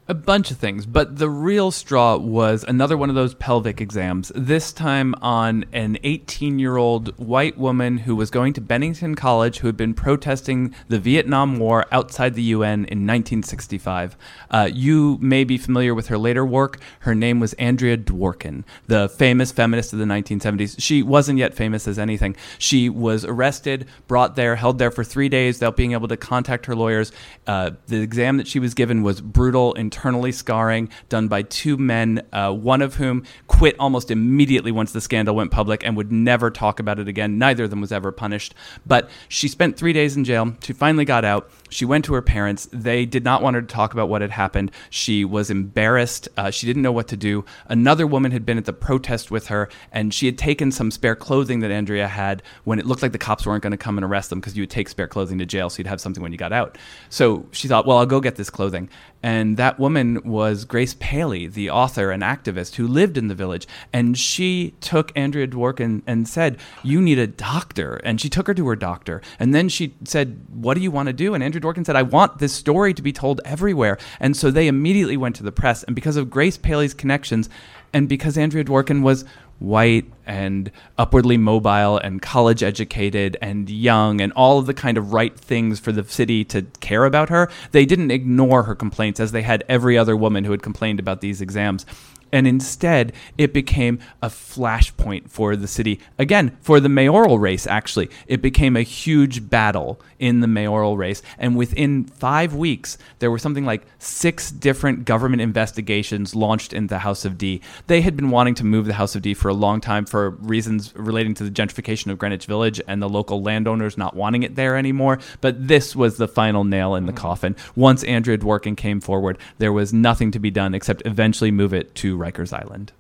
A 0.10 0.14
bunch 0.14 0.52
of 0.52 0.58
things, 0.58 0.86
but 0.86 1.18
the 1.18 1.30
real 1.30 1.70
straw 1.70 2.16
was 2.16 2.64
another 2.66 2.96
one 2.96 3.10
of 3.10 3.16
those 3.16 3.34
pelvic 3.34 3.82
exams, 3.82 4.32
this 4.34 4.72
time 4.72 5.14
on 5.22 5.66
an 5.74 5.98
18 6.02 6.60
year 6.60 6.78
old 6.78 7.18
white 7.18 7.58
woman 7.58 7.98
who 7.98 8.16
was 8.16 8.32
going 8.32 8.54
to 8.54 8.62
Bennington 8.62 9.16
College 9.16 9.58
who 9.58 9.68
had 9.68 9.76
been 9.76 9.94
protesting 9.94 10.74
the 10.88 10.98
Vietnam 10.98 11.60
War 11.60 11.86
outside 11.92 12.36
the 12.36 12.42
UN 12.44 12.86
in 12.86 13.06
1965. 13.06 14.16
Uh, 14.50 14.70
you 14.72 15.18
may 15.20 15.44
be 15.44 15.58
familiar 15.58 15.94
with 15.94 16.08
her 16.08 16.18
later 16.18 16.46
work. 16.46 16.80
Her 17.00 17.14
name 17.14 17.42
was 17.42 17.52
Andrea 17.56 17.98
Dworkin, 17.98 18.64
the 18.86 19.10
famous 19.10 19.52
feminist 19.52 19.92
of 19.92 20.00
the 20.00 20.06
1970s. 20.06 20.78
She 20.80 21.04
wasn't 21.04 21.38
yet 21.38 21.54
famous 21.54 21.86
as 21.86 22.00
anything. 22.00 22.38
She 22.60 22.88
was 22.88 23.26
arrested, 23.26 23.90
brought 24.08 24.38
there, 24.38 24.56
held 24.56 24.80
there 24.80 24.90
for 24.90 25.04
three 25.04 25.28
days 25.28 25.58
without 25.58 25.76
being 25.76 25.92
able 25.92 26.08
to 26.08 26.16
contact 26.16 26.66
her 26.68 26.78
lawyers. 26.78 27.12
Uh, 27.46 27.72
the 27.88 28.02
exam 28.02 28.38
that 28.38 28.48
she 28.48 28.60
was 28.60 28.74
given 28.74 29.04
was 29.04 29.20
brutal 29.20 29.76
and 29.76 29.92
internally 29.98 30.32
scarring 30.32 30.90
done 31.10 31.28
by 31.28 31.42
two 31.42 31.76
men, 31.76 32.22
uh, 32.32 32.54
one 32.54 32.84
of 32.84 32.96
whom 32.96 33.24
quit 33.48 33.76
almost 33.80 34.12
immediately 34.12 34.72
once 34.72 34.92
the 34.92 35.02
scandal 35.02 35.36
went 35.36 35.50
public 35.50 35.84
and 35.84 35.98
would 35.98 36.12
never 36.12 36.52
talk 36.52 36.80
about 36.80 37.00
it 37.00 37.08
again. 37.08 37.40
Neither 37.40 37.64
of 37.64 37.72
them 37.72 37.82
was 37.82 37.92
ever 37.92 38.12
punished. 38.12 38.54
But 38.86 39.10
she 39.28 39.48
spent 39.48 39.76
three 39.76 39.94
days 39.94 40.16
in 40.16 40.24
jail. 40.24 40.56
She 40.62 40.74
finally 40.74 41.04
got 41.04 41.26
out. 41.26 41.50
She 41.70 41.84
went 41.84 42.06
to 42.06 42.14
her 42.14 42.22
parents. 42.22 42.70
They 42.72 43.06
did 43.06 43.24
not 43.24 43.42
want 43.42 43.56
her 43.56 43.62
to 43.62 43.68
talk 43.68 43.94
about 43.94 44.08
what 44.08 44.22
had 44.22 44.30
happened. 44.30 44.72
She 44.92 45.26
was 45.26 45.50
embarrassed. 45.50 46.30
Uh, 46.38 46.52
she 46.52 46.68
didn't 46.68 46.84
know 46.84 46.92
what 46.92 47.08
to 47.08 47.18
do. 47.18 47.44
Another 47.68 48.06
woman 48.06 48.32
had 48.32 48.46
been 48.46 48.60
at 48.60 48.66
the 48.66 48.74
protest 48.74 49.32
with 49.32 49.48
her, 49.48 49.68
and 49.92 50.14
she 50.14 50.28
had 50.28 50.38
taken 50.38 50.72
some 50.72 50.92
spare 50.92 51.16
clothing 51.16 51.62
that 51.62 51.72
Andrea 51.72 52.08
had 52.08 52.44
when 52.66 52.78
it 52.78 52.86
looked 52.86 53.02
like 53.02 53.14
the 53.14 53.18
cops 53.18 53.48
weren't 53.48 53.64
going 53.64 53.72
to 53.72 53.78
come 53.78 53.98
and 53.98 54.06
arrest 54.06 54.30
them 54.30 54.40
because 54.40 54.56
you 54.56 54.62
would 54.62 54.70
take 54.70 54.90
spare 54.90 55.08
clothing 55.08 55.40
to 55.40 55.46
jail, 55.46 55.70
so 55.72 55.80
you'd 55.80 55.88
have 55.88 56.00
something 56.00 56.22
when 56.22 56.32
you 56.32 56.38
got 56.38 56.54
out. 56.54 56.78
So 57.10 57.48
she 57.52 57.68
thought, 57.68 57.88
well, 57.88 57.98
I'll 57.98 58.06
go 58.06 58.22
get 58.22 58.36
this 58.36 58.52
clothing. 58.52 58.90
And 59.24 59.58
that 59.58 59.80
woman 59.80 60.22
was 60.24 60.66
Grace 60.66 60.96
Paley, 61.00 61.48
the 61.48 61.70
author 61.70 62.12
and 62.12 62.22
activist 62.22 62.76
who 62.76 62.88
lived 62.88 63.18
in 63.18 63.28
the 63.28 63.36
village. 63.36 63.68
And 63.92 64.18
she 64.18 64.76
took 64.80 65.12
Andrea 65.16 65.48
Dworkin 65.48 66.04
and 66.06 66.28
said, 66.28 66.58
You 66.84 67.02
need 67.02 67.20
a 67.20 67.28
doctor. 67.28 67.96
And 68.04 68.22
she 68.22 68.30
took 68.30 68.48
her 68.48 68.54
to 68.54 68.68
her 68.68 68.76
doctor. 68.76 69.22
And 69.40 69.56
then 69.56 69.70
she 69.70 69.96
said, 70.04 70.40
What 70.54 70.76
do 70.76 70.82
you 70.82 70.92
want 70.92 71.08
to 71.08 71.14
do? 71.14 71.34
And 71.34 71.44
Andrea 71.44 71.62
Dworkin 71.62 71.86
said, 71.86 71.96
I 71.96 72.04
want 72.04 72.40
this 72.40 72.54
story 72.54 72.94
to 72.94 73.02
be 73.02 73.12
told 73.12 73.42
everywhere. 73.44 73.98
And 74.20 74.38
so 74.38 74.52
they 74.52 74.68
immediately 74.68 75.18
went 75.18 75.36
to 75.38 75.44
the 75.44 75.52
press. 75.52 75.84
And 75.84 75.96
because 75.96 76.18
of 76.18 76.30
Grace 76.30 76.58
Paley's 76.58 76.94
connections, 76.94 77.50
and 77.94 78.10
because 78.10 78.38
Andrea 78.38 78.64
Dworkin 78.64 79.02
was 79.02 79.26
white 79.60 80.06
and 80.26 80.72
upwardly 80.98 81.38
mobile 81.38 81.98
and 81.98 82.22
college 82.22 82.62
educated 82.62 83.38
and 83.42 83.70
young 83.70 84.22
and 84.22 84.32
all 84.34 84.60
of 84.60 84.66
the 84.66 84.74
kind 84.74 84.98
of 84.98 85.14
right 85.14 85.38
things 85.40 85.80
for 85.80 85.92
the 85.92 86.04
city 86.04 86.44
to 86.46 86.64
care 86.80 87.06
about 87.06 87.30
her, 87.30 87.50
they 87.72 87.86
didn't 87.86 88.12
ignore 88.12 88.64
her 88.64 88.76
complaints 88.76 89.20
as 89.20 89.32
they 89.32 89.42
had 89.42 89.64
every 89.68 89.98
other 89.98 90.16
woman 90.16 90.44
who 90.44 90.52
had 90.52 90.62
complained 90.62 91.00
about 91.00 91.22
these 91.22 91.42
exams. 91.42 91.86
And 92.32 92.48
instead, 92.48 93.14
it 93.38 93.54
became 93.54 94.00
a 94.22 94.28
flashpoint 94.28 95.30
for 95.30 95.56
the 95.56 95.68
city. 95.68 96.00
Again, 96.18 96.58
for 96.62 96.80
the 96.80 96.90
mayoral 96.90 97.40
race, 97.40 97.68
actually. 97.68 98.10
It 98.28 98.42
became 98.42 98.76
a 98.76 98.82
huge 98.82 99.50
battle 99.50 100.02
in 100.20 100.40
the 100.40 100.48
mayoral 100.48 100.98
race. 100.98 101.22
And 101.38 101.56
within 101.56 102.06
five 102.06 102.54
weeks, 102.54 102.98
there 103.20 103.32
were 103.32 103.40
something 103.40 103.66
like 103.66 103.86
six 104.00 104.52
different 104.52 105.06
government 105.06 105.42
investigations 105.42 106.36
launched 106.36 106.74
in 106.74 106.88
the 106.88 107.00
House 107.00 107.26
of 107.26 107.38
D. 107.38 107.62
They 107.88 108.02
had 108.02 108.16
been 108.16 108.30
wanting 108.30 108.56
to 108.56 108.66
move 108.66 108.86
the 108.86 108.94
House 108.94 109.16
of 109.16 109.22
D 109.22 109.34
for 109.34 109.50
a 109.50 109.54
long 109.54 109.80
time 109.82 110.06
for 110.06 110.32
reasons 110.32 110.94
relating 110.96 111.34
to 111.36 111.44
the 111.44 111.52
gentrification 111.52 112.12
of 112.12 112.18
Greenwich 112.18 112.46
Village 112.46 112.82
and 112.88 113.02
the 113.02 113.10
local 113.10 113.42
landowners 113.42 113.98
not 113.98 114.16
wanting 114.16 114.44
it 114.44 114.56
there 114.56 114.76
anymore. 114.76 115.20
But 115.42 115.68
this 115.68 115.96
was 115.96 116.18
the 116.18 116.28
final 116.28 116.64
nail 116.64 116.96
in 116.96 117.06
the 117.06 117.14
mm. 117.14 117.18
coffin. 117.18 117.56
Once 117.76 118.04
Andrea 118.04 118.38
Dworkin 118.38 118.76
came 118.76 119.00
forward, 119.00 119.38
there 119.58 119.74
was 119.74 119.94
nothing 119.94 120.32
to 120.32 120.40
be 120.40 120.52
done 120.52 120.74
except 120.74 121.04
eventually 121.06 121.52
move 121.52 121.74
it 121.74 121.94
to 121.96 122.17
Rikers 122.18 122.54
Island. 122.54 122.92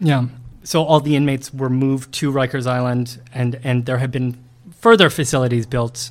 Yeah. 0.00 0.26
So 0.62 0.82
all 0.82 1.00
the 1.00 1.16
inmates 1.16 1.52
were 1.52 1.70
moved 1.70 2.12
to 2.14 2.32
Rikers 2.32 2.66
Island, 2.66 3.20
and, 3.32 3.60
and 3.62 3.86
there 3.86 3.98
have 3.98 4.10
been 4.10 4.42
further 4.72 5.10
facilities 5.10 5.66
built 5.66 6.10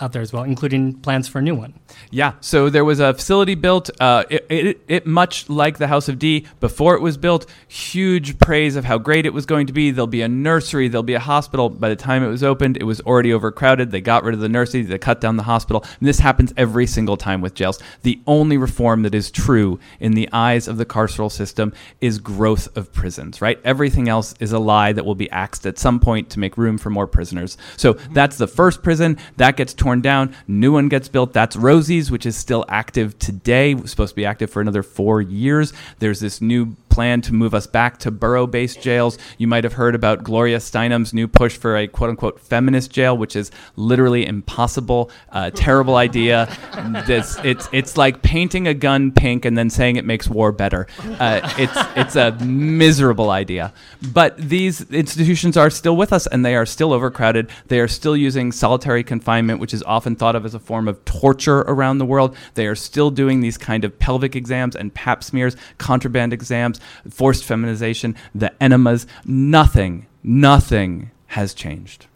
out 0.00 0.12
there 0.12 0.22
as 0.22 0.32
well, 0.32 0.42
including 0.42 0.94
plans 0.94 1.28
for 1.28 1.38
a 1.38 1.42
new 1.42 1.54
one. 1.54 1.74
Yeah, 2.10 2.34
so 2.40 2.70
there 2.70 2.84
was 2.84 3.00
a 3.00 3.14
facility 3.14 3.54
built. 3.54 3.90
Uh, 4.00 4.24
it, 4.30 4.46
it, 4.48 4.80
it, 4.88 5.06
much 5.06 5.48
like 5.48 5.78
the 5.78 5.86
House 5.86 6.08
of 6.08 6.18
D, 6.18 6.46
before 6.60 6.94
it 6.94 7.00
was 7.00 7.16
built, 7.16 7.46
huge 7.68 8.38
praise 8.38 8.76
of 8.76 8.84
how 8.84 8.98
great 8.98 9.26
it 9.26 9.32
was 9.32 9.46
going 9.46 9.66
to 9.66 9.72
be. 9.72 9.90
There'll 9.90 10.06
be 10.06 10.22
a 10.22 10.28
nursery, 10.28 10.88
there'll 10.88 11.02
be 11.02 11.14
a 11.14 11.20
hospital. 11.20 11.68
By 11.68 11.88
the 11.88 11.96
time 11.96 12.22
it 12.22 12.28
was 12.28 12.42
opened, 12.42 12.76
it 12.76 12.84
was 12.84 13.00
already 13.02 13.32
overcrowded. 13.32 13.90
They 13.90 14.00
got 14.00 14.24
rid 14.24 14.34
of 14.34 14.40
the 14.40 14.48
nursery, 14.48 14.82
they 14.82 14.98
cut 14.98 15.20
down 15.20 15.36
the 15.36 15.42
hospital. 15.42 15.84
And 16.00 16.08
this 16.08 16.18
happens 16.18 16.52
every 16.56 16.86
single 16.86 17.16
time 17.16 17.40
with 17.40 17.54
jails. 17.54 17.78
The 18.02 18.20
only 18.26 18.56
reform 18.56 19.02
that 19.02 19.14
is 19.14 19.30
true 19.30 19.78
in 20.00 20.12
the 20.12 20.28
eyes 20.32 20.68
of 20.68 20.76
the 20.76 20.86
carceral 20.86 21.30
system 21.30 21.72
is 22.00 22.18
growth 22.18 22.74
of 22.76 22.92
prisons, 22.92 23.40
right? 23.40 23.60
Everything 23.64 24.08
else 24.08 24.34
is 24.40 24.52
a 24.52 24.58
lie 24.58 24.92
that 24.92 25.04
will 25.04 25.14
be 25.14 25.30
axed 25.30 25.66
at 25.66 25.78
some 25.78 26.00
point 26.00 26.30
to 26.30 26.38
make 26.38 26.56
room 26.56 26.78
for 26.78 26.90
more 26.90 27.06
prisoners. 27.06 27.56
So 27.76 27.94
that's 28.12 28.38
the 28.38 28.46
first 28.46 28.82
prison. 28.82 29.18
That 29.36 29.56
gets 29.56 29.61
torn 29.70 30.00
down, 30.00 30.34
new 30.48 30.72
one 30.72 30.88
gets 30.88 31.08
built. 31.08 31.32
That's 31.32 31.56
Rosie's, 31.56 32.10
which 32.10 32.26
is 32.26 32.36
still 32.36 32.64
active 32.68 33.18
today. 33.18 33.76
supposed 33.86 34.12
to 34.12 34.16
be 34.16 34.24
active 34.24 34.50
for 34.50 34.60
another 34.60 34.82
four 34.82 35.20
years. 35.20 35.72
There's 35.98 36.20
this 36.20 36.40
new 36.40 36.76
plan 36.92 37.22
to 37.22 37.32
move 37.32 37.54
us 37.54 37.66
back 37.66 37.96
to 37.98 38.10
borough 38.10 38.46
based 38.46 38.82
jails. 38.82 39.16
You 39.38 39.46
might 39.46 39.64
have 39.64 39.72
heard 39.72 39.94
about 39.94 40.22
Gloria 40.22 40.58
Steinem's 40.58 41.14
new 41.14 41.26
push 41.26 41.56
for 41.56 41.74
a 41.74 41.88
quote 41.88 42.10
unquote 42.10 42.38
feminist 42.38 42.90
jail, 42.90 43.16
which 43.16 43.34
is 43.34 43.50
literally 43.76 44.26
impossible, 44.26 45.10
uh, 45.30 45.50
terrible 45.50 45.96
idea. 45.96 46.54
This, 47.06 47.38
it's, 47.42 47.68
it's 47.72 47.96
like 47.96 48.22
painting 48.22 48.68
a 48.68 48.74
gun 48.74 49.12
pink 49.12 49.44
and 49.44 49.56
then 49.56 49.70
saying 49.70 49.96
it 49.96 50.04
makes 50.04 50.28
war 50.28 50.52
better. 50.52 50.86
Uh, 51.18 51.40
it's, 51.58 51.72
it's 51.96 52.16
a 52.16 52.32
miserable 52.44 53.30
idea. 53.30 53.72
But 54.12 54.36
these 54.36 54.82
institutions 54.90 55.56
are 55.56 55.70
still 55.70 55.96
with 55.96 56.12
us 56.12 56.26
and 56.26 56.44
they 56.44 56.54
are 56.54 56.66
still 56.66 56.92
overcrowded. 56.92 57.48
They 57.68 57.80
are 57.80 57.88
still 57.88 58.16
using 58.16 58.52
solitary 58.52 59.02
confinement, 59.04 59.58
which 59.58 59.72
is 59.72 59.82
often 59.84 60.16
thought 60.16 60.36
of 60.36 60.44
as 60.44 60.54
a 60.54 60.58
form 60.58 60.86
of 60.86 61.02
torture 61.04 61.60
around 61.60 61.98
the 61.98 62.04
world. 62.04 62.36
They 62.54 62.66
are 62.66 62.76
still 62.76 63.10
doing 63.10 63.40
these 63.40 63.56
kind 63.56 63.84
of 63.84 63.98
pelvic 63.98 64.36
exams 64.36 64.76
and 64.76 64.92
pap 64.92 65.24
smears, 65.24 65.56
contraband 65.78 66.32
exams 66.32 66.80
forced 67.08 67.44
feminization, 67.44 68.16
the 68.34 68.52
enemas, 68.62 69.06
nothing, 69.24 70.06
nothing 70.22 71.10
has 71.28 71.54
changed. 71.54 72.06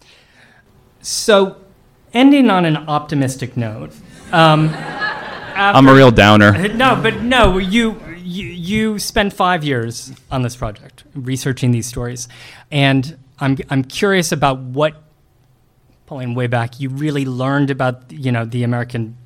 So, 1.00 1.56
ending 2.12 2.50
on 2.50 2.64
an 2.64 2.76
optimistic 2.76 3.56
note. 3.56 3.92
Um, 4.32 4.70
I'm 5.56 5.88
a 5.88 5.94
real 5.94 6.10
downer. 6.10 6.68
No, 6.74 6.98
but 7.00 7.22
no, 7.22 7.58
you, 7.58 8.00
you 8.22 8.46
you 8.46 8.98
spent 8.98 9.32
five 9.32 9.64
years 9.64 10.12
on 10.30 10.42
this 10.42 10.54
project 10.56 11.04
researching 11.14 11.70
these 11.70 11.86
stories, 11.86 12.28
and 12.70 13.16
I'm 13.38 13.56
I'm 13.70 13.84
curious 13.84 14.32
about 14.32 14.58
what, 14.58 15.02
pulling 16.06 16.34
way 16.34 16.46
back, 16.46 16.80
you 16.80 16.90
really 16.90 17.24
learned 17.24 17.70
about 17.70 18.10
you 18.12 18.32
know 18.32 18.44
the 18.44 18.62
American 18.62 19.16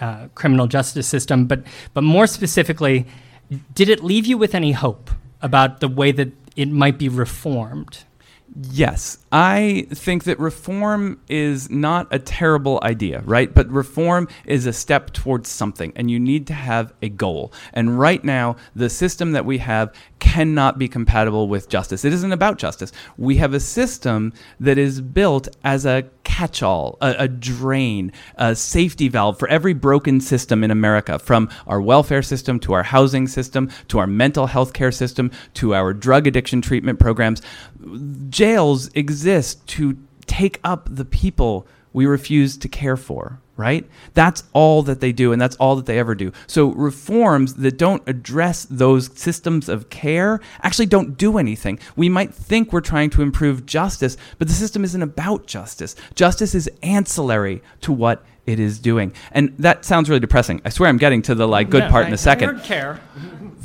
uh, 0.00 0.28
criminal 0.34 0.66
justice 0.66 1.06
system, 1.06 1.46
but 1.46 1.62
but 1.94 2.04
more 2.04 2.26
specifically, 2.26 3.06
did 3.74 3.88
it 3.88 4.04
leave 4.04 4.26
you 4.26 4.38
with 4.38 4.54
any 4.54 4.72
hope 4.72 5.10
about 5.42 5.80
the 5.80 5.88
way 5.88 6.12
that 6.12 6.32
it 6.56 6.70
might 6.70 6.98
be 6.98 7.08
reformed? 7.08 8.04
Yes, 8.58 9.18
I 9.30 9.86
think 9.90 10.24
that 10.24 10.40
reform 10.40 11.20
is 11.28 11.70
not 11.70 12.08
a 12.10 12.18
terrible 12.18 12.80
idea, 12.82 13.22
right? 13.24 13.52
But 13.52 13.70
reform 13.70 14.26
is 14.44 14.66
a 14.66 14.72
step 14.72 15.12
towards 15.12 15.48
something, 15.48 15.92
and 15.94 16.10
you 16.10 16.18
need 16.18 16.48
to 16.48 16.54
have 16.54 16.92
a 17.00 17.08
goal. 17.08 17.52
And 17.72 17.98
right 17.98 18.24
now, 18.24 18.56
the 18.74 18.90
system 18.90 19.32
that 19.32 19.44
we 19.44 19.58
have 19.58 19.94
cannot 20.18 20.78
be 20.78 20.88
compatible 20.88 21.48
with 21.48 21.68
justice. 21.68 22.04
It 22.04 22.12
isn't 22.12 22.32
about 22.32 22.58
justice. 22.58 22.90
We 23.16 23.36
have 23.36 23.54
a 23.54 23.60
system 23.60 24.32
that 24.58 24.78
is 24.78 25.00
built 25.00 25.48
as 25.62 25.86
a 25.86 26.04
catch 26.24 26.62
all, 26.62 26.96
a, 27.00 27.14
a 27.18 27.28
drain, 27.28 28.12
a 28.36 28.54
safety 28.54 29.08
valve 29.08 29.38
for 29.38 29.48
every 29.48 29.74
broken 29.74 30.20
system 30.20 30.62
in 30.64 30.70
America, 30.70 31.18
from 31.18 31.48
our 31.66 31.80
welfare 31.80 32.22
system 32.22 32.60
to 32.60 32.72
our 32.72 32.82
housing 32.82 33.26
system 33.26 33.70
to 33.88 33.98
our 33.98 34.06
mental 34.06 34.46
health 34.46 34.72
care 34.72 34.92
system 34.92 35.30
to 35.54 35.74
our 35.74 35.92
drug 35.92 36.26
addiction 36.26 36.60
treatment 36.60 36.98
programs. 36.98 37.42
Jails 38.28 38.90
exist 38.94 39.66
to 39.68 39.96
take 40.26 40.60
up 40.64 40.88
the 40.90 41.04
people 41.04 41.66
we 41.92 42.06
refuse 42.06 42.56
to 42.58 42.68
care 42.68 42.96
for, 42.96 43.40
right? 43.56 43.88
That's 44.14 44.44
all 44.52 44.82
that 44.84 45.00
they 45.00 45.10
do, 45.10 45.32
and 45.32 45.42
that's 45.42 45.56
all 45.56 45.74
that 45.76 45.86
they 45.86 45.98
ever 45.98 46.14
do. 46.14 46.30
So, 46.46 46.68
reforms 46.68 47.54
that 47.54 47.76
don't 47.78 48.02
address 48.08 48.64
those 48.70 49.10
systems 49.18 49.68
of 49.68 49.90
care 49.90 50.40
actually 50.62 50.86
don't 50.86 51.16
do 51.18 51.36
anything. 51.36 51.80
We 51.96 52.08
might 52.08 52.32
think 52.32 52.72
we're 52.72 52.80
trying 52.80 53.10
to 53.10 53.22
improve 53.22 53.66
justice, 53.66 54.16
but 54.38 54.46
the 54.46 54.54
system 54.54 54.84
isn't 54.84 55.02
about 55.02 55.46
justice. 55.46 55.96
Justice 56.14 56.54
is 56.54 56.70
ancillary 56.82 57.60
to 57.80 57.92
what 57.92 58.24
it 58.46 58.60
is 58.60 58.78
doing. 58.78 59.12
And 59.32 59.54
that 59.58 59.84
sounds 59.84 60.08
really 60.08 60.20
depressing. 60.20 60.60
I 60.64 60.68
swear 60.68 60.88
I'm 60.88 60.96
getting 60.96 61.22
to 61.22 61.34
the 61.34 61.48
like 61.48 61.70
good 61.70 61.82
Yeah, 61.84 61.90
part 61.90 62.06
in 62.06 62.12
I- 62.12 62.14
a 62.14 62.18
second. 62.18 62.62
Care. 62.62 63.00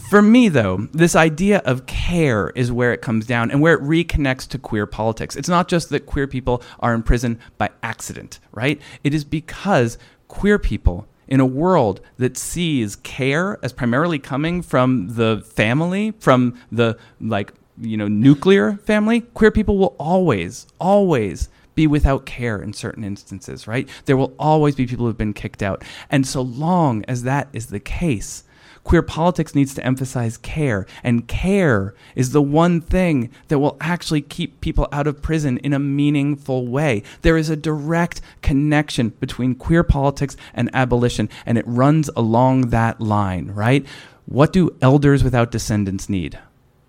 For 0.10 0.22
me, 0.22 0.49
though, 0.49 0.88
this 0.91 1.15
idea 1.15 1.64
of 1.65 1.88
care 1.88 2.52
is 2.52 2.72
where 2.72 2.94
it 2.94 3.02
comes 3.02 3.26
down 3.26 3.49
and 3.49 3.60
where 3.60 3.73
it 3.73 3.82
reconnects 3.82 4.48
to 4.49 4.60
queer 4.60 4.86
politics. 4.86 5.36
It's 5.36 5.49
not 5.49 5.68
just 5.68 5.90
that 5.90 6.06
queer 6.06 6.27
people 6.27 6.61
are 6.80 6.94
in 6.94 7.02
prison 7.02 7.40
by 7.57 7.72
accident, 7.82 8.40
right? 8.52 8.80
It 9.03 9.15
is 9.15 9.23
because 9.23 9.98
queer 10.27 10.60
people 10.60 11.07
in 11.27 11.40
a 11.40 11.45
world 11.45 12.02
that 12.18 12.38
sees 12.38 12.98
care 12.98 13.57
as 13.64 13.73
primarily 13.73 14.19
coming 14.19 14.61
from 14.61 15.15
the 15.15 15.44
family, 15.53 16.11
from 16.19 16.57
the 16.72 16.98
like, 17.19 17.52
you 17.82 17.98
know, 17.98 18.07
nuclear 18.07 18.77
family, 18.77 19.22
queer 19.22 19.52
people 19.52 19.77
will 19.77 19.95
always, 19.99 20.68
always 20.80 21.49
be 21.73 21.88
without 21.88 22.26
care 22.26 22.61
in 22.61 22.73
certain 22.73 23.03
instances, 23.03 23.68
right? 23.68 23.90
There 24.06 24.15
will 24.15 24.34
always 24.40 24.76
be 24.76 24.86
people 24.86 25.07
who've 25.07 25.18
been 25.18 25.34
kicked 25.34 25.61
out. 25.61 25.84
And 26.10 26.26
so 26.26 26.41
long 26.41 27.03
as 27.07 27.23
that 27.23 27.49
is 27.53 27.68
the 27.68 27.82
case, 27.82 28.44
Queer 28.86 29.02
politics 29.02 29.56
needs 29.56 29.74
to 29.74 29.84
emphasize 29.84 30.38
care, 30.38 30.86
and 31.03 31.28
care 31.28 31.95
is 32.16 32.32
the 32.32 32.41
one 32.41 32.80
thing 32.80 33.32
that 33.48 33.57
will 33.57 33.78
actually 33.82 34.22
keep 34.22 34.62
people 34.62 34.88
out 34.91 35.07
of 35.07 35.24
prison 35.24 35.57
in 35.57 35.74
a 35.74 35.80
meaningful 35.80 36.68
way. 36.68 37.02
There 37.24 37.36
is 37.36 37.49
a 37.49 37.56
direct 37.56 38.22
connection 38.44 39.10
between 39.10 39.56
queer 39.56 39.84
politics 39.84 40.38
and 40.53 40.70
abolition, 40.72 41.30
and 41.48 41.57
it 41.57 41.66
runs 41.68 42.12
along 42.16 42.70
that 42.70 43.02
line, 43.02 43.48
right? 43.48 43.84
What 44.28 44.53
do 44.53 44.76
elders 44.84 45.24
without 45.24 45.49
descendants 45.49 46.07
need? 46.07 46.38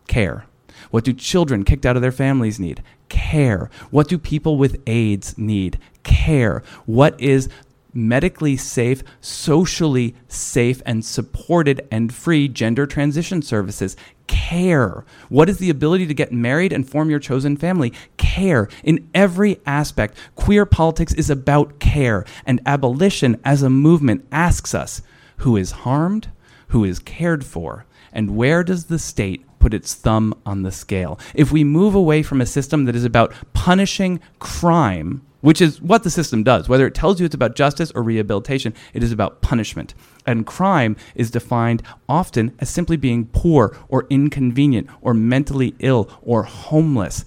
Care. 0.07 0.45
What 0.91 1.05
do 1.05 1.15
children 1.15 1.65
kicked 1.65 1.87
out 1.87 1.97
of 1.97 2.03
their 2.03 2.13
families 2.13 2.61
need? 2.61 2.83
Care. 3.09 3.71
What 3.91 4.09
do 4.09 4.19
people 4.19 4.59
with 4.59 4.83
AIDS 4.87 5.39
need? 5.39 5.79
Care. 6.03 6.63
What 6.85 7.19
is 7.19 7.49
medically 7.97 8.57
safe, 8.57 9.03
socially 9.21 10.15
safe, 10.29 10.83
and 10.87 11.05
supported 11.05 11.87
and 11.91 12.15
free 12.15 12.47
gender 12.47 12.87
transition 12.87 13.43
services. 13.43 13.97
Care. 14.27 15.05
What 15.29 15.49
is 15.49 15.59
the 15.59 15.71
ability 15.71 16.07
to 16.07 16.15
get 16.15 16.33
married 16.33 16.73
and 16.73 16.89
form 16.89 17.11
your 17.11 17.19
chosen 17.19 17.57
family? 17.57 17.93
Care. 18.17 18.69
In 18.85 19.09
every 19.15 19.61
aspect, 19.67 20.17
queer 20.35 20.67
politics 20.67 21.15
is 21.15 21.31
about 21.31 21.79
care, 21.79 22.25
and 22.45 22.61
abolition 22.67 23.41
as 23.45 23.63
a 23.63 23.71
movement 23.71 24.27
asks 24.31 24.75
us 24.75 25.03
who 25.39 25.57
is 25.57 25.71
harmed, 25.71 26.29
who 26.69 26.85
is 26.85 26.99
cared 26.99 27.45
for, 27.45 27.87
and 28.13 28.37
where 28.37 28.65
does 28.65 28.87
the 28.87 28.99
state 28.99 29.45
put 29.59 29.75
its 29.75 29.95
thumb 29.95 30.35
on 30.45 30.63
the 30.63 30.73
scale? 30.73 31.19
If 31.35 31.53
we 31.53 31.65
move 31.65 31.95
away 31.95 32.23
from 32.23 32.41
a 32.41 32.47
system 32.47 32.85
that 32.85 32.97
is 32.97 33.05
about 33.05 33.35
punishing 33.53 34.21
crime, 34.39 35.26
which 35.47 35.61
is 35.61 35.81
what 35.81 36.03
the 36.03 36.11
system 36.11 36.43
does. 36.43 36.69
Whether 36.69 36.89
it 36.89 36.95
tells 36.97 37.21
you 37.21 37.27
it's 37.27 37.33
about 37.33 37.55
justice 37.55 37.93
or 37.93 38.03
rehabilitation, 38.03 38.75
it 38.93 39.05
is 39.05 39.13
about 39.13 39.43
punishment. 39.43 39.95
And 40.27 40.45
crime 40.45 40.97
is 41.15 41.31
defined 41.31 41.85
often 42.09 42.53
as 42.59 42.69
simply 42.69 42.97
being 42.97 43.27
poor 43.27 43.79
or 43.89 44.09
inconvenient 44.11 44.89
or 45.01 45.15
mentally 45.15 45.77
ill 45.79 46.11
or 46.21 46.43
homeless. 46.43 47.25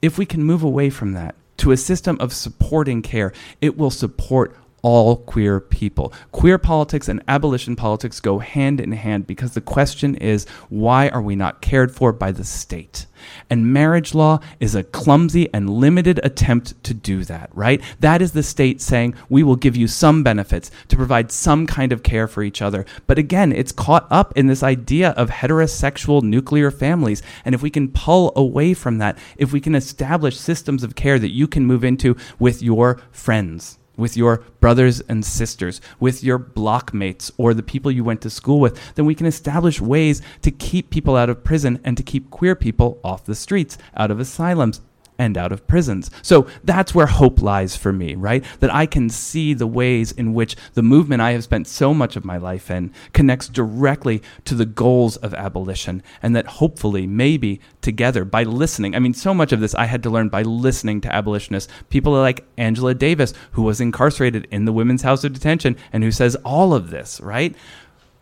If 0.00 0.16
we 0.16 0.26
can 0.26 0.44
move 0.44 0.62
away 0.62 0.90
from 0.90 1.12
that 1.14 1.34
to 1.56 1.72
a 1.72 1.76
system 1.76 2.16
of 2.20 2.32
supporting 2.32 3.02
care, 3.02 3.32
it 3.60 3.76
will 3.76 3.90
support 3.90 4.56
all 4.84 5.16
queer 5.16 5.60
people. 5.60 6.12
Queer 6.30 6.58
politics 6.58 7.08
and 7.08 7.24
abolition 7.26 7.74
politics 7.74 8.20
go 8.20 8.38
hand 8.38 8.80
in 8.80 8.92
hand 8.92 9.26
because 9.26 9.54
the 9.54 9.60
question 9.62 10.14
is 10.16 10.46
why 10.68 11.08
are 11.08 11.22
we 11.22 11.34
not 11.34 11.62
cared 11.62 11.90
for 11.90 12.12
by 12.12 12.30
the 12.30 12.44
state? 12.44 13.06
And 13.48 13.72
marriage 13.72 14.14
law 14.14 14.40
is 14.60 14.74
a 14.74 14.84
clumsy 14.84 15.48
and 15.54 15.70
limited 15.70 16.20
attempt 16.22 16.84
to 16.84 16.92
do 16.92 17.24
that, 17.24 17.48
right? 17.54 17.80
That 18.00 18.20
is 18.20 18.32
the 18.32 18.42
state 18.42 18.82
saying 18.82 19.14
we 19.30 19.42
will 19.42 19.56
give 19.56 19.74
you 19.74 19.88
some 19.88 20.22
benefits 20.22 20.70
to 20.88 20.96
provide 20.96 21.32
some 21.32 21.66
kind 21.66 21.90
of 21.90 22.02
care 22.02 22.28
for 22.28 22.42
each 22.42 22.60
other. 22.60 22.84
But 23.06 23.18
again, 23.18 23.52
it's 23.52 23.72
caught 23.72 24.06
up 24.10 24.36
in 24.36 24.48
this 24.48 24.62
idea 24.62 25.12
of 25.12 25.30
heterosexual 25.30 26.22
nuclear 26.22 26.70
families. 26.70 27.22
And 27.46 27.54
if 27.54 27.62
we 27.62 27.70
can 27.70 27.88
pull 27.88 28.34
away 28.36 28.74
from 28.74 28.98
that, 28.98 29.16
if 29.38 29.50
we 29.50 29.62
can 29.62 29.74
establish 29.74 30.38
systems 30.38 30.82
of 30.82 30.94
care 30.94 31.18
that 31.18 31.32
you 31.32 31.48
can 31.48 31.64
move 31.64 31.84
into 31.84 32.18
with 32.38 32.62
your 32.62 33.00
friends, 33.10 33.78
with 33.96 34.16
your 34.16 34.38
brothers 34.60 35.00
and 35.02 35.24
sisters, 35.24 35.80
with 36.00 36.24
your 36.24 36.38
blockmates, 36.38 37.30
or 37.36 37.54
the 37.54 37.62
people 37.62 37.90
you 37.90 38.04
went 38.04 38.20
to 38.22 38.30
school 38.30 38.60
with, 38.60 38.78
then 38.94 39.04
we 39.04 39.14
can 39.14 39.26
establish 39.26 39.80
ways 39.80 40.22
to 40.42 40.50
keep 40.50 40.90
people 40.90 41.16
out 41.16 41.30
of 41.30 41.44
prison 41.44 41.80
and 41.84 41.96
to 41.96 42.02
keep 42.02 42.30
queer 42.30 42.54
people 42.54 42.98
off 43.04 43.24
the 43.24 43.34
streets, 43.34 43.78
out 43.96 44.10
of 44.10 44.20
asylums, 44.20 44.80
and 45.18 45.38
out 45.38 45.52
of 45.52 45.66
prisons. 45.66 46.10
So 46.22 46.46
that's 46.62 46.94
where 46.94 47.06
hope 47.06 47.40
lies 47.40 47.76
for 47.76 47.92
me, 47.92 48.14
right? 48.14 48.44
That 48.60 48.74
I 48.74 48.86
can 48.86 49.08
see 49.08 49.54
the 49.54 49.66
ways 49.66 50.12
in 50.12 50.34
which 50.34 50.56
the 50.74 50.82
movement 50.82 51.22
I 51.22 51.32
have 51.32 51.44
spent 51.44 51.66
so 51.66 51.94
much 51.94 52.16
of 52.16 52.24
my 52.24 52.36
life 52.36 52.70
in 52.70 52.92
connects 53.12 53.48
directly 53.48 54.22
to 54.44 54.54
the 54.54 54.66
goals 54.66 55.16
of 55.18 55.34
abolition, 55.34 56.02
and 56.22 56.34
that 56.34 56.46
hopefully, 56.46 57.06
maybe 57.06 57.60
together, 57.80 58.24
by 58.24 58.42
listening. 58.42 58.94
I 58.94 58.98
mean, 58.98 59.14
so 59.14 59.34
much 59.34 59.52
of 59.52 59.60
this 59.60 59.74
I 59.74 59.86
had 59.86 60.02
to 60.02 60.10
learn 60.10 60.28
by 60.28 60.42
listening 60.42 61.00
to 61.02 61.14
abolitionists, 61.14 61.72
people 61.90 62.12
like 62.12 62.46
Angela 62.56 62.94
Davis, 62.94 63.34
who 63.52 63.62
was 63.62 63.80
incarcerated 63.80 64.48
in 64.50 64.64
the 64.64 64.72
Women's 64.72 65.02
House 65.02 65.24
of 65.24 65.32
Detention 65.32 65.76
and 65.92 66.02
who 66.02 66.10
says 66.10 66.36
all 66.44 66.74
of 66.74 66.90
this, 66.90 67.20
right? 67.20 67.54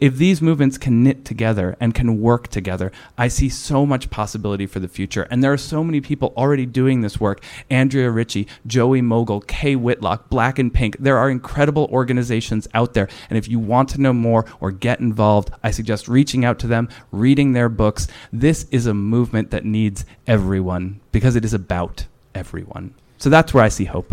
If 0.02 0.16
these 0.16 0.42
movements 0.42 0.78
can 0.78 1.04
knit 1.04 1.24
together 1.24 1.76
and 1.78 1.94
can 1.94 2.20
work 2.20 2.48
together, 2.48 2.90
I 3.16 3.28
see 3.28 3.48
so 3.48 3.86
much 3.86 4.10
possibility 4.10 4.66
for 4.66 4.80
the 4.80 4.88
future. 4.88 5.28
And 5.30 5.44
there 5.44 5.52
are 5.52 5.56
so 5.56 5.84
many 5.84 6.00
people 6.00 6.34
already 6.36 6.66
doing 6.66 7.02
this 7.02 7.20
work 7.20 7.44
Andrea 7.70 8.10
Ritchie, 8.10 8.48
Joey 8.66 9.00
Mogul, 9.00 9.42
Kay 9.42 9.76
Whitlock, 9.76 10.28
Black 10.28 10.58
and 10.58 10.74
Pink. 10.74 10.96
There 10.98 11.18
are 11.18 11.30
incredible 11.30 11.88
organizations 11.92 12.66
out 12.74 12.94
there. 12.94 13.08
And 13.30 13.38
if 13.38 13.46
you 13.46 13.60
want 13.60 13.90
to 13.90 14.00
know 14.00 14.12
more 14.12 14.44
or 14.58 14.72
get 14.72 14.98
involved, 14.98 15.52
I 15.62 15.70
suggest 15.70 16.08
reaching 16.08 16.44
out 16.44 16.58
to 16.58 16.66
them, 16.66 16.88
reading 17.12 17.52
their 17.52 17.68
books. 17.68 18.08
This 18.32 18.66
is 18.72 18.88
a 18.88 18.94
movement 18.94 19.52
that 19.52 19.64
needs 19.64 20.04
everyone 20.26 20.98
because 21.12 21.36
it 21.36 21.44
is 21.44 21.54
about 21.54 22.06
everyone. 22.34 22.94
So 23.18 23.30
that's 23.30 23.54
where 23.54 23.62
I 23.62 23.68
see 23.68 23.84
hope. 23.84 24.12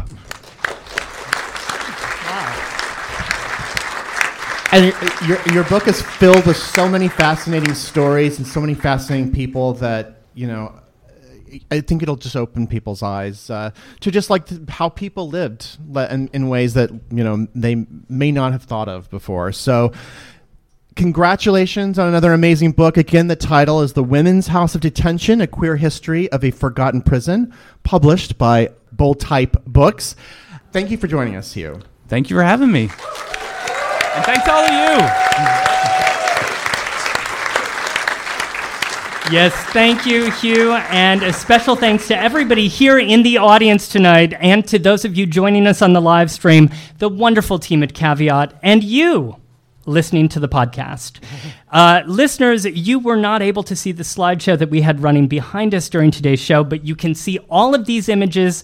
And 4.72 4.86
your- 4.86 5.28
your, 5.28 5.54
your 5.54 5.64
book 5.66 5.88
is 5.88 6.02
filled 6.02 6.46
with 6.46 6.58
so 6.58 6.88
many 6.88 7.08
fascinating 7.08 7.74
stories 7.74 8.38
and 8.38 8.46
so 8.48 8.62
many 8.62 8.76
fascinating 8.76 9.32
people 9.32 9.74
that, 9.76 10.22
you 10.36 10.46
know, 10.48 10.74
I 11.72 11.82
think 11.82 12.04
it'll 12.04 12.16
just 12.16 12.36
open 12.36 12.68
people's 12.68 13.02
eyes 13.02 13.50
uh, 13.50 13.72
to 14.02 14.12
just 14.12 14.30
like 14.30 14.46
th- 14.46 14.62
how 14.70 14.90
people 14.90 15.28
lived 15.28 15.78
le- 15.88 16.08
in, 16.14 16.28
in 16.34 16.48
ways 16.50 16.76
that, 16.76 16.92
you 16.92 17.24
know, 17.24 17.48
they 17.56 17.88
may 18.08 18.32
not 18.32 18.52
have 18.52 18.64
thought 18.64 18.88
of 18.88 19.10
before. 19.10 19.52
So, 19.52 19.92
congratulations 20.96 21.98
on 21.98 22.08
another 22.08 22.34
amazing 22.34 22.74
book. 22.74 22.98
Again, 22.98 23.28
the 23.28 23.36
title 23.36 23.82
is 23.82 23.94
The 23.94 24.04
Women's 24.04 24.48
House 24.48 24.76
of 24.76 24.82
Detention 24.82 25.42
A 25.42 25.48
Queer 25.48 25.78
History 25.78 26.32
of 26.32 26.44
a 26.44 26.52
Forgotten 26.52 27.02
Prison, 27.02 27.52
published 27.82 28.38
by 28.38 28.70
Bold 28.92 29.20
Type 29.20 29.66
Books. 29.66 30.16
Thank 30.72 30.92
you 30.92 30.98
for 30.98 31.08
joining 31.08 31.36
us, 31.36 31.54
Hugh. 31.54 31.80
Thank 32.08 32.30
you 32.30 32.36
for 32.36 32.44
having 32.44 32.72
me. 32.72 32.90
And 34.16 34.26
thanks 34.26 34.48
all 34.48 34.64
of 34.64 34.72
you. 34.72 35.06
Yes, 39.32 39.54
thank 39.74 40.08
you, 40.08 40.32
Hugh, 40.32 40.74
and 40.74 41.22
a 41.22 41.32
special 41.32 41.76
thanks 41.76 42.08
to 42.08 42.18
everybody 42.18 42.68
here 42.68 42.98
in 42.98 43.22
the 43.22 43.38
audience 43.38 43.88
tonight 43.88 44.34
and 44.40 44.68
to 44.68 44.80
those 44.80 45.06
of 45.06 45.16
you 45.16 45.28
joining 45.28 45.68
us 45.68 45.84
on 45.84 45.94
the 45.94 46.02
live 46.02 46.32
stream, 46.32 46.72
the 46.98 47.10
wonderful 47.10 47.60
team 47.60 47.84
at 47.84 47.94
Caveat, 47.94 48.56
and 48.64 48.84
you 48.84 49.36
listening 49.86 50.30
to 50.30 50.40
the 50.40 50.50
podcast. 50.50 51.20
Uh, 51.72 52.02
listeners, 52.08 52.66
you 52.66 52.98
were 52.98 53.16
not 53.16 53.44
able 53.44 53.62
to 53.62 53.76
see 53.76 53.92
the 53.92 54.02
slideshow 54.02 54.58
that 54.58 54.72
we 54.72 54.82
had 54.82 55.04
running 55.04 55.28
behind 55.28 55.76
us 55.76 55.88
during 55.88 56.10
today's 56.10 56.40
show, 56.40 56.64
but 56.64 56.84
you 56.84 56.96
can 56.96 57.14
see 57.14 57.38
all 57.48 57.76
of 57.76 57.86
these 57.86 58.10
images 58.10 58.64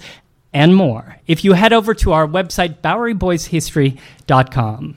and 0.51 0.75
more 0.75 1.17
if 1.27 1.43
you 1.43 1.53
head 1.53 1.71
over 1.71 1.93
to 1.93 2.13
our 2.13 2.25
website, 2.25 2.81
BoweryBoysHistory.com. 2.81 4.95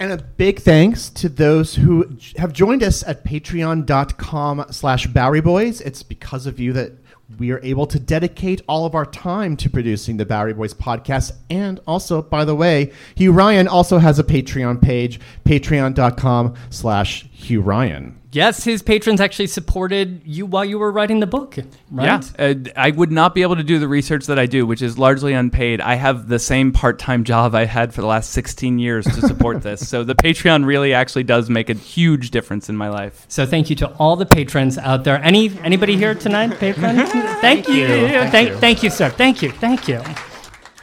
And 0.00 0.12
a 0.12 0.16
big 0.18 0.60
thanks 0.60 1.08
to 1.10 1.28
those 1.28 1.74
who 1.76 2.16
have 2.36 2.52
joined 2.52 2.82
us 2.82 3.02
at 3.04 3.24
patreon.com 3.24 4.66
slash 4.70 5.06
Bowery 5.06 5.40
Boys. 5.40 5.80
It's 5.80 6.02
because 6.02 6.46
of 6.46 6.58
you 6.58 6.72
that 6.72 6.92
we 7.38 7.50
are 7.52 7.60
able 7.62 7.86
to 7.86 7.98
dedicate 7.98 8.62
all 8.68 8.86
of 8.86 8.94
our 8.94 9.06
time 9.06 9.56
to 9.56 9.70
producing 9.70 10.16
the 10.16 10.26
Bowery 10.26 10.52
Boys 10.52 10.74
podcast. 10.74 11.32
And 11.48 11.80
also, 11.86 12.22
by 12.22 12.44
the 12.44 12.54
way, 12.54 12.92
Hugh 13.14 13.32
Ryan 13.32 13.68
also 13.68 13.98
has 13.98 14.18
a 14.18 14.24
Patreon 14.24 14.82
page, 14.82 15.20
patreon.com 15.44 16.54
slash 16.70 17.26
Hugh 17.44 17.60
Ryan. 17.60 18.18
Yes, 18.32 18.64
his 18.64 18.82
patrons 18.82 19.20
actually 19.20 19.46
supported 19.46 20.22
you 20.24 20.44
while 20.44 20.64
you 20.64 20.78
were 20.78 20.90
writing 20.90 21.20
the 21.20 21.26
book, 21.26 21.56
right? 21.90 22.30
Yeah, 22.36 22.44
uh, 22.44 22.54
I 22.74 22.90
would 22.90 23.12
not 23.12 23.32
be 23.32 23.42
able 23.42 23.54
to 23.54 23.62
do 23.62 23.78
the 23.78 23.86
research 23.86 24.26
that 24.26 24.40
I 24.40 24.46
do, 24.46 24.66
which 24.66 24.82
is 24.82 24.98
largely 24.98 25.34
unpaid. 25.34 25.80
I 25.80 25.94
have 25.94 26.26
the 26.26 26.40
same 26.40 26.72
part-time 26.72 27.22
job 27.22 27.54
I 27.54 27.64
had 27.64 27.94
for 27.94 28.00
the 28.00 28.08
last 28.08 28.30
16 28.30 28.80
years 28.80 29.04
to 29.04 29.20
support 29.20 29.62
this. 29.62 29.88
So 29.88 30.02
the 30.02 30.16
Patreon 30.16 30.66
really 30.66 30.92
actually 30.92 31.22
does 31.22 31.48
make 31.48 31.70
a 31.70 31.74
huge 31.74 32.32
difference 32.32 32.68
in 32.68 32.76
my 32.76 32.88
life. 32.88 33.24
So 33.28 33.46
thank 33.46 33.70
you 33.70 33.76
to 33.76 33.88
all 33.98 34.16
the 34.16 34.26
patrons 34.26 34.78
out 34.78 35.04
there. 35.04 35.22
Any 35.22 35.56
anybody 35.60 35.96
here 35.96 36.16
tonight, 36.16 36.58
patron? 36.58 36.96
thank, 37.40 37.68
you. 37.68 37.74
you. 37.74 38.08
Thank 38.08 38.32
Thank, 38.32 38.48
you. 38.48 38.56
thank 38.56 38.82
you, 38.82 38.90
sir. 38.90 39.10
Thank 39.10 39.42
you. 39.42 39.52
Thank 39.52 39.86
you. 39.86 40.02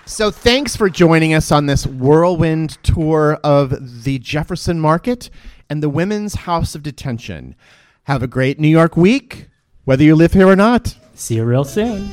So 0.06 0.30
thanks 0.30 0.76
for 0.76 0.90
joining 0.90 1.34
us 1.34 1.52
on 1.52 1.68
this 1.68 1.88
whirlwind 1.88 2.72
tour 2.84 3.40
of 3.46 4.04
the 4.04 4.20
Jefferson 4.20 4.80
Market 4.80 5.30
and 5.72 5.82
the 5.82 5.88
Women's 5.88 6.36
House 6.36 6.76
of 6.76 6.84
Detention. 6.84 7.56
Have 8.04 8.22
a 8.22 8.28
great 8.28 8.60
New 8.60 8.68
York 8.68 8.98
week, 8.98 9.48
whether 9.86 10.04
you 10.04 10.18
live 10.18 10.34
here 10.34 10.50
or 10.50 10.56
not. 10.58 10.98
See 11.16 11.36
you 11.36 11.46
real 11.46 11.64
soon. 11.64 12.12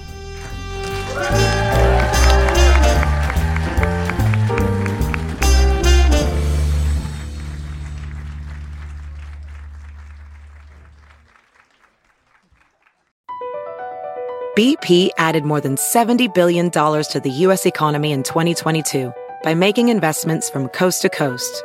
BP 14.56 15.10
added 15.18 15.44
more 15.44 15.60
than 15.60 15.74
$70 15.74 16.32
billion 16.32 16.70
to 16.70 17.20
the 17.20 17.30
U.S. 17.30 17.66
economy 17.66 18.12
in 18.12 18.22
2022 18.22 19.12
by 19.42 19.54
making 19.54 19.88
investments 19.88 20.48
from 20.48 20.68
coast 20.68 21.02
to 21.02 21.08
coast. 21.08 21.64